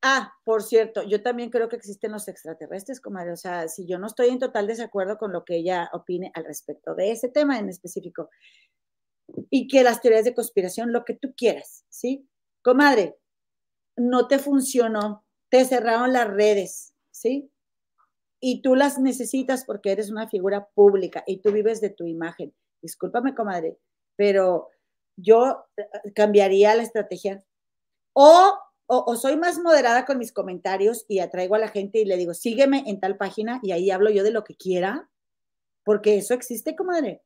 ah, 0.00 0.32
por 0.44 0.62
cierto, 0.62 1.02
yo 1.02 1.22
también 1.22 1.50
creo 1.50 1.68
que 1.68 1.76
existen 1.76 2.10
los 2.10 2.26
extraterrestres, 2.26 3.02
comadre, 3.02 3.32
o 3.32 3.36
sea, 3.36 3.68
si 3.68 3.86
yo 3.86 3.98
no 3.98 4.06
estoy 4.06 4.30
en 4.30 4.38
total 4.38 4.66
desacuerdo 4.66 5.18
con 5.18 5.30
lo 5.30 5.44
que 5.44 5.56
ella 5.56 5.90
opine 5.92 6.32
al 6.34 6.46
respecto 6.46 6.94
de 6.94 7.10
ese 7.12 7.28
tema 7.28 7.58
en 7.58 7.68
específico, 7.68 8.30
y 9.50 9.68
que 9.68 9.82
las 9.82 10.00
teorías 10.00 10.24
de 10.24 10.34
conspiración, 10.34 10.90
lo 10.90 11.04
que 11.04 11.14
tú 11.14 11.34
quieras, 11.36 11.84
¿sí? 11.90 12.26
Comadre, 12.62 13.18
no 13.94 14.26
te 14.26 14.38
funcionó, 14.38 15.26
te 15.50 15.66
cerraron 15.66 16.14
las 16.14 16.28
redes, 16.28 16.94
¿sí? 17.10 17.51
Y 18.44 18.60
tú 18.60 18.74
las 18.74 18.98
necesitas 18.98 19.64
porque 19.64 19.92
eres 19.92 20.10
una 20.10 20.28
figura 20.28 20.66
pública 20.74 21.22
y 21.28 21.36
tú 21.36 21.52
vives 21.52 21.80
de 21.80 21.90
tu 21.90 22.06
imagen. 22.06 22.52
Discúlpame, 22.80 23.36
comadre, 23.36 23.78
pero 24.16 24.68
yo 25.16 25.64
eh, 25.76 26.12
cambiaría 26.12 26.74
la 26.74 26.82
estrategia. 26.82 27.40
O, 28.14 28.58
o, 28.86 29.14
soy 29.14 29.36
más 29.36 29.60
moderada 29.60 30.04
con 30.04 30.18
mis 30.18 30.32
comentarios 30.32 31.04
y 31.06 31.20
atraigo 31.20 31.54
a 31.54 31.60
la 31.60 31.68
gente 31.68 32.00
y 32.00 32.04
le 32.04 32.16
digo, 32.16 32.34
sígueme 32.34 32.82
en 32.88 32.98
tal 32.98 33.16
página 33.16 33.60
y 33.62 33.70
ahí 33.70 33.92
hablo 33.92 34.10
yo 34.10 34.24
de 34.24 34.32
lo 34.32 34.42
que 34.42 34.56
quiera, 34.56 35.08
porque 35.84 36.16
eso 36.16 36.34
existe, 36.34 36.74
comadre. 36.74 37.22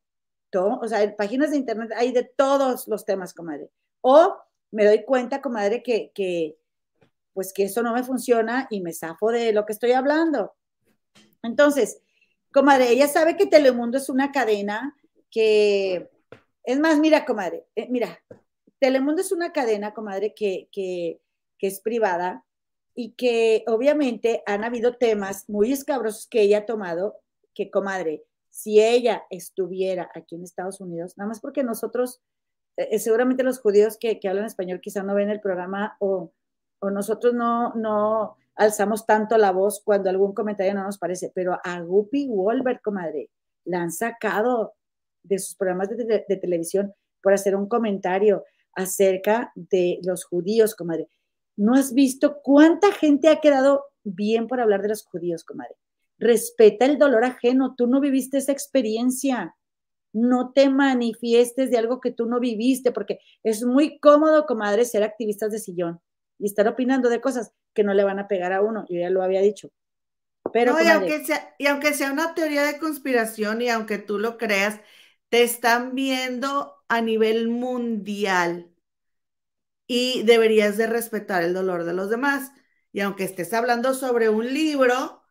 Todo, 0.51 0.79
o 0.81 0.87
sea, 0.87 1.03
en 1.03 1.17
páginas 1.17 1.51
de 1.51 1.57
internet 1.57 1.93
hay 1.97 2.13
de 2.13 2.25
todos 2.25 2.87
los 2.89 3.07
temas, 3.07 3.33
comadre. 3.33 3.71
O 4.03 4.37
me 4.71 4.85
doy 4.85 5.03
cuenta, 5.03 5.41
comadre, 5.41 5.83
que, 5.83 6.13
que, 6.15 6.59
pues 7.33 7.55
que 7.55 7.65
eso 7.65 7.83
no 7.83 7.95
me 7.95 8.05
funciona 8.05 8.67
y 8.69 8.83
me 8.83 8.93
zafo 8.93 9.31
de 9.31 9.55
lo 9.55 9.65
que 9.65 9.73
estoy 9.73 9.93
hablando. 9.93 10.55
Entonces, 11.47 12.03
comadre, 12.53 12.91
ella 12.91 13.09
sabe 13.09 13.37
que 13.37 13.47
Telemundo 13.47 13.99
es 13.99 14.09
una 14.09 14.33
cadena 14.33 14.97
que, 15.31 16.11
es 16.65 16.79
más, 16.79 16.99
mira, 16.99 17.25
comadre, 17.25 17.67
eh, 17.75 17.89
mira, 17.91 18.21
Telemundo 18.79 19.23
es 19.23 19.33
una 19.33 19.53
cadena, 19.53 19.95
comadre, 19.95 20.35
que, 20.35 20.69
que, 20.73 21.21
que 21.59 21.67
es 21.67 21.81
privada 21.81 22.45
y 22.95 23.13
que 23.13 23.65
obviamente 23.67 24.43
han 24.47 24.65
habido 24.65 24.95
temas 24.97 25.49
muy 25.49 25.73
escabrosos 25.73 26.27
que 26.27 26.43
ella 26.43 26.59
ha 26.59 26.67
tomado, 26.67 27.21
que, 27.55 27.71
comadre, 27.71 28.25
si 28.51 28.81
ella 28.81 29.25
estuviera 29.31 30.11
aquí 30.15 30.35
en 30.35 30.43
Estados 30.43 30.81
Unidos, 30.81 31.17
nada 31.17 31.29
más 31.29 31.41
porque 31.41 31.63
nosotros 31.63 32.23
eh, 32.77 32.89
eh, 32.93 32.99
seguramente 32.99 33.43
los 33.43 33.61
judíos 33.61 33.97
que, 33.99 34.19
hablan 34.29 34.47
español 34.47 34.81
quizá 34.81 35.03
no 35.03 35.15
ven 35.15 35.31
el 35.31 35.41
programa 35.41 35.97
o, 36.01 36.33
nosotros 36.83 37.35
no, 37.35 37.75
no 37.75 38.37
alzamos 38.57 39.07
tanto 39.07 39.37
la 39.39 39.53
voz 39.53 39.81
cuando 39.85 40.11
algún 40.11 40.35
comentario 40.35 40.75
no 40.75 40.85
nos 40.85 40.99
parece, 40.99 41.31
pero 41.35 41.59
a 41.63 41.81
Guppy 41.81 42.27
Wolver, 42.27 42.81
comadre, 42.83 43.31
la 43.65 43.83
han 43.83 43.93
sacado 43.93 44.75
de 45.23 45.39
sus 45.39 45.55
programas 45.57 45.89
de, 45.91 46.39
televisión 46.41 46.95
por 47.23 47.35
hacer 47.35 47.55
un 47.55 47.69
comentario 47.69 48.45
acerca 48.75 49.53
de 49.55 50.01
los 50.03 50.25
judíos, 50.25 50.75
comadre. 50.75 51.09
¿No 51.57 51.75
has 51.75 51.93
visto 51.93 52.41
cuánta 52.43 52.93
gente 52.93 53.29
ha 53.29 53.41
quedado 53.41 53.85
bien 54.05 54.47
por 54.47 54.61
hablar 54.61 54.83
de 54.83 54.89
los 54.89 55.05
judíos, 55.05 55.45
comadre? 55.45 55.77
Respeta 56.19 56.85
el 56.85 56.99
dolor 56.99 57.25
ajeno, 57.25 57.75
tú 57.77 57.87
no 57.87 58.01
viviste 58.01 58.39
esa 58.39 58.53
experiencia 58.53 59.55
no 60.17 60.53
te 60.53 60.71
manifiestes 60.71 61.71
de 61.71 61.77
algo 61.77 62.01
que 62.01 62.11
tú 62.11 62.25
no 62.25 62.41
viviste, 62.41 62.91
porque 62.91 63.19
es 63.43 63.65
muy 63.67 63.99
cómodo, 63.99 64.47
comadre, 64.47 64.87
ser 64.87 65.03
activistas 65.03 65.53
de 65.53 65.59
sillón 65.59 66.01
y 66.39 66.47
estar 66.47 66.67
opinando 66.67 67.11
de 67.11 67.21
cosas 67.21 67.53
que 67.77 67.85
no 67.85 67.95
le 67.95 68.03
van 68.03 68.19
a 68.19 68.27
pegar 68.27 68.53
a 68.53 68.63
uno. 68.63 68.85
Yo 68.89 68.99
ya 68.99 69.11
lo 69.11 69.23
había 69.23 69.41
dicho. 69.41 69.71
Pero, 70.53 70.81
y, 70.83 70.89
aunque 70.89 71.25
sea, 71.25 71.55
y 71.59 71.67
aunque 71.67 71.93
sea 71.93 72.11
una 72.11 72.35
teoría 72.35 72.65
de 72.65 72.79
conspiración 72.79 73.63
y 73.63 73.69
aunque 73.69 73.99
tú 73.99 74.19
lo 74.19 74.39
creas, 74.39 74.81
te 75.29 75.43
están 75.43 75.95
viendo 75.95 76.75
a 76.89 77.01
nivel 77.01 77.49
mundial 77.49 78.73
y 79.87 80.23
deberías 80.23 80.77
de 80.77 80.87
respetar 80.87 81.43
el 81.43 81.55
dolor 81.55 81.85
de 81.85 81.93
los 81.93 82.11
demás. 82.11 82.53
Y 82.93 83.01
aunque 83.01 83.25
estés 83.25 83.53
hablando 83.53 83.95
sobre 83.95 84.29
un 84.29 84.53
libro 84.53 85.23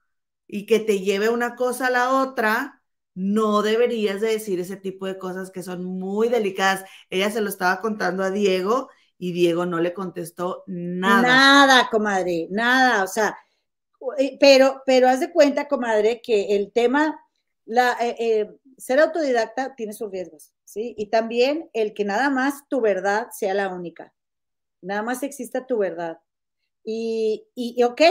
y 0.47 0.65
que 0.65 0.79
te 0.79 0.99
lleve 0.99 1.29
una 1.29 1.55
cosa 1.55 1.87
a 1.87 1.89
la 1.91 2.21
otra, 2.21 2.83
no 3.15 3.61
deberías 3.61 4.21
de 4.21 4.27
decir 4.27 4.59
ese 4.59 4.77
tipo 4.77 5.07
de 5.07 5.17
cosas 5.17 5.49
que 5.51 5.63
son 5.63 5.83
muy 5.83 6.29
delicadas. 6.29 6.85
Ella 7.09 7.31
se 7.31 7.41
lo 7.41 7.49
estaba 7.49 7.81
contando 7.81 8.23
a 8.23 8.31
Diego 8.31 8.89
y 9.17 9.31
Diego 9.31 9.65
no 9.65 9.79
le 9.79 9.93
contestó 9.93 10.63
nada. 10.67 11.21
Nada, 11.21 11.89
comadre, 11.89 12.47
nada, 12.49 13.03
o 13.03 13.07
sea, 13.07 13.37
eh, 14.17 14.37
pero, 14.39 14.83
pero 14.85 15.07
haz 15.07 15.19
de 15.19 15.31
cuenta, 15.31 15.67
comadre, 15.67 16.21
que 16.21 16.55
el 16.55 16.71
tema, 16.71 17.19
la, 17.65 17.93
eh, 18.01 18.15
eh, 18.19 18.55
ser 18.77 18.99
autodidacta 18.99 19.75
tiene 19.75 19.93
sus 19.93 20.11
riesgos, 20.11 20.51
¿sí? 20.63 20.93
Y 20.97 21.07
también 21.07 21.69
el 21.73 21.93
que 21.93 22.05
nada 22.05 22.29
más 22.29 22.67
tu 22.67 22.81
verdad 22.81 23.27
sea 23.31 23.53
la 23.53 23.69
única, 23.69 24.13
nada 24.81 25.01
más 25.01 25.23
exista 25.23 25.65
tu 25.65 25.77
verdad. 25.77 26.19
Y, 26.83 27.47
y, 27.55 27.75
y 27.77 27.83
ok, 27.83 28.01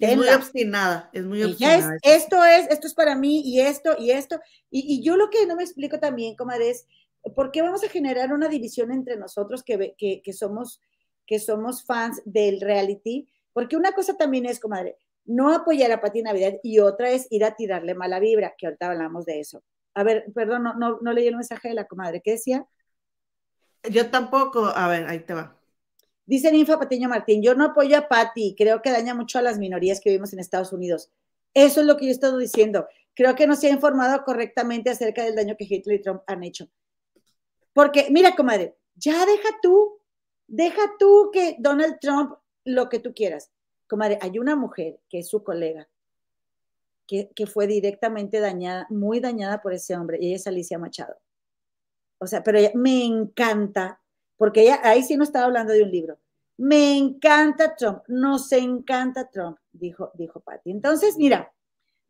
es 0.00 0.16
muy 0.16 0.28
obstinada, 0.28 1.10
es 1.12 1.24
muy 1.24 1.42
obstinada. 1.42 1.96
esto 2.02 2.44
es, 2.44 2.68
esto 2.70 2.86
es 2.86 2.94
para 2.94 3.16
mí 3.16 3.42
y 3.44 3.60
esto 3.60 3.96
y 3.98 4.12
esto. 4.12 4.40
Y, 4.70 5.02
yo 5.02 5.16
lo 5.16 5.28
que 5.30 5.46
no 5.46 5.56
me 5.56 5.64
explico 5.64 5.98
también, 5.98 6.36
comadre, 6.36 6.70
es 6.70 6.86
por 7.34 7.50
qué 7.50 7.62
vamos 7.62 7.84
a 7.84 7.88
generar 7.88 8.32
una 8.32 8.48
división 8.48 8.92
entre 8.92 9.16
nosotros 9.16 9.62
que, 9.62 9.94
que, 9.96 10.32
somos, 10.32 10.80
que 11.26 11.38
somos 11.38 11.84
fans 11.84 12.22
del 12.24 12.60
reality. 12.60 13.28
Porque 13.52 13.76
una 13.76 13.92
cosa 13.92 14.16
también 14.16 14.46
es, 14.46 14.60
comadre, 14.60 14.96
no 15.24 15.52
apoyar 15.52 15.92
a 15.92 16.00
Pati 16.00 16.22
Navidad 16.22 16.54
y 16.62 16.78
otra 16.78 17.10
es 17.10 17.26
ir 17.30 17.44
a 17.44 17.54
tirarle 17.54 17.94
mala 17.94 18.20
vibra, 18.20 18.54
que 18.56 18.66
ahorita 18.66 18.90
hablamos 18.90 19.24
de 19.24 19.40
eso. 19.40 19.62
A 19.94 20.04
ver, 20.04 20.26
perdón, 20.34 20.62
no, 20.62 20.74
no, 20.74 20.98
no 21.00 21.12
leí 21.12 21.26
el 21.26 21.36
mensaje 21.36 21.68
de 21.68 21.74
la 21.74 21.86
comadre. 21.86 22.20
¿Qué 22.22 22.32
decía? 22.32 22.66
Yo 23.90 24.10
tampoco, 24.10 24.66
a 24.66 24.88
ver, 24.88 25.06
ahí 25.06 25.20
te 25.20 25.34
va. 25.34 25.58
Dice 26.26 26.52
Ninfa 26.52 26.78
Patiño 26.78 27.08
Martín, 27.08 27.42
yo 27.42 27.54
no 27.54 27.64
apoyo 27.64 27.96
a 27.96 28.06
Patti, 28.06 28.54
creo 28.56 28.82
que 28.82 28.90
daña 28.90 29.14
mucho 29.14 29.38
a 29.38 29.42
las 29.42 29.58
minorías 29.58 29.98
que 29.98 30.10
vivimos 30.10 30.32
en 30.34 30.40
Estados 30.40 30.72
Unidos. 30.74 31.10
Eso 31.54 31.80
es 31.80 31.86
lo 31.86 31.96
que 31.96 32.04
yo 32.04 32.10
he 32.10 32.12
estado 32.12 32.36
diciendo. 32.36 32.86
Creo 33.14 33.34
que 33.34 33.46
no 33.46 33.56
se 33.56 33.68
ha 33.68 33.70
informado 33.70 34.22
correctamente 34.24 34.90
acerca 34.90 35.24
del 35.24 35.34
daño 35.34 35.56
que 35.56 35.64
Hitler 35.64 35.98
y 35.98 36.02
Trump 36.02 36.22
han 36.26 36.44
hecho. 36.44 36.68
Porque, 37.78 38.08
mira, 38.10 38.34
comadre, 38.34 38.76
ya 38.96 39.24
deja 39.24 39.50
tú, 39.62 40.00
deja 40.48 40.82
tú 40.98 41.30
que 41.32 41.54
Donald 41.60 42.00
Trump 42.00 42.34
lo 42.64 42.88
que 42.88 42.98
tú 42.98 43.14
quieras. 43.14 43.52
Comadre, 43.86 44.18
hay 44.20 44.40
una 44.40 44.56
mujer 44.56 44.98
que 45.08 45.20
es 45.20 45.28
su 45.28 45.44
colega, 45.44 45.88
que, 47.06 47.30
que 47.36 47.46
fue 47.46 47.68
directamente 47.68 48.40
dañada, 48.40 48.88
muy 48.90 49.20
dañada 49.20 49.62
por 49.62 49.74
ese 49.74 49.96
hombre, 49.96 50.18
y 50.20 50.26
ella 50.26 50.34
es 50.34 50.46
Alicia 50.48 50.76
Machado. 50.76 51.20
O 52.18 52.26
sea, 52.26 52.42
pero 52.42 52.58
ella, 52.58 52.72
me 52.74 53.04
encanta 53.04 54.00
porque 54.36 54.72
ahí 54.82 55.04
sí 55.04 55.16
no 55.16 55.22
estaba 55.22 55.44
hablando 55.44 55.72
de 55.72 55.84
un 55.84 55.92
libro. 55.92 56.18
Me 56.56 56.96
encanta 56.96 57.76
Trump, 57.76 58.02
nos 58.08 58.50
encanta 58.50 59.30
Trump, 59.30 59.56
dijo, 59.70 60.10
dijo 60.14 60.40
Patty. 60.40 60.72
Entonces, 60.72 61.16
mira, 61.16 61.54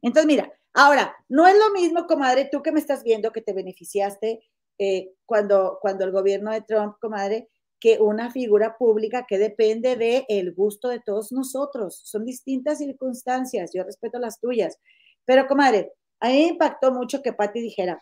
entonces, 0.01 0.27
mira, 0.27 0.51
ahora, 0.73 1.15
no 1.29 1.47
es 1.47 1.59
lo 1.59 1.79
mismo, 1.79 2.07
comadre, 2.07 2.49
tú 2.51 2.63
que 2.63 2.73
me 2.73 2.81
estás 2.81 3.05
viendo 3.05 3.33
que 3.33 3.43
te 3.43 3.53
beneficiaste 3.53 4.49
eh, 4.79 5.13
cuando, 5.27 5.79
cuando 5.81 6.05
el 6.05 6.13
gobierno 6.13 6.53
de 6.53 6.63
Trump, 6.63 6.97
comadre, 7.01 7.49
que 7.81 7.99
una 8.01 8.31
figura 8.31 8.77
pública 8.77 9.27
que 9.27 9.39
depende 9.39 9.97
del 9.97 10.25
el 10.29 10.53
gusto 10.53 10.89
de 10.89 11.01
todos 11.01 11.31
nosotros. 11.33 12.01
Son 12.05 12.25
distintas 12.25 12.79
circunstancias, 12.79 13.71
yo 13.73 13.85
respeto 13.85 14.19
las 14.19 14.41
tuyas. 14.41 14.79
Pero, 15.25 15.47
comadre, 15.47 15.93
a 16.21 16.29
mí 16.29 16.35
me 16.35 16.49
impactó 16.49 16.93
mucho 16.93 17.23
que 17.23 17.33
Patty 17.33 17.61
dijera 17.61 18.01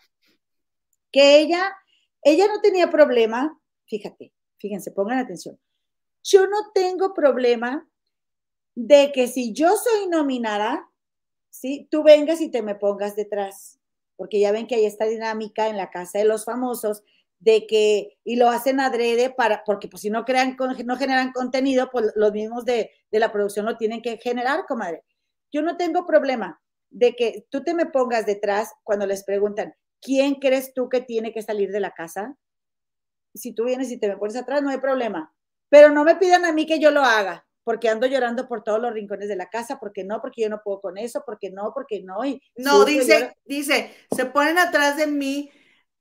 que 1.11 1.39
ella, 1.39 1.75
ella 2.23 2.47
no 2.47 2.59
tenía 2.59 2.89
problema 2.89 3.57
Fíjate, 3.87 4.33
fíjense, 4.57 4.91
pongan 4.91 5.19
atención. 5.19 5.59
Yo 6.23 6.45
no 6.47 6.71
tengo 6.73 7.13
problema 7.13 7.87
de 8.75 9.11
que 9.13 9.27
si 9.27 9.53
yo 9.53 9.75
soy 9.77 10.07
nominada, 10.07 10.89
¿sí? 11.49 11.87
Tú 11.89 12.03
vengas 12.03 12.41
y 12.41 12.51
te 12.51 12.61
me 12.61 12.75
pongas 12.75 13.15
detrás, 13.15 13.76
porque 14.17 14.39
ya 14.39 14.51
ven 14.51 14.67
que 14.67 14.75
hay 14.75 14.85
esta 14.85 15.05
dinámica 15.05 15.69
en 15.69 15.77
la 15.77 15.89
casa 15.89 16.19
de 16.19 16.25
los 16.25 16.43
famosos 16.43 17.03
de 17.39 17.67
que, 17.67 18.17
y 18.23 18.35
lo 18.35 18.49
hacen 18.49 18.79
adrede 18.79 19.29
para, 19.29 19.63
porque 19.63 19.87
pues 19.87 20.01
si 20.01 20.09
no 20.09 20.25
crean, 20.25 20.57
no 20.85 20.97
generan 20.97 21.31
contenido, 21.31 21.89
pues 21.91 22.11
los 22.15 22.31
mismos 22.33 22.65
de, 22.65 22.91
de 23.11 23.19
la 23.19 23.31
producción 23.31 23.65
lo 23.65 23.77
tienen 23.77 24.01
que 24.01 24.17
generar, 24.17 24.65
comadre. 24.67 25.03
Yo 25.51 25.61
no 25.61 25.77
tengo 25.77 26.05
problema 26.05 26.59
de 26.89 27.15
que 27.15 27.45
tú 27.49 27.63
te 27.63 27.73
me 27.73 27.85
pongas 27.85 28.25
detrás 28.25 28.71
cuando 28.83 29.05
les 29.05 29.23
preguntan, 29.23 29.73
¿quién 30.01 30.35
crees 30.35 30.73
tú 30.73 30.89
que 30.89 31.01
tiene 31.01 31.31
que 31.31 31.43
salir 31.43 31.71
de 31.71 31.79
la 31.79 31.91
casa? 31.91 32.35
si 33.37 33.53
tú 33.53 33.65
vienes 33.65 33.91
y 33.91 33.99
te 33.99 34.07
me 34.07 34.17
pones 34.17 34.35
atrás, 34.35 34.61
no 34.61 34.69
hay 34.69 34.79
problema. 34.79 35.33
Pero 35.69 35.89
no 35.89 36.03
me 36.03 36.15
pidan 36.15 36.45
a 36.45 36.51
mí 36.51 36.65
que 36.65 36.79
yo 36.79 36.91
lo 36.91 37.01
haga, 37.01 37.46
porque 37.67 37.89
ando 37.89 38.07
llorando 38.07 38.47
por 38.47 38.63
todos 38.63 38.79
los 38.79 38.93
rincones 38.93 39.27
de 39.27 39.35
la 39.35 39.49
casa, 39.49 39.77
porque 39.77 40.05
no, 40.05 40.21
porque 40.21 40.43
yo 40.43 40.49
no 40.49 40.61
puedo 40.63 40.79
con 40.79 40.97
eso, 40.97 41.23
porque 41.25 41.51
no, 41.51 41.73
porque 41.73 42.01
no. 42.01 42.23
Y 42.23 42.41
no, 42.55 42.85
dice, 42.85 43.35
dice, 43.43 43.93
se 44.09 44.25
ponen 44.25 44.57
atrás 44.57 44.95
de 44.95 45.05
mí, 45.05 45.51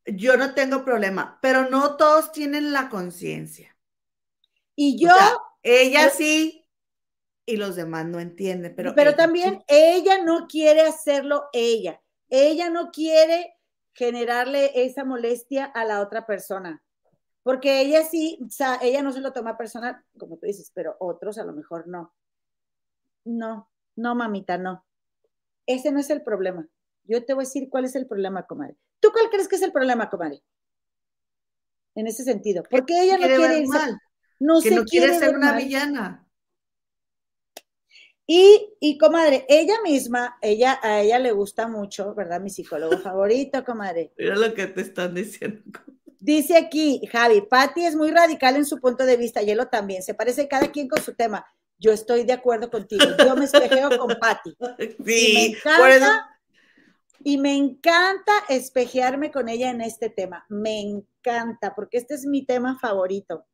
yo 0.05 0.37
no 0.37 0.55
tengo 0.55 0.85
problema, 0.85 1.41
pero 1.43 1.69
no 1.69 1.97
todos 1.97 2.31
tienen 2.31 2.73
la 2.73 2.89
conciencia. 2.89 3.77
Y 4.77 4.97
yo... 4.97 5.11
ella 5.65 6.09
sí, 6.11 6.69
y 7.45 7.57
los 7.57 7.75
demás 7.75 8.07
no 8.07 8.21
entienden, 8.21 8.73
pero... 8.77 8.95
Pero 8.95 9.17
también 9.17 9.65
ella 9.67 10.23
no 10.23 10.47
quiere 10.47 10.83
hacerlo 10.83 11.49
ella. 11.53 12.01
Ella 12.29 12.71
no 12.71 12.93
quiere 12.93 13.57
generarle 13.93 14.71
esa 14.85 15.03
molestia 15.03 15.65
a 15.65 15.85
la 15.85 16.01
otra 16.01 16.27
persona. 16.27 16.81
Porque 17.47 17.81
ella 17.81 18.03
sí, 18.03 18.41
o 18.45 18.51
sea, 18.51 18.81
ella 18.83 19.05
no 19.05 19.13
se 19.13 19.21
lo 19.21 19.33
toma 19.33 19.57
personal, 19.57 20.03
como 20.19 20.37
tú 20.37 20.47
dices, 20.47 20.73
pero 20.75 20.97
otros 20.99 21.39
a 21.39 21.45
lo 21.45 21.53
mejor 21.53 21.87
no. 21.87 22.13
No, 23.25 23.71
no, 23.95 24.17
mamita, 24.17 24.59
no. 24.59 24.85
Ese 25.65 25.93
no 25.93 26.01
es 26.01 26.11
el 26.11 26.23
problema. 26.23 26.67
Yo 27.05 27.25
te 27.25 27.35
voy 27.35 27.45
a 27.45 27.47
decir 27.47 27.69
cuál 27.71 27.85
es 27.85 27.95
el 27.95 28.09
problema, 28.09 28.49
comadre. 28.49 28.75
¿Tú 28.99 29.13
cuál 29.13 29.31
crees 29.31 29.47
que 29.47 29.55
es 29.55 29.63
el 29.63 29.71
problema, 29.71 30.11
comadre? 30.11 30.43
En 31.95 32.09
ese 32.09 32.25
sentido. 32.25 32.65
Porque 32.69 33.01
ella 33.01 33.17
no 33.17 33.29
quiere 33.29 33.61
ir 33.61 33.69
mal. 33.69 33.97
No 34.41 34.61
que 34.61 34.73
no 34.73 34.83
quiere, 34.83 35.17
ser 35.17 35.37
una 35.37 35.57
villana. 35.57 36.29
Y, 38.27 38.75
y, 38.81 38.99
comadre, 38.99 39.47
ella 39.49 39.77
misma, 39.85 40.37
ella, 40.43 40.81
a 40.83 41.01
ella 41.01 41.21
le 41.21 41.31
gusta 41.31 41.69
mucho, 41.69 42.13
¿verdad? 42.13 42.41
Mi 42.41 42.51
psicólogo 42.51 42.99
favorito, 42.99 43.65
comadre. 43.65 44.13
Mira 44.19 44.35
lo 44.35 44.53
que 44.53 44.67
te 44.67 44.81
están 44.81 45.15
diciendo. 45.15 45.63
Dice 46.27 46.57
aquí, 46.57 47.01
Javi, 47.13 47.41
Patti 47.43 47.87
es 47.87 47.95
muy 47.95 48.11
radical 48.11 48.57
en 48.57 48.67
su 48.67 48.81
punto 48.81 49.07
de 49.07 49.17
vista, 49.17 49.43
y 49.43 49.51
él 49.53 49.61
también, 49.71 50.03
se 50.03 50.13
parece 50.13 50.49
cada 50.49 50.73
quien 50.73 50.89
con 50.89 51.01
su 51.01 51.15
tema. 51.15 51.47
Yo 51.79 51.93
estoy 51.93 52.25
de 52.25 52.33
acuerdo 52.33 52.69
contigo, 52.69 53.05
yo 53.25 53.37
me 53.37 53.45
espejeo 53.45 53.97
con 53.97 54.09
Patti. 54.19 54.57
Sí, 55.05 55.55
y 55.55 55.55
me 55.55 55.55
encanta, 55.55 56.41
y 57.23 57.39
me 57.39 57.55
encanta 57.55 58.33
espejearme 58.49 59.31
con 59.31 59.49
ella 59.49 59.71
en 59.71 59.81
este 59.81 60.11
tema, 60.11 60.45
me 60.49 60.81
encanta, 60.81 61.77
porque 61.77 61.99
este 61.99 62.15
es 62.15 62.27
mi 62.27 62.45
tema 62.45 62.77
favorito. 62.81 63.47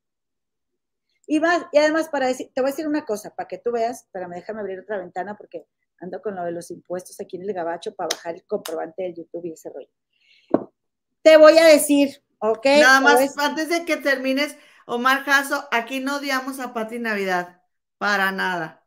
Y, 1.27 1.43
y 1.73 1.79
además, 1.79 2.09
para 2.09 2.29
decir, 2.29 2.53
te 2.55 2.63
voy 2.63 2.71
a 2.71 2.73
decir 2.73 2.89
una 2.89 3.05
cosa, 3.05 3.35
para 3.35 3.49
que 3.49 3.59
tú 3.59 3.73
veas, 3.73 4.09
pero 4.13 4.31
me 4.31 4.37
déjame 4.37 4.61
abrir 4.61 4.81
otra 4.81 4.97
ventana 4.97 5.37
porque 5.37 5.67
ando 6.01 6.23
con 6.23 6.37
lo 6.37 6.43
de 6.43 6.53
los 6.53 6.71
impuestos 6.71 7.21
aquí 7.21 7.37
en 7.37 7.43
el 7.43 7.53
gabacho 7.53 7.95
para 7.95 8.09
bajar 8.17 8.37
el 8.37 8.45
comprobante 8.45 9.03
del 9.03 9.15
YouTube 9.15 9.45
y 9.45 9.53
ese 9.53 9.69
rollo. 9.69 9.91
Te 11.21 11.37
voy 11.37 11.59
a 11.59 11.67
decir, 11.67 12.23
¿ok? 12.43 12.67
Nada 12.81 13.01
más, 13.01 13.39
antes 13.39 13.69
de 13.69 13.85
que 13.85 13.97
termines, 13.97 14.57
Omar 14.87 15.25
Jasso, 15.25 15.69
aquí 15.71 16.01
no 16.01 16.17
odiamos 16.17 16.59
a 16.61 16.75
Pati 16.75 16.99
Navidad, 16.99 17.63
para 17.99 18.33
nada. 18.33 18.81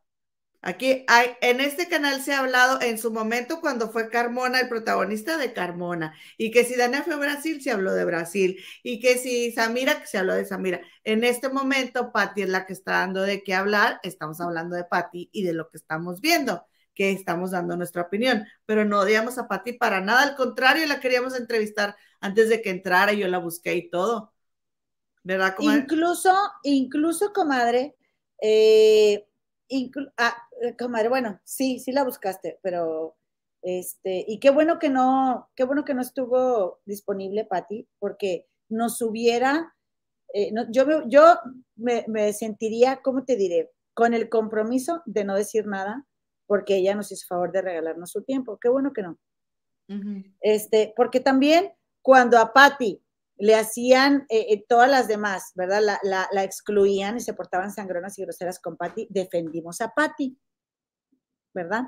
Aquí 0.62 1.04
hay, 1.06 1.30
en 1.42 1.60
este 1.60 1.88
canal 1.88 2.20
se 2.22 2.32
ha 2.32 2.40
hablado 2.40 2.80
en 2.82 2.98
su 2.98 3.12
momento 3.12 3.60
cuando 3.60 3.88
fue 3.90 4.10
Carmona 4.10 4.58
el 4.58 4.68
protagonista 4.68 5.38
de 5.38 5.52
Carmona, 5.52 6.14
y 6.36 6.50
que 6.50 6.64
si 6.64 6.74
Dania 6.74 7.02
fue 7.02 7.14
a 7.14 7.18
Brasil, 7.18 7.62
se 7.62 7.70
habló 7.70 7.94
de 7.94 8.04
Brasil, 8.04 8.58
y 8.82 9.00
que 9.00 9.16
si 9.16 9.52
Samira, 9.52 10.04
se 10.04 10.18
habló 10.18 10.34
de 10.34 10.44
Samira. 10.44 10.80
En 11.04 11.24
este 11.24 11.48
momento, 11.48 12.10
Patti 12.12 12.42
es 12.42 12.48
la 12.48 12.66
que 12.66 12.72
está 12.72 12.92
dando 12.92 13.22
de 13.22 13.42
qué 13.44 13.54
hablar, 13.54 14.00
estamos 14.02 14.40
hablando 14.40 14.76
de 14.76 14.84
Patti 14.84 15.30
y 15.32 15.44
de 15.44 15.52
lo 15.52 15.70
que 15.70 15.76
estamos 15.76 16.20
viendo, 16.20 16.66
que 16.94 17.12
estamos 17.12 17.52
dando 17.52 17.76
nuestra 17.76 18.02
opinión, 18.02 18.44
pero 18.64 18.84
no 18.84 19.00
odiamos 19.00 19.38
a 19.38 19.46
Patti 19.46 19.74
para 19.74 20.00
nada, 20.00 20.22
al 20.22 20.34
contrario, 20.34 20.86
la 20.86 20.98
queríamos 20.98 21.36
entrevistar 21.36 21.94
antes 22.20 22.48
de 22.48 22.62
que 22.62 22.70
entrara, 22.70 23.12
yo 23.12 23.28
la 23.28 23.38
busqué 23.38 23.74
y 23.74 23.90
todo. 23.90 24.32
¿Verdad, 25.22 25.56
comadre? 25.56 25.80
Incluso, 25.80 26.32
incluso, 26.62 27.32
comadre, 27.32 27.96
eh, 28.40 29.26
ah, 30.16 30.36
eh, 30.62 30.76
comadre, 30.76 31.08
bueno, 31.08 31.40
sí, 31.44 31.80
sí 31.80 31.92
la 31.92 32.04
buscaste, 32.04 32.58
pero 32.62 33.16
este, 33.62 34.24
y 34.28 34.38
qué 34.38 34.50
bueno 34.50 34.78
que 34.78 34.88
no, 34.88 35.50
qué 35.56 35.64
bueno 35.64 35.84
que 35.84 35.94
no 35.94 36.02
estuvo 36.02 36.78
disponible, 36.84 37.44
Patti, 37.44 37.88
porque 37.98 38.46
nos 38.68 39.02
hubiera, 39.02 39.74
eh, 40.32 40.52
yo, 40.70 40.86
me, 40.86 41.02
yo 41.08 41.40
me, 41.74 42.32
sentiría, 42.32 43.00
¿cómo 43.02 43.24
te 43.24 43.34
diré? 43.34 43.72
Con 43.94 44.14
el 44.14 44.28
compromiso 44.28 45.02
de 45.06 45.24
no 45.24 45.34
decir 45.34 45.66
nada, 45.66 46.06
porque 46.46 46.76
ella 46.76 46.94
nos 46.94 47.10
hizo 47.10 47.26
favor 47.26 47.50
de 47.50 47.62
regalarnos 47.62 48.12
su 48.12 48.22
tiempo. 48.22 48.58
Qué 48.60 48.68
bueno 48.68 48.92
que 48.92 49.02
no. 49.02 49.18
Este, 50.40 50.92
porque 50.96 51.20
también 51.20 51.72
cuando 52.06 52.38
a 52.38 52.52
Patti 52.52 53.02
le 53.36 53.56
hacían 53.56 54.26
eh, 54.28 54.46
eh, 54.50 54.64
todas 54.68 54.88
las 54.88 55.08
demás, 55.08 55.50
¿verdad? 55.56 55.98
La, 56.04 56.44
excluían 56.44 57.16
y 57.16 57.20
se 57.20 57.34
portaban 57.34 57.72
sangronas 57.72 58.16
y 58.16 58.22
groseras 58.22 58.60
con 58.60 58.76
Patti, 58.76 59.08
defendimos 59.10 59.80
a 59.80 59.92
Patti, 59.92 60.38
¿verdad? 61.52 61.86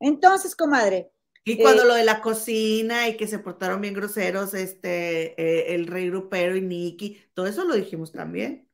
Entonces, 0.00 0.56
comadre. 0.56 1.12
Y 1.44 1.56
cuando 1.62 1.84
eh, 1.84 1.86
lo 1.86 1.94
de 1.94 2.02
la 2.02 2.20
cocina 2.20 3.06
y 3.06 3.16
que 3.16 3.28
se 3.28 3.38
portaron 3.38 3.80
bien 3.80 3.94
groseros, 3.94 4.54
este, 4.54 5.72
el 5.72 5.86
rey 5.86 6.10
grupero 6.10 6.56
y 6.56 6.62
Nicky, 6.62 7.22
todo 7.32 7.46
eso 7.46 7.62
lo 7.62 7.76
dijimos 7.76 8.10
también. 8.10 8.68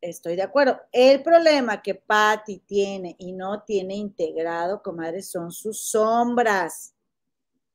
Estoy 0.00 0.34
de 0.34 0.42
acuerdo. 0.42 0.80
El 0.90 1.22
problema 1.22 1.80
que 1.80 1.94
Patti 1.94 2.58
tiene 2.66 3.14
y 3.20 3.34
no 3.34 3.62
tiene 3.62 3.94
integrado, 3.94 4.82
comadre, 4.82 5.22
son 5.22 5.52
sus 5.52 5.80
sombras. 5.80 6.92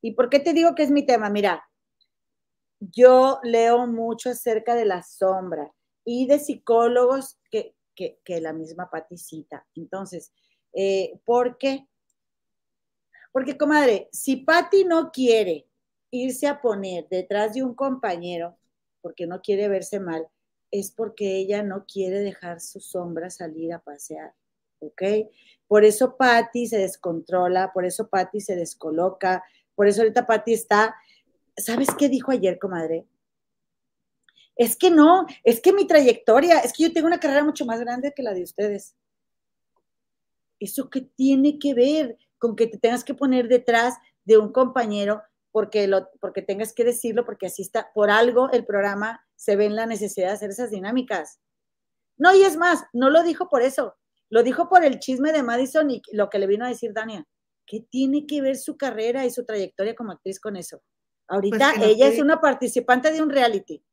¿Y 0.01 0.11
por 0.11 0.29
qué 0.29 0.41
te 0.41 0.51
digo 0.51 0.75
que 0.75 0.83
es 0.83 0.91
mi 0.91 1.05
tema? 1.05 1.29
Mira, 1.29 1.66
yo 2.79 3.39
leo 3.43 3.87
mucho 3.87 4.29
acerca 4.29 4.75
de 4.75 4.85
la 4.85 5.03
sombra 5.03 5.71
y 6.05 6.27
de 6.27 6.39
psicólogos 6.39 7.37
que, 7.51 7.73
la 8.27 8.53
misma 8.53 8.89
paticita. 8.91 9.65
Entonces, 9.75 10.31
eh, 10.73 11.19
¿por 11.25 11.57
qué? 11.57 11.87
Porque, 13.31 13.57
comadre, 13.57 14.07
si 14.11 14.37
Pati 14.37 14.85
no 14.85 15.11
quiere 15.11 15.67
irse 16.11 16.47
a 16.47 16.61
poner 16.61 17.07
detrás 17.09 17.53
de 17.53 17.63
un 17.63 17.73
compañero 17.73 18.57
porque 19.01 19.25
no 19.25 19.41
quiere 19.41 19.67
verse 19.67 19.99
mal, 19.99 20.27
es 20.71 20.91
porque 20.91 21.37
ella 21.37 21.63
no 21.63 21.85
quiere 21.85 22.19
dejar 22.19 22.59
su 22.59 22.79
sombra 22.79 23.29
salir 23.29 23.73
a 23.73 23.79
pasear, 23.79 24.33
¿ok? 24.79 25.01
Por 25.67 25.85
eso 25.85 26.17
Patti 26.17 26.67
se 26.67 26.77
descontrola, 26.77 27.71
por 27.73 27.85
eso 27.85 28.09
Patti 28.09 28.41
se 28.41 28.55
descoloca, 28.55 29.43
por 29.75 29.87
eso 29.87 30.01
ahorita 30.01 30.27
Patti 30.27 30.53
está 30.53 30.95
¿sabes 31.57 31.89
qué 31.97 32.09
dijo 32.09 32.31
ayer, 32.31 32.59
comadre? 32.59 33.07
Es 34.55 34.75
que 34.75 34.89
no, 34.89 35.25
es 35.43 35.61
que 35.61 35.73
mi 35.73 35.85
trayectoria, 35.85 36.59
es 36.59 36.73
que 36.73 36.83
yo 36.83 36.93
tengo 36.93 37.07
una 37.07 37.19
carrera 37.19 37.43
mucho 37.43 37.65
más 37.65 37.79
grande 37.79 38.13
que 38.15 38.23
la 38.23 38.33
de 38.33 38.43
ustedes. 38.43 38.95
¿Eso 40.59 40.89
qué 40.89 41.01
tiene 41.01 41.59
que 41.59 41.73
ver 41.73 42.17
con 42.39 42.55
que 42.55 42.67
te 42.67 42.79
tengas 42.79 43.03
que 43.03 43.13
poner 43.13 43.47
detrás 43.47 43.95
de 44.25 44.37
un 44.37 44.51
compañero 44.51 45.21
porque, 45.51 45.87
lo, 45.87 46.09
porque 46.19 46.41
tengas 46.41 46.73
que 46.73 46.83
decirlo, 46.83 47.25
porque 47.25 47.47
así 47.47 47.61
está, 47.61 47.91
por 47.93 48.09
algo 48.09 48.49
el 48.51 48.65
programa 48.65 49.23
se 49.35 49.55
ve 49.55 49.65
en 49.65 49.75
la 49.75 49.85
necesidad 49.85 50.27
de 50.27 50.33
hacer 50.33 50.49
esas 50.49 50.71
dinámicas? 50.71 51.39
No, 52.17 52.35
y 52.35 52.41
es 52.41 52.57
más, 52.57 52.83
no 52.93 53.11
lo 53.11 53.21
dijo 53.21 53.47
por 53.49 53.61
eso, 53.61 53.95
lo 54.29 54.41
dijo 54.41 54.69
por 54.69 54.83
el 54.83 54.99
chisme 54.99 55.31
de 55.31 55.43
Madison 55.43 55.89
y 55.91 56.01
lo 56.11 56.29
que 56.29 56.39
le 56.39 56.47
vino 56.47 56.65
a 56.65 56.69
decir 56.69 56.93
Dania. 56.93 57.27
¿Qué 57.65 57.81
tiene 57.89 58.25
que 58.25 58.41
ver 58.41 58.57
su 58.57 58.77
carrera 58.77 59.25
y 59.25 59.29
su 59.29 59.45
trayectoria 59.45 59.93
como 59.93 60.13
actriz 60.13 60.39
con 60.39 60.55
eso? 60.55 60.81
Ahorita 61.27 61.73
pues 61.75 61.89
ella 61.89 62.07
es 62.07 62.19
una 62.19 62.39
participante 62.39 63.11
de 63.11 63.21
un 63.21 63.29
reality. 63.29 63.83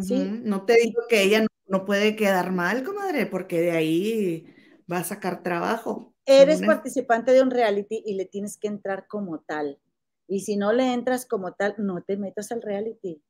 ¿sí? 0.00 0.40
No 0.42 0.64
te 0.64 0.74
digo 0.74 1.02
que 1.08 1.22
ella 1.22 1.46
no, 1.66 1.84
puede 1.84 2.16
quedar 2.16 2.50
mal, 2.52 2.82
comadre, 2.82 3.26
porque 3.26 3.60
de 3.60 3.70
ahí 3.72 4.54
va 4.90 4.98
a 4.98 5.04
sacar 5.04 5.42
trabajo. 5.42 6.14
Eres 6.24 6.62
participante 6.62 7.32
de 7.32 7.42
un 7.42 7.50
reality 7.50 8.02
y 8.04 8.14
le 8.14 8.24
tienes 8.24 8.58
que 8.58 8.68
entrar 8.68 9.06
como 9.06 9.40
tal. 9.40 9.78
Y 10.26 10.40
si 10.40 10.56
no 10.56 10.72
le 10.72 10.92
entras 10.92 11.26
como 11.26 11.52
tal, 11.54 11.74
no 11.78 12.02
te 12.02 12.16
metas 12.16 12.52
al 12.52 12.62
reality. 12.62 13.22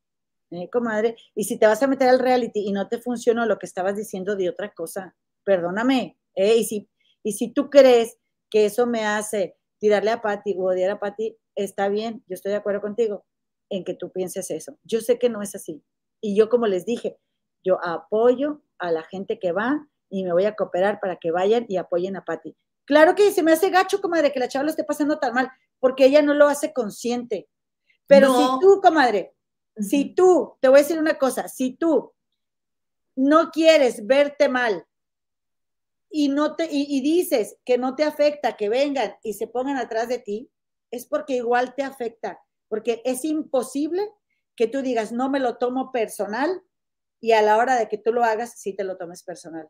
¿eh, 0.50 0.68
comadre? 0.70 1.16
Y 1.34 1.44
si 1.44 1.58
te 1.58 1.66
vas 1.66 1.82
a 1.82 1.86
meter 1.86 2.08
al 2.08 2.18
reality 2.18 2.60
y 2.60 2.72
no 2.72 2.88
te 2.88 2.98
funcionó 2.98 3.46
lo 3.46 3.58
que 3.58 3.66
estabas 3.66 3.96
diciendo 3.96 4.36
de 4.36 4.48
otra 4.48 4.72
cosa, 4.72 5.14
perdóname. 5.44 6.18
¿eh? 6.34 6.56
Y, 6.56 6.64
si, 6.64 6.88
y 7.22 7.32
si 7.32 7.52
tú 7.52 7.70
crees 7.70 8.18
que 8.50 8.66
eso 8.66 8.86
me 8.86 9.04
hace 9.04 9.56
tirarle 9.78 10.10
a 10.10 10.22
Patti 10.22 10.54
o 10.56 10.64
odiar 10.64 10.90
a 10.90 11.00
Patti, 11.00 11.36
está 11.54 11.88
bien, 11.88 12.24
yo 12.26 12.34
estoy 12.34 12.50
de 12.50 12.58
acuerdo 12.58 12.80
contigo 12.80 13.24
en 13.70 13.84
que 13.84 13.94
tú 13.94 14.10
pienses 14.10 14.50
eso. 14.50 14.78
Yo 14.84 15.00
sé 15.00 15.18
que 15.18 15.28
no 15.28 15.42
es 15.42 15.54
así. 15.54 15.82
Y 16.20 16.36
yo, 16.36 16.48
como 16.48 16.66
les 16.66 16.84
dije, 16.84 17.18
yo 17.64 17.78
apoyo 17.84 18.62
a 18.78 18.90
la 18.90 19.02
gente 19.02 19.38
que 19.38 19.52
va 19.52 19.86
y 20.08 20.24
me 20.24 20.32
voy 20.32 20.44
a 20.44 20.56
cooperar 20.56 21.00
para 21.00 21.16
que 21.16 21.30
vayan 21.30 21.66
y 21.68 21.76
apoyen 21.76 22.16
a 22.16 22.24
Patti. 22.24 22.56
Claro 22.84 23.14
que 23.14 23.30
se 23.32 23.42
me 23.42 23.52
hace 23.52 23.70
gacho, 23.70 24.00
comadre, 24.00 24.32
que 24.32 24.40
la 24.40 24.48
chava 24.48 24.64
lo 24.64 24.70
esté 24.70 24.84
pasando 24.84 25.18
tan 25.18 25.34
mal, 25.34 25.50
porque 25.78 26.06
ella 26.06 26.22
no 26.22 26.34
lo 26.34 26.46
hace 26.46 26.72
consciente. 26.72 27.48
Pero 28.06 28.34
si 28.34 28.60
tú, 28.60 28.80
comadre, 28.82 29.34
si 29.76 30.14
tú, 30.14 30.56
te 30.60 30.68
voy 30.68 30.78
a 30.78 30.82
decir 30.82 30.98
una 30.98 31.18
cosa, 31.18 31.48
si 31.48 31.76
tú 31.76 32.14
no 33.14 33.50
quieres 33.50 34.06
verte 34.06 34.48
mal 34.48 34.86
y, 36.08 36.30
no 36.30 36.56
te, 36.56 36.68
y 36.70 37.00
dices 37.02 37.58
que 37.66 37.76
no 37.76 37.94
te 37.94 38.04
afecta 38.04 38.56
que 38.56 38.70
vengan 38.70 39.16
y 39.22 39.34
se 39.34 39.46
pongan 39.46 39.76
atrás 39.76 40.08
de 40.08 40.20
ti, 40.20 40.50
es 40.90 41.04
porque 41.04 41.36
igual 41.36 41.74
te 41.74 41.82
afecta 41.82 42.40
porque 42.68 43.02
es 43.04 43.24
imposible 43.24 44.10
que 44.56 44.66
tú 44.66 44.82
digas, 44.82 45.12
no 45.12 45.30
me 45.30 45.40
lo 45.40 45.56
tomo 45.56 45.92
personal 45.92 46.62
y 47.20 47.32
a 47.32 47.42
la 47.42 47.56
hora 47.56 47.76
de 47.76 47.88
que 47.88 47.98
tú 47.98 48.12
lo 48.12 48.24
hagas, 48.24 48.60
sí 48.60 48.74
te 48.74 48.84
lo 48.84 48.96
tomes 48.96 49.22
personal. 49.22 49.68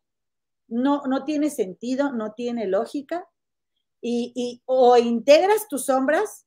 No, 0.67 1.03
no 1.07 1.25
tiene 1.25 1.51
sentido, 1.51 2.13
no 2.13 2.33
tiene 2.33 2.67
lógica 2.67 3.27
y, 4.01 4.63
o 4.67 4.97
integras 4.97 5.69
tus 5.69 5.87
sombras 5.87 6.47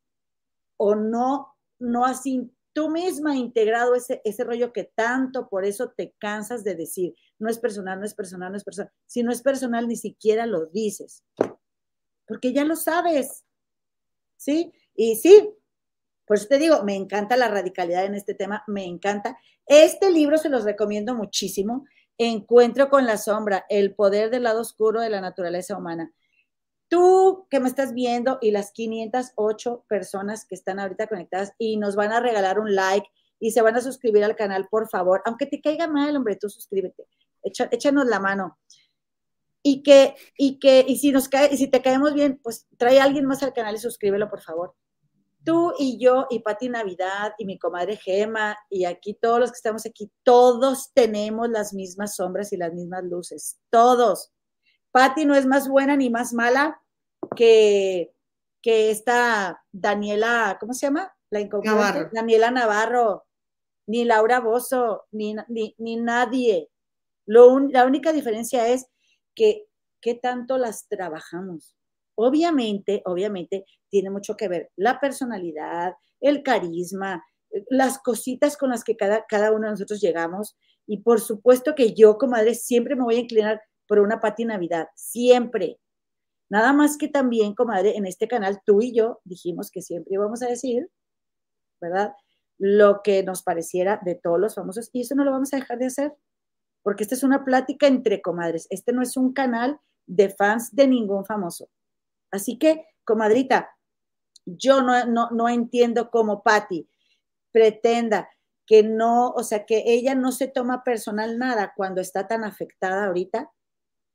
o 0.78 0.96
no, 0.96 1.56
no 1.80 2.06
has 2.06 2.24
tú 2.74 2.90
misma 2.90 3.36
integrado 3.36 3.96
ese, 3.96 4.22
ese 4.24 4.44
rollo 4.44 4.72
que 4.72 4.86
tanto 4.86 5.50
por 5.50 5.66
eso 5.66 5.90
te 5.90 6.14
cansas 6.18 6.64
de 6.64 6.76
decir, 6.76 7.16
no 7.40 7.50
es 7.50 7.60
personal, 7.60 8.00
no 8.00 8.06
es 8.06 8.14
personal, 8.14 8.52
no 8.52 8.58
es 8.58 8.64
personal. 8.64 8.92
Si 9.06 9.24
no 9.24 9.32
es 9.32 9.42
personal, 9.42 9.88
ni 9.88 9.96
siquiera 9.96 10.46
lo 10.46 10.68
dices, 10.68 11.24
porque 12.28 12.54
ya 12.54 12.64
lo 12.64 12.76
sabes. 12.76 13.44
¿Sí? 14.38 14.72
Y 14.96 15.18
sí, 15.18 15.54
Por 16.32 16.38
eso 16.38 16.48
te 16.48 16.60
digo, 16.60 16.82
me 16.84 16.96
encanta 16.96 17.36
la 17.36 17.50
radicalidad 17.50 18.06
en 18.06 18.16
este 18.16 18.34
tema, 18.34 18.64
me 18.66 18.86
encanta. 18.86 19.38
Este 19.66 20.12
libro 20.12 20.38
se 20.38 20.48
los 20.48 20.64
recomiendo 20.64 21.14
muchísimo. 21.14 21.86
Encuentro 22.18 22.90
con 22.90 23.06
la 23.06 23.18
sombra, 23.18 23.66
el 23.68 23.94
poder 23.96 24.30
del 24.30 24.44
lado 24.44 24.62
oscuro 24.62 25.02
de 25.02 25.10
la 25.10 25.20
naturaleza 25.20 25.76
humana. 25.76 26.14
Tú 26.88 27.48
que 27.50 27.60
me 27.60 27.68
estás 27.68 27.94
viendo 27.94 28.38
y 28.40 28.52
las 28.52 28.72
508 28.72 29.84
personas 29.90 30.46
que 30.46 30.56
están 30.56 30.80
ahorita 30.80 31.08
conectadas 31.08 31.52
y 31.58 31.76
nos 31.76 31.98
van 31.98 32.14
a 32.14 32.22
regalar 32.22 32.62
un 32.62 32.76
like 32.76 33.10
y 33.38 33.52
se 33.52 33.62
van 33.62 33.76
a 33.76 33.82
suscribir 33.82 34.24
al 34.24 34.38
canal, 34.38 34.70
por 34.72 34.88
favor, 34.88 35.22
aunque 35.26 35.48
te 35.48 35.60
caiga 35.60 35.90
mal, 35.90 36.16
hombre, 36.16 36.38
tú 36.38 36.50
suscríbete, 36.50 37.08
échanos 37.44 38.06
la 38.06 38.22
mano. 38.22 38.58
Y 39.64 39.84
que, 39.84 40.16
y 40.38 40.60
que, 40.60 40.86
y 40.88 40.96
si 40.96 41.12
nos 41.12 41.28
cae, 41.28 41.54
y 41.54 41.58
si 41.58 41.68
te 41.68 41.82
caemos 41.82 42.14
bien, 42.14 42.40
pues 42.42 42.70
trae 42.78 43.02
a 43.02 43.04
alguien 43.04 43.26
más 43.26 43.44
al 43.44 43.52
canal 43.52 43.76
y 43.76 43.80
suscríbelo, 43.80 44.30
por 44.30 44.42
favor. 44.42 44.76
Tú 45.44 45.74
y 45.80 45.98
yo 45.98 46.28
y 46.30 46.40
Pati 46.40 46.70
Navidad 46.70 47.34
y 47.38 47.46
mi 47.46 47.58
comadre 47.58 47.98
Gema 47.98 48.56
y 48.70 48.86
aquí 48.86 49.16
todos 49.16 49.40
los 49.40 49.52
que 49.52 49.56
estamos 49.56 49.86
aquí, 49.86 50.12
todos 50.24 50.92
tenemos 50.94 51.50
las 51.50 51.74
mismas 51.74 52.16
sombras 52.16 52.54
y 52.54 52.58
las 52.58 52.74
mismas 52.74 53.04
luces, 53.04 53.60
todos. 53.70 54.32
Pati 54.92 55.26
no 55.26 55.36
es 55.36 55.46
más 55.46 55.68
buena 55.68 55.96
ni 55.96 56.10
más 56.10 56.34
mala 56.34 56.82
que, 57.36 58.14
que 58.62 58.92
esta 58.92 59.64
Daniela, 59.72 60.58
¿cómo 60.60 60.74
se 60.74 60.88
llama? 60.88 61.12
La 61.32 61.44
Navarro. 61.44 62.10
Daniela 62.12 62.52
Navarro, 62.52 63.26
ni 63.88 64.04
Laura 64.04 64.40
Bozo, 64.40 65.06
ni, 65.12 65.36
ni, 65.48 65.96
nadie. 65.96 66.70
Lo 67.26 67.60
la 67.60 67.86
única 67.86 68.12
diferencia 68.12 68.68
es 68.68 68.88
que 69.34 69.66
qué 70.02 70.16
tanto 70.16 70.58
las 70.58 70.88
trabajamos. 70.88 71.76
Obviamente, 72.22 73.02
obviamente, 73.06 73.66
tiene 73.90 74.10
mucho 74.10 74.36
que 74.36 74.48
ver 74.48 74.72
la 74.76 75.00
personalidad, 75.00 75.94
el 76.20 76.44
carisma, 76.44 77.24
las 77.70 78.00
cositas 78.00 78.58
con 78.58 78.70
las 78.70 78.84
que 78.84 78.96
cada, 78.96 79.26
cada 79.28 79.52
uno 79.52 79.66
de 79.66 79.72
nosotros 79.72 80.02
llegamos. 80.02 80.56
Y 80.88 81.02
por 81.02 81.20
supuesto 81.20 81.76
que 81.76 81.94
yo, 81.94 82.18
comadre, 82.18 82.56
siempre 82.56 82.96
me 82.96 83.04
voy 83.04 83.16
a 83.16 83.20
inclinar 83.20 83.62
por 83.88 84.00
una 84.00 84.20
Pati 84.20 84.46
Navidad, 84.46 84.88
siempre. 84.96 85.80
Nada 86.50 86.74
más 86.74 86.98
que 86.98 87.08
también, 87.08 87.56
comadre, 87.56 87.96
en 87.98 88.06
este 88.06 88.28
canal 88.28 88.60
tú 88.66 88.82
y 88.82 88.94
yo 88.94 89.20
dijimos 89.24 89.72
que 89.72 89.82
siempre 89.82 90.14
íbamos 90.16 90.42
a 90.42 90.48
decir, 90.48 90.90
¿verdad? 91.80 92.14
Lo 92.58 93.02
que 93.04 93.24
nos 93.24 93.44
pareciera 93.44 94.00
de 94.04 94.16
todos 94.16 94.40
los 94.40 94.56
famosos 94.56 94.90
y 94.94 95.02
eso 95.02 95.16
no 95.16 95.24
lo 95.24 95.32
vamos 95.32 95.54
a 95.54 95.58
dejar 95.58 95.78
de 95.78 95.88
hacer, 95.88 96.14
porque 96.84 97.04
esta 97.04 97.16
es 97.16 97.24
una 97.24 97.46
plática 97.46 97.88
entre 97.88 98.22
comadres. 98.22 98.68
Este 98.70 98.94
no 98.94 99.02
es 99.02 99.18
un 99.18 99.34
canal 99.34 99.80
de 100.08 100.30
fans 100.30 100.76
de 100.76 100.88
ningún 100.88 101.26
famoso. 101.26 101.70
Así 102.32 102.58
que, 102.58 102.86
comadrita, 103.04 103.70
yo 104.46 104.82
no, 104.82 105.06
no, 105.06 105.30
no 105.32 105.50
entiendo 105.50 106.10
cómo 106.10 106.42
Patti 106.42 106.90
pretenda 107.52 108.30
que 108.66 108.84
no, 108.84 109.30
o 109.32 109.44
sea, 109.44 109.66
que 109.66 109.84
ella 109.86 110.16
no 110.16 110.32
se 110.32 110.48
toma 110.48 110.84
personal 110.84 111.38
nada 111.38 111.74
cuando 111.76 112.02
está 112.02 112.28
tan 112.28 112.44
afectada 112.44 113.06
ahorita 113.06 113.52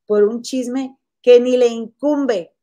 por 0.06 0.24
un 0.24 0.43
chisme 0.43 0.97
que 1.20 1.40
ni 1.40 1.56
le 1.56 1.66
incumbe, 1.66 2.55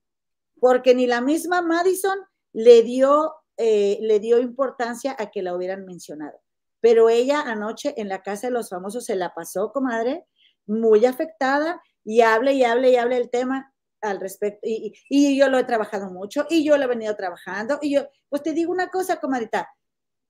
porque 0.59 0.95
ni 0.95 1.05
la 1.05 1.21
misma 1.21 1.61
Madison 1.61 2.17
le 2.53 2.81
dio, 2.83 3.33
eh, 3.57 3.99
le 4.01 4.19
dio 4.19 4.39
importancia 4.39 5.15
a 5.19 5.29
que 5.29 5.41
la 5.41 5.55
hubieran 5.55 5.85
mencionado. 5.85 6.39
Pero 6.79 7.09
ella 7.09 7.41
anoche 7.41 7.93
en 7.97 8.09
la 8.09 8.23
casa 8.23 8.47
de 8.47 8.53
los 8.53 8.69
famosos 8.69 9.05
se 9.05 9.15
la 9.15 9.33
pasó, 9.33 9.71
comadre, 9.71 10.25
muy 10.65 11.05
afectada 11.05 11.81
y 12.05 12.21
hable 12.21 12.53
y 12.53 12.63
hable 12.63 12.91
y 12.91 12.95
hable 12.95 13.17
el 13.17 13.29
tema 13.29 13.72
al 14.03 14.19
respecto. 14.19 14.67
Y, 14.67 15.37
yo 15.37 15.49
lo 15.49 15.57
he 15.57 15.63
trabajado 15.63 16.11
mucho 16.11 16.45
y 16.49 16.63
yo 16.63 16.77
lo 16.77 16.83
he 16.83 16.87
venido 16.87 17.15
trabajando. 17.15 17.79
Y 17.81 17.95
yo, 17.95 18.07
pues 18.29 18.43
te 18.43 18.53
digo 18.53 18.71
una 18.71 18.89
cosa, 18.89 19.19
comadita, 19.19 19.67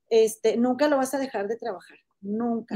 este, 0.09 0.55
nunca 0.55 0.87
lo 0.87 0.97
vas 0.97 1.13
a 1.13 1.19
dejar 1.19 1.47
de 1.47 1.57
trabajar, 1.57 1.97
nunca. 2.21 2.75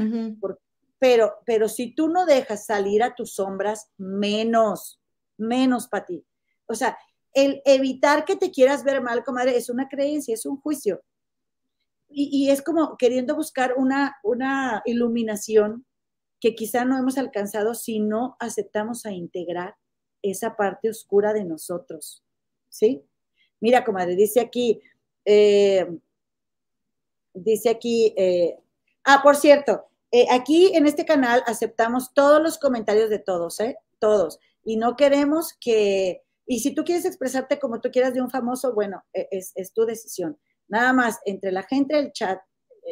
pero, 0.98 1.36
pero 1.46 1.68
si 1.68 1.94
tú 1.94 2.08
no 2.08 2.26
dejas 2.26 2.66
salir 2.66 3.02
a 3.02 3.14
tus 3.14 3.34
sombras, 3.34 3.90
menos, 3.96 5.00
menos 5.36 5.88
para 5.88 6.04
ti. 6.04 6.26
O 6.66 6.74
sea, 6.74 6.98
el 7.32 7.62
evitar 7.64 8.24
que 8.24 8.36
te 8.36 8.50
quieras 8.50 8.82
ver 8.82 9.00
mal, 9.00 9.24
comadre, 9.24 9.56
es 9.56 9.70
una 9.70 9.88
creencia, 9.88 10.34
es 10.34 10.44
un 10.44 10.60
juicio. 10.60 11.02
Y, 12.10 12.46
y 12.46 12.50
es 12.50 12.62
como 12.62 12.96
queriendo 12.96 13.36
buscar 13.36 13.74
una, 13.76 14.16
una 14.24 14.82
iluminación 14.86 15.86
que 16.40 16.54
quizá 16.54 16.84
no 16.84 16.98
hemos 16.98 17.18
alcanzado 17.18 17.74
si 17.74 18.00
no 18.00 18.36
aceptamos 18.40 19.06
a 19.06 19.12
integrar 19.12 19.76
esa 20.22 20.56
parte 20.56 20.90
oscura 20.90 21.32
de 21.32 21.44
nosotros. 21.44 22.22
¿Sí? 22.68 23.04
Mira, 23.60 23.84
comadre, 23.84 24.14
dice 24.14 24.40
aquí, 24.40 24.80
eh, 25.24 25.86
dice 27.34 27.70
aquí, 27.70 28.14
eh, 28.16 28.56
ah, 29.04 29.20
por 29.22 29.36
cierto, 29.36 29.86
eh, 30.10 30.26
aquí 30.30 30.74
en 30.74 30.86
este 30.86 31.04
canal 31.04 31.42
aceptamos 31.46 32.14
todos 32.14 32.40
los 32.42 32.58
comentarios 32.58 33.10
de 33.10 33.18
todos, 33.18 33.60
¿eh? 33.60 33.78
Todos. 33.98 34.38
Y 34.64 34.76
no 34.76 34.96
queremos 34.96 35.54
que, 35.60 36.22
y 36.46 36.60
si 36.60 36.74
tú 36.74 36.84
quieres 36.84 37.04
expresarte 37.04 37.58
como 37.58 37.80
tú 37.80 37.90
quieras 37.90 38.14
de 38.14 38.22
un 38.22 38.30
famoso, 38.30 38.74
bueno, 38.74 39.04
e, 39.12 39.28
es, 39.30 39.52
es 39.54 39.72
tu 39.72 39.84
decisión. 39.84 40.38
Nada 40.68 40.92
más, 40.92 41.18
entre 41.24 41.50
la 41.52 41.62
gente 41.62 41.96
del 41.96 42.12
chat, 42.12 42.40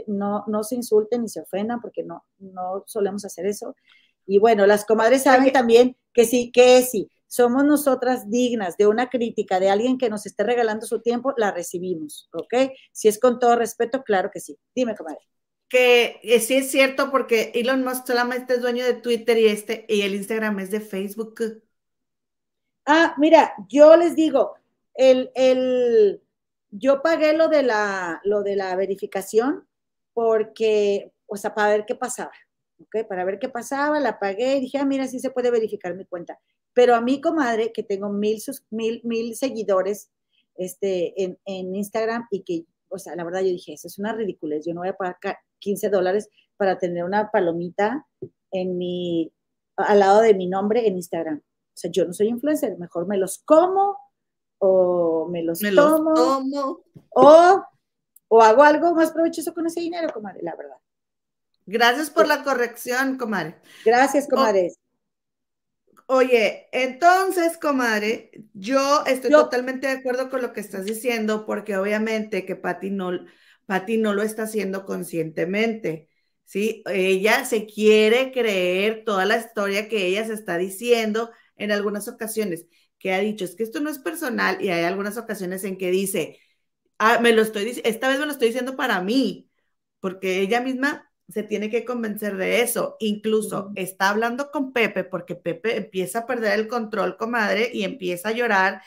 no, 0.06 0.44
no 0.46 0.62
se 0.62 0.74
insulten 0.74 1.22
ni 1.22 1.28
se 1.28 1.40
ofendan 1.40 1.80
porque 1.80 2.02
no, 2.02 2.24
no 2.38 2.82
solemos 2.86 3.24
hacer 3.24 3.46
eso. 3.46 3.76
Y 4.26 4.38
bueno, 4.38 4.66
las 4.66 4.84
comadres 4.84 5.22
saben 5.22 5.52
también 5.52 5.96
que 6.12 6.24
sí, 6.24 6.50
que 6.50 6.82
sí 6.82 7.10
somos 7.36 7.64
nosotras 7.64 8.30
dignas 8.30 8.78
de 8.78 8.86
una 8.86 9.10
crítica 9.10 9.60
de 9.60 9.68
alguien 9.68 9.98
que 9.98 10.08
nos 10.08 10.24
esté 10.24 10.42
regalando 10.42 10.86
su 10.86 11.02
tiempo, 11.02 11.34
la 11.36 11.50
recibimos, 11.50 12.30
¿ok? 12.32 12.72
Si 12.92 13.08
es 13.08 13.20
con 13.20 13.38
todo 13.38 13.56
respeto, 13.56 14.02
claro 14.02 14.30
que 14.32 14.40
sí. 14.40 14.58
Dime, 14.74 14.96
comadre. 14.96 15.20
Que 15.68 16.18
eh, 16.22 16.40
sí 16.40 16.54
es 16.54 16.70
cierto 16.70 17.10
porque 17.10 17.52
Elon 17.54 17.84
Musk 17.84 18.06
solamente 18.06 18.54
es 18.54 18.62
dueño 18.62 18.86
de 18.86 18.94
Twitter 18.94 19.36
y 19.36 19.48
este 19.48 19.84
y 19.86 20.00
el 20.00 20.14
Instagram 20.14 20.60
es 20.60 20.70
de 20.70 20.80
Facebook. 20.80 21.62
Ah, 22.86 23.14
mira, 23.18 23.52
yo 23.68 23.96
les 23.96 24.16
digo, 24.16 24.54
el, 24.94 25.30
el, 25.34 26.22
yo 26.70 27.02
pagué 27.02 27.34
lo 27.34 27.48
de 27.48 27.64
la, 27.64 28.20
lo 28.24 28.42
de 28.42 28.56
la 28.56 28.74
verificación 28.76 29.68
porque, 30.14 31.12
o 31.26 31.36
sea, 31.36 31.54
para 31.54 31.70
ver 31.70 31.84
qué 31.84 31.96
pasaba, 31.96 32.32
¿ok? 32.80 33.06
Para 33.06 33.24
ver 33.26 33.38
qué 33.38 33.50
pasaba, 33.50 34.00
la 34.00 34.18
pagué 34.18 34.56
y 34.56 34.60
dije, 34.60 34.78
ah, 34.78 34.86
mira, 34.86 35.06
sí 35.06 35.20
se 35.20 35.30
puede 35.30 35.50
verificar 35.50 35.94
mi 35.94 36.06
cuenta. 36.06 36.38
Pero 36.76 36.94
a 36.94 37.00
mi 37.00 37.22
comadre, 37.22 37.72
que 37.72 37.82
tengo 37.82 38.10
mil, 38.10 38.38
mil, 38.68 39.00
mil 39.02 39.34
seguidores 39.34 40.10
este, 40.56 41.22
en, 41.22 41.38
en, 41.46 41.74
Instagram 41.74 42.26
y 42.30 42.42
que, 42.42 42.66
o 42.90 42.98
sea, 42.98 43.16
la 43.16 43.24
verdad 43.24 43.40
yo 43.40 43.46
dije, 43.46 43.72
eso 43.72 43.88
es 43.88 43.98
una 43.98 44.12
ridiculez, 44.12 44.66
yo 44.66 44.74
no 44.74 44.80
voy 44.82 44.90
a 44.90 44.96
pagar 44.96 45.38
15 45.60 45.88
dólares 45.88 46.28
para 46.58 46.78
tener 46.78 47.02
una 47.02 47.30
palomita 47.30 48.06
en 48.50 48.76
mi, 48.76 49.32
al 49.76 50.00
lado 50.00 50.20
de 50.20 50.34
mi 50.34 50.48
nombre 50.48 50.86
en 50.86 50.96
Instagram. 50.96 51.38
O 51.38 51.78
sea, 51.78 51.90
yo 51.90 52.04
no 52.04 52.12
soy 52.12 52.28
influencer, 52.28 52.76
mejor 52.76 53.06
me 53.06 53.16
los 53.16 53.38
como 53.38 53.96
o 54.58 55.28
me 55.30 55.42
los, 55.42 55.60
tomo, 55.60 56.82
O, 57.14 57.64
o 58.28 58.42
hago 58.42 58.62
algo 58.62 58.94
más 58.94 59.12
provechoso 59.12 59.54
con 59.54 59.66
ese 59.66 59.80
dinero, 59.80 60.12
comadre, 60.12 60.42
la 60.42 60.54
verdad. 60.54 60.76
Gracias 61.64 62.10
por 62.10 62.28
la 62.28 62.44
corrección, 62.44 63.16
comadre. 63.16 63.56
Gracias, 63.82 64.28
comadre. 64.28 64.74
Oye, 66.08 66.68
entonces, 66.70 67.58
comadre, 67.58 68.30
yo 68.54 69.04
estoy 69.06 69.30
totalmente 69.32 69.88
de 69.88 69.94
acuerdo 69.94 70.30
con 70.30 70.40
lo 70.40 70.52
que 70.52 70.60
estás 70.60 70.84
diciendo, 70.84 71.44
porque 71.46 71.76
obviamente 71.76 72.46
que 72.46 72.54
Patti 72.54 72.90
no, 72.90 73.10
no 73.12 74.14
lo 74.14 74.22
está 74.22 74.44
haciendo 74.44 74.84
conscientemente, 74.84 76.08
¿sí? 76.44 76.84
Ella 76.86 77.44
se 77.44 77.66
quiere 77.66 78.30
creer 78.30 79.02
toda 79.04 79.24
la 79.24 79.38
historia 79.38 79.88
que 79.88 80.06
ella 80.06 80.24
se 80.24 80.34
está 80.34 80.58
diciendo 80.58 81.30
en 81.56 81.72
algunas 81.72 82.06
ocasiones, 82.06 82.66
que 83.00 83.12
ha 83.12 83.18
dicho, 83.18 83.44
es 83.44 83.56
que 83.56 83.64
esto 83.64 83.80
no 83.80 83.90
es 83.90 83.98
personal, 83.98 84.62
y 84.62 84.68
hay 84.68 84.84
algunas 84.84 85.16
ocasiones 85.18 85.64
en 85.64 85.76
que 85.76 85.90
dice, 85.90 86.38
ah, 86.98 87.18
me 87.20 87.32
lo 87.32 87.42
estoy 87.42 87.80
esta 87.84 88.08
vez 88.08 88.20
me 88.20 88.26
lo 88.26 88.32
estoy 88.32 88.48
diciendo 88.48 88.76
para 88.76 89.00
mí, 89.02 89.50
porque 90.00 90.40
ella 90.40 90.60
misma 90.60 91.10
se 91.28 91.42
tiene 91.42 91.70
que 91.70 91.84
convencer 91.84 92.36
de 92.36 92.62
eso. 92.62 92.96
Incluso 93.00 93.72
está 93.74 94.10
hablando 94.10 94.50
con 94.50 94.72
Pepe 94.72 95.04
porque 95.04 95.34
Pepe 95.34 95.76
empieza 95.76 96.20
a 96.20 96.26
perder 96.26 96.58
el 96.58 96.68
control, 96.68 97.16
comadre, 97.16 97.70
y 97.72 97.84
empieza 97.84 98.28
a 98.28 98.32
llorar. 98.32 98.82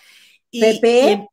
Y, 0.50 0.62
¿Pepe? 0.62 1.12
Em, 1.12 1.28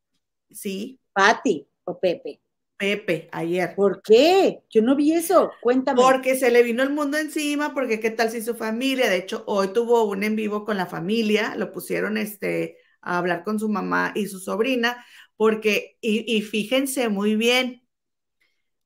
sí. 0.51 0.99
Pati 1.13 1.67
o 1.85 1.99
Pepe. 1.99 2.41
Pepe, 2.77 3.27
ayer. 3.31 3.73
¿Por 3.73 4.01
qué? 4.03 4.61
Yo 4.69 4.83
no 4.83 4.95
vi 4.95 5.13
eso. 5.13 5.51
Cuéntame. 5.61 5.99
Porque 5.99 6.35
se 6.35 6.51
le 6.51 6.61
vino 6.61 6.83
el 6.83 6.91
mundo 6.91 7.17
encima, 7.17 7.73
porque 7.73 7.99
qué 7.99 8.11
tal 8.11 8.29
si 8.29 8.43
su 8.43 8.53
familia, 8.53 9.09
de 9.09 9.17
hecho, 9.17 9.43
hoy 9.47 9.69
tuvo 9.73 10.03
un 10.03 10.23
en 10.23 10.35
vivo 10.35 10.63
con 10.63 10.77
la 10.77 10.85
familia, 10.85 11.55
lo 11.55 11.71
pusieron 11.71 12.17
este, 12.17 12.77
a 13.01 13.17
hablar 13.17 13.43
con 13.43 13.57
su 13.57 13.67
mamá 13.67 14.11
y 14.13 14.27
su 14.27 14.39
sobrina, 14.39 15.03
porque, 15.37 15.97
y, 16.01 16.31
y 16.31 16.43
fíjense 16.43 17.09
muy 17.09 17.35
bien, 17.35 17.83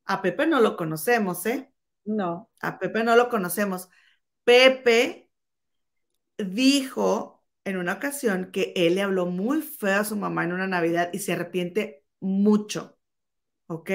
a 0.05 0.21
Pepe 0.21 0.47
no 0.47 0.61
lo 0.61 0.77
conocemos, 0.77 1.45
¿eh? 1.45 1.70
No. 2.05 2.49
A 2.61 2.79
Pepe 2.79 3.03
no 3.03 3.15
lo 3.15 3.29
conocemos. 3.29 3.89
Pepe 4.43 5.29
dijo 6.37 7.43
en 7.63 7.77
una 7.77 7.93
ocasión 7.93 8.51
que 8.51 8.73
él 8.75 8.95
le 8.95 9.01
habló 9.01 9.27
muy 9.27 9.61
feo 9.61 10.01
a 10.01 10.05
su 10.05 10.15
mamá 10.15 10.43
en 10.43 10.53
una 10.53 10.67
Navidad 10.67 11.09
y 11.13 11.19
se 11.19 11.33
arrepiente 11.33 12.03
mucho. 12.19 12.97
¿Ok? 13.67 13.91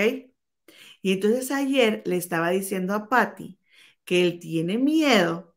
Y 1.03 1.13
entonces 1.13 1.51
ayer 1.51 2.03
le 2.07 2.17
estaba 2.17 2.51
diciendo 2.51 2.95
a 2.95 3.09
Patty 3.09 3.59
que 4.05 4.23
él 4.23 4.39
tiene 4.39 4.79
miedo 4.79 5.55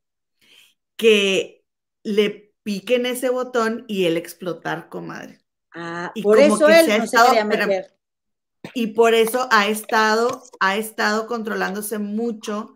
que 0.96 1.64
le 2.04 2.54
piquen 2.64 3.06
ese 3.06 3.30
botón 3.30 3.86
y 3.88 4.06
él 4.06 4.18
explotar, 4.18 4.90
comadre. 4.90 5.40
Ah, 5.74 6.12
y 6.14 6.24
por 6.24 6.40
eso 6.40 6.68
él 6.68 6.88
no 6.98 7.08
se 7.08 7.18
quería 7.18 7.46
meter. 7.46 7.99
Y 8.74 8.88
por 8.88 9.14
eso 9.14 9.48
ha 9.52 9.68
estado, 9.68 10.44
ha 10.60 10.78
estado 10.78 11.28
controlándose 11.28 12.00
mucho 12.00 12.76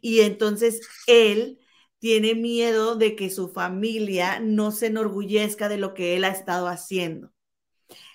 y 0.00 0.20
entonces 0.20 0.80
él 1.06 1.58
tiene 1.98 2.34
miedo 2.34 2.96
de 2.96 3.14
que 3.14 3.30
su 3.30 3.48
familia 3.48 4.40
no 4.40 4.70
se 4.70 4.86
enorgullezca 4.86 5.68
de 5.68 5.76
lo 5.76 5.94
que 5.94 6.16
él 6.16 6.24
ha 6.24 6.28
estado 6.28 6.66
haciendo. 6.66 7.32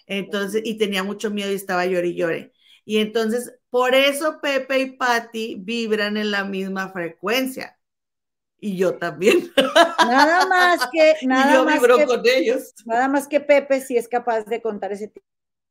Entonces, 0.08 0.62
y 0.66 0.78
tenía 0.78 1.04
mucho 1.04 1.30
miedo 1.30 1.52
y 1.52 1.56
estaba 1.56 1.86
llore 1.86 2.08
y 2.08 2.16
llore. 2.16 2.54
Y 2.84 2.98
entonces, 2.98 3.54
por 3.70 3.96
eso 3.96 4.40
Pepe 4.42 4.80
y 4.80 4.92
Patty 4.92 5.56
vibran 5.60 6.18
en 6.18 6.32
la 6.32 6.46
misma 6.46 6.90
frecuencia. 6.90 7.78
Y 8.60 8.78
yo 8.78 8.98
también. 8.98 9.52
Nada 10.00 10.48
más 10.48 10.88
que, 10.92 11.16
nada 11.28 11.54
yo 11.54 11.66
más 11.66 11.80
vibro 11.80 12.06
con 12.06 12.22
ellos. 12.26 12.74
Nada 12.86 13.08
más 13.08 13.28
que 13.28 13.40
Pepe 13.40 13.82
sí 13.82 13.98
es 13.98 14.08
capaz 14.08 14.46
de 14.46 14.62
contar 14.62 14.92
ese 14.92 15.12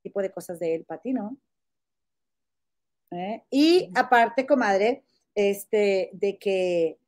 tipo 0.04 0.22
de 0.22 0.30
cosas 0.30 0.60
de 0.60 0.76
él, 0.76 0.84
Patty, 0.84 1.12
¿no? 1.14 1.36
¿Eh? 3.10 3.42
Y 3.50 3.90
aparte, 3.94 4.46
comadre, 4.46 5.02
este, 5.34 6.10
de 6.12 6.38
que, 6.38 6.98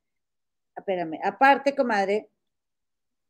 espérame, 0.74 1.20
aparte, 1.22 1.76
comadre, 1.76 2.28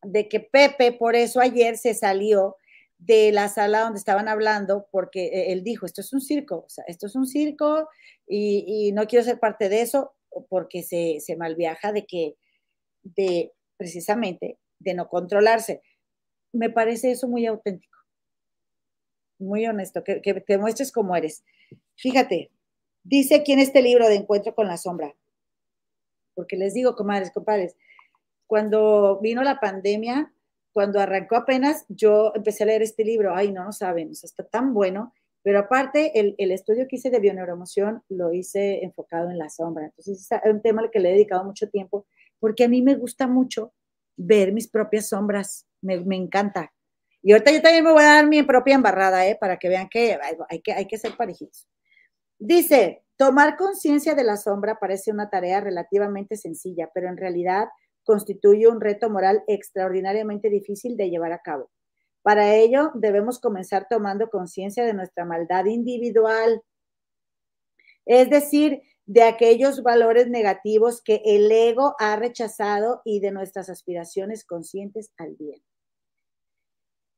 de 0.02 0.28
que 0.28 0.40
Pepe 0.40 0.92
por 0.92 1.16
eso 1.16 1.40
ayer 1.40 1.76
se 1.76 1.94
salió 1.94 2.56
de 2.98 3.32
la 3.32 3.48
sala 3.48 3.80
donde 3.80 3.98
estaban 3.98 4.28
hablando, 4.28 4.86
porque 4.90 5.26
eh, 5.26 5.52
él 5.52 5.64
dijo, 5.64 5.84
esto 5.84 6.00
es 6.00 6.12
un 6.12 6.20
circo, 6.20 6.64
o 6.66 6.68
sea, 6.68 6.84
esto 6.86 7.06
es 7.06 7.16
un 7.16 7.26
circo 7.26 7.88
y, 8.26 8.92
no 8.92 9.06
quiero 9.06 9.24
ser 9.24 9.38
parte 9.40 9.68
de 9.68 9.82
eso, 9.82 10.14
porque 10.48 10.82
se, 10.82 11.18
se 11.20 11.36
malviaja 11.36 11.92
de 11.92 12.06
que, 12.06 12.36
de 13.02 13.52
precisamente, 13.76 14.58
de 14.78 14.94
no 14.94 15.08
controlarse. 15.08 15.82
Me 16.52 16.70
parece 16.70 17.10
eso 17.10 17.28
muy 17.28 17.46
auténtico, 17.46 17.95
muy 19.38 19.66
honesto, 19.66 20.02
que, 20.04 20.20
que 20.20 20.34
te 20.34 20.58
muestres 20.58 20.92
cómo 20.92 21.16
eres. 21.16 21.44
Fíjate, 21.96 22.50
dice 23.02 23.36
aquí 23.36 23.52
en 23.52 23.60
este 23.60 23.82
libro 23.82 24.08
de 24.08 24.16
Encuentro 24.16 24.54
con 24.54 24.66
la 24.66 24.76
Sombra, 24.76 25.14
porque 26.34 26.56
les 26.56 26.74
digo, 26.74 26.94
comadres, 26.94 27.30
compadres, 27.32 27.76
cuando 28.46 29.18
vino 29.20 29.42
la 29.42 29.58
pandemia, 29.58 30.32
cuando 30.72 31.00
arrancó 31.00 31.36
apenas, 31.36 31.86
yo 31.88 32.32
empecé 32.34 32.64
a 32.64 32.66
leer 32.66 32.82
este 32.82 33.04
libro, 33.04 33.34
ay, 33.34 33.50
no, 33.50 33.64
no 33.64 33.72
saben, 33.72 34.08
o 34.08 34.12
está 34.12 34.44
tan 34.44 34.74
bueno, 34.74 35.12
pero 35.42 35.60
aparte, 35.60 36.18
el, 36.18 36.34
el, 36.38 36.50
estudio 36.50 36.86
que 36.88 36.96
hice 36.96 37.08
de 37.08 37.20
bioneuroemoción 37.20 38.02
lo 38.08 38.32
hice 38.32 38.84
enfocado 38.84 39.30
en 39.30 39.38
la 39.38 39.48
sombra, 39.48 39.86
entonces 39.86 40.28
es 40.30 40.52
un 40.52 40.60
tema 40.60 40.82
al 40.82 40.90
que 40.90 41.00
le 41.00 41.10
he 41.10 41.12
dedicado 41.12 41.44
mucho 41.44 41.70
tiempo, 41.70 42.06
porque 42.38 42.64
a 42.64 42.68
mí 42.68 42.82
me 42.82 42.94
gusta 42.94 43.26
mucho 43.26 43.72
ver 44.16 44.52
mis 44.52 44.68
propias 44.68 45.08
sombras, 45.08 45.66
me, 45.80 46.00
me 46.00 46.16
encanta. 46.16 46.72
Y 47.26 47.32
ahorita 47.32 47.50
yo 47.50 47.60
también 47.60 47.82
me 47.82 47.90
voy 47.90 48.04
a 48.04 48.14
dar 48.14 48.28
mi 48.28 48.44
propia 48.44 48.76
embarrada, 48.76 49.26
¿eh? 49.26 49.36
para 49.40 49.56
que 49.56 49.68
vean 49.68 49.88
que 49.88 50.16
hay, 50.48 50.62
que 50.62 50.72
hay 50.72 50.86
que 50.86 50.96
ser 50.96 51.16
parejitos. 51.16 51.66
Dice, 52.38 53.02
tomar 53.16 53.56
conciencia 53.56 54.14
de 54.14 54.22
la 54.22 54.36
sombra 54.36 54.78
parece 54.78 55.10
una 55.10 55.28
tarea 55.28 55.60
relativamente 55.60 56.36
sencilla, 56.36 56.88
pero 56.94 57.08
en 57.08 57.16
realidad 57.16 57.66
constituye 58.04 58.68
un 58.68 58.80
reto 58.80 59.10
moral 59.10 59.42
extraordinariamente 59.48 60.50
difícil 60.50 60.96
de 60.96 61.10
llevar 61.10 61.32
a 61.32 61.40
cabo. 61.40 61.68
Para 62.22 62.54
ello, 62.54 62.92
debemos 62.94 63.40
comenzar 63.40 63.88
tomando 63.90 64.30
conciencia 64.30 64.84
de 64.84 64.94
nuestra 64.94 65.24
maldad 65.24 65.64
individual, 65.64 66.62
es 68.04 68.30
decir, 68.30 68.82
de 69.04 69.24
aquellos 69.24 69.82
valores 69.82 70.28
negativos 70.28 71.02
que 71.02 71.22
el 71.24 71.50
ego 71.50 71.96
ha 71.98 72.14
rechazado 72.14 73.02
y 73.04 73.18
de 73.18 73.32
nuestras 73.32 73.68
aspiraciones 73.68 74.44
conscientes 74.44 75.10
al 75.16 75.34
bien. 75.34 75.65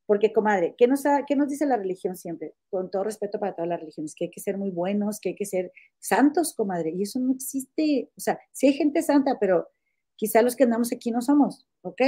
Porque, 0.08 0.32
comadre, 0.32 0.74
¿qué 0.78 0.86
nos, 0.86 1.02
¿qué 1.26 1.36
nos 1.36 1.50
dice 1.50 1.66
la 1.66 1.76
religión 1.76 2.16
siempre? 2.16 2.54
Con 2.70 2.90
todo 2.90 3.04
respeto 3.04 3.38
para 3.38 3.54
todas 3.54 3.68
las 3.68 3.78
religiones, 3.78 4.14
que 4.14 4.24
hay 4.24 4.30
que 4.30 4.40
ser 4.40 4.56
muy 4.56 4.70
buenos, 4.70 5.20
que 5.20 5.28
hay 5.28 5.34
que 5.34 5.44
ser 5.44 5.70
santos, 5.98 6.54
comadre. 6.54 6.92
Y 6.96 7.02
eso 7.02 7.20
no 7.20 7.30
existe. 7.30 8.10
O 8.16 8.20
sea, 8.20 8.40
sí 8.52 8.68
hay 8.68 8.72
gente 8.72 9.02
santa, 9.02 9.36
pero 9.38 9.68
quizá 10.16 10.40
los 10.40 10.56
que 10.56 10.64
andamos 10.64 10.94
aquí 10.94 11.10
no 11.10 11.20
somos, 11.20 11.66
¿ok? 11.82 12.00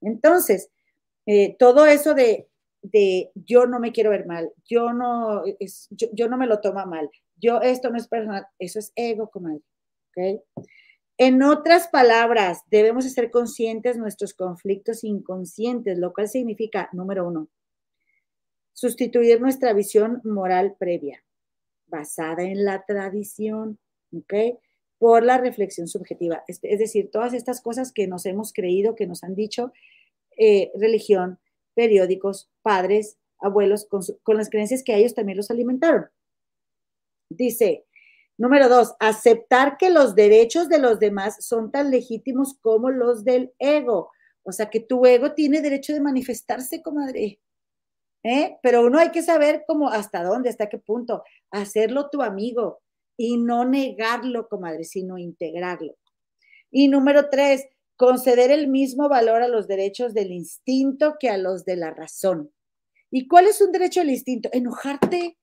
Entonces, 0.00 0.70
eh, 1.24 1.54
todo 1.56 1.86
eso 1.86 2.14
de, 2.14 2.48
de, 2.82 3.30
yo 3.36 3.66
no 3.66 3.78
me 3.78 3.92
quiero 3.92 4.10
ver 4.10 4.26
mal, 4.26 4.52
yo 4.64 4.92
no, 4.92 5.44
yo, 5.90 6.28
no 6.28 6.36
me 6.36 6.48
lo 6.48 6.60
tomo 6.60 6.84
mal, 6.84 7.08
yo 7.36 7.60
esto 7.60 7.90
no 7.90 7.96
es 7.96 8.08
personal, 8.08 8.44
eso 8.58 8.80
es 8.80 8.92
ego, 8.96 9.30
comadre, 9.30 9.62
¿ok? 10.10 10.42
En 11.18 11.42
otras 11.42 11.88
palabras, 11.88 12.62
debemos 12.70 13.10
ser 13.10 13.30
conscientes 13.30 13.96
nuestros 13.96 14.34
conflictos 14.34 15.02
inconscientes, 15.02 15.98
lo 15.98 16.12
cual 16.12 16.28
significa, 16.28 16.90
número 16.92 17.26
uno, 17.26 17.48
sustituir 18.74 19.40
nuestra 19.40 19.72
visión 19.72 20.20
moral 20.24 20.76
previa, 20.78 21.24
basada 21.86 22.42
en 22.42 22.64
la 22.64 22.84
tradición, 22.84 23.78
¿ok? 24.12 24.34
por 24.98 25.22
la 25.22 25.38
reflexión 25.38 25.88
subjetiva. 25.88 26.44
Es, 26.48 26.60
decir, 26.60 27.10
todas 27.10 27.34
estas 27.34 27.60
cosas 27.60 27.92
que 27.92 28.06
nos 28.06 28.26
hemos 28.26 28.52
creído, 28.52 28.94
que 28.94 29.06
nos 29.06 29.24
han 29.24 29.34
dicho 29.34 29.72
eh, 30.36 30.70
religión, 30.74 31.38
periódicos, 31.74 32.50
padres, 32.62 33.18
abuelos, 33.38 33.86
con, 33.86 34.02
con 34.22 34.36
las 34.36 34.50
creencias 34.50 34.82
que 34.82 34.94
ellos 34.94 35.14
también 35.14 35.36
los 35.36 35.50
alimentaron. 35.50 36.06
Dice, 37.28 37.85
número 38.38 38.68
dos, 38.68 38.94
aceptar 39.00 39.76
que 39.78 39.90
los 39.90 40.14
derechos 40.14 40.68
de 40.68 40.78
los 40.78 40.98
demás 40.98 41.44
son 41.44 41.70
tan 41.70 41.90
legítimos 41.90 42.54
como 42.60 42.90
los 42.90 43.24
del 43.24 43.52
ego. 43.58 44.10
O 44.42 44.52
sea, 44.52 44.70
que 44.70 44.80
tu 44.80 45.04
ego 45.06 45.32
tiene 45.32 45.60
derecho 45.60 45.92
de 45.92 46.00
manifestarse, 46.00 46.82
comadre. 46.82 47.40
¿Eh? 48.22 48.58
Pero 48.62 48.84
uno 48.84 48.98
hay 48.98 49.10
que 49.10 49.22
saber 49.22 49.64
cómo, 49.66 49.88
hasta 49.88 50.22
dónde, 50.22 50.48
hasta 50.48 50.68
qué 50.68 50.78
punto. 50.78 51.22
Hacerlo 51.50 52.08
tu 52.10 52.22
amigo, 52.22 52.80
y 53.16 53.38
no 53.38 53.64
negarlo, 53.64 54.48
comadre, 54.48 54.84
sino 54.84 55.18
integrarlo. 55.18 55.96
Y 56.70 56.88
número 56.88 57.30
tres, 57.30 57.66
conceder 57.96 58.50
el 58.50 58.68
mismo 58.68 59.08
valor 59.08 59.42
a 59.42 59.48
los 59.48 59.66
derechos 59.66 60.12
del 60.12 60.32
instinto 60.32 61.14
que 61.18 61.30
a 61.30 61.38
los 61.38 61.64
de 61.64 61.76
la 61.76 61.90
razón. 61.90 62.52
¿Y 63.10 63.28
cuál 63.28 63.46
es 63.46 63.60
un 63.60 63.72
derecho 63.72 64.00
del 64.00 64.10
instinto? 64.10 64.50
Enojarte, 64.52 65.38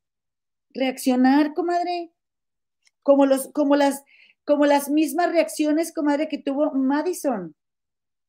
reaccionar, 0.69 1.53
comadre, 1.53 2.11
como, 3.03 3.25
los, 3.25 3.49
como, 3.53 3.75
las, 3.75 4.03
como 4.45 4.65
las 4.65 4.89
mismas 4.89 5.31
reacciones, 5.31 5.93
comadre, 5.93 6.27
que 6.27 6.37
tuvo 6.37 6.71
Madison, 6.73 7.55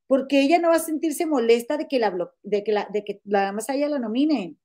porque 0.07 0.41
ella 0.41 0.59
no 0.59 0.69
va 0.69 0.77
a 0.77 0.81
sentirse 0.81 1.27
molesta 1.27 1.77
de 1.77 1.89
que 1.89 1.99
la, 1.99 2.15
de 2.43 2.63
que 2.63 2.73
la, 2.73 2.89
de 2.93 3.05
que 3.05 3.21
la 3.25 3.53
más 3.53 3.71
allá 3.71 3.89
la 3.89 3.99
nominen. 3.99 4.59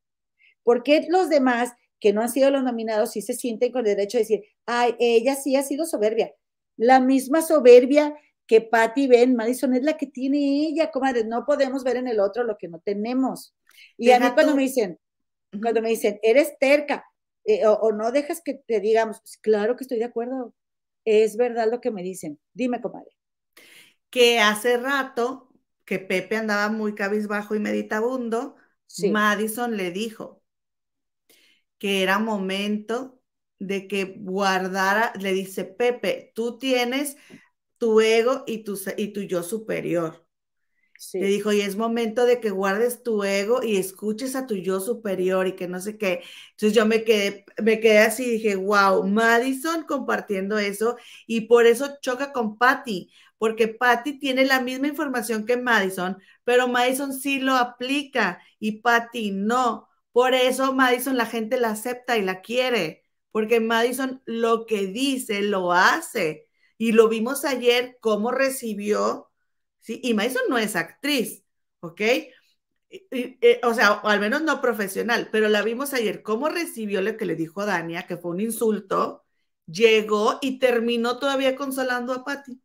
Porque 0.64 1.07
los 1.10 1.30
demás 1.30 1.73
que 1.99 2.14
no 2.14 2.22
han 2.22 2.30
sido 2.30 2.52
los 2.52 2.64
nominados 2.64 3.11
sí 3.11 3.22
se 3.22 3.34
sienten 3.34 3.72
con 3.72 3.80
el 3.80 3.95
derecho 3.95 4.18
de 4.18 4.23
decir, 4.23 4.44
ay, 4.65 4.95
ella 4.99 5.36
sí 5.36 5.56
ha 5.56 5.64
sido 5.64 5.86
soberbia. 5.86 6.34
La 6.77 6.99
misma 6.99 7.41
soberbia 7.41 8.15
que 8.48 8.61
Patty 8.61 9.07
Ben 9.07 9.36
Madison 9.36 9.73
es 9.76 9.84
la 9.84 9.98
que 9.98 10.07
tiene 10.07 10.68
ella, 10.68 10.91
comadre. 10.91 11.23
No 11.23 11.45
podemos 11.45 11.84
ver 11.84 11.98
en 11.98 12.07
el 12.07 12.19
otro 12.19 12.44
lo 12.44 12.57
que 12.57 12.68
no 12.68 12.80
tenemos. 12.80 13.53
Y 13.98 14.11
a 14.11 14.19
mí 14.19 14.26
cuando 14.34 14.56
me 14.56 14.64
dicen, 14.64 14.99
cuando 15.61 15.81
me 15.81 15.90
dicen, 15.90 16.19
eres 16.23 16.57
terca, 16.60 17.06
eh, 17.49 17.65
o, 17.65 17.91
no 17.91 18.11
dejas 18.11 18.41
que 18.43 18.53
te 18.53 18.80
digamos, 18.80 19.21
claro 19.41 19.76
que 19.76 19.84
estoy 19.84 19.97
de 19.97 20.05
acuerdo. 20.05 20.53
Es 21.03 21.35
verdad 21.35 21.67
lo 21.71 21.81
que 21.81 21.91
me 21.91 22.03
dicen. 22.03 22.39
Dime, 22.53 22.81
comadre. 22.81 23.09
Que 24.11 24.39
hace 24.39 24.77
rato 24.77 25.51
que 25.85 25.97
Pepe 25.97 26.38
andaba 26.38 26.69
muy 26.69 26.93
cabizbajo 26.93 27.55
y 27.55 27.59
meditabundo, 27.59 28.55
Madison 29.11 29.77
le 29.77 29.91
dijo, 29.91 30.43
que 31.80 32.03
era 32.03 32.19
momento 32.19 33.19
de 33.57 33.88
que 33.88 34.03
guardara, 34.19 35.13
le 35.19 35.34
dice, 35.34 35.65
Pepe, 35.65 36.31
tú 36.35 36.59
tienes 36.59 37.17
tu 37.80 38.01
ego 38.01 38.43
y 38.45 38.63
tu, 38.63 38.80
y 38.97 39.07
tu 39.13 39.21
yo 39.21 39.41
superior. 39.41 40.28
Le 41.19 41.27
dijo, 41.27 41.51
y 41.51 41.61
es 41.61 41.76
momento 41.76 42.26
de 42.26 42.39
que 42.39 42.49
guardes 42.49 43.03
tu 43.03 43.23
ego 43.23 43.61
y 43.63 43.77
escuches 43.77 44.35
a 44.35 44.47
tu 44.47 44.55
yo 44.55 44.80
superior 44.80 45.47
y 45.47 45.55
que 45.55 45.67
no 45.67 45.80
sé 45.81 45.97
qué. 45.97 46.23
Entonces 46.51 46.73
yo 46.73 46.85
me 46.85 47.03
quedé, 47.03 47.45
me 47.61 47.80
quedé 47.81 47.99
así 47.99 48.23
y 48.26 48.31
dije, 48.31 48.55
wow, 48.55 49.05
Madison 49.07 49.84
compartiendo 49.85 50.57
eso 50.59 50.95
y 51.27 51.41
por 51.41 51.65
eso 51.65 51.97
choca 52.01 52.31
con 52.31 52.57
Patty, 52.57 53.11
porque 53.38 53.67
Patty 53.67 54.19
tiene 54.19 54.45
la 54.45 54.61
misma 54.61 54.88
información 54.88 55.45
que 55.45 55.57
Madison, 55.57 56.17
pero 56.45 56.67
Madison 56.69 57.13
sí 57.13 57.39
lo 57.39 57.55
aplica 57.55 58.41
y 58.59 58.81
Patty 58.81 59.31
no. 59.31 59.89
Por 60.11 60.34
eso 60.34 60.73
Madison 60.73 61.17
la 61.17 61.26
gente 61.26 61.59
la 61.59 61.71
acepta 61.71 62.17
y 62.17 62.21
la 62.23 62.41
quiere, 62.41 63.03
porque 63.31 63.59
Madison 63.59 64.21
lo 64.26 64.65
que 64.65 64.88
dice 64.88 65.41
lo 65.41 65.73
hace. 65.73 66.47
Y 66.77 66.93
lo 66.93 67.09
vimos 67.09 67.43
ayer 67.45 67.97
cómo 67.99 68.31
recibió, 68.31 69.28
¿sí? 69.90 69.99
Y 70.03 70.14
Madison 70.14 70.44
no 70.49 70.60
es 70.60 70.76
actriz, 70.76 71.44
¿ok? 71.80 72.02
Eh, 72.91 73.60
o 73.64 73.74
sea, 73.74 73.94
al 74.03 74.20
menos 74.20 74.44
no 74.44 74.61
profesional, 74.61 75.30
pero 75.32 75.49
la 75.49 75.64
vimos 75.64 75.94
ayer, 75.95 76.22
cómo 76.22 76.48
recibió 76.48 77.02
lo 77.02 77.18
que 77.18 77.26
le 77.26 77.36
dijo 77.36 77.66
Dania, 77.66 78.06
que 78.06 78.16
fue 78.16 78.32
un 78.32 78.40
insulto, 78.40 79.24
llegó 79.66 80.38
y 80.41 80.60
terminó 80.60 81.18
todavía 81.18 81.56
consolando 81.56 82.14
a 82.14 82.24
Patti. 82.24 82.61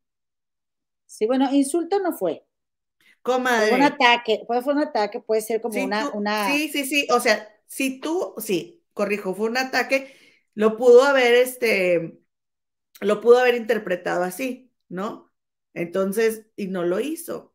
Sí, 1.07 1.27
bueno, 1.27 1.49
insulto 1.51 1.99
no 2.01 2.13
fue. 2.13 2.45
Comadre. 3.23 3.69
Fue 3.69 3.79
un 3.79 3.85
ataque, 3.85 4.45
fue, 4.47 4.61
fue 4.61 4.75
un 4.75 4.81
ataque, 4.81 5.21
puede 5.21 5.41
ser 5.41 5.63
como 5.63 5.83
una, 5.83 6.11
una. 6.11 6.51
Sí, 6.51 6.69
sí, 6.69 6.85
sí. 6.85 7.07
O 7.11 7.21
sea, 7.21 7.49
si 7.67 8.01
tú, 8.01 8.35
sí, 8.37 8.85
corrijo, 8.93 9.35
fue 9.35 9.49
un 9.49 9.57
ataque, 9.57 10.15
lo 10.53 10.77
pudo 10.77 11.05
haber, 11.05 11.35
este, 11.37 12.21
lo 13.01 13.23
pudo 13.23 13.39
haber 13.39 13.55
interpretado 13.55 14.25
así, 14.25 14.71
¿no? 14.91 15.24
Entonces, 15.75 16.47
y 16.57 16.69
no 16.69 16.85
lo 16.85 17.01
hizo. 17.01 17.53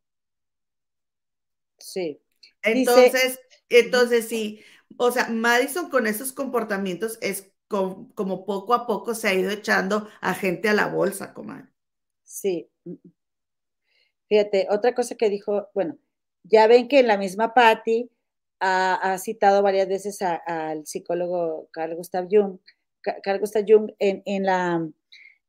Sí. 1.80 2.22
Entonces, 2.62 3.40
entonces 3.70 4.28
sí, 4.28 4.62
o 4.98 5.12
sea, 5.12 5.30
Madison 5.30 5.90
con 5.90 6.08
esos 6.08 6.34
comportamientos 6.34 7.18
es 7.22 7.52
como, 7.68 8.46
poco 8.46 8.74
a 8.74 8.88
poco 8.88 9.14
se 9.14 9.28
ha 9.28 9.34
ido 9.34 9.52
echando 9.52 10.08
a 10.22 10.34
gente 10.34 10.70
a 10.70 10.74
la 10.74 10.88
bolsa, 10.88 11.34
comadre. 11.34 11.70
Sí. 12.24 12.70
Fíjate, 14.28 14.68
otra 14.70 14.94
cosa 14.94 15.16
que 15.16 15.30
dijo, 15.30 15.70
bueno, 15.74 15.98
ya 16.44 16.68
ven 16.68 16.88
que 16.88 17.00
en 17.00 17.08
la 17.08 17.18
misma 17.18 17.54
Patty 17.54 18.12
ha, 18.60 19.18
citado 19.20 19.62
varias 19.62 19.88
veces 19.88 20.20
al 20.22 20.86
psicólogo 20.86 21.70
Carl 21.72 21.96
Gustav 21.96 22.28
Jung, 22.30 22.60
Carl 23.02 23.40
Gustav 23.40 23.64
Jung 23.68 23.92
en, 24.00 24.22
en, 24.26 24.44
la, 24.44 24.86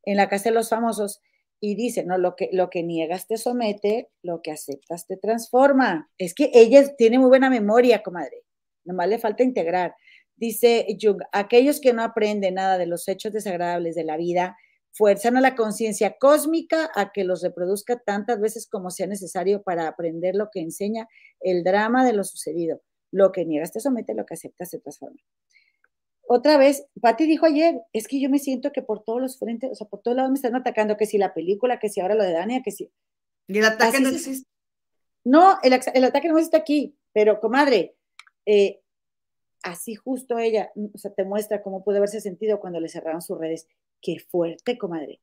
en 0.05 0.17
la 0.17 0.29
Casa 0.29 0.51
de 0.51 0.55
los 0.55 0.69
Famosos, 0.69 1.21
y 1.61 1.75
dice, 1.75 2.05
no, 2.05 2.17
lo 2.17 2.37
que, 2.37 2.49
lo 2.53 2.71
que 2.71 2.83
niegas 2.83 3.27
te 3.27 3.37
somete, 3.37 4.09
lo 4.23 4.41
que 4.43 4.51
aceptas 4.51 5.07
te 5.07 5.17
transforma. 5.19 6.11
Es 6.19 6.35
que 6.35 6.51
ella 6.55 6.97
tiene 6.97 7.19
muy 7.19 7.29
buena 7.29 7.51
memoria, 7.51 8.03
comadre. 8.03 8.45
Nomás 8.85 9.09
le 9.09 9.19
falta 9.19 9.43
integrar. 9.43 9.95
Dice 10.37 10.87
Jung, 11.01 11.21
aquellos 11.33 11.81
que 11.81 11.93
no 11.93 12.03
aprenden 12.03 12.55
nada 12.55 12.79
de 12.79 12.87
los 12.87 13.07
hechos 13.09 13.33
desagradables 13.33 13.95
de 13.95 14.05
la 14.05 14.17
vida, 14.17 14.57
fuerzan 14.93 15.37
a 15.37 15.41
la 15.41 15.55
conciencia 15.55 16.17
cósmica 16.19 16.91
a 16.95 17.13
que 17.13 17.25
los 17.25 17.43
reproduzca 17.43 18.01
tantas 18.01 18.41
veces 18.41 18.67
como 18.67 18.91
sea 18.91 19.07
necesario 19.07 19.63
para 19.63 19.87
aprender 19.87 20.35
lo 20.35 20.49
que 20.51 20.61
enseña 20.61 21.09
el 21.41 21.63
drama 21.63 22.05
de 22.05 22.15
lo 22.15 22.25
sucedido. 22.25 22.81
Lo 23.13 23.33
que 23.33 23.45
niegas 23.45 23.73
te 23.73 23.81
somete, 23.81 24.15
lo 24.15 24.25
que 24.25 24.35
aceptas 24.35 24.71
se 24.71 24.81
transforma 24.81 25.21
otra 26.33 26.59
vez, 26.59 26.87
Patti 27.01 27.27
dijo 27.27 27.45
ayer, 27.45 27.81
es 27.93 28.07
que 28.07 28.21
yo 28.21 28.31
me 28.31 28.39
siento 28.39 28.71
que 28.71 28.83
por 28.83 29.03
todos 29.03 29.21
los 29.21 29.37
frentes, 29.37 29.73
o 29.73 29.75
sea, 29.75 29.89
por 29.89 30.01
todos 30.01 30.17
lados 30.17 30.31
me 30.31 30.37
están 30.37 30.55
atacando, 30.55 30.97
que 30.97 31.05
si 31.05 31.19
la 31.19 31.35
película, 31.35 31.81
que 31.81 31.89
si 31.89 32.01
ahora 32.01 32.15
lo 32.15 32.23
de 32.23 32.33
Dania, 32.33 32.63
que 32.63 32.71
si... 32.71 32.89
Y 33.49 33.59
el 33.59 33.65
ataque 33.65 33.99
no 33.99 34.11
existe. 34.11 34.49
No, 35.25 35.59
el, 35.65 35.73
ataque 36.05 36.29
no 36.29 36.39
está 36.39 36.59
aquí, 36.59 36.97
pero 37.13 37.41
comadre, 37.41 37.97
eh, 38.47 38.81
así 39.65 39.97
justo 39.97 40.39
ella, 40.39 40.71
o 40.95 40.99
sea, 40.99 41.13
te 41.13 41.25
muestra 41.25 41.65
cómo 41.65 41.83
puede 41.83 41.99
haberse 41.99 42.21
sentido 42.21 42.61
cuando 42.61 42.79
le 42.79 42.89
cerraron 42.89 43.23
sus 43.23 43.37
redes. 43.37 43.67
Qué 44.01 44.21
fuerte, 44.21 44.79
comadre. 44.79 45.21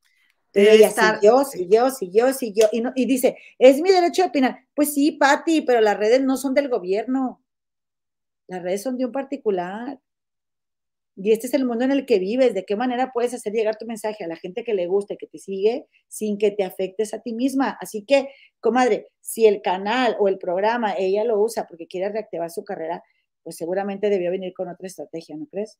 Pero 0.51 0.71
ella 0.71 0.91
siguió, 0.91 1.45
siguió, 1.45 1.89
siguió, 1.89 2.33
siguió, 2.33 2.67
y, 2.73 2.81
no, 2.81 2.91
y 2.95 3.05
dice, 3.05 3.37
es 3.59 3.79
mi 3.79 3.91
derecho 3.91 4.23
de 4.23 4.27
opinar. 4.27 4.59
Pues 4.75 4.93
sí, 4.93 5.13
Patti, 5.13 5.61
pero 5.61 5.79
las 5.79 5.97
redes 5.97 6.21
no 6.21 6.35
son 6.35 6.53
del 6.53 6.67
gobierno. 6.67 7.41
Las 8.47 8.61
redes 8.61 8.83
son 8.83 8.97
de 8.97 9.05
un 9.05 9.13
particular. 9.13 10.01
Y 11.19 11.31
este 11.31 11.47
es 11.47 11.53
el 11.55 11.65
mundo 11.65 11.83
en 11.83 11.91
el 11.91 12.05
que 12.05 12.19
vives. 12.19 12.53
¿De 12.53 12.63
qué 12.63 12.75
manera 12.75 13.11
puedes 13.11 13.33
hacer 13.33 13.51
llegar 13.51 13.77
tu 13.77 13.87
mensaje 13.87 14.23
a 14.23 14.27
la 14.27 14.35
gente 14.35 14.63
que 14.63 14.75
le 14.75 14.85
gusta 14.85 15.15
y 15.15 15.17
que 15.17 15.25
te 15.25 15.39
sigue 15.39 15.87
sin 16.07 16.37
que 16.37 16.51
te 16.51 16.63
afectes 16.63 17.13
a 17.15 17.21
ti 17.21 17.33
misma? 17.33 17.75
Así 17.81 18.05
que, 18.05 18.29
comadre, 18.59 19.07
si 19.19 19.47
el 19.47 19.63
canal 19.63 20.15
o 20.19 20.27
el 20.27 20.37
programa 20.37 20.93
ella 20.95 21.23
lo 21.23 21.41
usa 21.41 21.65
porque 21.67 21.87
quiere 21.87 22.09
reactivar 22.09 22.51
su 22.51 22.63
carrera, 22.63 23.03
pues 23.41 23.57
seguramente 23.57 24.11
debió 24.11 24.29
venir 24.29 24.53
con 24.53 24.69
otra 24.69 24.85
estrategia, 24.85 25.35
¿no 25.35 25.47
crees? 25.47 25.79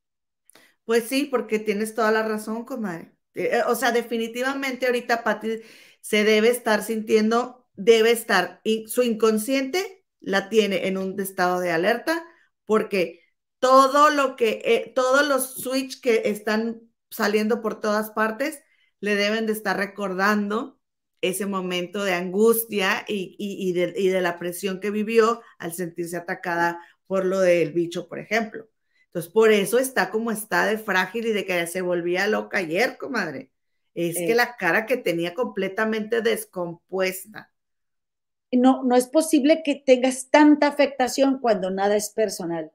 Pues 0.86 1.04
sí, 1.04 1.26
porque 1.26 1.60
tienes 1.60 1.94
toda 1.94 2.12
la 2.12 2.24
razón, 2.24 2.66
comadre. 2.66 3.12
Eh, 3.36 3.52
eh, 3.54 3.62
o 3.68 3.76
sea, 3.76 3.92
definitivamente 3.92 4.88
ahorita 4.88 5.24
Pati 5.24 5.60
se 6.02 6.24
debe 6.24 6.50
estar 6.50 6.82
sintiendo, 6.82 7.68
debe 7.76 8.12
estar, 8.12 8.62
su 8.88 9.04
inconsciente 9.04 10.04
la 10.20 10.50
tiene 10.50 10.88
en 10.88 10.98
un 10.98 11.20
estado 11.20 11.60
de 11.60 11.72
alerta 11.72 12.26
porque 12.66 13.22
todo 13.60 14.10
lo 14.10 14.36
que, 14.36 14.62
eh, 14.66 14.92
todos 14.96 15.28
los 15.28 15.56
switch 15.56 16.02
que 16.02 16.24
están 16.26 16.82
saliendo 17.10 17.62
por 17.62 17.80
todas 17.80 18.12
partes 18.12 18.62
le 19.00 19.16
deben 19.16 19.46
de 19.46 19.54
estar 19.54 19.78
recordando 19.78 20.80
ese 21.22 21.46
momento 21.46 22.04
de 22.04 22.14
angustia 22.14 23.04
y, 23.08 23.74
de, 23.74 24.22
la 24.22 24.38
presión 24.38 24.80
que 24.80 24.92
vivió 24.92 25.42
al 25.58 25.74
sentirse 25.74 26.18
atacada 26.18 26.80
por 27.08 27.26
lo 27.26 27.40
del 27.40 27.72
bicho, 27.74 28.08
por 28.08 28.20
ejemplo. 28.20 28.70
Entonces, 29.08 29.32
por 29.32 29.52
eso 29.52 29.80
está 29.80 30.12
como 30.12 30.32
está 30.32 30.66
de 30.66 30.78
frágil 30.78 31.28
y 31.28 31.34
de 31.34 31.46
que 31.46 31.66
se 31.68 31.82
volvía 31.82 32.28
loca 32.28 32.60
ayer, 32.60 32.98
comadre. 32.98 33.52
Es 33.96 34.16
que 34.18 34.36
la 34.36 34.58
cara 34.58 34.86
que 34.86 34.98
tenía 34.98 35.34
completamente 35.34 36.22
descompuesta. 36.22 37.52
No, 38.52 38.84
no 38.84 38.96
es 38.96 39.08
posible 39.08 39.64
que 39.66 39.82
tengas 39.84 40.30
tanta 40.30 40.68
afectación 40.68 41.40
cuando 41.40 41.72
nada 41.72 41.96
es 41.96 42.12
personal. 42.12 42.72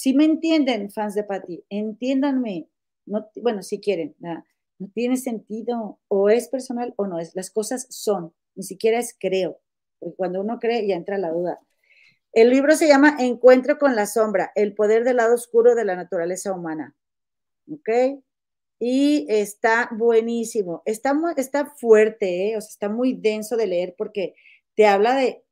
Si 0.00 0.14
me 0.14 0.24
entienden, 0.24 0.90
fans 0.90 1.14
de 1.14 1.24
Patty, 1.24 1.62
entiéndanme. 1.68 2.70
No, 3.04 3.28
bueno, 3.42 3.62
si 3.62 3.80
quieren, 3.80 4.16
no 4.18 4.88
tiene 4.94 5.18
sentido, 5.18 6.00
o 6.08 6.30
es 6.30 6.48
personal 6.48 6.94
o 6.96 7.06
no 7.06 7.18
es. 7.18 7.34
Las 7.34 7.50
cosas 7.50 7.86
son, 7.90 8.32
ni 8.54 8.62
siquiera 8.62 8.98
es 8.98 9.14
creo, 9.20 9.60
porque 9.98 10.16
cuando 10.16 10.40
uno 10.40 10.58
cree 10.58 10.86
ya 10.86 10.96
entra 10.96 11.18
la 11.18 11.30
duda. 11.30 11.60
El 12.32 12.48
libro 12.48 12.76
se 12.76 12.88
llama 12.88 13.14
Encuentro 13.18 13.78
con 13.78 13.94
la 13.94 14.06
sombra, 14.06 14.52
el 14.54 14.72
poder 14.74 15.04
del 15.04 15.18
lado 15.18 15.34
oscuro 15.34 15.74
de 15.74 15.84
la 15.84 15.96
naturaleza 15.96 16.54
humana. 16.54 16.96
¿Ok? 17.70 18.22
Y 18.78 19.26
está 19.28 19.90
buenísimo. 19.92 20.80
Está, 20.86 21.12
está 21.36 21.74
fuerte, 21.76 22.52
¿eh? 22.52 22.56
o 22.56 22.62
sea, 22.62 22.70
está 22.70 22.88
muy 22.88 23.12
denso 23.12 23.54
de 23.58 23.66
leer 23.66 23.94
porque 23.98 24.34
te 24.76 24.86
habla 24.86 25.14
de 25.14 25.44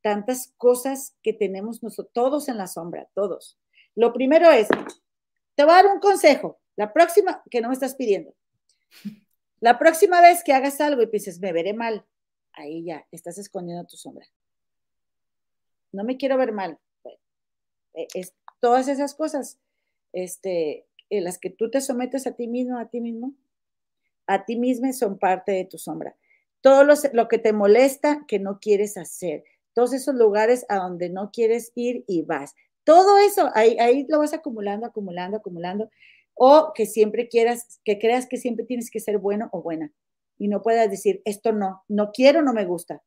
tantas 0.00 0.54
cosas 0.58 1.16
que 1.24 1.32
tenemos 1.32 1.82
nosotros, 1.82 2.12
todos 2.12 2.48
en 2.48 2.56
la 2.56 2.68
sombra, 2.68 3.08
todos. 3.12 3.58
Lo 3.96 4.12
primero 4.12 4.50
es, 4.50 4.68
te 5.56 5.64
voy 5.64 5.72
a 5.72 5.82
dar 5.82 5.86
un 5.86 5.98
consejo, 6.00 6.60
la 6.76 6.92
próxima, 6.92 7.42
que 7.50 7.60
no 7.60 7.68
me 7.68 7.74
estás 7.74 7.94
pidiendo, 7.96 8.34
la 9.60 9.78
próxima 9.78 10.20
vez 10.20 10.44
que 10.44 10.52
hagas 10.52 10.80
algo 10.80 11.02
y 11.02 11.06
pienses, 11.06 11.40
me 11.40 11.52
veré 11.52 11.72
mal, 11.72 12.06
ahí 12.52 12.84
ya, 12.84 13.06
estás 13.10 13.38
escondiendo 13.38 13.86
tu 13.86 13.96
sombra. 13.96 14.26
No 15.92 16.04
me 16.04 16.18
quiero 16.18 16.36
ver 16.36 16.52
mal. 16.52 16.78
E, 17.94 18.06
es, 18.14 18.34
todas 18.60 18.86
esas 18.88 19.14
cosas, 19.14 19.58
este, 20.12 20.86
en 21.08 21.24
las 21.24 21.38
que 21.38 21.50
tú 21.50 21.70
te 21.70 21.80
sometes 21.80 22.26
a 22.26 22.32
ti 22.32 22.48
mismo, 22.48 22.78
a 22.78 22.90
ti 22.90 23.00
mismo, 23.00 23.34
a 24.26 24.44
ti 24.44 24.56
misma 24.56 24.92
son 24.92 25.18
parte 25.18 25.52
de 25.52 25.64
tu 25.64 25.78
sombra. 25.78 26.16
Todo 26.60 26.84
lo 26.84 27.28
que 27.28 27.38
te 27.38 27.52
molesta 27.52 28.24
que 28.26 28.38
no 28.38 28.58
quieres 28.60 28.96
hacer, 28.96 29.44
todos 29.72 29.92
esos 29.92 30.14
lugares 30.14 30.66
a 30.68 30.76
donde 30.76 31.10
no 31.10 31.30
quieres 31.30 31.72
ir 31.74 32.04
y 32.08 32.22
vas. 32.22 32.54
Todo 32.86 33.18
eso, 33.18 33.50
ahí, 33.54 33.76
ahí 33.80 34.06
lo 34.08 34.20
vas 34.20 34.32
acumulando, 34.32 34.86
acumulando, 34.86 35.38
acumulando. 35.38 35.90
O 36.34 36.72
que 36.72 36.86
siempre 36.86 37.26
quieras, 37.26 37.80
que 37.84 37.98
creas 37.98 38.28
que 38.28 38.36
siempre 38.36 38.64
tienes 38.64 38.92
que 38.92 39.00
ser 39.00 39.18
bueno 39.18 39.48
o 39.50 39.60
buena. 39.60 39.92
Y 40.38 40.46
no 40.46 40.62
puedas 40.62 40.88
decir, 40.88 41.20
esto 41.24 41.50
no, 41.50 41.82
no 41.88 42.12
quiero, 42.12 42.42
no 42.42 42.52
me 42.52 42.64
gusta. 42.64 43.02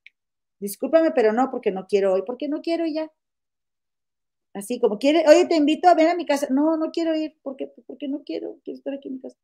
Discúlpame, 0.59 1.11
pero 1.11 1.31
no, 1.31 1.49
porque 1.49 1.71
no 1.71 1.87
quiero 1.87 2.11
hoy, 2.11 2.23
porque 2.25 2.49
no 2.49 2.61
quiero 2.61 2.85
ya. 2.87 3.09
Así 4.53 4.81
como 4.81 4.99
quiere, 4.99 5.23
oye, 5.29 5.45
te 5.45 5.55
invito 5.55 5.87
a 5.87 5.95
ver 5.95 6.09
a 6.09 6.15
mi 6.15 6.25
casa. 6.25 6.47
No, 6.49 6.75
no 6.75 6.91
quiero 6.91 7.15
ir, 7.15 7.37
porque, 7.41 7.71
porque 7.87 8.09
no 8.09 8.23
quiero, 8.25 8.57
quiero 8.65 8.79
estar 8.79 8.93
aquí 8.93 9.07
en 9.07 9.13
mi 9.13 9.21
casa. 9.21 9.37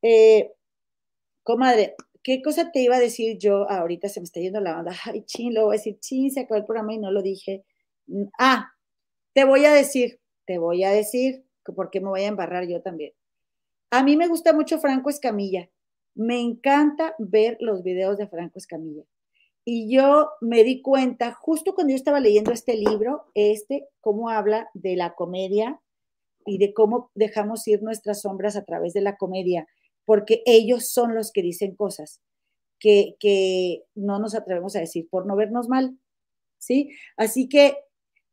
Eh, 0.00 0.52
comadre, 1.42 1.96
¿qué 2.22 2.40
cosa 2.40 2.72
te 2.72 2.80
iba 2.80 2.96
a 2.96 3.00
decir 3.00 3.36
yo 3.36 3.70
ahorita? 3.70 4.08
Se 4.08 4.20
me 4.20 4.24
está 4.24 4.40
yendo 4.40 4.60
la 4.62 4.72
banda. 4.76 4.96
Ay, 5.04 5.22
chin, 5.26 5.52
lo 5.52 5.66
voy 5.66 5.74
a 5.74 5.78
decir, 5.78 5.98
chin, 6.00 6.30
se 6.30 6.40
acabó 6.40 6.56
el 6.58 6.64
programa 6.64 6.94
y 6.94 6.98
no 6.98 7.10
lo 7.10 7.20
dije. 7.20 7.66
Ah, 8.38 8.72
te 9.32 9.44
voy 9.44 9.64
a 9.64 9.72
decir, 9.72 10.20
te 10.46 10.58
voy 10.58 10.84
a 10.84 10.90
decir, 10.90 11.44
porque 11.74 12.00
me 12.00 12.08
voy 12.08 12.22
a 12.22 12.28
embarrar 12.28 12.66
yo 12.66 12.82
también. 12.82 13.12
A 13.90 14.02
mí 14.02 14.16
me 14.16 14.28
gusta 14.28 14.52
mucho 14.52 14.78
Franco 14.78 15.10
Escamilla. 15.10 15.68
Me 16.14 16.40
encanta 16.40 17.14
ver 17.18 17.56
los 17.60 17.82
videos 17.82 18.18
de 18.18 18.28
Franco 18.28 18.58
Escamilla. 18.58 19.04
Y 19.64 19.94
yo 19.94 20.30
me 20.40 20.64
di 20.64 20.80
cuenta, 20.80 21.32
justo 21.32 21.74
cuando 21.74 21.90
yo 21.90 21.96
estaba 21.96 22.20
leyendo 22.20 22.52
este 22.52 22.74
libro, 22.74 23.26
este, 23.34 23.88
cómo 24.00 24.30
habla 24.30 24.70
de 24.74 24.96
la 24.96 25.14
comedia 25.14 25.80
y 26.46 26.58
de 26.58 26.72
cómo 26.72 27.10
dejamos 27.14 27.66
ir 27.68 27.82
nuestras 27.82 28.22
sombras 28.22 28.56
a 28.56 28.64
través 28.64 28.94
de 28.94 29.02
la 29.02 29.16
comedia, 29.16 29.68
porque 30.04 30.42
ellos 30.46 30.90
son 30.90 31.14
los 31.14 31.30
que 31.30 31.42
dicen 31.42 31.76
cosas 31.76 32.20
que, 32.78 33.16
que 33.20 33.84
no 33.94 34.18
nos 34.18 34.34
atrevemos 34.34 34.74
a 34.74 34.80
decir 34.80 35.08
por 35.10 35.26
no 35.26 35.36
vernos 35.36 35.68
mal. 35.68 35.98
¿Sí? 36.58 36.90
Así 37.16 37.48
que 37.48 37.76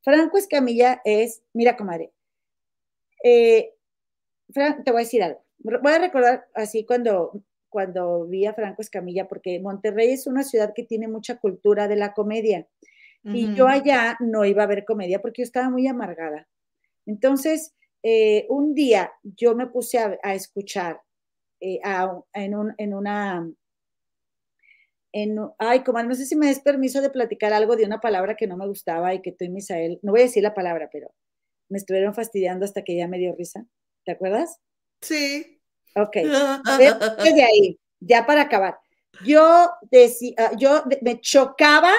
Franco 0.08 0.38
Escamilla 0.38 1.02
es, 1.04 1.44
mira, 1.52 1.76
comadre, 1.76 2.14
eh, 3.26 3.74
te 4.54 4.92
voy 4.92 5.02
a 5.02 5.04
decir 5.04 5.22
algo. 5.22 5.44
Voy 5.58 5.92
a 5.92 6.00
recordar 6.00 6.48
así 6.54 6.86
cuando, 6.86 7.44
cuando 7.68 8.26
vi 8.26 8.46
a 8.46 8.54
Franco 8.54 8.82
Escamilla, 8.82 9.28
porque 9.28 9.60
Monterrey 9.60 10.12
es 10.12 10.26
una 10.26 10.44
ciudad 10.44 10.72
que 10.74 10.84
tiene 10.84 11.10
mucha 11.10 11.36
cultura 11.40 11.90
de 11.90 11.98
la 11.98 12.14
comedia. 12.14 12.70
Y 13.22 13.54
yo 13.54 13.68
allá 13.68 14.16
no 14.22 14.46
iba 14.46 14.64
a 14.64 14.68
ver 14.68 14.86
comedia 14.86 15.22
porque 15.22 15.42
yo 15.42 15.44
estaba 15.44 15.70
muy 15.70 15.86
amargada. 15.88 16.48
Entonces, 17.06 17.76
eh, 18.02 18.46
un 18.48 18.74
día 18.74 19.12
yo 19.24 19.56
me 19.56 19.68
puse 19.68 20.00
a, 20.00 20.34
escuchar 20.34 21.02
eh, 21.60 21.82
en, 22.34 22.56
un, 22.56 22.74
en, 22.78 22.94
una... 22.94 23.52
En, 25.14 25.38
ay, 25.58 25.84
como 25.84 26.02
no 26.04 26.16
sé 26.16 26.26
si 26.26 26.36
me 26.36 26.48
des 26.48 26.60
permiso 26.60 27.02
de 27.02 27.10
platicar 27.10 27.54
algo 27.54 27.76
de 27.76 27.86
una 27.86 28.00
palabra 28.00 28.36
que 28.36 28.48
no 28.48 28.58
me 28.58 28.68
gustaba 28.68 29.14
y 29.14 29.22
que 29.22 29.32
tú 29.32 29.46
y 29.46 29.50
Misael, 29.50 30.00
no 30.04 30.12
voy 30.12 30.22
a 30.22 30.24
decir 30.26 30.44
la 30.44 30.54
palabra, 30.54 30.90
pero 30.92 31.14
me 31.70 31.78
estuvieron 31.78 32.14
fastidiando 32.14 32.66
hasta 32.66 32.84
que 32.84 32.96
ya 32.96 33.08
me 33.08 33.18
dio 33.18 33.36
risa. 33.36 33.66
¿Te 34.06 34.12
acuerdas? 34.12 34.60
Sí. 35.02 35.62
Ok. 35.96 36.16
Desde 37.24 37.44
ahí, 37.44 37.80
ya 38.00 38.26
para 38.26 38.44
acabar. 38.44 38.78
Yo 39.26 39.72
decía, 39.90 40.34
ah, 40.38 40.52
yo 40.58 40.84
me 41.02 41.20
chocaba 41.22 41.94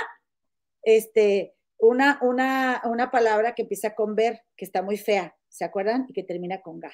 este, 0.82 1.54
una, 1.78 2.18
una, 2.22 2.80
una 2.84 3.10
palabra 3.10 3.54
que 3.54 3.62
empieza 3.62 3.94
con 3.94 4.14
ver, 4.14 4.42
que 4.56 4.64
está 4.64 4.82
muy 4.82 4.96
fea, 4.96 5.36
¿se 5.48 5.64
acuerdan? 5.64 6.06
Y 6.08 6.12
que 6.12 6.22
termina 6.22 6.60
con 6.60 6.80
ga. 6.80 6.92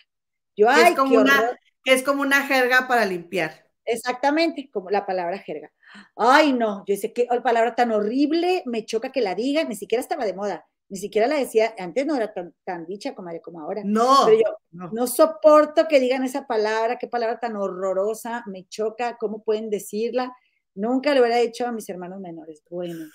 Yo, 0.57 0.69
ay, 0.71 0.95
una, 0.99 1.59
es 1.85 2.03
como 2.03 2.23
una 2.23 2.47
jerga 2.47 2.87
para 2.87 3.05
limpiar. 3.05 3.64
Exactamente, 3.85 4.71
como 4.73 4.91
la 4.91 5.07
palabra 5.07 5.39
jerga. 5.39 5.71
Ay, 6.17 6.53
no, 6.53 6.85
yo 6.87 6.97
sé 6.97 7.13
qué 7.13 7.27
palabra 7.43 7.75
tan 7.75 7.93
horrible, 7.93 8.63
me 8.67 8.85
choca 8.85 9.13
que 9.13 9.21
la 9.21 9.35
digan, 9.35 9.69
ni 9.69 9.77
siquiera 9.77 10.01
estaba 10.01 10.25
de 10.25 10.35
moda, 10.35 10.67
ni 10.89 10.99
siquiera 10.99 11.27
la 11.27 11.37
decía, 11.37 11.75
antes 11.79 12.07
no 12.07 12.17
era 12.17 12.33
tan, 12.33 12.87
dicha 12.87 13.15
como, 13.15 13.31
como 13.43 13.61
ahora. 13.61 13.83
No, 13.85 14.23
pero 14.25 14.39
yo 14.39 14.59
no. 14.73 14.91
no. 14.93 15.07
soporto 15.07 15.87
que 15.89 16.01
digan 16.01 16.25
esa 16.25 16.47
palabra, 16.47 16.99
qué 16.99 17.09
palabra 17.09 17.41
tan 17.41 17.57
horrorosa, 17.57 18.45
me 18.47 18.67
choca, 18.69 19.17
cómo 19.19 19.43
pueden 19.43 19.71
decirla. 19.71 20.35
Nunca 20.75 21.15
lo 21.15 21.21
hubiera 21.21 21.37
dicho 21.37 21.67
a 21.67 21.73
mis 21.73 21.89
hermanos 21.89 22.21
menores. 22.21 22.63
Bueno, 22.69 23.07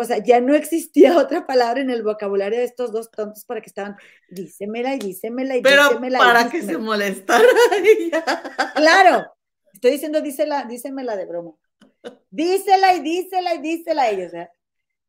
o 0.00 0.04
sea, 0.04 0.22
ya 0.22 0.40
no 0.40 0.54
existía 0.54 1.16
otra 1.18 1.44
palabra 1.46 1.80
en 1.80 1.90
el 1.90 2.04
vocabulario 2.04 2.58
de 2.58 2.64
estos 2.64 2.92
dos 2.92 3.10
tontos 3.10 3.44
para 3.44 3.60
que 3.60 3.66
estaban, 3.66 3.96
dísemela 4.30 4.94
y 4.94 4.98
dísemela 5.00 5.56
y 5.56 5.62
Pero 5.62 5.88
dísemela. 5.88 6.18
para 6.18 6.48
que 6.48 6.62
se 6.62 6.78
molestara 6.78 7.44
Claro, 8.76 9.32
estoy 9.72 9.90
diciendo 9.92 10.20
dísela, 10.20 10.64
dísemela 10.64 11.16
de 11.16 11.26
broma. 11.26 11.54
Dísela 12.30 12.94
y 12.94 13.00
dísela 13.00 13.54
y 13.54 13.58
dísela 13.58 14.02
a 14.02 14.10
ellos. 14.10 14.32
¿eh? 14.34 14.48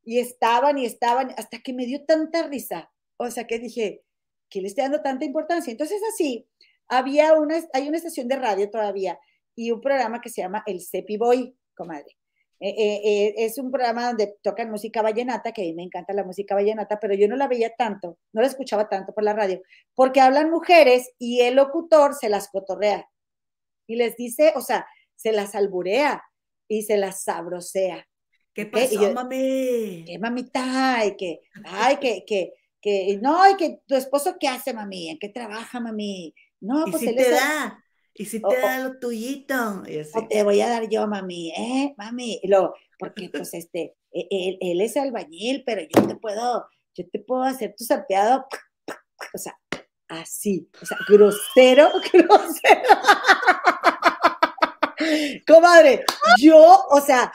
Y 0.04 0.18
estaban 0.18 0.80
y 0.80 0.86
estaban, 0.86 1.36
hasta 1.38 1.60
que 1.60 1.72
me 1.72 1.86
dio 1.86 2.04
tanta 2.06 2.48
risa. 2.48 2.92
O 3.18 3.30
sea, 3.30 3.46
que 3.46 3.60
dije, 3.60 4.02
que 4.50 4.62
le 4.62 4.70
estoy 4.70 4.86
dando 4.86 5.02
tanta 5.02 5.24
importancia? 5.24 5.70
Entonces, 5.70 6.02
así, 6.12 6.48
había 6.88 7.34
una, 7.34 7.60
hay 7.74 7.88
una 7.88 7.98
estación 7.98 8.28
de 8.28 8.38
radio 8.38 8.72
todavía 8.72 9.20
y 9.56 9.70
un 9.70 9.82
programa 9.82 10.20
que 10.20 10.30
se 10.30 10.42
llama 10.42 10.64
El 10.66 10.82
Cepi 10.82 11.18
Boy, 11.18 11.56
comadre. 11.76 12.19
Eh, 12.62 12.76
eh, 12.78 13.34
es 13.38 13.58
un 13.58 13.72
programa 13.72 14.08
donde 14.08 14.36
tocan 14.42 14.70
música 14.70 15.02
vallenata, 15.02 15.54
que 15.54 15.62
a 15.62 15.66
mí 15.66 15.74
me 15.74 15.84
encanta 15.84 16.14
la 16.14 16.26
música 16.26 16.56
vallenata, 16.56 17.00
pero 17.00 17.14
yo 17.14 17.28
no 17.30 17.38
la 17.38 17.48
veía 17.48 17.74
tanto, 17.78 18.18
no 18.34 18.42
la 18.42 18.48
escuchaba 18.48 18.90
tanto 18.90 19.14
por 19.14 19.24
la 19.24 19.34
radio, 19.34 19.62
porque 19.96 20.20
hablan 20.20 20.50
mujeres 20.50 21.12
y 21.18 21.40
el 21.40 21.56
locutor 21.56 22.16
se 22.16 22.28
las 22.28 22.50
cotorrea 22.50 23.08
y 23.88 23.96
les 23.96 24.18
dice, 24.18 24.52
o 24.56 24.62
sea, 24.62 24.86
se 25.16 25.32
las 25.32 25.56
alburea 25.56 26.24
y 26.68 26.84
se 26.84 26.98
las 26.98 27.24
sabrosea. 27.24 28.06
¿Qué 28.54 28.66
pasó, 28.66 29.14
mami? 29.14 30.04
¿Qué 30.06 30.20
mamita? 30.20 30.98
Ay, 30.98 31.16
que, 31.16 31.40
ay, 31.64 31.98
que, 31.98 32.26
que, 32.26 32.54
que, 32.82 33.18
no, 33.22 33.50
y 33.50 33.56
que 33.56 33.80
tu 33.88 33.96
esposo, 33.96 34.36
¿qué 34.38 34.50
hace, 34.50 34.74
mami? 34.74 35.10
¿En 35.10 35.18
qué 35.18 35.30
trabaja, 35.30 35.80
mami? 35.80 36.34
No, 36.60 36.84
pues 36.92 37.04
él 37.04 37.16
te 37.16 37.30
da? 37.30 37.84
Y 38.20 38.26
si 38.26 38.42
te 38.42 38.60
da 38.60 38.80
lo 38.80 39.00
tuyito. 39.00 39.82
te 40.30 40.44
voy 40.44 40.60
a 40.60 40.68
dar 40.68 40.90
yo, 40.90 41.08
mami, 41.08 41.52
¿eh? 41.52 41.94
Mami. 41.98 42.42
Lo, 42.44 42.74
porque, 42.98 43.30
pues, 43.30 43.54
este, 43.54 43.96
e, 44.12 44.28
e, 44.30 44.58
él, 44.60 44.82
es 44.82 44.98
albañil, 44.98 45.64
pero 45.66 45.82
yo 45.84 46.06
te 46.06 46.16
puedo, 46.18 46.68
yo 46.96 47.10
te 47.10 47.20
puedo 47.20 47.44
hacer 47.44 47.74
tu 47.78 47.86
salteado, 47.86 48.46
o 49.34 49.38
sea, 49.38 49.58
así, 50.10 50.70
o 50.82 50.86
sea, 50.86 50.98
grosero, 51.08 51.90
grosero. 52.12 52.90
Comadre, 55.48 56.04
yo, 56.38 56.88
o 56.90 57.00
sea, 57.00 57.32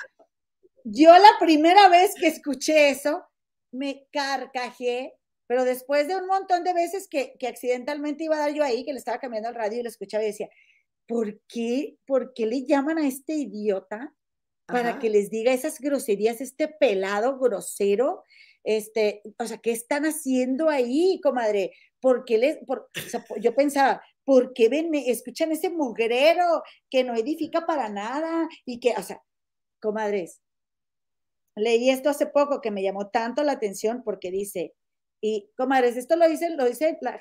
yo 0.84 1.16
la 1.16 1.38
primera 1.40 1.88
vez 1.88 2.14
que 2.20 2.26
escuché 2.26 2.90
eso, 2.90 3.24
me 3.72 4.06
carcajé, 4.12 5.14
pero 5.46 5.64
después 5.64 6.08
de 6.08 6.16
un 6.16 6.26
montón 6.26 6.62
de 6.62 6.74
veces 6.74 7.08
que, 7.08 7.36
que 7.38 7.48
accidentalmente 7.48 8.24
iba 8.24 8.36
a 8.36 8.40
dar 8.40 8.52
yo 8.52 8.62
ahí, 8.62 8.84
que 8.84 8.92
le 8.92 8.98
estaba 8.98 9.18
cambiando 9.18 9.48
el 9.48 9.54
radio 9.54 9.80
y 9.80 9.82
lo 9.82 9.88
escuchaba 9.88 10.22
y 10.22 10.26
decía, 10.26 10.50
¿por 11.06 11.40
qué, 11.48 11.96
por 12.06 12.32
qué 12.34 12.46
le 12.46 12.64
llaman 12.64 12.98
a 12.98 13.06
este 13.06 13.34
idiota 13.34 14.14
para 14.66 14.98
que 14.98 15.10
les 15.10 15.28
diga 15.28 15.52
esas 15.52 15.78
groserías, 15.78 16.40
este 16.40 16.68
pelado 16.68 17.38
grosero? 17.38 18.24
Este, 18.62 19.22
o 19.38 19.46
sea, 19.46 19.58
¿qué 19.58 19.72
están 19.72 20.04
haciendo 20.06 20.70
ahí, 20.70 21.20
comadre? 21.22 21.72
¿Por 22.00 22.24
qué 22.24 22.38
les, 22.38 22.58
por, 22.64 22.88
yo 23.40 23.54
pensaba, 23.54 24.02
¿por 24.24 24.54
qué 24.54 24.68
ven, 24.68 24.94
escuchan 24.94 25.52
ese 25.52 25.70
mugrero 25.70 26.62
que 26.90 27.04
no 27.04 27.14
edifica 27.14 27.66
para 27.66 27.88
nada? 27.88 28.48
Y 28.64 28.80
que, 28.80 28.94
o 28.96 29.02
sea, 29.02 29.22
comadres, 29.80 30.40
leí 31.54 31.90
esto 31.90 32.08
hace 32.08 32.26
poco 32.26 32.60
que 32.60 32.70
me 32.70 32.82
llamó 32.82 33.10
tanto 33.10 33.42
la 33.42 33.52
atención 33.52 34.02
porque 34.02 34.30
dice, 34.30 34.74
y 35.20 35.50
comadres, 35.56 35.96
esto 35.96 36.16
lo 36.16 36.28
dice, 36.28 36.50
lo 36.50 36.64
dice 36.64 36.98
la, 37.00 37.20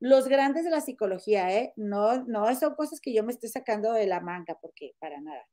los 0.00 0.28
grandes 0.28 0.64
de 0.64 0.70
la 0.70 0.80
psicología, 0.80 1.56
¿eh? 1.56 1.72
No, 1.76 2.24
no 2.24 2.54
son 2.54 2.74
cosas 2.74 3.00
que 3.00 3.12
yo 3.12 3.22
me 3.24 3.32
estoy 3.32 3.48
sacando 3.48 3.92
de 3.92 4.06
la 4.06 4.20
manga, 4.20 4.58
porque 4.60 4.94
para 4.98 5.20
nada. 5.20 5.46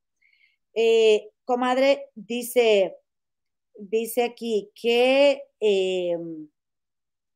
Eh, 0.76 1.30
comadre, 1.46 2.10
dice, 2.16 2.98
dice 3.76 4.24
aquí 4.24 4.72
que, 4.76 5.44
eh, 5.60 6.18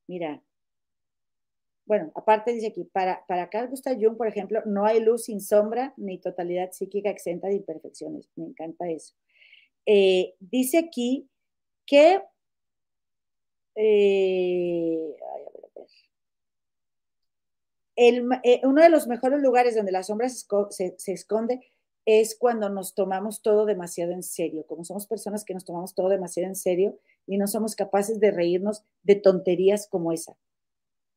mira, 0.07 0.41
bueno, 1.85 2.11
aparte 2.15 2.51
dice 2.51 2.67
aquí, 2.67 2.83
para, 2.83 3.25
para 3.27 3.49
Carl 3.49 3.69
Gustav 3.69 3.95
Jung, 3.97 4.17
por 4.17 4.27
ejemplo, 4.27 4.61
no 4.65 4.85
hay 4.85 4.99
luz 4.99 5.25
sin 5.25 5.39
sombra 5.39 5.93
ni 5.95 6.19
totalidad 6.19 6.71
psíquica 6.73 7.09
exenta 7.09 7.47
de 7.47 7.55
imperfecciones. 7.55 8.27
Me 8.35 8.45
encanta 8.45 8.89
eso. 8.89 9.15
Eh, 9.85 10.35
dice 10.41 10.79
aquí 10.79 11.29
que, 11.85 12.21
uno 17.97 18.81
de 18.81 18.89
los 18.89 19.07
mejores 19.07 19.41
lugares 19.41 19.75
donde 19.75 19.91
la 19.91 20.03
sombra 20.03 20.29
se, 20.29 20.95
esconde 21.07 21.59
es 22.05 22.37
cuando 22.37 22.69
nos 22.69 22.93
tomamos 22.93 23.41
todo 23.41 23.65
demasiado 23.65 24.13
en 24.13 24.23
serio, 24.23 24.65
como 24.67 24.85
somos 24.85 25.07
personas 25.07 25.43
que 25.43 25.53
nos 25.53 25.65
tomamos 25.65 25.93
todo 25.93 26.07
demasiado 26.07 26.47
en 26.47 26.55
serio 26.55 26.97
y 27.25 27.37
no 27.37 27.47
somos 27.47 27.75
capaces 27.75 28.19
de 28.19 28.31
reírnos 28.31 28.83
de 29.03 29.15
tonterías 29.15 29.87
como 29.89 30.11
esa. 30.11 30.37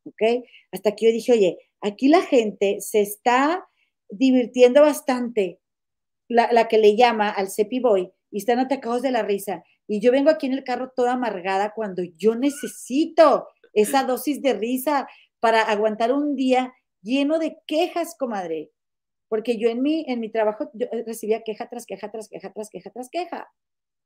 ¿Ok? 0.05 0.44
Hasta 0.73 0.90
aquí 0.90 1.07
yo 1.07 1.12
dije, 1.12 1.32
oye, 1.32 1.59
aquí 1.81 2.09
la 2.09 2.23
gente 2.23 2.81
se 2.81 3.02
está 3.02 3.69
divirtiendo 4.09 4.81
bastante, 4.81 5.61
la, 6.28 6.66
que 6.66 6.78
le 6.78 6.97
llama 6.97 7.28
al 7.28 7.51
Cepi 7.51 7.81
Boy, 7.81 8.12
y 8.31 8.39
están 8.39 8.59
atacados 8.59 9.02
de 9.02 9.11
la 9.11 9.23
risa. 9.23 9.62
Y 9.86 10.01
yo 10.01 10.12
vengo 10.12 10.31
aquí 10.31 10.47
en 10.47 10.55
el 10.55 10.65
carro 10.65 10.93
toda 10.94 11.12
amargada 11.12 11.73
cuando 11.74 12.02
yo 12.16 12.35
necesito 12.35 13.47
esa 13.74 14.05
dosis 14.05 14.43
de 14.43 14.55
risa 14.55 15.09
para 15.41 15.62
aguantar 15.62 16.12
un 16.12 16.37
día 16.37 16.75
lleno 17.03 17.39
de 17.39 17.59
quejas, 17.67 18.15
comadre. 18.17 18.71
Porque 19.29 19.59
yo 19.59 19.69
en 19.69 19.83
mi, 19.83 20.05
en 20.09 20.21
mi 20.21 20.31
trabajo 20.31 20.71
eh, 20.79 21.05
recibía 21.07 21.43
queja 21.43 21.69
tras 21.69 21.87
queja, 21.87 22.11
tras 22.11 22.29
queja, 22.29 22.53
tras 22.53 22.71
queja, 22.71 22.91
tras 22.91 23.09
queja. 23.11 23.53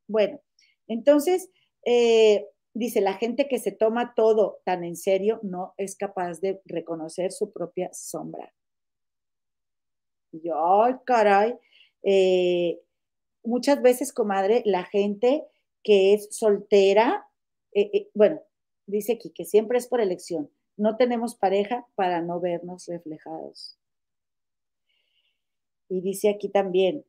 Bueno, 0.07 0.41
entonces, 0.87 1.51
eh, 1.85 2.47
dice, 2.75 3.01
la 3.01 3.15
gente 3.15 3.49
que 3.49 3.59
se 3.59 3.73
toma 3.73 4.15
todo 4.15 4.61
tan 4.65 4.85
en 4.85 4.97
serio 4.97 5.41
no 5.43 5.75
es 5.77 5.97
capaz 5.97 6.41
de 6.41 6.61
reconocer 6.67 7.33
su 7.33 7.53
propia 7.53 7.91
sombra. 7.93 8.53
yo, 10.33 10.83
ay, 10.83 10.95
caray. 11.07 11.55
Eh, 12.03 12.81
muchas 13.43 13.81
veces, 13.81 14.13
comadre, 14.13 14.63
la 14.67 14.85
gente 14.85 15.45
que 15.83 16.15
es 16.15 16.29
soltera, 16.31 17.27
bueno, 18.15 18.41
dice 18.87 19.15
aquí 19.15 19.31
que 19.31 19.45
siempre 19.45 19.79
es 19.79 19.87
por 19.87 20.01
elección, 20.01 20.51
no 20.77 20.97
tenemos 20.97 21.35
pareja 21.35 21.87
para 21.95 22.21
no 22.21 22.41
vernos 22.41 22.87
reflejados. 22.87 23.79
Y 25.89 26.01
dice 26.01 26.31
aquí 26.31 26.49
también 26.49 27.05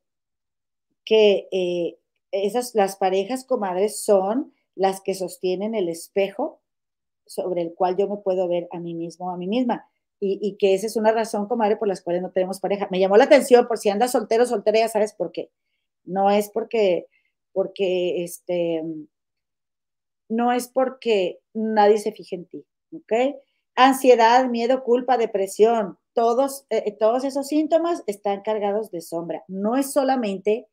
que 1.03 1.47
eh, 1.51 1.97
esas, 2.31 2.75
las 2.75 2.97
parejas 2.97 3.45
comadres 3.45 4.03
son 4.03 4.53
las 4.75 5.01
que 5.01 5.13
sostienen 5.13 5.75
el 5.75 5.89
espejo 5.89 6.61
sobre 7.25 7.61
el 7.61 7.73
cual 7.73 7.95
yo 7.97 8.07
me 8.07 8.17
puedo 8.17 8.47
ver 8.47 8.67
a 8.71 8.79
mí 8.79 8.93
mismo, 8.93 9.31
a 9.31 9.37
mí 9.37 9.47
misma. 9.47 9.87
Y, 10.19 10.55
que 10.57 10.73
esa 10.73 10.87
es 10.87 10.95
una 10.95 11.11
razón, 11.11 11.47
comadre, 11.47 11.75
por 11.75 11.87
las 11.87 12.01
cuales 12.01 12.23
no 12.23 12.31
tenemos 12.31 12.59
pareja. 12.59 12.87
Me 12.89 12.99
llamó 12.99 13.15
la 13.15 13.25
atención, 13.25 13.67
por 13.67 13.77
si 13.77 13.89
andas 13.89 14.11
soltero, 14.11 14.45
soltera, 14.47 14.79
ya 14.79 14.87
sabes 14.87 15.13
por 15.13 15.31
qué. 15.31 15.51
No 16.03 16.31
es 16.31 16.49
porque, 16.49 17.05
porque, 17.53 18.23
este, 18.23 18.83
no 20.27 20.51
es 20.51 20.67
porque 20.67 21.41
nadie 21.53 21.99
se 21.99 22.11
fije 22.11 22.35
en 22.37 22.45
ti, 22.45 22.65
¿ok? 22.91 23.13
Ansiedad, 23.75 24.47
miedo, 24.49 24.83
culpa, 24.83 25.17
depresión, 25.17 25.97
todos, 26.13 26.65
eh, 26.69 26.95
todos 26.97 27.25
esos 27.25 27.47
síntomas 27.47 28.03
están 28.07 28.41
cargados 28.41 28.89
de 28.89 29.01
sombra. 29.01 29.43
No 29.47 29.75
es 29.75 29.91
solamente 29.91 30.67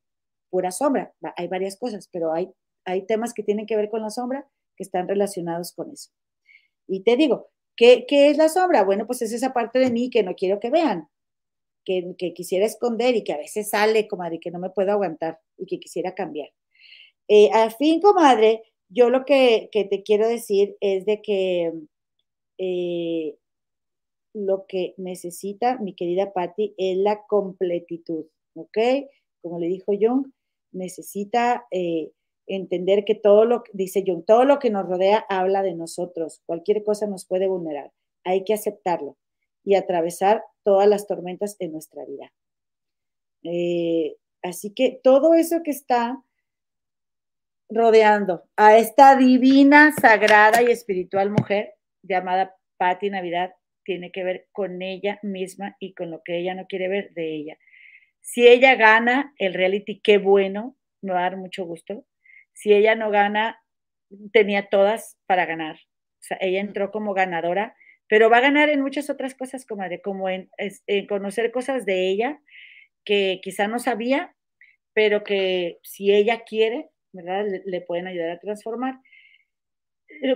pura 0.51 0.71
sombra, 0.71 1.15
hay 1.37 1.49
varias 1.49 1.77
cosas, 1.77 2.09
pero 2.13 2.33
hay, 2.33 2.53
hay 2.85 3.07
temas 3.07 3.35
que 3.35 3.43
tienen 3.43 3.67
que 3.67 3.77
ver 3.77 3.91
con 3.91 4.03
la 4.03 4.11
sombra 4.11 4.47
que 4.77 4.85
están 4.85 5.09
relacionados 5.09 5.73
con 5.73 5.91
eso. 5.91 6.11
Y 6.87 7.03
te 7.03 7.17
digo, 7.17 7.49
¿qué, 7.77 8.05
¿qué 8.07 8.31
es 8.31 8.37
la 8.37 8.49
sombra? 8.49 8.85
Bueno, 8.85 9.07
pues 9.07 9.23
es 9.23 9.33
esa 9.33 9.53
parte 9.53 9.79
de 9.79 9.91
mí 9.91 10.11
que 10.11 10.23
no 10.23 10.35
quiero 10.35 10.61
que 10.61 10.71
vean. 10.71 11.09
que, 11.85 12.15
quisiera 12.35 12.67
esconder 12.67 13.17
y 13.17 13.25
que 13.25 13.33
a 13.33 13.39
veces 13.39 13.71
sale, 13.71 14.07
comadre, 14.07 14.39
que 14.41 14.53
no 14.53 14.61
me 14.61 14.71
puedo 14.71 14.93
aguantar 14.93 15.41
y 15.59 15.67
que 15.67 15.81
quisiera 15.81 16.15
cambiar. 16.15 16.51
Eh, 17.29 17.51
al 17.53 17.73
fin, 17.73 18.01
comadre, 18.01 18.63
yo 18.89 19.11
lo 19.11 19.25
que, 19.25 19.71
te 19.73 20.03
quiero 20.03 20.29
decir 20.29 20.77
es 20.81 21.07
de 21.07 21.23
que 21.23 21.73
eh, 22.65 23.37
lo 24.35 24.67
que 24.69 24.95
necesita 24.97 25.79
mi 25.79 25.97
querida 25.97 26.33
Patty 26.33 26.75
es 26.79 26.97
la 26.97 27.27
completitud, 27.27 28.27
¿ok? 28.55 28.79
Como 29.41 29.59
le 29.59 29.67
dijo 29.67 29.93
Jung, 30.01 30.29
necesita 30.71 31.67
eh, 31.73 32.13
entender 32.47 33.05
que 33.05 33.17
todo 33.17 33.47
lo, 33.47 33.65
dice 33.73 34.05
Jung, 34.07 34.25
todo 34.25 34.45
lo 34.45 34.61
que 34.61 34.71
nos 34.71 34.87
rodea 34.87 35.27
habla 35.29 35.65
de 35.65 35.75
nosotros, 35.75 36.41
cualquier 36.47 36.85
cosa 36.85 37.09
nos 37.09 37.27
puede 37.27 37.49
vulnerar, 37.49 37.91
hay 38.23 38.45
que 38.45 38.55
aceptarlo 38.55 39.17
y 39.65 39.75
atravesar 39.75 40.45
todas 40.63 40.89
las 40.89 41.09
tormentas 41.09 41.59
de 41.59 41.67
nuestra 41.67 42.05
vida. 42.05 42.33
Eh, 43.43 44.19
así 44.41 44.73
que 44.73 45.01
todo 45.03 45.35
eso 45.35 45.65
que 45.65 45.73
está 45.73 46.23
rodeando 47.69 48.45
a 48.57 48.79
esta 48.79 49.17
divina, 49.17 49.93
sagrada 50.01 50.63
y 50.63 50.67
espiritual 50.67 51.31
mujer 51.31 51.75
llamada 52.03 52.57
Patti 52.77 53.11
Navidad 53.11 53.55
tiene 53.85 54.13
que 54.13 54.25
ver 54.25 54.49
con 54.53 54.83
ella 54.83 55.19
misma 55.23 55.77
y 55.81 55.95
con 55.95 56.11
lo 56.11 56.23
que 56.23 56.39
ella 56.39 56.55
no 56.55 56.67
quiere 56.67 56.89
ver 56.89 57.13
de 57.15 57.35
ella. 57.35 57.59
Si 58.21 58.47
ella 58.47 58.77
gana 58.77 59.35
el 59.39 59.55
reality, 59.55 60.01
qué 60.01 60.19
bueno, 60.19 60.77
me 61.01 61.13
va 61.13 61.21
a 61.21 61.23
dar 61.23 61.37
mucho 61.37 61.65
gusto. 61.65 62.05
Si 62.53 62.73
ella 62.73 62.95
no 62.95 63.11
gana, 63.11 63.61
tenía 64.33 64.69
todas 64.69 65.19
para 65.27 65.47
ganar. 65.47 65.77
O 65.77 66.25
sea, 66.25 66.39
ella 66.41 66.61
entró 66.61 66.93
como 66.93 67.15
ganadora 67.15 67.75
pero 68.13 68.29
va 68.29 68.37
a 68.37 68.43
ganar 68.43 68.69
en 68.69 68.83
muchas 68.83 69.09
otras 69.09 69.35
cosas, 69.35 69.65
como, 69.65 69.89
de, 69.89 70.03
como 70.03 70.29
en, 70.29 70.51
conocer 71.09 71.51
cosas 71.51 71.87
de 71.87 72.11
ella 72.11 72.43
que 73.07 73.41
quizá 73.43 73.69
no 73.69 73.79
sabía, 73.79 74.37
pero 74.93 75.25
que 75.25 75.79
si 75.83 76.13
ella 76.13 76.43
quiere, 76.45 76.91
¿verdad? 77.13 77.47
Le, 77.65 77.81
pueden 77.81 78.07
ayudar 78.07 78.29
a 78.29 78.39
transformar. 78.39 78.97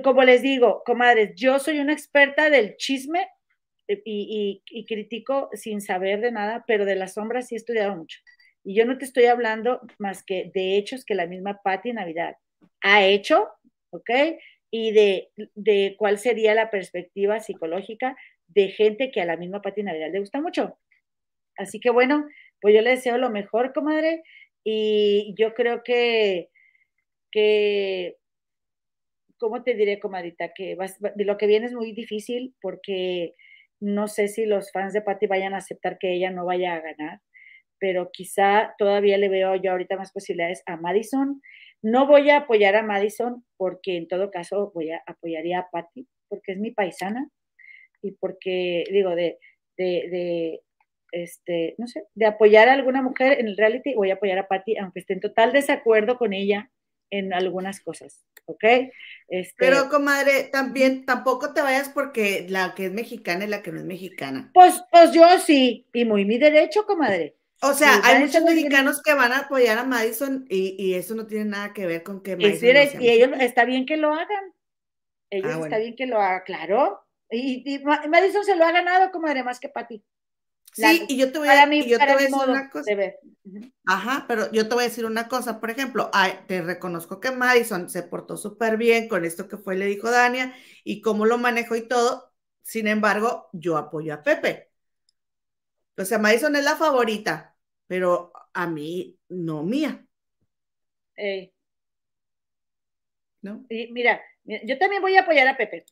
Como 0.02 0.22
les 0.24 0.42
digo, 0.42 0.82
comadres, 0.84 1.32
yo 1.36 1.58
soy 1.58 1.78
una 1.78 1.92
experta 1.92 2.50
del 2.50 2.76
chisme 2.76 3.28
y, 3.88 4.62
y, 4.66 4.86
critico 4.86 5.48
sin 5.52 5.80
saber 5.80 6.20
de 6.20 6.32
nada, 6.32 6.64
pero 6.66 6.84
de 6.84 6.96
las 6.96 7.14
sombras 7.14 7.48
sí 7.48 7.54
he 7.54 7.58
estudiado 7.58 7.96
mucho. 7.96 8.18
Y 8.64 8.74
yo 8.74 8.84
no 8.84 8.98
te 8.98 9.04
estoy 9.04 9.26
hablando 9.26 9.80
más 9.98 10.24
que 10.24 10.50
de 10.52 10.76
hechos 10.76 11.04
que 11.04 11.14
la 11.14 11.26
misma 11.26 11.60
Patti 11.62 11.92
Navidad 11.92 12.36
ha 12.80 13.04
hecho, 13.04 13.48
¿ok? 13.90 14.10
y 14.70 14.92
de, 15.54 15.96
cuál 15.98 16.18
sería 16.18 16.54
la 16.54 16.70
perspectiva 16.70 17.40
psicológica 17.40 18.16
de 18.48 18.68
gente 18.68 19.10
que 19.10 19.20
a 19.20 19.26
la 19.26 19.36
misma 19.36 19.62
Pati 19.62 19.82
Navidad 19.82 20.10
le 20.12 20.20
gusta 20.20 20.40
mucho. 20.40 20.78
Así 21.56 21.80
que 21.80 21.90
bueno, 21.90 22.26
pues 22.60 22.74
yo 22.74 22.82
le 22.82 22.90
deseo 22.90 23.18
lo 23.18 23.30
mejor, 23.30 23.72
comadre, 23.72 24.22
y 24.64 25.34
yo 25.38 25.54
creo 25.54 25.82
que, 25.82 26.50
que 27.30 28.16
¿cómo 29.38 29.62
te 29.62 29.74
diré, 29.74 29.98
comadita? 29.98 30.52
Que 30.54 30.76
lo 31.16 31.36
que 31.36 31.46
viene 31.46 31.66
es 31.66 31.74
muy 31.74 31.92
difícil 31.92 32.54
porque 32.60 33.34
no 33.80 34.08
sé 34.08 34.28
si 34.28 34.46
los 34.46 34.72
fans 34.72 34.92
de 34.92 35.02
Patti 35.02 35.26
vayan 35.26 35.54
a 35.54 35.58
aceptar 35.58 35.98
que 35.98 36.14
ella 36.14 36.30
no 36.30 36.46
vaya 36.46 36.74
a 36.74 36.80
ganar, 36.80 37.20
pero 37.78 38.10
quizá 38.12 38.74
todavía 38.78 39.18
le 39.18 39.28
veo 39.28 39.54
yo 39.56 39.72
ahorita 39.72 39.96
más 39.96 40.12
posibilidades 40.12 40.62
a 40.66 40.76
Madison 40.76 41.42
no 41.82 42.06
voy 42.06 42.30
a 42.30 42.38
apoyar 42.38 42.74
a 42.74 42.82
Madison 42.82 43.44
porque 43.56 43.96
en 43.96 44.08
todo 44.08 44.30
caso 44.30 44.72
voy 44.74 44.90
a 44.90 45.02
apoyaría 45.06 45.60
a 45.60 45.70
Patty 45.70 46.08
porque 46.28 46.52
es 46.52 46.58
mi 46.58 46.72
paisana 46.72 47.30
y 48.02 48.12
porque 48.12 48.84
digo 48.90 49.14
de, 49.14 49.38
de, 49.76 50.62
este, 51.12 51.74
no 51.78 51.86
sé, 51.86 52.02
de 52.14 52.26
apoyar 52.26 52.68
a 52.68 52.72
alguna 52.72 53.02
mujer 53.02 53.38
en 53.38 53.46
el 53.46 53.56
reality, 53.56 53.94
voy 53.94 54.10
a 54.10 54.14
apoyar 54.14 54.38
a 54.38 54.48
Patty 54.48 54.76
aunque 54.78 55.00
esté 55.00 55.12
en 55.12 55.20
total 55.20 55.52
desacuerdo 55.52 56.18
con 56.18 56.32
ella 56.32 56.70
en 57.10 57.32
algunas 57.32 57.80
cosas, 57.80 58.24
¿ok? 58.46 58.64
Este, 59.28 59.54
Pero, 59.58 59.88
comadre, 59.88 60.44
también 60.44 61.04
tampoco 61.04 61.52
te 61.52 61.62
vayas 61.62 61.88
porque 61.88 62.46
la 62.48 62.74
que 62.74 62.86
es 62.86 62.92
mexicana 62.92 63.44
es 63.44 63.50
la 63.50 63.62
que 63.62 63.72
no 63.72 63.80
es 63.80 63.84
mexicana. 63.84 64.50
Pues, 64.54 64.82
pues 64.90 65.12
yo 65.12 65.24
sí, 65.38 65.86
y 65.92 66.04
muy 66.04 66.24
mi 66.24 66.38
derecho, 66.38 66.86
comadre. 66.86 67.36
O 67.62 67.72
sea, 67.72 68.00
hay 68.04 68.20
muchos 68.20 68.42
mexicanos 68.42 69.02
que 69.02 69.14
van 69.14 69.32
a 69.32 69.40
apoyar 69.40 69.78
a 69.78 69.84
Madison 69.84 70.46
y, 70.48 70.94
eso 70.94 71.14
no 71.14 71.26
tiene 71.26 71.46
nada 71.46 71.72
que 71.72 71.86
ver 71.86 72.02
con 72.02 72.22
que 72.22 72.36
Madison. 72.36 73.02
y 73.02 73.08
ellos 73.08 73.30
está 73.40 73.64
bien 73.64 73.86
que 73.86 73.96
lo 73.96 74.12
hagan. 74.12 74.52
Ellos 75.30 75.52
ah, 75.54 75.60
está 75.62 75.78
bien 75.78 75.96
que 75.96 76.06
lo 76.06 76.20
hagan, 76.20 76.42
claro. 76.44 77.00
Y, 77.30 77.82
Madison 78.08 78.44
se 78.44 78.56
lo 78.56 78.64
ha 78.64 78.72
ganado 78.72 79.10
como 79.10 79.26
más 79.42 79.58
que 79.58 79.68
Pati. 79.68 80.04
Sí, 80.76 81.06
y 81.08 81.16
yo 81.16 81.32
te 81.32 81.38
voy 81.38 81.48
a, 81.48 81.64
yo 81.70 81.98
te 81.98 82.04
voy 82.04 82.14
a 82.14 82.16
decir 82.18 82.48
una 82.48 82.68
cosa. 82.68 82.90
Ajá, 83.86 84.26
pero 84.28 84.52
yo 84.52 84.68
te 84.68 84.74
voy 84.74 84.84
a 84.84 84.88
decir 84.88 85.06
una 85.06 85.26
cosa. 85.26 85.58
Por 85.58 85.70
ejemplo, 85.70 86.10
te 86.46 86.60
reconozco 86.60 87.18
que 87.18 87.30
Madison 87.30 87.88
se 87.88 88.02
portó 88.02 88.36
súper 88.36 88.76
bien 88.76 89.08
con 89.08 89.24
esto 89.24 89.48
que 89.48 89.56
fue, 89.56 89.76
le 89.76 89.86
dijo 89.86 90.10
Dania, 90.10 90.54
y 90.84 91.00
cómo 91.00 91.24
lo 91.24 91.38
manejo 91.38 91.76
y 91.76 91.88
todo. 91.88 92.30
Sin 92.62 92.88
embargo, 92.88 93.48
yo 93.52 93.78
apoyo 93.78 94.12
a 94.12 94.22
Pepe. 94.22 94.70
O 95.96 96.04
sea, 96.04 96.18
Madison 96.18 96.54
es 96.56 96.64
la 96.64 96.76
favorita, 96.76 97.56
pero 97.86 98.32
a 98.52 98.66
mí 98.66 99.18
no 99.28 99.62
mía. 99.62 100.06
¿No? 103.40 103.64
Y 103.70 103.90
mira, 103.92 104.20
yo 104.44 104.76
también 104.78 105.00
voy 105.00 105.16
a 105.16 105.22
apoyar 105.22 105.48
a 105.48 105.56
Pepe. 105.56 105.86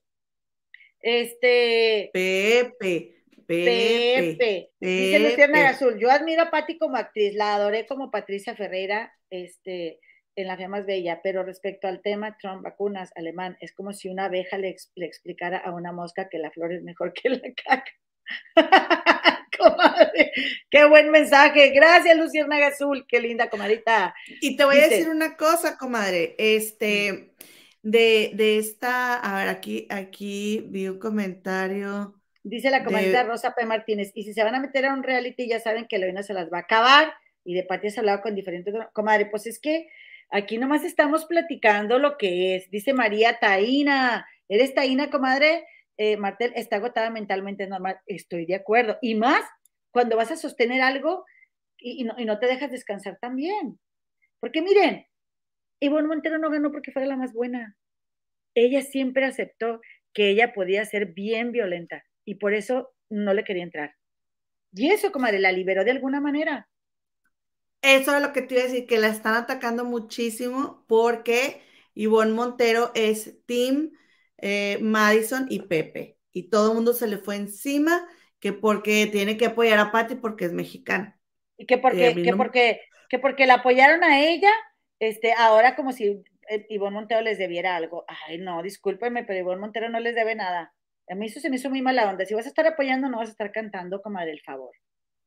Este. 1.01 2.11
Pepe. 2.13 3.14
Pepe. 3.47 4.37
Pepe. 4.39 4.71
Dice 4.81 5.19
Luciana 5.21 5.69
Azul. 5.69 5.99
Yo 5.99 6.11
admiro 6.11 6.43
a 6.43 6.51
Patti 6.51 6.79
como 6.79 6.97
actriz, 6.97 7.35
la 7.35 7.55
adoré 7.55 7.87
como 7.87 8.11
Patricia 8.11 8.55
Ferreira, 8.55 9.13
este, 9.31 10.01
en 10.37 10.47
La 10.47 10.57
Fe 10.57 10.69
Más 10.69 10.87
Bella, 10.87 11.21
pero 11.23 11.43
respecto 11.45 11.87
al 11.87 12.03
tema 12.03 12.37
Trump, 12.41 12.63
vacunas, 12.63 13.11
alemán, 13.15 13.57
es 13.61 13.73
como 13.73 13.93
si 13.93 14.09
una 14.09 14.27
abeja 14.27 14.59
le, 14.59 14.77
le 14.95 15.07
explicara 15.07 15.59
a 15.59 15.73
una 15.73 15.93
mosca 15.93 16.29
que 16.29 16.39
la 16.39 16.51
flor 16.51 16.73
es 16.73 16.83
mejor 16.83 17.13
que 17.13 17.31
la 17.31 17.41
caca. 17.65 17.93
comadre. 19.59 20.33
Qué 20.71 20.87
buen 20.87 21.11
mensaje. 21.11 21.71
Gracias, 21.71 22.17
Luciana 22.17 22.67
Azul. 22.67 23.07
Qué 23.09 23.21
linda, 23.21 23.49
comadita. 23.49 24.15
Y 24.41 24.57
te 24.57 24.65
voy 24.65 24.79
a 24.79 24.89
decir 24.89 25.09
una 25.09 25.37
cosa, 25.37 25.77
comadre. 25.77 26.35
Este, 26.39 27.35
de, 27.83 28.33
de 28.35 28.59
esta, 28.59 29.17
a 29.17 29.37
ver, 29.39 29.49
aquí, 29.49 29.87
aquí 29.91 30.65
vi 30.69 30.89
un 30.89 30.99
comentario. 30.99 32.21
Dice 32.45 32.71
la 32.71 32.85
comadita 32.85 33.25
Rosa 33.25 33.55
P. 33.55 33.67
Martínez, 33.67 34.13
y 34.15 34.23
si 34.23 34.35
se 34.35 34.45
van 34.45 34.55
a 34.55 34.61
meter 34.61 34.85
a 34.87 34.95
un 34.95 35.03
reality, 35.03 35.49
ya 35.49 35.59
saben 35.59 35.87
que 35.89 35.99
Leona 35.99 36.23
se 36.23 36.35
las 36.35 36.53
va 36.53 36.59
a 36.59 36.61
acabar. 36.61 37.13
Y 37.43 37.55
de 37.55 37.65
Pati 37.65 37.89
has 37.89 37.99
hablado 37.99 38.21
con 38.23 38.35
diferentes. 38.35 38.75
Comadre, 38.93 39.27
pues 39.27 39.47
es 39.47 39.59
que 39.59 39.89
aquí 40.31 40.59
nomás 40.59 40.85
estamos 40.85 41.25
platicando 41.25 41.99
lo 41.99 42.17
que 42.17 42.57
es. 42.57 42.71
Dice 42.71 42.95
María 42.95 43.39
Taína. 43.41 44.27
¿Eres 44.49 44.75
Taína, 44.75 45.11
comadre? 45.11 45.65
eh, 45.97 46.17
Martel, 46.17 46.53
está 46.57 46.77
agotada 46.77 47.11
mentalmente, 47.11 47.67
normal. 47.67 47.99
Estoy 48.07 48.47
de 48.47 48.57
acuerdo. 48.57 48.99
Y 49.01 49.15
más 49.15 49.43
cuando 49.91 50.17
vas 50.17 50.31
a 50.31 50.37
sostener 50.37 50.83
algo 50.83 51.25
y, 51.79 52.05
no, 52.05 52.39
te 52.39 52.47
dejas 52.47 52.71
descansar 52.71 53.19
también. 53.21 53.79
Porque 54.41 54.63
miren, 54.63 55.07
Ivonne 55.81 56.09
Montero 56.09 56.39
no 56.39 56.51
ganó 56.51 56.73
porque 56.73 56.93
fuera 56.93 57.07
la 57.07 57.17
más 57.17 57.33
buena. 57.33 57.77
Ella 58.55 58.83
siempre 58.83 59.25
aceptó 59.25 59.81
que 60.13 60.31
ella 60.31 60.53
podía 60.53 60.85
ser 60.85 61.07
bien 61.07 61.53
violenta 61.53 62.05
y 62.25 62.37
por 62.37 62.55
eso 62.55 62.95
no 63.11 63.35
le 63.35 63.45
quería 63.45 63.63
entrar. 63.63 63.95
Y 64.73 64.91
eso, 64.91 65.13
comadre, 65.13 65.39
la 65.39 65.53
liberó 65.53 65.85
de 65.85 65.93
alguna 65.93 66.21
manera. 66.21 66.69
Eso 67.81 68.17
es 68.17 68.23
lo 68.23 68.33
que 68.33 68.43
te 68.43 68.55
iba 68.55 68.65
a 68.65 68.67
decir, 68.67 68.87
que 68.87 68.99
la 68.99 69.09
están 69.09 69.35
atacando 69.35 69.85
muchísimo 69.85 70.85
porque 70.89 71.61
Ivonne 71.95 72.33
Montero 72.33 72.91
es 72.95 73.39
team 73.47 73.93
eh, 74.39 74.79
Madison 74.81 75.47
y 75.49 75.61
Pepe. 75.61 76.19
Y 76.33 76.51
todo 76.51 76.71
el 76.71 76.75
mundo 76.75 76.93
se 76.93 77.07
le 77.07 77.19
fue 77.19 77.37
encima 77.37 78.07
que 78.41 78.53
porque 78.53 79.07
tiene 79.07 79.37
que 79.37 79.47
apoyar 79.47 79.79
a 79.79 79.93
Patty 79.93 80.17
porque 80.17 80.47
es 80.47 80.53
mexicana. 80.53 81.19
Y 81.57 81.67
que 81.67 81.79
porque, 81.79 82.15
que 82.15 82.35
porque, 82.37 82.81
que 83.09 83.19
porque 83.19 83.47
la 83.47 83.55
apoyaron 83.55 84.03
a 84.05 84.21
ella, 84.21 84.51
este, 84.99 85.33
ahora 85.33 85.77
como 85.77 85.93
si 85.93 86.23
eh, 86.51 86.67
Ivonne 86.69 86.95
Montero 86.95 87.21
les 87.23 87.39
debiera 87.39 87.77
algo. 87.77 88.05
Ay, 88.07 88.39
no, 88.39 88.63
discúlpenme, 88.63 89.25
pero 89.25 89.39
Ivonne 89.39 89.61
Montero 89.61 89.89
no 89.89 90.01
les 90.01 90.15
debe 90.15 90.35
nada. 90.35 90.74
A 91.09 91.15
mí 91.15 91.27
eso 91.27 91.41
se 91.41 91.51
me 91.51 91.57
hizo 91.57 91.71
muy 91.71 91.83
mala 91.83 92.09
onda. 92.09 92.25
Si 92.25 92.35
vas 92.35 92.47
a 92.47 92.49
estar 92.49 92.67
apoyando, 92.67 93.09
no 93.09 93.19
vas 93.19 93.29
a 93.29 93.33
estar 93.33 93.53
cantando 93.53 94.01
como 94.01 94.21
del 94.21 94.41
favor. 94.41 94.75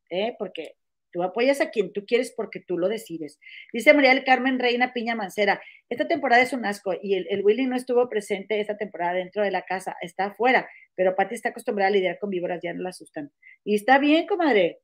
¿eh? 0.10 0.36
Porque 0.40 0.76
Tú 1.12 1.24
apoyas 1.24 1.62
a 1.62 1.70
quien 1.70 1.94
tú 1.94 2.06
quieres 2.06 2.34
porque 2.36 2.60
tú 2.60 2.78
lo 2.78 2.90
decides. 2.90 3.40
Dice 3.72 3.94
María 3.94 4.14
del 4.14 4.24
Carmen 4.24 4.60
Reina 4.60 4.94
Piña 4.94 5.16
Mancera, 5.16 5.62
esta 5.90 6.08
temporada 6.08 6.42
es 6.42 6.54
un 6.54 6.66
asco 6.66 6.94
y 7.02 7.16
el, 7.16 7.44
Willy 7.44 7.66
no 7.66 7.76
estuvo 7.76 8.08
presente 8.10 8.60
esta 8.60 8.78
temporada 8.78 9.14
dentro 9.14 9.42
de 9.42 9.52
la 9.52 9.64
casa, 9.64 9.96
está 10.02 10.26
afuera, 10.26 10.70
pero 10.96 11.16
Pati 11.16 11.36
está 11.36 11.50
acostumbrada 11.50 11.90
a 11.90 11.92
lidiar 11.92 12.20
con 12.20 12.30
víboras, 12.30 12.62
ya 12.62 12.74
no 12.74 12.84
la 12.84 12.90
asustan. 12.90 13.32
Y 13.64 13.76
está 13.76 14.00
bien, 14.00 14.28
comadre. 14.28 14.80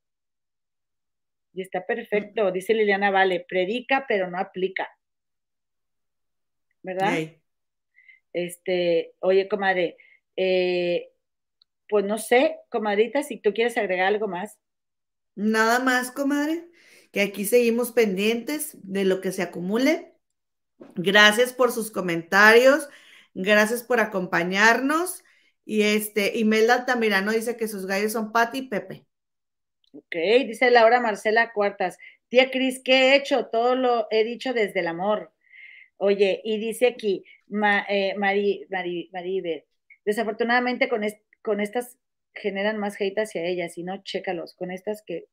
Y 1.53 1.61
está 1.61 1.85
perfecto, 1.85 2.51
dice 2.51 2.73
Liliana 2.73 3.11
Vale, 3.11 3.45
predica 3.47 4.05
pero 4.07 4.29
no 4.29 4.39
aplica. 4.39 4.89
¿Verdad? 6.81 7.13
Este, 8.33 9.13
oye, 9.19 9.47
comadre, 9.47 9.97
eh, 10.35 11.09
pues 11.89 12.05
no 12.05 12.17
sé, 12.17 12.57
comadrita, 12.69 13.23
si 13.23 13.37
tú 13.37 13.53
quieres 13.53 13.77
agregar 13.77 14.07
algo 14.07 14.27
más. 14.27 14.57
Nada 15.35 15.79
más, 15.79 16.11
comadre, 16.11 16.65
que 17.11 17.21
aquí 17.21 17.45
seguimos 17.45 17.91
pendientes 17.91 18.77
de 18.83 19.05
lo 19.05 19.21
que 19.21 19.31
se 19.31 19.41
acumule. 19.41 20.13
Gracias 20.95 21.53
por 21.53 21.71
sus 21.71 21.91
comentarios, 21.91 22.89
gracias 23.33 23.83
por 23.83 23.99
acompañarnos. 23.99 25.23
Y 25.65 25.83
este, 25.83 26.37
Imelda 26.37 26.75
Altamirano 26.75 27.31
dice 27.31 27.55
que 27.55 27.67
sus 27.67 27.85
gallos 27.85 28.11
son 28.11 28.31
Pati 28.31 28.59
y 28.59 28.67
Pepe. 28.67 29.05
Ok, 29.93 30.15
dice 30.45 30.71
Laura 30.71 30.99
Marcela 30.99 31.53
Cuartas. 31.53 31.97
Tía 32.29 32.49
Cris, 32.49 32.81
¿qué 32.83 33.11
he 33.11 33.15
hecho? 33.15 33.45
Todo 33.45 33.75
lo 33.75 34.07
he 34.09 34.23
dicho 34.23 34.53
desde 34.53 34.79
el 34.79 34.87
amor. 34.87 35.31
Oye, 35.97 36.41
y 36.43 36.57
dice 36.57 36.87
aquí, 36.87 37.23
ma, 37.47 37.85
eh, 37.87 38.15
Mari, 38.17 38.67
desafortunadamente 40.05 40.89
con, 40.89 41.01
con 41.41 41.59
estas 41.59 41.97
generan 42.33 42.77
más 42.77 42.99
hate 42.99 43.19
hacia 43.19 43.45
ellas, 43.45 43.77
y 43.77 43.83
no, 43.83 44.01
chécalos, 44.03 44.55
con 44.55 44.71
estas 44.71 45.03
que, 45.05 45.27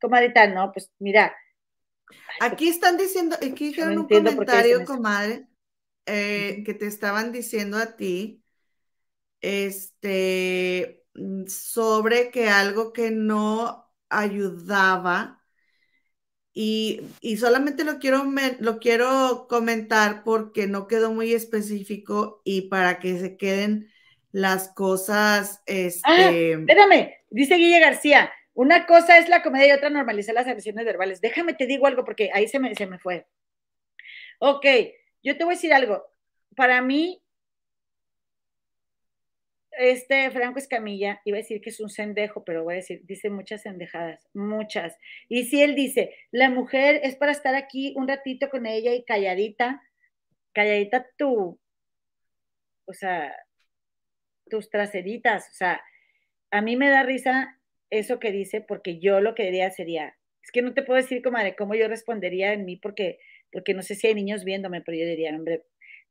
comadita, 0.00 0.46
no, 0.48 0.72
pues 0.72 0.92
mira. 0.98 1.34
Aquí 2.40 2.68
están 2.68 2.96
diciendo, 2.96 3.36
aquí 3.36 3.68
dijeron 3.68 3.98
un 3.98 4.08
comentario, 4.08 4.84
comadre, 4.84 5.46
eh, 6.06 6.62
que 6.64 6.74
te 6.74 6.86
estaban 6.86 7.32
diciendo 7.32 7.78
a 7.78 7.96
ti, 7.96 8.42
este, 9.40 11.04
mm, 11.14 11.46
sobre 11.46 12.30
que 12.30 12.48
algo 12.48 12.92
que 12.92 13.10
no 13.10 13.90
ayudaba, 14.08 15.42
y, 16.54 17.00
solamente 17.38 17.84
lo 17.84 17.98
quiero, 17.98 18.24
lo 18.60 18.78
quiero 18.78 19.46
comentar 19.48 20.22
porque 20.22 20.66
no 20.66 20.86
quedó 20.86 21.10
muy 21.12 21.32
específico 21.32 22.42
y 22.44 22.68
para 22.68 23.00
que 23.00 23.18
se 23.18 23.36
queden 23.38 23.91
las 24.32 24.68
cosas. 24.72 25.58
Ah, 25.60 25.62
este... 25.66 26.52
espérame, 26.52 27.14
dice 27.30 27.56
Guille 27.56 27.80
García. 27.80 28.32
Una 28.54 28.86
cosa 28.86 29.18
es 29.18 29.28
la 29.28 29.42
comedia 29.42 29.68
y 29.68 29.72
otra 29.72 29.90
normalizar 29.90 30.34
las 30.34 30.46
agresiones 30.46 30.84
verbales. 30.84 31.20
Déjame 31.20 31.54
te 31.54 31.66
digo 31.66 31.86
algo 31.86 32.04
porque 32.04 32.30
ahí 32.34 32.48
se 32.48 32.58
me, 32.58 32.74
se 32.74 32.86
me 32.86 32.98
fue. 32.98 33.26
Ok, 34.40 34.66
yo 35.22 35.36
te 35.36 35.44
voy 35.44 35.54
a 35.54 35.56
decir 35.56 35.72
algo. 35.72 36.04
Para 36.56 36.82
mí, 36.82 37.22
este 39.70 40.30
Franco 40.30 40.58
Escamilla, 40.58 41.20
iba 41.24 41.38
a 41.38 41.40
decir 41.40 41.60
que 41.60 41.70
es 41.70 41.80
un 41.80 41.88
sendejo, 41.88 42.44
pero 42.44 42.64
voy 42.64 42.74
a 42.74 42.76
decir, 42.76 43.00
dice 43.04 43.30
muchas 43.30 43.62
sendejadas, 43.62 44.28
muchas. 44.34 44.96
Y 45.28 45.44
si 45.44 45.62
él 45.62 45.74
dice, 45.74 46.14
la 46.30 46.50
mujer 46.50 47.00
es 47.04 47.16
para 47.16 47.32
estar 47.32 47.54
aquí 47.54 47.94
un 47.96 48.06
ratito 48.06 48.50
con 48.50 48.66
ella 48.66 48.92
y 48.92 49.04
calladita, 49.04 49.82
calladita 50.52 51.06
tú, 51.16 51.58
o 52.84 52.92
sea, 52.92 53.34
tus 54.52 54.68
traseritas, 54.68 55.48
o 55.50 55.54
sea, 55.54 55.82
a 56.50 56.60
mí 56.60 56.76
me 56.76 56.90
da 56.90 57.02
risa 57.04 57.58
eso 57.88 58.18
que 58.18 58.32
dice, 58.32 58.60
porque 58.60 59.00
yo 59.00 59.20
lo 59.20 59.34
que 59.34 59.44
diría 59.44 59.70
sería, 59.70 60.14
es 60.42 60.50
que 60.52 60.60
no 60.60 60.74
te 60.74 60.82
puedo 60.82 61.00
decir, 61.00 61.22
comadre, 61.22 61.56
cómo 61.56 61.74
yo 61.74 61.88
respondería 61.88 62.52
en 62.52 62.66
mí, 62.66 62.76
porque, 62.76 63.18
porque 63.50 63.72
no 63.72 63.80
sé 63.80 63.94
si 63.94 64.08
hay 64.08 64.14
niños 64.14 64.44
viéndome, 64.44 64.82
pero 64.82 64.98
yo 64.98 65.06
diría, 65.06 65.30
hombre, 65.30 65.62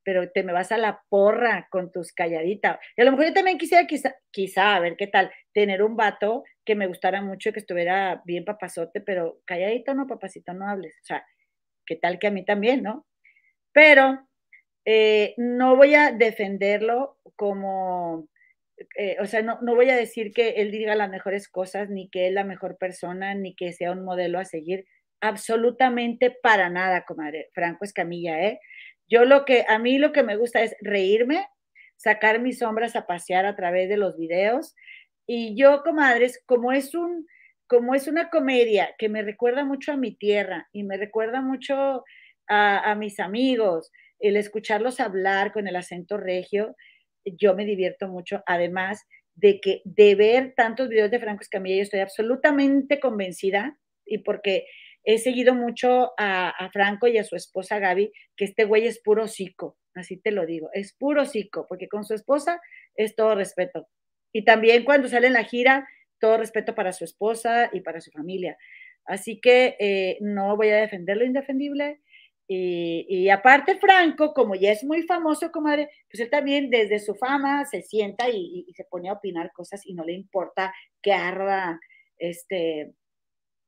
pero 0.04 0.32
te 0.32 0.42
me 0.42 0.54
vas 0.54 0.72
a 0.72 0.80
la 0.80 1.04
porra 1.08 1.68
con 1.70 1.92
tus 1.92 2.14
calladitas. 2.14 2.80
Y 2.98 3.02
a 3.02 3.06
lo 3.06 3.12
mejor 3.12 3.28
yo 3.28 3.34
también 3.34 3.60
quisiera, 3.60 3.86
quizá, 3.86 4.16
quizá, 4.32 4.76
a 4.76 4.80
ver 4.80 4.96
qué 4.98 5.06
tal, 5.06 5.32
tener 5.54 5.84
un 5.84 5.96
vato 5.96 6.44
que 6.66 6.74
me 6.74 6.88
gustara 6.88 7.22
mucho 7.22 7.50
y 7.50 7.54
que 7.54 7.60
estuviera 7.60 8.24
bien 8.26 8.44
papazote, 8.44 9.02
pero 9.02 9.42
calladito 9.46 9.94
no, 9.94 10.08
papacito, 10.08 10.54
no 10.56 10.68
hables. 10.68 10.98
O 11.04 11.06
sea, 11.06 11.24
qué 11.86 11.96
tal 11.96 12.18
que 12.18 12.28
a 12.28 12.32
mí 12.32 12.44
también, 12.44 12.82
¿no? 12.82 13.06
Pero 13.72 14.28
eh, 14.86 15.36
no 15.38 15.76
voy 15.76 15.94
a 15.94 16.12
defenderlo 16.12 17.20
como, 17.36 18.28
eh, 18.96 19.18
o 19.20 19.26
sea, 19.26 19.42
no, 19.42 19.60
no 19.62 19.76
voy 19.76 19.90
a 19.90 19.96
decir 19.96 20.34
que 20.34 20.50
él 20.58 20.72
diga 20.72 20.96
las 20.96 21.10
mejores 21.10 21.48
cosas, 21.48 21.90
ni 21.90 22.10
que 22.10 22.28
es 22.28 22.34
la 22.34 22.44
mejor 22.44 22.78
persona, 22.78 23.34
ni 23.36 23.56
que 23.56 23.74
sea 23.74 23.92
un 23.92 24.04
modelo 24.04 24.40
a 24.40 24.46
seguir. 24.46 24.86
Absolutamente 25.22 26.32
para 26.32 26.70
nada, 26.70 27.06
comadre. 27.06 27.50
Franco 27.54 27.86
Escamilla, 27.86 28.42
¿eh? 28.42 28.60
Yo 29.08 29.26
lo 29.26 29.46
que, 29.46 29.66
a 29.68 29.78
mí 29.78 29.98
lo 29.98 30.14
que 30.14 30.24
me 30.24 30.38
gusta 30.38 30.62
es 30.62 30.76
reírme, 30.82 31.46
sacar 31.98 32.40
mis 32.40 32.60
sombras 32.60 32.96
a 32.96 33.06
pasear 33.06 33.46
a 33.46 33.56
través 33.56 33.90
de 33.90 33.98
los 33.98 34.18
videos. 34.18 34.76
Y 35.28 35.56
yo, 35.56 35.84
comadres, 35.84 36.42
como 36.46 36.72
es 36.72 36.96
un, 36.96 37.28
como 37.68 37.94
es 37.94 38.08
una 38.08 38.30
comedia 38.30 38.96
que 38.98 39.10
me 39.10 39.22
recuerda 39.22 39.66
mucho 39.66 39.92
a 39.92 39.98
mi 39.98 40.16
tierra 40.16 40.68
y 40.72 40.84
me 40.84 40.98
recuerda 40.98 41.42
mucho 41.42 42.04
a, 42.48 42.92
a 42.92 42.96
mis 42.96 43.20
amigos, 43.20 43.92
el 44.20 44.38
escucharlos 44.38 45.00
hablar 45.00 45.52
con 45.52 45.68
el 45.68 45.76
acento 45.76 46.18
regio, 46.18 46.76
yo 47.26 47.56
me 47.56 47.66
divierto 47.66 48.08
mucho. 48.08 48.44
Además 48.46 49.06
de 49.36 49.60
que 49.60 49.82
de 49.86 50.16
ver 50.16 50.54
tantos 50.56 50.90
videos 50.90 51.12
de 51.12 51.20
Franco 51.20 51.42
Escamilla, 51.42 51.78
yo 51.78 51.84
estoy 51.84 52.00
absolutamente 52.00 53.00
convencida 53.00 53.78
y 54.06 54.20
porque 54.20 54.66
he 55.04 55.18
seguido 55.18 55.56
mucho 55.56 56.12
a, 56.18 56.70
Franco 56.72 57.08
y 57.08 57.18
a 57.18 57.24
su 57.24 57.36
esposa 57.36 57.80
Gaby, 57.80 58.12
que 58.36 58.46
este 58.46 58.66
güey 58.66 58.86
es 58.86 59.00
puro 59.02 59.28
psico, 59.28 59.78
así 59.96 60.18
te 60.18 60.32
lo 60.32 60.46
digo, 60.46 60.70
es 60.74 60.94
puro 60.94 61.26
psico, 61.26 61.66
porque 61.68 61.88
con 61.88 62.04
su 62.04 62.14
esposa 62.14 62.60
es 62.96 63.16
todo 63.16 63.36
respeto. 63.36 63.88
Y 64.32 64.46
también 64.46 64.84
cuando 64.84 65.08
sale 65.08 65.28
en 65.28 65.34
la 65.34 65.44
gira, 65.44 65.88
todo 66.20 66.38
respeto 66.38 66.76
para 66.76 66.94
su 66.94 67.04
esposa 67.04 67.70
y 67.74 67.82
para 67.82 68.00
su 68.00 68.12
familia. 68.12 68.58
Así 69.06 69.42
que 69.42 69.76
eh, 69.80 70.18
no 70.22 70.56
voy 70.56 70.70
a 70.70 70.78
defender 70.78 71.18
lo 71.18 71.26
indefendible. 71.26 72.00
Y, 72.54 73.30
aparte, 73.30 73.78
Franco, 73.80 74.34
como 74.34 74.56
ya 74.56 74.72
es 74.74 74.84
muy 74.84 75.04
famoso, 75.04 75.54
comadre, 75.54 75.90
pues 76.10 76.20
él 76.20 76.30
también 76.30 76.70
desde 76.70 77.00
su 77.00 77.16
fama 77.16 77.64
se 77.64 77.82
sienta 77.82 78.30
y, 78.30 78.66
se 78.76 78.84
pone 78.84 79.08
a 79.08 79.14
opinar 79.14 79.54
cosas 79.54 79.86
y 79.86 79.94
no 79.94 80.04
le 80.04 80.12
importa 80.12 80.74
que 81.02 81.14
arda 81.14 81.80
este, 82.18 82.92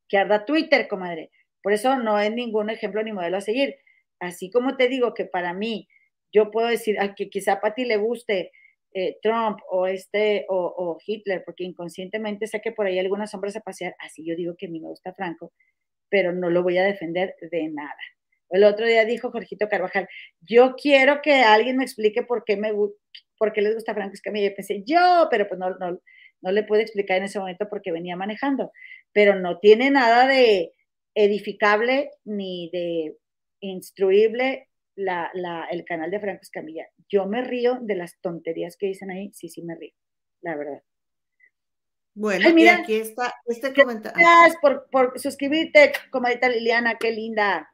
que 0.10 0.18
arda 0.18 0.44
Twitter, 0.44 0.90
comadre. 0.90 1.32
Por 1.62 1.72
eso 1.72 1.98
no 1.98 2.20
es 2.20 2.34
ningún 2.34 2.70
ejemplo 2.70 3.02
ni 3.04 3.14
modelo 3.14 3.38
a 3.38 3.42
seguir. 3.42 3.78
Así 4.20 4.52
como 4.52 4.76
te 4.76 4.90
digo 4.90 5.14
que 5.14 5.24
para 5.24 5.54
mí, 5.54 5.88
yo 6.34 6.52
puedo 6.52 6.68
decir 6.68 7.00
a 7.00 7.16
que 7.16 7.30
quizá 7.30 7.62
para 7.62 7.76
ti 7.76 7.86
le 7.86 7.96
guste 7.96 8.52
eh, 8.94 9.18
Trump 9.22 9.60
o 9.70 9.88
este 9.88 10.46
o, 10.50 10.98
Hitler, 11.08 11.44
porque 11.46 11.64
inconscientemente 11.64 12.48
sé 12.48 12.60
que 12.60 12.74
por 12.74 12.88
ahí 12.88 13.00
algunas 13.00 13.34
hombres 13.34 13.56
a 13.56 13.62
pasear, 13.62 13.96
así 14.00 14.26
yo 14.26 14.36
digo 14.36 14.56
que 14.58 14.66
a 14.66 14.70
mí 14.70 14.82
me 14.82 14.90
gusta 14.90 15.14
Franco, 15.14 15.54
pero 16.10 16.34
no 16.34 16.50
lo 16.50 16.64
voy 16.64 16.78
a 16.78 16.84
defender 16.84 17.34
de 17.50 17.70
nada. 17.70 17.96
El 18.54 18.64
otro 18.66 18.86
día 18.86 19.04
dijo 19.04 19.32
Jorgito 19.32 19.68
Carvajal, 19.68 20.08
yo 20.42 20.76
quiero 20.76 21.22
que 21.24 21.42
alguien 21.42 21.78
me 21.78 21.84
explique 21.84 22.22
por 22.22 22.44
qué 22.46 22.56
me 22.56 22.72
por 23.38 23.52
qué 23.52 23.62
les 23.62 23.74
gusta 23.74 23.96
Franco 23.96 24.14
Escamilla. 24.14 24.48
Y 24.48 24.56
pensé, 24.56 24.84
yo, 24.86 25.28
pero 25.32 25.48
pues 25.48 25.60
no, 25.60 25.72
no, 25.72 26.00
no 26.42 26.52
le 26.52 26.64
pude 26.64 26.84
explicar 26.84 27.18
en 27.18 27.24
ese 27.24 27.40
momento 27.40 27.68
porque 27.68 27.92
venía 27.92 28.16
manejando, 28.16 28.72
pero 29.12 29.40
no 29.40 29.58
tiene 29.58 29.90
nada 29.90 30.28
de 30.28 30.72
edificable 31.16 32.12
ni 32.26 32.70
de 32.72 33.18
instruible 33.60 34.70
la, 34.96 35.32
el 35.72 35.84
canal 35.84 36.12
de 36.12 36.20
Franco 36.20 36.42
Escamilla. 36.44 36.88
Yo 37.10 37.26
me 37.26 37.42
río 37.42 37.80
de 37.82 37.96
las 37.96 38.20
tonterías 38.22 38.78
que 38.78 38.86
dicen 38.88 39.10
ahí, 39.10 39.32
sí, 39.34 39.50
sí 39.50 39.64
me 39.64 39.76
río, 39.76 39.94
la 40.42 40.56
verdad. 40.56 40.84
Bueno, 42.16 42.54
mira, 42.54 42.76
aquí 42.76 42.98
está 42.98 43.34
este 43.48 43.74
comentario. 43.74 44.20
Gracias 44.20 44.58
por, 44.62 44.88
por 44.92 45.20
suscribirte, 45.20 45.94
comadita 46.12 46.48
Liliana, 46.50 46.98
qué 47.00 47.12
linda. 47.12 47.73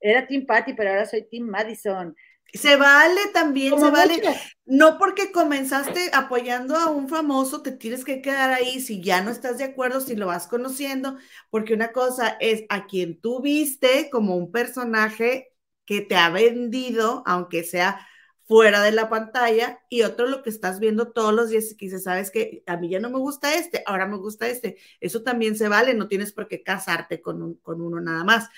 Era 0.00 0.26
Team 0.26 0.46
Patty, 0.46 0.74
pero 0.74 0.90
ahora 0.90 1.06
soy 1.06 1.26
Team 1.28 1.46
Madison. 1.46 2.16
Se 2.52 2.76
vale 2.76 3.20
también, 3.32 3.78
se 3.78 3.90
vale. 3.90 4.20
No 4.66 4.98
porque 4.98 5.30
comenzaste 5.30 6.10
apoyando 6.12 6.76
a 6.76 6.90
un 6.90 7.08
famoso, 7.08 7.62
te 7.62 7.72
tienes 7.72 8.04
que 8.04 8.22
quedar 8.22 8.50
ahí 8.52 8.80
si 8.80 9.00
ya 9.00 9.22
no 9.22 9.30
estás 9.30 9.58
de 9.58 9.64
acuerdo, 9.64 10.00
si 10.00 10.16
lo 10.16 10.26
vas 10.26 10.46
conociendo, 10.48 11.16
porque 11.50 11.74
una 11.74 11.92
cosa 11.92 12.36
es 12.40 12.64
a 12.68 12.86
quien 12.86 13.20
tú 13.20 13.40
viste 13.40 14.10
como 14.10 14.36
un 14.36 14.50
personaje 14.50 15.52
que 15.84 16.00
te 16.00 16.16
ha 16.16 16.30
vendido, 16.30 17.22
aunque 17.26 17.62
sea 17.62 18.06
fuera 18.46 18.82
de 18.82 18.90
la 18.90 19.08
pantalla, 19.08 19.80
y 19.88 20.02
otro 20.02 20.26
lo 20.26 20.42
que 20.42 20.50
estás 20.50 20.80
viendo 20.80 21.12
todos 21.12 21.32
los 21.32 21.50
días 21.50 21.70
y 21.70 21.76
que 21.76 21.86
dices, 21.86 22.02
sabes 22.02 22.32
que 22.32 22.64
a 22.66 22.76
mí 22.76 22.90
ya 22.90 22.98
no 22.98 23.10
me 23.10 23.18
gusta 23.18 23.54
este, 23.54 23.84
ahora 23.86 24.06
me 24.06 24.16
gusta 24.16 24.48
este. 24.48 24.76
Eso 25.00 25.22
también 25.22 25.56
se 25.56 25.68
vale, 25.68 25.94
no 25.94 26.08
tienes 26.08 26.32
por 26.32 26.48
qué 26.48 26.64
casarte 26.64 27.20
con, 27.20 27.54
con 27.62 27.80
uno 27.80 28.00
nada 28.00 28.24
más. 28.24 28.48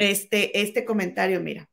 Este, 0.00 0.62
este 0.62 0.86
comentario, 0.86 1.40
mira. 1.40 1.68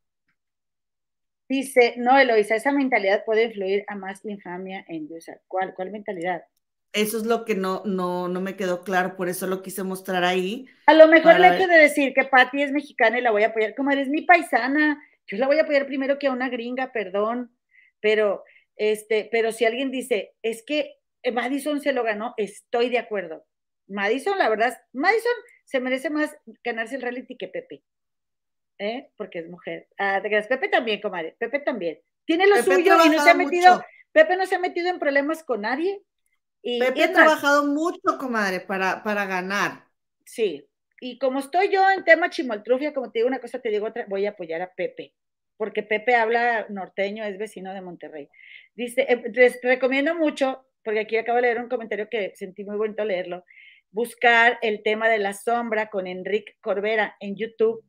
Dice, 1.48 1.94
no, 1.96 2.18
Eloisa, 2.18 2.56
esa 2.56 2.72
mentalidad 2.72 3.24
puede 3.24 3.44
influir 3.44 3.84
a 3.88 3.94
más 3.94 4.22
infamia 4.22 4.84
en 4.86 5.08
Dios. 5.08 5.30
¿Cuál, 5.46 5.72
¿Cuál 5.74 5.90
mentalidad? 5.90 6.44
Eso 6.92 7.16
es 7.16 7.24
lo 7.24 7.46
que 7.46 7.54
no, 7.54 7.82
no, 7.86 8.28
no 8.28 8.42
me 8.42 8.54
quedó 8.54 8.82
claro, 8.84 9.16
por 9.16 9.30
eso 9.30 9.46
lo 9.46 9.62
quise 9.62 9.82
mostrar 9.82 10.24
ahí. 10.24 10.66
A 10.86 10.92
lo 10.92 11.08
mejor 11.08 11.36
el 11.36 11.44
hecho 11.46 11.66
de 11.66 11.78
decir 11.78 12.12
que 12.12 12.24
Patti 12.24 12.62
es 12.62 12.70
mexicana 12.70 13.18
y 13.18 13.22
la 13.22 13.30
voy 13.30 13.44
a 13.44 13.48
apoyar, 13.48 13.74
como 13.74 13.90
eres 13.90 14.08
mi 14.08 14.22
paisana, 14.22 15.02
yo 15.26 15.38
la 15.38 15.46
voy 15.46 15.58
a 15.58 15.62
apoyar 15.62 15.86
primero 15.86 16.18
que 16.18 16.26
a 16.26 16.32
una 16.32 16.50
gringa, 16.50 16.92
perdón, 16.92 17.56
pero, 18.00 18.44
este, 18.76 19.28
pero 19.32 19.52
si 19.52 19.64
alguien 19.64 19.90
dice, 19.90 20.34
es 20.42 20.62
que 20.62 20.96
Madison 21.32 21.80
se 21.80 21.92
lo 21.92 22.04
ganó, 22.04 22.34
estoy 22.36 22.90
de 22.90 22.98
acuerdo. 22.98 23.46
Madison, 23.86 24.36
la 24.36 24.50
verdad, 24.50 24.76
Madison 24.92 25.32
se 25.64 25.80
merece 25.80 26.10
más 26.10 26.36
ganarse 26.62 26.96
el 26.96 27.02
reality 27.02 27.36
que 27.36 27.48
Pepe. 27.48 27.82
¿Eh? 28.78 29.10
porque 29.16 29.40
es 29.40 29.48
mujer. 29.48 29.88
Ah, 29.98 30.20
Pepe 30.22 30.68
también, 30.68 31.00
comadre. 31.00 31.36
Pepe 31.38 31.60
también. 31.60 31.98
Tiene 32.24 32.46
lo 32.46 32.56
suyo 32.62 32.96
y 33.04 33.08
no 33.08 33.22
se 33.22 33.30
ha 33.30 33.34
metido. 33.34 33.82
Pepe 34.12 34.36
no 34.36 34.46
se 34.46 34.54
ha 34.56 34.58
metido 34.58 34.88
en 34.88 34.98
problemas 34.98 35.42
con 35.42 35.62
nadie. 35.62 36.02
Y, 36.62 36.80
Pepe 36.80 37.04
ha 37.04 37.12
trabajado 37.12 37.66
mucho, 37.66 38.18
comadre, 38.18 38.60
para, 38.60 39.02
para 39.02 39.26
ganar. 39.26 39.84
Sí, 40.24 40.68
y 41.00 41.18
como 41.18 41.38
estoy 41.38 41.70
yo 41.70 41.88
en 41.90 42.04
tema 42.04 42.30
chimoltrufia, 42.30 42.92
como 42.92 43.10
te 43.10 43.20
digo 43.20 43.28
una 43.28 43.40
cosa, 43.40 43.60
te 43.60 43.70
digo 43.70 43.86
otra, 43.86 44.06
voy 44.08 44.26
a 44.26 44.30
apoyar 44.30 44.62
a 44.62 44.72
Pepe, 44.74 45.14
porque 45.56 45.82
Pepe 45.82 46.14
habla 46.16 46.66
norteño, 46.68 47.24
es 47.24 47.38
vecino 47.38 47.72
de 47.72 47.80
Monterrey. 47.80 48.28
Dice, 48.74 49.06
eh, 49.08 49.22
les 49.32 49.60
recomiendo 49.62 50.14
mucho, 50.14 50.66
porque 50.82 51.00
aquí 51.00 51.16
acabo 51.16 51.36
de 51.36 51.42
leer 51.42 51.60
un 51.60 51.68
comentario 51.68 52.08
que 52.10 52.32
sentí 52.34 52.64
muy 52.64 52.76
bonito 52.76 53.04
leerlo, 53.04 53.44
buscar 53.90 54.58
el 54.62 54.82
tema 54.82 55.08
de 55.08 55.18
la 55.18 55.34
sombra 55.34 55.88
con 55.88 56.06
Enrique 56.06 56.56
Corbera 56.60 57.16
en 57.20 57.36
YouTube. 57.36 57.84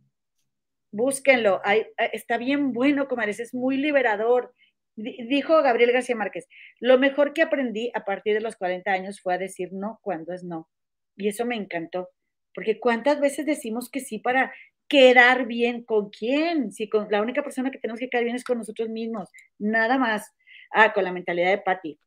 Búsquenlo, 0.91 1.61
eh, 1.66 1.91
está 2.14 2.38
bien 2.38 2.74
bueno, 2.74 3.07
comadres, 3.07 3.40
es 3.40 3.53
muy 3.53 3.78
liberador. 3.78 4.53
Dijo 4.95 5.61
Gabriel 5.61 5.94
García 5.94 6.16
Márquez, 6.16 6.48
lo 6.80 6.98
mejor 6.98 7.34
que 7.34 7.41
aprendí 7.41 7.91
a 7.94 8.03
partir 8.03 8.34
de 8.34 8.41
los 8.41 8.57
40 8.57 8.91
años 8.91 9.22
fue 9.22 9.34
a 9.34 9.38
decir 9.38 9.70
no 9.72 9.99
cuando 10.02 10.34
es 10.34 10.44
no. 10.44 10.68
Y 11.16 11.30
eso 11.30 11.45
me 11.45 11.56
encantó, 11.56 12.10
porque 12.53 12.80
cuántas 12.80 13.20
veces 13.22 13.45
decimos 13.45 13.90
que 13.90 14.02
sí 14.02 14.20
para 14.20 14.53
quedar 14.90 15.45
bien 15.45 15.84
con 15.84 16.10
quién, 16.10 16.72
si 16.72 16.90
con 16.90 17.07
la 17.11 17.22
única 17.22 17.44
persona 17.44 17.72
que 17.72 17.78
tenemos 17.78 17.99
que 17.99 18.10
quedar 18.10 18.24
bien 18.26 18.36
es 18.36 18.44
con 18.44 18.57
nosotros 18.57 18.90
mismos, 18.90 19.30
nada 19.57 19.98
más. 19.98 20.34
Ah, 20.72 20.94
con 20.94 21.03
la 21.03 21.11
mentalidad 21.11 21.52
de 21.52 21.60
Patty. 21.60 21.99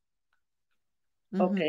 Ok. 1.38 1.60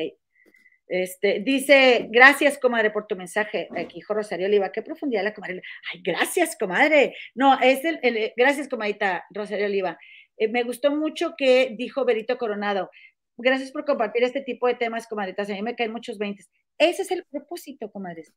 Este, 0.96 1.40
dice, 1.40 2.08
gracias, 2.12 2.60
comadre, 2.60 2.92
por 2.92 3.08
tu 3.08 3.16
mensaje. 3.16 3.68
Aquí 3.76 4.00
Rosario 4.08 4.46
Oliva, 4.46 4.72
qué 4.72 4.84
profundidad 4.84 5.24
la 5.24 5.34
comadre. 5.34 5.64
Ay, 5.92 6.02
gracias, 6.04 6.56
comadre. 6.56 7.16
No, 7.34 7.60
es 7.60 7.84
el, 7.84 8.00
el 8.04 8.32
gracias, 8.38 8.68
comadita 8.68 9.26
Rosario 9.32 9.66
Oliva. 9.66 9.98
Eh, 10.38 10.50
me 10.50 10.62
gustó 10.62 10.96
mucho 10.96 11.34
que 11.36 11.74
dijo 11.76 12.06
Berito 12.06 12.38
Coronado. 12.38 12.92
Gracias 13.38 13.72
por 13.72 13.86
compartir 13.86 14.24
este 14.24 14.42
tipo 14.42 14.68
de 14.68 14.76
temas, 14.76 15.08
comadritas. 15.08 15.50
A 15.50 15.54
mí 15.54 15.64
me 15.64 15.76
caen 15.76 15.92
muchos 15.92 16.20
veintes. 16.20 16.52
Ese 16.78 17.02
es 17.02 17.10
el 17.10 17.26
propósito, 17.26 17.92
comadres, 17.92 18.32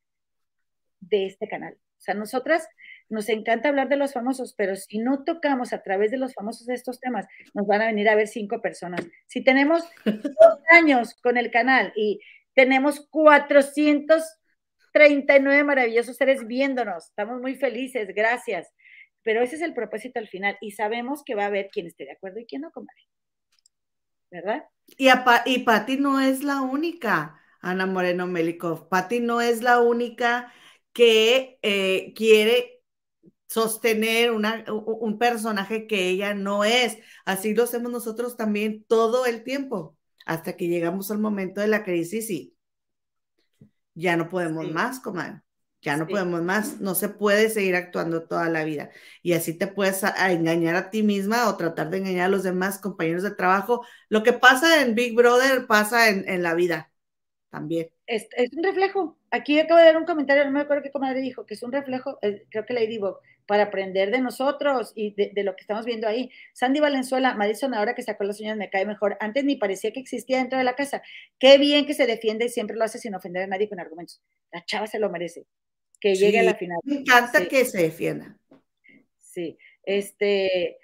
de 1.01 1.27
este 1.27 1.49
canal. 1.49 1.74
O 1.74 2.01
sea, 2.01 2.15
nosotras 2.15 2.66
nos 3.11 3.28
encanta 3.28 3.69
hablar 3.69 3.91
de 3.91 3.97
los 3.97 4.15
famosos, 4.15 4.55
pero 4.57 4.77
si 4.77 4.99
no 4.99 5.24
tocamos 5.24 5.74
a 5.74 5.83
través 5.83 6.11
de 6.11 6.16
los 6.16 6.33
famosos 6.33 6.70
estos 6.70 7.01
temas, 7.01 7.27
nos 7.53 7.66
van 7.66 7.83
a 7.83 7.87
venir 7.87 8.09
a 8.09 8.15
ver 8.15 8.28
cinco 8.28 8.62
personas. 8.62 9.07
Si 9.27 9.45
tenemos 9.45 9.85
dos 10.07 10.59
años 10.70 11.15
con 11.23 11.37
el 11.37 11.51
canal 11.51 11.93
y 11.95 12.20
tenemos 12.57 13.07
439 13.11 15.62
maravillosos 15.62 16.16
seres 16.16 16.45
viéndonos, 16.47 17.09
estamos 17.09 17.41
muy 17.41 17.55
felices, 17.55 18.09
gracias. 18.15 18.73
Pero 19.23 19.43
ese 19.43 19.57
es 19.57 19.62
el 19.62 19.74
propósito 19.74 20.19
al 20.19 20.28
final 20.28 20.57
y 20.61 20.70
sabemos 20.70 21.23
que 21.24 21.35
va 21.35 21.45
a 21.45 21.49
haber 21.49 21.69
quien 21.69 21.87
esté 21.87 22.05
de 22.05 22.12
acuerdo 22.12 22.41
y 22.41 22.47
quien 22.47 22.62
no, 22.62 22.70
comadre. 22.70 23.03
¿Verdad? 24.31 24.65
Y, 24.97 25.09
y 25.47 25.59
Patti 25.61 25.97
no 25.99 26.20
es 26.20 26.43
la 26.43 26.62
única, 26.62 27.41
Ana 27.61 27.87
Moreno 27.87 28.27
Melikov. 28.27 28.89
Patti 28.89 29.20
no 29.20 29.41
es 29.41 29.62
la 29.62 29.81
única 29.81 30.53
que 30.93 31.59
eh, 31.62 32.12
quiere 32.15 32.83
sostener 33.49 34.33
un 34.33 35.19
personaje 35.19 35.87
que 35.87 36.09
ella 36.09 36.35
no 36.35 36.65
es. 36.65 36.99
Así 37.24 37.55
lo 37.55 37.65
hacemos 37.65 37.93
nosotros 37.93 38.37
también 38.37 38.85
todo 38.85 39.27
el 39.27 39.45
tiempo, 39.45 39.97
hasta 40.27 40.57
que 40.57 40.69
llegamos 40.69 41.11
al 41.11 41.19
momento 41.19 41.62
de 41.62 41.69
la 41.69 41.85
crisis 41.85 42.28
y 42.31 42.57
ya 43.94 44.16
no 44.16 44.28
podemos 44.28 44.70
más, 44.70 45.01
comadre. 45.01 45.40
Ya 45.82 45.97
no 45.97 46.09
podemos 46.09 46.43
más, 46.43 46.81
no 46.81 46.97
se 46.97 47.09
puede 47.09 47.48
seguir 47.48 47.77
actuando 47.77 48.24
toda 48.24 48.48
la 48.48 48.65
vida. 48.65 48.90
Y 49.23 49.35
así 49.35 49.57
te 49.57 49.69
puedes 49.69 50.03
engañar 50.03 50.74
a 50.74 50.90
ti 50.90 51.05
misma 51.05 51.48
o 51.48 51.57
tratar 51.57 51.90
de 51.90 51.98
engañar 51.98 52.27
a 52.27 52.28
los 52.28 52.43
demás 52.43 52.78
compañeros 52.78 53.23
de 53.23 53.31
trabajo. 53.31 53.86
Lo 54.09 54.24
que 54.24 54.32
pasa 54.32 54.82
en 54.82 54.97
Big 54.97 55.15
Brother 55.15 55.69
pasa 55.69 56.09
en, 56.09 56.43
la 56.43 56.55
vida 56.55 56.90
también. 57.51 57.89
Es, 58.07 58.27
un 58.53 58.65
reflejo. 58.65 59.16
Aquí 59.31 59.61
acabo 59.61 59.78
de 59.78 59.86
dar 59.86 59.97
un 59.97 60.07
comentario, 60.07 60.44
no 60.44 60.51
me 60.51 60.61
acuerdo 60.61 60.82
qué 60.82 60.90
comadre 60.90 61.20
dijo, 61.20 61.47
que 61.47 61.55
es 61.55 61.62
un 61.62 61.70
reflejo, 61.70 62.19
eh, 62.20 62.47
creo 62.51 62.66
que 62.66 62.74
Ladybug, 62.74 63.19
para 63.47 63.64
aprender 63.64 64.10
de 64.10 64.20
nosotros 64.20 64.93
y 64.94 65.14
de, 65.14 65.43
lo 65.43 65.55
que 65.55 65.62
estamos 65.62 65.85
viendo 65.86 66.09
ahí. 66.09 66.31
Sandy 66.52 66.81
Valenzuela, 66.81 67.35
Madison, 67.35 67.74
ahora 67.74 67.94
que 67.94 68.02
sacó 68.02 68.24
las 68.24 68.40
uñas 68.40 68.56
me 68.56 68.70
cae 68.70 68.86
mejor. 68.86 69.16
Antes 69.20 69.44
ni 69.44 69.56
parecía 69.56 69.93
que 69.93 70.01
existía 70.01 70.39
dentro 70.39 70.59
de 70.59 70.64
la 70.64 70.74
casa. 70.74 71.02
Qué 71.39 71.59
bien 71.59 71.86
que 71.86 71.94
se 71.94 72.06
defiende 72.06 72.47
y 72.47 72.48
siempre 72.48 72.77
lo 72.77 72.85
hace 72.85 72.98
sin 72.98 73.14
ofender 73.14 73.44
a 73.44 73.47
nadie 73.47 73.68
con 73.68 73.81
argumentos. 73.81 74.20
La 74.52 74.64
chava 74.64 74.86
se 74.86 74.98
lo 74.98 75.10
merece 75.10 75.47
que 76.01 76.14
llegue 76.14 76.40
a 76.40 76.43
la 76.43 76.55
final. 76.55 76.78
Me 76.85 76.97
encanta 76.97 77.47
que 77.47 77.64
se 77.64 77.82
defienda. 77.82 78.36
Sí, 79.18 79.59
este, 79.82 80.78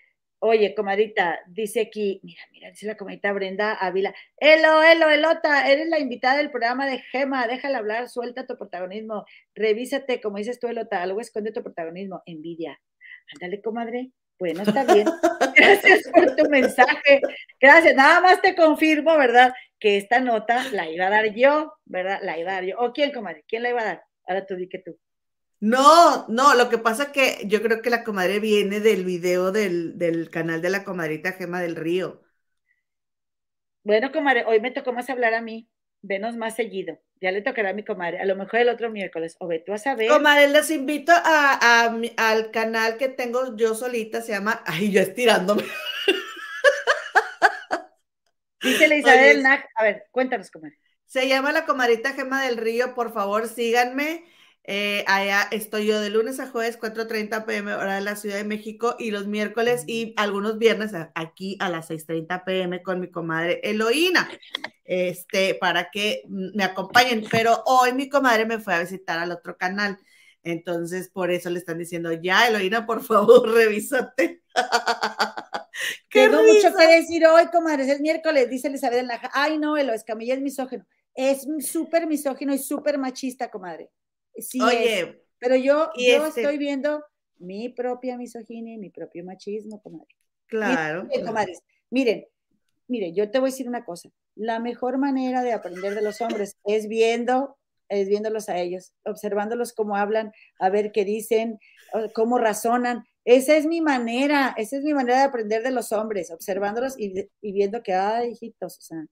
oye, 0.44 0.74
comadita, 0.74 1.38
dice 1.46 1.82
aquí, 1.82 2.20
mira, 2.24 2.42
mira, 2.50 2.70
dice 2.70 2.86
la 2.86 2.96
comadita 2.96 3.32
Brenda 3.32 3.74
Ávila, 3.74 4.12
Elo, 4.38 4.82
Elo, 4.82 5.08
Elota, 5.08 5.70
eres 5.70 5.88
la 5.88 6.00
invitada 6.00 6.38
del 6.38 6.50
programa 6.50 6.84
de 6.86 6.98
Gema, 6.98 7.46
déjala 7.46 7.78
hablar, 7.78 8.08
suelta 8.08 8.44
tu 8.44 8.58
protagonismo, 8.58 9.24
revísate, 9.54 10.20
como 10.20 10.38
dices 10.38 10.58
tú, 10.58 10.66
Elota, 10.66 11.00
algo 11.00 11.20
esconde 11.20 11.52
tu 11.52 11.62
protagonismo, 11.62 12.22
envidia. 12.26 12.80
Ándale, 13.34 13.62
comadre, 13.62 14.10
bueno, 14.40 14.62
está 14.62 14.82
bien. 14.92 15.06
Gracias 15.56 16.08
por 16.12 16.34
tu 16.34 16.48
mensaje. 16.50 17.20
Gracias. 17.60 17.94
Nada 17.94 18.20
más 18.20 18.42
te 18.42 18.56
confirmo, 18.56 19.16
¿verdad? 19.16 19.54
Que 19.78 19.96
esta 19.96 20.18
nota 20.18 20.64
la 20.72 20.90
iba 20.90 21.06
a 21.06 21.10
dar 21.10 21.32
yo, 21.32 21.74
¿verdad? 21.84 22.18
La 22.22 22.36
iba 22.36 22.50
a 22.50 22.54
dar 22.54 22.64
yo. 22.64 22.76
¿O 22.80 22.92
quién, 22.92 23.12
comadre? 23.12 23.44
¿Quién 23.46 23.62
la 23.62 23.70
iba 23.70 23.82
a 23.82 23.84
dar? 23.84 24.04
Ahora 24.26 24.44
tú 24.44 24.56
di 24.56 24.68
que 24.68 24.80
tú. 24.80 24.98
No, 25.62 26.26
no, 26.26 26.56
lo 26.56 26.68
que 26.68 26.78
pasa 26.78 27.04
es 27.04 27.08
que 27.10 27.46
yo 27.46 27.62
creo 27.62 27.82
que 27.82 27.90
la 27.90 28.02
comadre 28.02 28.40
viene 28.40 28.80
del 28.80 29.04
video 29.04 29.52
del, 29.52 30.28
canal 30.28 30.60
de 30.60 30.70
la 30.70 30.82
comadrita 30.82 31.34
Gema 31.34 31.60
del 31.60 31.76
Río. 31.76 32.20
Bueno, 33.84 34.10
comadre, 34.10 34.44
hoy 34.44 34.60
me 34.60 34.72
tocó 34.72 34.92
más 34.92 35.08
hablar 35.08 35.34
a 35.34 35.40
mí. 35.40 35.70
Venos 36.00 36.36
más 36.36 36.56
seguido. 36.56 36.98
Ya 37.20 37.30
le 37.30 37.42
tocará 37.42 37.70
a 37.70 37.74
mi 37.74 37.84
comadre. 37.84 38.18
A 38.18 38.24
lo 38.24 38.34
mejor 38.34 38.58
el 38.58 38.70
otro 38.70 38.90
miércoles. 38.90 39.36
O 39.38 39.46
ve 39.46 39.62
tú 39.64 39.72
a 39.72 39.78
saber. 39.78 40.08
Comadre, 40.08 40.48
les 40.48 40.68
invito 40.72 41.12
a, 41.14 41.94
al 42.16 42.50
canal 42.50 42.96
que 42.96 43.06
tengo 43.06 43.56
yo 43.56 43.76
solita. 43.76 44.20
Se 44.20 44.32
llama. 44.32 44.64
Ay, 44.66 44.90
yo 44.90 45.00
estirándome. 45.00 45.62
Dice 48.62 48.96
Isabel 48.96 49.44
Nag. 49.44 49.64
A 49.76 49.84
ver, 49.84 50.06
cuéntanos, 50.10 50.50
comadre. 50.50 50.76
Se 51.06 51.28
llama 51.28 51.52
la 51.52 51.66
comadrita 51.66 52.14
Gema 52.14 52.46
del 52.46 52.56
Río. 52.56 52.96
Por 52.96 53.12
favor, 53.12 53.46
síganme. 53.46 54.24
Eh, 54.64 55.04
allá 55.08 55.48
estoy 55.50 55.86
yo 55.86 56.00
de 56.00 56.10
lunes 56.10 56.38
a 56.38 56.48
jueves, 56.48 56.78
4.30 56.78 57.44
pm, 57.44 57.74
hora 57.74 57.96
de 57.96 58.00
la 58.00 58.14
Ciudad 58.14 58.36
de 58.36 58.44
México, 58.44 58.94
y 58.98 59.10
los 59.10 59.26
miércoles 59.26 59.84
y 59.88 60.14
algunos 60.16 60.58
viernes 60.58 60.92
aquí 61.14 61.56
a 61.58 61.68
las 61.68 61.90
6.30 61.90 62.44
pm 62.44 62.82
con 62.82 63.00
mi 63.00 63.10
comadre 63.10 63.60
Eloína, 63.64 64.30
este, 64.84 65.54
para 65.56 65.90
que 65.90 66.22
me 66.28 66.62
acompañen. 66.62 67.24
Pero 67.30 67.62
hoy 67.66 67.92
mi 67.92 68.08
comadre 68.08 68.46
me 68.46 68.60
fue 68.60 68.74
a 68.74 68.80
visitar 68.80 69.18
al 69.18 69.32
otro 69.32 69.56
canal. 69.56 69.98
Entonces, 70.44 71.08
por 71.08 71.30
eso 71.30 71.50
le 71.50 71.58
están 71.58 71.78
diciendo, 71.78 72.12
ya, 72.12 72.46
Eloína, 72.46 72.86
por 72.86 73.02
favor, 73.02 73.48
revísate. 73.52 74.42
Tengo 76.10 76.42
mucho 76.42 76.74
que 76.76 76.86
decir 76.86 77.26
hoy, 77.26 77.46
comadre, 77.46 77.90
es 77.90 78.00
miércoles, 78.00 78.48
dice 78.48 78.68
Elizabeth 78.68 79.04
Laja. 79.04 79.30
Ay, 79.32 79.58
no, 79.58 79.76
Elo, 79.76 79.92
Escamilla 79.92 80.34
es 80.34 80.40
misógino. 80.40 80.86
Es 81.14 81.46
súper 81.60 82.06
misógino 82.06 82.54
y 82.54 82.58
súper 82.58 82.98
machista, 82.98 83.50
comadre. 83.50 83.90
Sí, 84.36 84.60
Oye, 84.60 85.22
pero 85.38 85.56
yo, 85.56 85.90
yo 85.96 86.26
este 86.26 86.42
estoy 86.42 86.58
viendo 86.58 87.04
mi 87.38 87.68
propia 87.68 88.16
misoginia 88.16 88.74
y 88.74 88.78
mi 88.78 88.90
propio 88.90 89.24
machismo, 89.24 89.80
comadre. 89.82 90.14
Claro. 90.46 91.08
Miren, 91.90 92.26
miren, 92.88 93.14
yo 93.14 93.30
te 93.30 93.38
voy 93.38 93.48
a 93.48 93.52
decir 93.52 93.68
una 93.68 93.84
cosa. 93.84 94.08
La 94.34 94.60
mejor 94.60 94.98
manera 94.98 95.42
de 95.42 95.52
aprender 95.52 95.94
de 95.94 96.02
los 96.02 96.20
hombres 96.20 96.56
es 96.64 96.88
viendo, 96.88 97.58
es 97.88 98.08
viéndolos 98.08 98.48
a 98.48 98.58
ellos, 98.58 98.94
observándolos 99.04 99.72
cómo 99.72 99.96
hablan, 99.96 100.32
a 100.58 100.70
ver 100.70 100.92
qué 100.92 101.04
dicen, 101.04 101.58
cómo 102.14 102.38
razonan. 102.38 103.04
Esa 103.24 103.56
es 103.56 103.66
mi 103.66 103.80
manera, 103.80 104.54
esa 104.56 104.76
es 104.76 104.82
mi 104.82 104.94
manera 104.94 105.18
de 105.18 105.24
aprender 105.24 105.62
de 105.62 105.70
los 105.70 105.92
hombres, 105.92 106.30
observándolos 106.30 106.98
y, 106.98 107.28
y 107.40 107.52
viendo 107.52 107.82
que, 107.82 107.92
ay, 107.94 108.32
hijitos, 108.32 108.78
o 108.78 108.82
sea, 108.82 109.04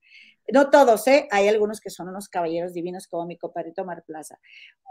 no 0.53 0.71
todos, 0.71 1.07
¿eh? 1.09 1.29
Hay 1.31 1.49
algunos 1.49 1.81
que 1.81 1.91
son 1.91 2.09
unos 2.09 2.29
caballeros 2.29 2.73
divinos 2.73 3.07
como 3.07 3.27
mi 3.27 3.37
compadrito 3.37 3.85
Mar 3.85 4.05
Plaza. 4.07 4.39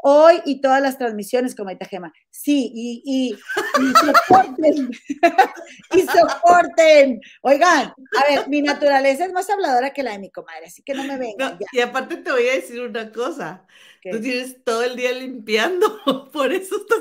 Hoy 0.03 0.41
y 0.45 0.61
todas 0.61 0.81
las 0.81 0.97
transmisiones, 0.97 1.55
como 1.55 1.71
Gema. 1.89 2.13
Sí, 2.29 2.71
y, 2.73 3.01
y, 3.05 3.33
y 3.33 3.93
soporten. 4.05 4.89
y 5.93 6.01
soporten. 6.01 7.21
Oigan, 7.41 7.93
a 8.17 8.29
ver, 8.29 8.49
mi 8.49 8.61
naturaleza 8.61 9.25
es 9.25 9.33
más 9.33 9.49
habladora 9.49 9.91
que 9.91 10.03
la 10.03 10.11
de 10.11 10.19
mi 10.19 10.31
comadre, 10.31 10.67
así 10.67 10.81
que 10.83 10.93
no 10.93 11.03
me 11.03 11.17
vengan. 11.17 11.57
y 11.71 11.79
aparte 11.79 12.17
te 12.17 12.31
voy 12.31 12.47
a 12.47 12.53
decir 12.53 12.81
una 12.81 13.11
cosa. 13.11 13.65
Tú 14.01 14.21
tienes 14.21 14.63
todo 14.63 14.83
el 14.83 14.95
día 14.95 15.11
limpiando, 15.11 16.01
por 16.31 16.51
eso 16.53 16.77
estás... 16.77 16.99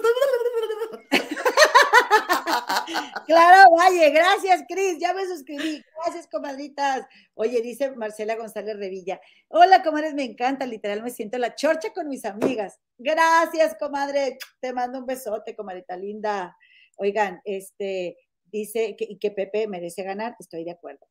claro, 3.26 3.70
Valle, 3.70 4.10
gracias, 4.10 4.64
Cris, 4.68 4.98
ya 4.98 5.12
me 5.14 5.26
suscribí. 5.26 5.82
Gracias, 6.04 6.28
comadritas. 6.28 7.06
Oye, 7.34 7.60
dice 7.62 7.90
Marcela 7.92 8.36
González 8.36 8.76
Revilla. 8.76 9.20
Hola, 9.48 9.82
comadres, 9.82 10.14
me 10.14 10.24
encanta, 10.24 10.66
literal, 10.66 11.02
me 11.02 11.10
siento 11.10 11.38
la 11.38 11.54
chorcha 11.54 11.92
con 11.92 12.08
mis 12.08 12.24
amigas. 12.24 12.78
Gracias, 12.98 13.76
comadre. 13.78 14.38
Te 14.60 14.72
mando 14.72 14.98
un 14.98 15.06
besote, 15.06 15.54
comadrita 15.54 15.96
linda. 15.96 16.56
Oigan, 16.96 17.40
este, 17.44 18.16
dice 18.46 18.96
que, 18.96 19.06
y 19.08 19.18
que 19.18 19.30
Pepe 19.30 19.68
merece 19.68 20.02
ganar, 20.02 20.36
estoy 20.38 20.64
de 20.64 20.72
acuerdo. 20.72 21.06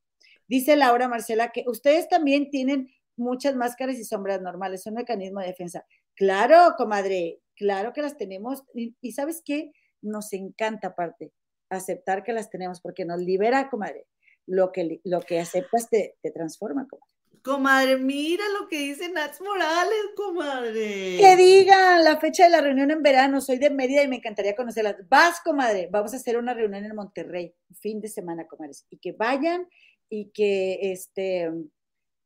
Dice 0.48 0.76
Laura 0.76 1.08
Marcela 1.08 1.52
que 1.52 1.64
ustedes 1.68 2.08
también 2.08 2.50
tienen 2.50 2.90
muchas 3.18 3.56
máscaras 3.56 3.98
y 3.98 4.06
sombras 4.06 4.42
normales, 4.42 4.86
un 4.86 4.94
mecanismo 4.94 5.42
de 5.42 5.48
defensa. 5.48 5.86
Claro, 6.16 6.76
comadre, 6.78 7.42
claro 7.56 7.92
que 7.94 8.02
las 8.02 8.18
tenemos. 8.18 8.64
Y, 8.74 9.12
¿sabes 9.12 9.42
qué? 9.44 9.72
Nos 10.02 10.32
encanta 10.34 10.90
aparte 10.90 11.34
aceptar 11.70 12.24
que 12.24 12.34
las 12.34 12.50
tenemos 12.50 12.82
porque 12.82 13.06
nos 13.06 13.22
libera, 13.22 13.70
comadre. 13.70 14.06
Lo 14.46 14.72
que, 14.72 15.02
lo 15.04 15.22
que 15.22 15.40
aceptas 15.40 15.90
te, 15.90 16.16
te 16.22 16.32
transforma, 16.32 16.88
comadre. 16.88 17.18
Comadre, 17.44 17.98
mira 17.98 18.44
lo 18.60 18.68
que 18.68 18.78
dice 18.80 19.10
Nats 19.10 19.40
Morales, 19.40 20.12
comadre. 20.16 21.18
Que 21.18 21.36
digan 21.38 22.04
la 22.04 22.20
fecha 22.20 22.44
de 22.44 22.50
la 22.50 22.62
reunión 22.62 22.92
en 22.92 23.02
verano. 23.02 23.40
Soy 23.40 23.58
de 23.58 23.70
Mérida 23.70 24.04
y 24.04 24.08
me 24.08 24.18
encantaría 24.18 24.56
conocerlas. 24.56 24.98
Vas, 25.08 25.40
comadre. 25.42 25.88
Vamos 25.90 26.14
a 26.14 26.18
hacer 26.18 26.38
una 26.38 26.54
reunión 26.54 26.84
en 26.84 26.96
Monterrey, 26.96 27.56
fin 27.80 28.02
de 28.02 28.10
semana, 28.10 28.48
comadres. 28.48 28.86
Y 28.90 28.98
que 28.98 29.14
vayan 29.14 29.68
y 30.10 30.32
que, 30.32 30.92
este, 30.92 31.50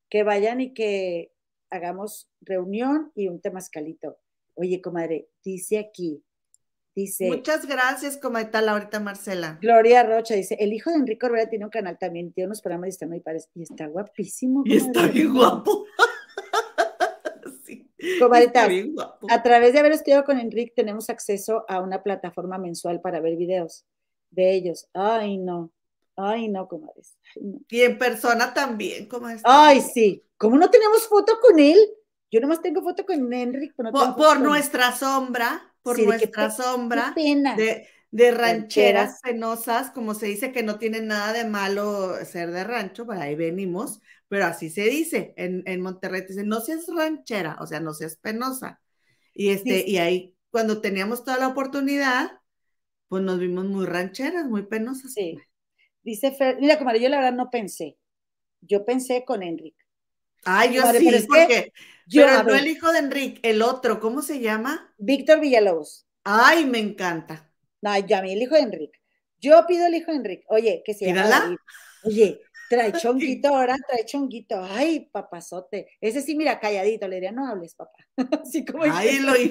que 0.10 0.24
vayan 0.24 0.62
y 0.62 0.74
que 0.74 1.32
hagamos 1.70 2.30
reunión 2.42 3.12
y 3.16 3.28
un 3.28 3.42
temascalito. 3.42 4.18
Oye, 4.56 4.82
comadre, 4.82 5.30
dice 5.44 5.78
aquí, 5.78 6.24
dice. 6.96 7.28
Muchas 7.28 7.68
gracias, 7.68 8.18
comadre 8.18 8.50
ahorita 8.68 9.00
Marcela. 9.00 9.58
Gloria 9.62 10.04
Rocha 10.04 10.36
dice: 10.36 10.56
el 10.60 10.74
hijo 10.74 10.90
de 10.92 10.98
Enrique 10.98 11.26
Orbera 11.26 11.50
tiene 11.50 11.66
un 11.66 11.72
canal 11.72 11.98
también, 11.98 12.34
tiene 12.34 12.48
unos 12.48 12.62
programas 12.62 12.88
de 12.88 12.92
stand 12.92 13.16
y 13.16 13.20
parece, 13.20 13.50
y 13.56 13.64
está 13.64 13.88
guapísimo. 13.88 14.64
Y 14.66 14.78
está 14.78 15.08
bien 15.08 15.34
guapo. 15.34 15.86
sí, 17.66 17.90
Comadita, 18.20 18.68
a 19.30 19.44
través 19.44 19.74
de 19.74 19.80
haber 19.80 19.92
estudiado 19.94 20.24
con 20.24 20.40
Enrique, 20.40 20.74
tenemos 20.76 21.10
acceso 21.10 21.66
a 21.68 21.82
una 21.82 22.04
plataforma 22.04 22.58
mensual 22.58 23.02
para 23.02 23.20
ver 23.20 23.36
videos 23.36 23.86
de 24.30 24.54
ellos. 24.54 24.88
Ay, 24.94 25.38
no. 25.38 25.72
Ay, 26.16 26.50
no, 26.50 26.68
comadres. 26.68 27.18
Y 27.70 27.82
en 27.82 27.98
persona 27.98 28.54
también, 28.54 29.08
comadres. 29.08 29.42
Ay, 29.44 29.82
sí. 29.82 30.24
¿Cómo 30.38 30.58
no 30.58 30.70
tenemos 30.70 31.08
foto 31.08 31.40
con 31.42 31.60
él? 31.60 31.78
Yo 32.32 32.40
nomás 32.40 32.62
tengo 32.62 32.82
foto 32.82 33.06
con 33.06 33.34
Enrique. 33.34 33.74
por, 33.76 34.40
nuestra 34.40 34.96
sombra, 34.96 35.71
por 35.82 36.00
nuestra 36.00 36.50
sombra 36.52 37.22
De, 37.50 37.88
de 38.12 38.32
rancheras 38.32 39.20
penosas, 39.22 39.92
como 39.92 40.14
se 40.14 40.28
dice 40.28 40.52
que 40.52 40.64
no 40.64 40.78
tiene 40.80 41.02
nada 41.02 41.34
de 41.34 41.46
malo 41.46 42.14
ser 42.26 42.52
de 42.52 42.64
rancho, 42.64 43.06
pues 43.06 43.20
ahí 43.20 43.36
venimos, 43.36 44.00
pero 44.28 44.46
así 44.46 44.70
se 44.70 44.84
dice 44.84 45.34
en, 45.38 45.64
en 45.66 45.82
Monterrey, 45.82 46.24
dice, 46.28 46.44
no 46.44 46.62
seas 46.62 46.86
ranchera, 46.88 47.58
o 47.60 47.68
sea, 47.68 47.80
no 47.80 47.94
seas 47.94 48.16
penosa. 48.18 48.82
Y, 49.34 49.50
este, 49.50 49.88
y 49.88 49.98
ahí, 49.98 50.36
cuando 50.50 50.82
teníamos 50.82 51.24
toda 51.24 51.38
la 51.38 51.48
oportunidad, 51.48 52.32
pues 53.08 53.24
nos 53.24 53.40
vimos 53.40 53.66
muy 53.66 53.86
rancheras, 53.86 54.46
muy 54.46 54.64
penosas. 54.64 55.14
Sí. 55.14 55.38
Dice 56.04 56.32
Fer, 56.32 56.58
mira, 56.60 56.78
comadre, 56.78 57.02
yo 57.02 57.10
la 57.10 57.18
verdad 57.18 57.34
no 57.34 57.50
pensé. 57.50 57.98
Yo 58.62 58.86
pensé 58.86 59.26
con 59.26 59.44
Enrique. 59.44 59.81
Ay, 60.46 60.74
yo 60.74 60.82
sí, 60.94 61.08
pero 61.10 61.28
porque, 61.28 61.74
yo, 62.08 62.26
pero 62.26 62.44
no 62.44 62.56
el 62.56 62.68
hijo 62.68 62.92
de 62.92 63.00
Enrique, 63.00 63.40
el 63.50 63.62
otro, 63.62 64.00
¿cómo 64.00 64.22
se 64.22 64.40
llama? 64.40 64.94
Víctor 64.98 65.40
Villalobos. 65.40 66.08
Ay, 66.24 66.66
me 66.66 66.80
encanta. 66.80 67.52
No, 67.82 67.98
ya 68.00 68.20
a 68.20 68.22
mí 68.22 68.34
el 68.34 68.42
hijo 68.42 68.56
de 68.56 68.62
Enrique. 68.62 69.00
Yo 69.40 69.66
pido 69.68 69.88
el 69.88 69.96
hijo 69.96 70.12
de 70.12 70.18
Enrique. 70.18 70.44
Oye, 70.50 70.84
que 70.86 70.94
se 70.94 71.08
llama 71.08 71.58
Oye, 72.04 72.42
trae 72.70 72.94
chonguito 73.02 73.50
ahora, 73.50 73.76
trae 73.88 74.06
chonguito. 74.06 74.64
Ay, 74.64 75.10
papazote. 75.12 75.88
Ese 76.00 76.22
sí, 76.22 76.36
mira, 76.36 76.60
calladito. 76.60 77.08
Le 77.08 77.16
diría, 77.16 77.32
no 77.32 77.48
hables, 77.48 77.76
papá. 77.76 77.98
Así 78.44 78.64
como. 78.64 78.84
Ay, 78.84 79.20
lo 79.20 79.34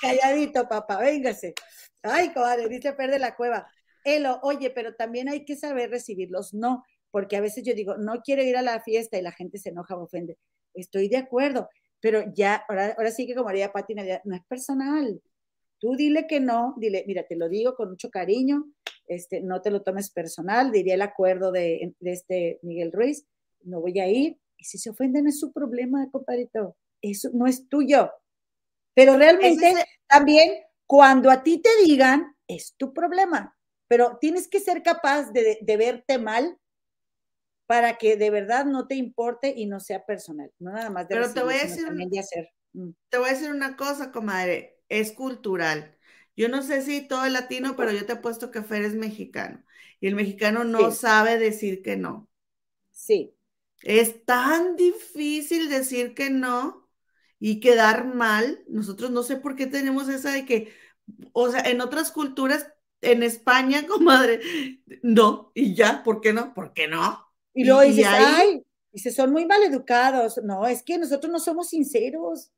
Calladito, 0.00 0.68
papá, 0.68 0.98
véngase. 0.98 1.54
Ay, 2.02 2.32
comadre, 2.34 2.68
dice 2.68 2.92
Fer 2.94 3.10
de 3.10 3.18
la 3.18 3.34
Cueva. 3.34 3.66
Elo, 4.04 4.38
oye, 4.42 4.70
pero 4.70 4.94
también 4.94 5.30
hay 5.30 5.46
que 5.46 5.56
saber 5.56 5.90
recibirlos, 5.90 6.52
no, 6.52 6.84
porque 7.14 7.36
a 7.36 7.40
veces 7.40 7.62
yo 7.62 7.74
digo, 7.74 7.96
no 7.96 8.22
quiero 8.22 8.42
ir 8.42 8.56
a 8.56 8.62
la 8.62 8.80
fiesta 8.80 9.16
y 9.16 9.22
la 9.22 9.30
gente 9.30 9.58
se 9.58 9.68
enoja 9.68 9.94
o 9.96 10.02
ofende. 10.02 10.36
Estoy 10.74 11.08
de 11.08 11.18
acuerdo, 11.18 11.68
pero 12.00 12.24
ya, 12.34 12.64
ahora, 12.68 12.92
ahora 12.98 13.12
sí 13.12 13.24
que 13.24 13.36
como 13.36 13.50
haría 13.50 13.70
Pati 13.70 13.94
no 13.94 14.34
es 14.34 14.44
personal. 14.48 15.22
Tú 15.78 15.94
dile 15.94 16.26
que 16.26 16.40
no, 16.40 16.74
dile, 16.76 17.04
mira, 17.06 17.22
te 17.22 17.36
lo 17.36 17.48
digo 17.48 17.76
con 17.76 17.90
mucho 17.90 18.10
cariño, 18.10 18.64
este, 19.06 19.42
no 19.42 19.62
te 19.62 19.70
lo 19.70 19.82
tomes 19.82 20.10
personal, 20.10 20.72
diría 20.72 20.94
el 20.94 21.02
acuerdo 21.02 21.52
de, 21.52 21.94
de 22.00 22.10
este 22.10 22.58
Miguel 22.62 22.90
Ruiz, 22.90 23.24
no 23.62 23.80
voy 23.80 24.00
a 24.00 24.08
ir, 24.08 24.36
y 24.56 24.64
si 24.64 24.78
se 24.78 24.90
ofenden 24.90 25.28
es 25.28 25.38
su 25.38 25.52
problema, 25.52 26.10
compadrito, 26.10 26.76
eso 27.00 27.30
no 27.32 27.46
es 27.46 27.68
tuyo. 27.68 28.10
Pero 28.92 29.16
realmente 29.16 29.72
también 30.08 30.50
cuando 30.84 31.30
a 31.30 31.44
ti 31.44 31.62
te 31.62 31.70
digan, 31.84 32.34
es 32.48 32.74
tu 32.76 32.92
problema, 32.92 33.56
pero 33.86 34.18
tienes 34.20 34.48
que 34.48 34.58
ser 34.58 34.82
capaz 34.82 35.30
de, 35.30 35.76
verte 35.78 36.18
mal 36.18 36.58
para 37.66 37.96
que 37.96 38.16
de 38.16 38.30
verdad 38.30 38.66
no 38.66 38.86
te 38.86 38.94
importe 38.94 39.54
y 39.56 39.66
no 39.66 39.80
sea 39.80 40.04
personal, 40.04 40.50
no 40.58 40.72
nada 40.72 40.90
más 40.90 41.08
de 41.08 41.14
Pero 41.14 41.32
te 41.32 41.42
voy 41.42 41.54
a 41.54 41.64
decir, 41.64 41.86
hacer. 42.18 42.50
Mm. 42.72 42.90
Te 43.08 43.18
voy 43.18 43.28
a 43.28 43.32
decir 43.32 43.50
una 43.50 43.76
cosa, 43.76 44.12
comadre, 44.12 44.80
es 44.88 45.12
cultural. 45.12 45.96
Yo 46.36 46.48
no 46.48 46.62
sé 46.62 46.82
si 46.82 47.06
todo 47.06 47.24
es 47.24 47.32
latino, 47.32 47.76
pero 47.76 47.92
yo 47.92 48.04
te 48.06 48.14
he 48.14 48.16
puesto 48.16 48.50
que 48.50 48.62
Fer 48.62 48.82
es 48.82 48.94
mexicano 48.94 49.64
y 50.00 50.08
el 50.08 50.16
mexicano 50.16 50.64
no 50.64 50.90
sabe 50.90 51.38
decir 51.38 51.82
que 51.82 51.96
no. 51.96 52.28
Sí. 52.90 53.34
Es 53.82 54.24
tan 54.24 54.76
difícil 54.76 55.68
decir 55.68 56.14
que 56.14 56.30
no 56.30 56.88
y 57.38 57.60
quedar 57.60 58.14
mal. 58.14 58.64
Nosotros 58.68 59.10
no 59.10 59.22
sé 59.22 59.36
por 59.36 59.56
qué 59.56 59.66
tenemos 59.66 60.08
esa 60.08 60.32
de 60.32 60.44
que, 60.44 60.72
o 61.32 61.50
sea, 61.50 61.60
en 61.62 61.80
otras 61.80 62.10
culturas, 62.10 62.70
en 63.00 63.22
España, 63.22 63.86
comadre, 63.88 64.40
no, 65.02 65.52
y 65.54 65.74
ya, 65.74 66.02
¿por 66.02 66.20
qué 66.20 66.32
no? 66.32 66.54
¿Por 66.54 66.72
qué 66.72 66.88
no? 66.88 67.23
Y 67.54 67.64
luego 67.64 67.82
dices, 67.82 68.06
ay, 68.08 68.62
dice, 68.92 69.10
son 69.10 69.32
muy 69.32 69.46
mal 69.46 69.62
educados. 69.62 70.40
No, 70.42 70.66
es 70.66 70.82
que 70.82 70.98
nosotros 70.98 71.32
no 71.32 71.38
somos 71.38 71.68
sinceros. 71.68 72.50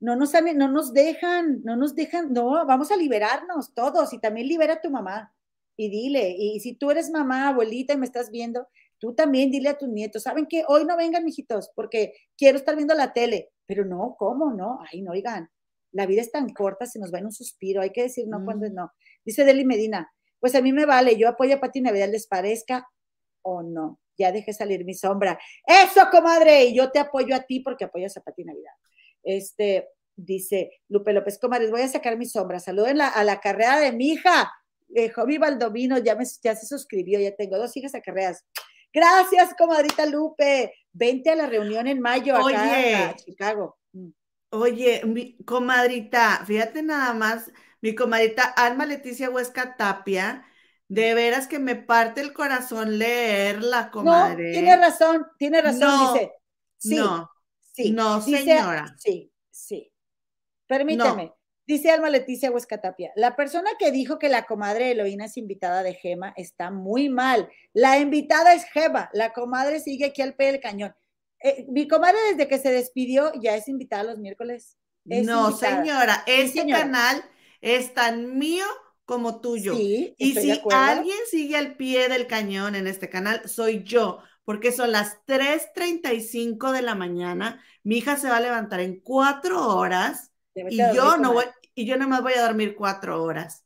No 0.00 0.14
nos, 0.16 0.32
no 0.54 0.68
nos 0.68 0.92
dejan, 0.92 1.62
no 1.64 1.76
nos 1.76 1.94
dejan, 1.94 2.32
no, 2.32 2.64
vamos 2.66 2.92
a 2.92 2.96
liberarnos 2.96 3.74
todos 3.74 4.12
y 4.12 4.20
también 4.20 4.46
libera 4.46 4.74
a 4.74 4.80
tu 4.80 4.90
mamá 4.90 5.34
y 5.78 5.88
dile, 5.88 6.34
y 6.36 6.58
si 6.58 6.74
tú 6.74 6.90
eres 6.90 7.08
mamá, 7.08 7.48
abuelita 7.48 7.94
y 7.94 7.96
me 7.96 8.04
estás 8.04 8.30
viendo, 8.32 8.66
tú 8.98 9.14
también 9.14 9.50
dile 9.50 9.68
a 9.68 9.78
tus 9.78 9.88
nietos, 9.88 10.24
¿saben 10.24 10.46
qué? 10.46 10.64
Hoy 10.66 10.84
no 10.84 10.96
vengan, 10.96 11.24
mijitos, 11.24 11.70
porque 11.74 12.14
quiero 12.36 12.58
estar 12.58 12.74
viendo 12.74 12.94
la 12.94 13.12
tele. 13.12 13.50
Pero 13.64 13.84
no, 13.84 14.16
¿cómo 14.18 14.52
no? 14.52 14.80
Ay, 14.90 15.02
no, 15.02 15.12
oigan, 15.12 15.48
la 15.92 16.06
vida 16.06 16.20
es 16.20 16.32
tan 16.32 16.48
corta, 16.52 16.84
se 16.84 16.98
nos 16.98 17.14
va 17.14 17.18
en 17.18 17.26
un 17.26 17.32
suspiro, 17.32 17.80
hay 17.80 17.90
que 17.90 18.02
decir 18.02 18.26
no 18.26 18.44
cuando 18.44 18.68
mm. 18.68 18.74
no. 18.74 18.92
Dice 19.24 19.44
Deli 19.44 19.64
Medina, 19.64 20.10
pues 20.40 20.56
a 20.56 20.62
mí 20.62 20.72
me 20.72 20.84
vale, 20.84 21.16
yo 21.16 21.28
apoyo 21.28 21.54
a 21.54 21.60
Pati 21.60 21.80
Navidad, 21.80 22.08
¿les 22.10 22.26
parezca 22.26 22.88
o 23.42 23.62
no? 23.62 24.00
Ya 24.18 24.32
dejé 24.32 24.52
salir 24.52 24.84
mi 24.84 24.94
sombra. 24.94 25.38
Eso, 25.64 26.08
comadre, 26.10 26.64
y 26.64 26.76
yo 26.76 26.90
te 26.90 26.98
apoyo 26.98 27.34
a 27.34 27.40
ti 27.40 27.60
porque 27.60 27.84
apoyas 27.84 28.16
a 28.16 28.20
Pati 28.20 28.44
Navidad. 28.44 28.72
Este, 29.22 29.88
dice 30.16 30.70
Lupe 30.88 31.12
López, 31.12 31.38
comadre, 31.38 31.70
voy 31.70 31.82
a 31.82 31.88
sacar 31.88 32.18
mi 32.18 32.26
sombra. 32.26 32.60
Saluden 32.60 33.00
a 33.00 33.24
la 33.24 33.40
carrera 33.40 33.80
de 33.80 33.92
mi 33.92 34.10
hija. 34.10 34.52
Eh, 34.94 35.10
Jovi 35.10 35.38
Valdomino 35.38 35.98
ya, 35.98 36.14
me, 36.16 36.24
ya 36.42 36.56
se 36.56 36.66
suscribió, 36.66 37.20
ya 37.20 37.34
tengo 37.36 37.58
dos 37.58 37.76
hijas 37.76 37.94
acarreadas. 37.94 38.44
Gracias, 38.92 39.54
comadrita 39.56 40.06
Lupe. 40.06 40.74
Vente 40.92 41.30
a 41.30 41.36
la 41.36 41.46
reunión 41.46 41.86
en 41.86 42.00
mayo 42.00 42.36
acá 42.36 43.10
en 43.10 43.14
Chicago. 43.16 43.78
Mm. 43.92 44.08
Oye, 44.50 45.02
mi 45.04 45.36
comadrita, 45.44 46.42
fíjate 46.46 46.82
nada 46.82 47.12
más, 47.12 47.52
mi 47.82 47.94
comadrita 47.94 48.44
Alma 48.44 48.86
Leticia 48.86 49.28
Huesca 49.28 49.76
Tapia, 49.76 50.42
de 50.88 51.14
veras 51.14 51.46
que 51.46 51.58
me 51.58 51.76
parte 51.76 52.20
el 52.22 52.32
corazón 52.32 52.98
leerla, 52.98 53.90
comadre. 53.90 54.46
No, 54.46 54.52
tiene 54.52 54.76
razón, 54.76 55.26
tiene 55.38 55.62
razón, 55.62 56.14
dice. 56.14 56.32
Sí, 56.78 56.96
no, 56.96 57.30
sí. 57.60 57.92
No, 57.92 58.20
señora. 58.22 58.96
Sí, 58.98 59.32
sí. 59.50 59.92
Permíteme. 60.66 61.34
Dice 61.66 61.90
Alma 61.90 62.08
Leticia 62.08 62.50
Huescatapia, 62.50 63.12
la 63.14 63.36
persona 63.36 63.68
que 63.78 63.92
dijo 63.92 64.18
que 64.18 64.30
la 64.30 64.46
comadre 64.46 64.92
Eloína 64.92 65.26
es 65.26 65.36
invitada 65.36 65.82
de 65.82 65.92
Gema 65.92 66.32
está 66.34 66.70
muy 66.70 67.10
mal. 67.10 67.50
La 67.74 67.98
invitada 67.98 68.54
es 68.54 68.64
Gema, 68.70 69.10
la 69.12 69.34
comadre 69.34 69.80
sigue 69.80 70.06
aquí 70.06 70.22
al 70.22 70.34
pie 70.34 70.52
del 70.52 70.60
cañón. 70.62 70.94
Eh, 71.40 71.66
mi 71.68 71.86
comadre 71.86 72.16
desde 72.30 72.48
que 72.48 72.58
se 72.58 72.72
despidió 72.72 73.32
ya 73.38 73.54
es 73.54 73.68
invitada 73.68 74.02
los 74.02 74.18
miércoles. 74.18 74.78
no, 75.04 75.52
señora, 75.52 76.24
este 76.26 76.66
canal 76.66 77.22
es 77.60 77.92
tan 77.92 78.38
mío 78.38 78.64
como 79.08 79.40
tuyo. 79.40 79.74
Sí, 79.74 80.14
y 80.18 80.34
si 80.34 80.60
alguien 80.70 81.16
sigue 81.30 81.56
al 81.56 81.76
pie 81.76 82.10
del 82.10 82.26
cañón 82.26 82.74
en 82.74 82.86
este 82.86 83.08
canal, 83.08 83.40
soy 83.48 83.82
yo, 83.82 84.18
porque 84.44 84.70
son 84.70 84.92
las 84.92 85.24
3.35 85.24 86.72
de 86.72 86.82
la 86.82 86.94
mañana. 86.94 87.58
Mi 87.82 87.96
hija 87.96 88.18
se 88.18 88.28
va 88.28 88.36
a 88.36 88.42
levantar 88.42 88.80
en 88.80 89.00
cuatro 89.00 89.66
horas 89.66 90.30
y 90.54 90.76
yo 90.94 91.16
no 91.16 91.32
voy, 91.32 91.46
y 91.74 91.86
yo 91.86 91.96
nada 91.96 92.10
más 92.10 92.20
voy 92.20 92.34
a 92.34 92.42
dormir 92.42 92.76
cuatro 92.76 93.22
horas. 93.22 93.64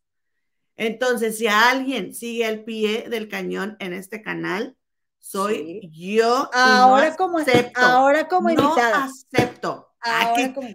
Entonces, 0.76 1.38
si 1.38 1.48
alguien 1.48 2.14
sigue 2.14 2.46
al 2.46 2.62
pie 2.62 3.08
del 3.10 3.28
cañón 3.28 3.76
en 3.80 3.94
este 3.94 4.22
canal, 4.22 4.76
soy 5.18 5.90
yo. 5.90 6.50
Ahora, 6.54 7.16
como, 7.16 7.38
acepto, 7.38 7.80
ahora 7.80 8.28
como 8.28 8.48
invitada. 8.48 9.08
No 9.08 9.12
acepto. 9.12 9.92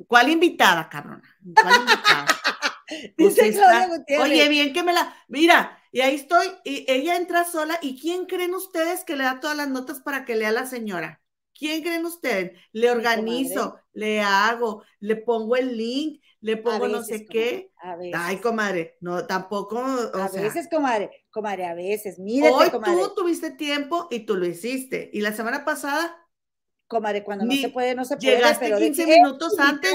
¿Cuál 0.08 0.28
invitada, 0.28 0.90
cabrona? 0.90 1.24
¿Cuál 1.56 1.74
invitada? 1.74 2.26
Dice 3.18 3.54
pues 4.08 4.20
Oye, 4.20 4.50
bien 4.50 4.74
que 4.74 4.84
me 4.84 4.94
la. 4.94 5.14
Mira, 5.28 5.78
y 5.92 6.02
ahí 6.02 6.16
estoy, 6.16 6.48
y 6.64 6.86
ella 6.92 7.16
entra 7.16 7.44
sola. 7.44 7.80
¿Y 7.82 8.00
quién 8.00 8.26
creen 8.26 8.54
ustedes 8.54 9.04
que 9.04 9.16
le 9.16 9.24
da 9.24 9.40
todas 9.40 9.58
las 9.58 9.70
notas 9.70 10.02
para 10.02 10.26
que 10.26 10.36
lea 10.36 10.52
la 10.52 10.66
señora? 10.66 11.22
¿Quién 11.58 11.82
creen 11.82 12.06
ustedes? 12.06 12.52
Le 12.72 12.92
organizo, 12.92 13.80
le 13.94 14.22
hago, 14.22 14.84
le 15.00 15.16
pongo 15.16 15.56
el 15.56 15.76
link, 15.76 16.22
le 16.40 16.58
pongo 16.58 16.88
no 16.88 17.04
sé 17.04 17.26
qué. 17.26 17.72
Ay, 18.14 18.38
comadre, 18.38 18.98
no, 19.02 19.26
tampoco. 19.26 19.80
a 19.80 20.30
veces, 20.30 20.68
comadre, 20.70 21.26
comadre, 21.32 21.66
a 21.66 21.74
veces. 21.74 22.20
Mírate, 22.20 22.54
hoy 22.54 22.70
tú 22.70 23.16
tuviste 23.16 23.52
tiempo 23.52 24.08
y 24.12 24.20
tú 24.20 24.36
lo 24.36 24.46
hiciste. 24.46 25.10
Y 25.14 25.22
la 25.22 25.34
semana 25.34 25.66
pasada. 25.66 26.16
Comadre, 26.86 27.24
cuando 27.24 27.46
no 27.46 27.54
se 27.54 27.70
puede, 27.70 27.96
no 27.96 28.06
se 28.06 28.18
puede. 28.18 28.36
Llegaste 28.36 28.72
15 28.72 29.08
minutos 29.08 29.58
antes. 29.58 29.94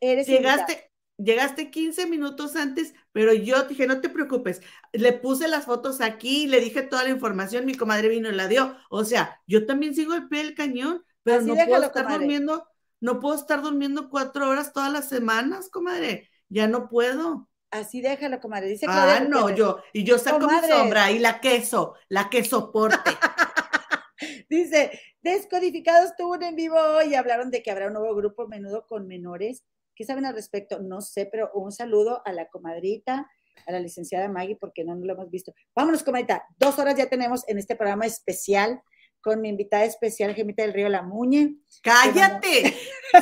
Eres 0.00 0.26
llegaste, 0.26 0.89
llegaste 1.22 1.70
15 1.70 2.06
minutos 2.06 2.56
antes, 2.56 2.94
pero 3.12 3.32
yo 3.32 3.64
dije, 3.64 3.86
no 3.86 4.00
te 4.00 4.08
preocupes, 4.08 4.60
le 4.92 5.12
puse 5.12 5.48
las 5.48 5.64
fotos 5.66 6.00
aquí, 6.00 6.46
le 6.46 6.60
dije 6.60 6.82
toda 6.82 7.04
la 7.04 7.10
información, 7.10 7.66
mi 7.66 7.74
comadre 7.74 8.08
vino 8.08 8.28
y 8.28 8.32
la 8.32 8.48
dio. 8.48 8.76
O 8.90 9.04
sea, 9.04 9.40
yo 9.46 9.66
también 9.66 9.94
sigo 9.94 10.14
el 10.14 10.28
pie 10.28 10.44
del 10.44 10.54
cañón, 10.54 11.04
pero 11.22 11.42
no 11.42 11.54
puedo 11.54 11.82
estar 11.84 12.08
durmiendo, 12.08 12.66
no 13.00 13.20
puedo 13.20 13.34
estar 13.34 13.62
durmiendo 13.62 14.10
cuatro 14.10 14.48
horas 14.48 14.72
todas 14.72 14.92
las 14.92 15.08
semanas, 15.08 15.68
comadre. 15.70 16.28
Ya 16.48 16.66
no 16.66 16.88
puedo. 16.88 17.48
Así 17.70 18.00
déjalo, 18.00 18.40
comadre. 18.40 18.68
Dice 18.68 18.86
ah, 18.88 19.24
no, 19.28 19.50
yo, 19.50 19.82
y 19.92 20.02
yo 20.02 20.18
saco 20.18 20.48
mi 20.48 20.68
sombra 20.68 21.12
y 21.12 21.20
la 21.20 21.40
queso, 21.40 21.94
la 22.08 22.28
que 22.28 22.44
soporte. 22.44 23.10
Dice, 24.50 24.90
Descodificados 25.22 26.16
tuvo 26.16 26.32
un 26.32 26.42
en 26.42 26.56
vivo 26.56 26.76
hoy 26.76 27.10
y 27.10 27.14
hablaron 27.14 27.50
de 27.50 27.62
que 27.62 27.70
habrá 27.70 27.88
un 27.88 27.92
nuevo 27.92 28.14
grupo 28.14 28.48
menudo 28.48 28.86
con 28.86 29.06
menores 29.06 29.64
¿Qué 30.00 30.06
saben 30.06 30.24
al 30.24 30.32
respecto? 30.32 30.80
No 30.80 31.02
sé, 31.02 31.26
pero 31.26 31.50
un 31.52 31.72
saludo 31.72 32.22
a 32.24 32.32
la 32.32 32.48
comadrita, 32.48 33.30
a 33.66 33.70
la 33.70 33.80
licenciada 33.80 34.30
Maggie, 34.30 34.56
porque 34.58 34.82
no, 34.82 34.94
lo 34.94 35.12
hemos 35.12 35.30
visto. 35.30 35.52
Vámonos, 35.76 36.02
comadrita. 36.02 36.42
Dos 36.58 36.78
horas 36.78 36.94
ya 36.96 37.10
tenemos 37.10 37.46
en 37.48 37.58
este 37.58 37.76
programa 37.76 38.06
especial 38.06 38.80
con 39.20 39.42
mi 39.42 39.50
invitada 39.50 39.84
especial, 39.84 40.34
Gemita 40.34 40.62
del 40.62 40.72
Río 40.72 40.88
La 40.88 41.02
Muñe. 41.02 41.56
¡Cállate! 41.82 42.74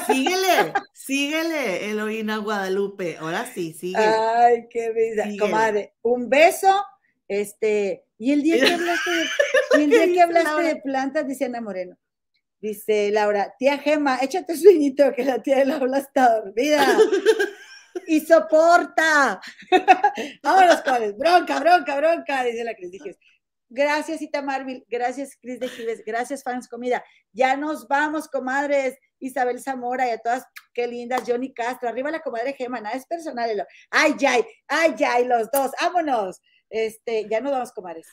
síguele, 0.06 0.72
síguele, 0.92 1.90
Eloína 1.90 2.36
Guadalupe. 2.36 3.16
Ahora 3.16 3.44
sí, 3.44 3.72
síguele. 3.72 4.06
Ay, 4.06 4.68
qué 4.70 4.92
vida. 4.92 5.26
Comadre, 5.36 5.94
un 6.02 6.30
beso. 6.30 6.72
Este, 7.26 8.04
y 8.18 8.30
el 8.30 8.44
día 8.44 8.56
que 8.60 8.72
hablaste 8.72 9.10
de, 9.10 9.24
y 9.78 9.82
el 9.82 9.90
día 9.90 10.06
que 10.12 10.22
hablaste 10.22 10.62
de 10.62 10.76
plantas, 10.76 11.26
dice 11.26 11.46
Ana 11.46 11.60
Moreno, 11.60 11.98
Dice 12.60 13.10
Laura, 13.12 13.54
tía 13.58 13.78
Gema, 13.78 14.18
échate 14.20 14.56
sueñito 14.56 15.12
que 15.14 15.24
la 15.24 15.40
tía 15.42 15.58
de 15.58 15.66
Laura 15.66 15.98
está 15.98 16.40
dormida. 16.40 16.84
y 18.06 18.20
soporta. 18.20 19.40
Vámonos, 20.42 20.82
cuales. 20.82 21.16
Bronca, 21.16 21.60
bronca, 21.60 21.96
bronca, 21.96 22.44
dice 22.44 22.64
la 22.64 22.74
Cris 22.74 22.90
Dijes. 22.90 23.18
Gracias, 23.70 24.22
Ita 24.22 24.42
Marvil. 24.42 24.84
Gracias, 24.88 25.36
Cris 25.40 25.60
de 25.60 25.68
Gives. 25.68 26.02
Gracias, 26.04 26.42
Fans 26.42 26.68
Comida. 26.68 27.04
Ya 27.32 27.56
nos 27.56 27.86
vamos, 27.86 28.28
comadres. 28.28 28.98
Isabel 29.20 29.60
Zamora 29.60 30.06
y 30.06 30.10
a 30.10 30.18
todas, 30.18 30.44
qué 30.72 30.86
lindas. 30.86 31.24
Johnny 31.26 31.52
Castro. 31.52 31.88
Arriba 31.88 32.10
la 32.10 32.20
comadre 32.20 32.54
Gema. 32.54 32.80
Nada 32.80 32.96
es 32.96 33.06
personal. 33.06 33.66
Ay, 33.90 34.14
ay, 34.26 34.44
ay, 34.68 34.94
ay, 35.06 35.24
los 35.26 35.50
dos. 35.50 35.72
Vámonos. 35.80 36.40
Este, 36.70 37.28
ya 37.28 37.40
nos 37.40 37.52
vamos, 37.52 37.72
comadres. 37.72 38.06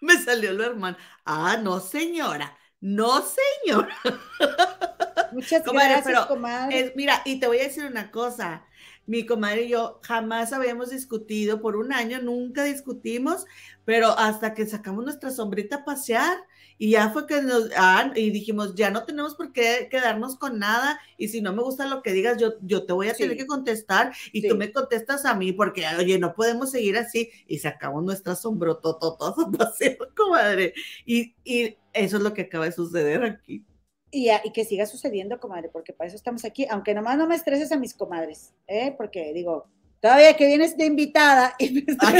Me 0.00 0.18
salió 0.18 0.52
lo 0.52 0.64
hermano. 0.64 0.96
Ah, 1.24 1.58
no, 1.62 1.80
señora. 1.80 2.58
No, 2.82 3.22
señor. 3.22 3.88
Muchas 5.32 5.62
gracias, 5.64 6.26
comadre. 6.26 6.92
mira, 6.96 7.22
y 7.24 7.38
te 7.38 7.46
voy 7.46 7.58
a 7.58 7.62
decir 7.62 7.84
una 7.84 8.10
cosa. 8.10 8.66
Mi 9.06 9.24
comadre 9.24 9.62
y 9.62 9.68
yo 9.70 10.00
jamás 10.02 10.52
habíamos 10.52 10.90
discutido, 10.90 11.60
por 11.60 11.76
un 11.76 11.92
año 11.92 12.20
nunca 12.20 12.64
discutimos, 12.64 13.46
pero 13.84 14.18
hasta 14.18 14.54
que 14.54 14.66
sacamos 14.66 15.04
nuestra 15.04 15.30
sombrita 15.30 15.76
a 15.76 15.84
pasear 15.84 16.36
y 16.78 16.90
ya 16.90 17.10
fue 17.10 17.26
que 17.26 17.42
nos, 17.42 17.70
ah, 17.76 18.12
y 18.16 18.30
dijimos, 18.30 18.74
ya 18.74 18.90
no 18.90 19.04
tenemos 19.04 19.36
por 19.36 19.52
qué 19.52 19.88
quedarnos 19.90 20.36
con 20.36 20.58
nada 20.58 21.00
y 21.18 21.28
si 21.28 21.40
no 21.40 21.52
me 21.52 21.62
gusta 21.62 21.86
lo 21.86 22.02
que 22.02 22.12
digas, 22.12 22.38
yo, 22.38 22.54
yo 22.62 22.84
te 22.84 22.92
voy 22.92 23.08
a 23.08 23.14
tener 23.14 23.36
que 23.36 23.46
contestar 23.46 24.12
y 24.32 24.48
tú 24.48 24.56
me 24.56 24.72
contestas 24.72 25.24
a 25.24 25.34
mí 25.34 25.52
porque, 25.52 25.84
oye, 25.98 26.18
no 26.18 26.34
podemos 26.34 26.72
seguir 26.72 26.96
así 26.96 27.30
y 27.46 27.58
sacamos 27.58 28.02
nuestra 28.02 28.34
todos 28.34 29.38
a 29.38 29.50
pasear, 29.50 29.98
comadre. 30.16 30.74
Y, 31.06 31.34
y 31.44 31.76
eso 31.92 32.16
es 32.16 32.22
lo 32.22 32.34
que 32.34 32.42
acaba 32.42 32.64
de 32.64 32.72
suceder 32.72 33.24
aquí. 33.24 33.64
Y, 34.10 34.30
y, 34.30 34.52
que 34.52 34.64
siga 34.64 34.84
sucediendo, 34.84 35.40
comadre, 35.40 35.70
porque 35.70 35.92
para 35.92 36.08
eso 36.08 36.16
estamos 36.16 36.44
aquí, 36.44 36.66
aunque 36.68 36.94
nomás 36.94 37.16
no 37.16 37.26
me 37.26 37.34
estreses 37.34 37.72
a 37.72 37.78
mis 37.78 37.94
comadres, 37.94 38.52
¿eh? 38.66 38.94
porque 38.96 39.32
digo, 39.32 39.68
todavía 40.02 40.36
que 40.36 40.46
vienes 40.46 40.76
de 40.76 40.84
invitada 40.84 41.54
y 41.58 41.70
me 41.70 41.80
estresas 41.86 42.12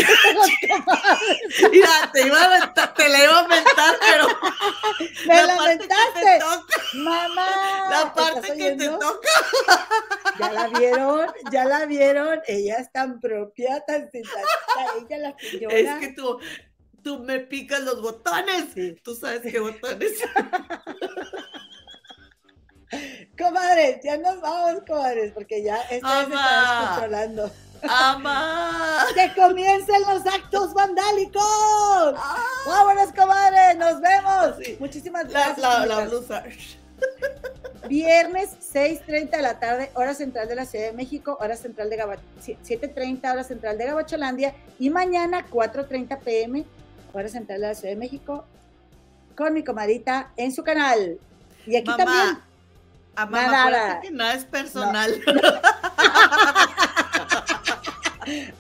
Mira, 1.70 1.88
te 2.12 2.26
iba 2.26 2.40
a 2.40 2.44
aventar, 2.44 2.94
te 2.94 3.08
la 3.08 3.24
iba 3.24 3.36
a 3.36 3.44
aventar, 3.44 3.96
pero 4.00 4.26
me 5.26 5.34
la 5.34 5.46
lamentaste, 5.46 6.38
mamá. 6.94 7.90
La 7.90 8.14
parte 8.14 8.56
que 8.56 8.72
te 8.72 8.88
toca. 8.88 9.28
Ya 10.38 10.52
la 10.52 10.68
vieron, 10.68 11.26
ya 11.50 11.64
la 11.64 11.86
vieron, 11.86 12.40
ella 12.46 12.76
es 12.76 12.90
tan 12.92 13.20
propia, 13.20 13.80
tan 13.80 14.10
sensata, 14.10 14.46
ella 14.98 15.18
la 15.18 15.36
señora. 15.38 15.76
Es 15.76 16.00
que 16.00 16.12
tú, 16.14 16.38
tú 17.02 17.18
me 17.20 17.40
picas 17.40 17.82
los 17.82 18.00
botones. 18.00 18.74
Tú 19.02 19.14
sabes 19.14 19.42
qué 19.42 19.60
botones. 19.60 20.12
comadres, 23.38 24.00
ya 24.02 24.18
nos 24.18 24.40
vamos, 24.40 24.82
comadres, 24.86 25.32
porque 25.32 25.62
ya 25.62 25.80
esta 25.82 26.26
se 26.26 26.32
está 26.32 26.88
controlando. 26.90 27.50
¡Ama! 27.88 29.06
¡Que 29.14 29.32
comiencen 29.34 30.02
los 30.02 30.26
actos 30.26 30.74
vandálicos! 30.74 31.42
Ah. 31.44 32.44
¡Vámonos, 32.66 33.12
comadres! 33.12 33.76
¡Nos 33.76 34.00
vemos! 34.00 34.56
Muchísimas 34.78 35.28
gracias. 35.28 35.58
La, 35.58 35.86
la, 35.86 36.06
blusa. 36.06 36.44
Viernes 37.88 38.50
6.30 38.72 39.30
de 39.30 39.42
la 39.42 39.58
tarde, 39.58 39.90
hora 39.94 40.14
central 40.14 40.46
de 40.46 40.54
la 40.54 40.64
Ciudad 40.64 40.86
de 40.86 40.92
México, 40.92 41.36
hora 41.40 41.56
central 41.56 41.90
de 41.90 41.96
Gabacho, 41.96 42.22
7.30 42.40 43.32
hora 43.32 43.42
central 43.42 43.76
de 43.76 43.86
Gabacholandia 43.86 44.54
y 44.78 44.90
mañana 44.90 45.44
4.30 45.50 46.20
pm, 46.20 46.64
hora 47.12 47.28
central 47.28 47.60
de 47.60 47.68
la 47.68 47.74
Ciudad 47.74 47.94
de 47.94 48.00
México, 48.00 48.44
con 49.36 49.52
mi 49.54 49.64
comadita 49.64 50.30
en 50.36 50.52
su 50.52 50.62
canal. 50.62 51.18
Y 51.66 51.76
aquí 51.76 51.90
también. 51.96 52.38
A 53.14 53.26
mamá, 53.26 53.42
nada, 53.42 53.70
nada. 53.70 54.00
Que 54.00 54.10
nada 54.10 54.34
es 54.34 54.44
personal. 54.44 55.20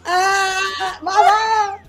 Ah, 0.04 0.98
¡Mamá! 1.02 1.82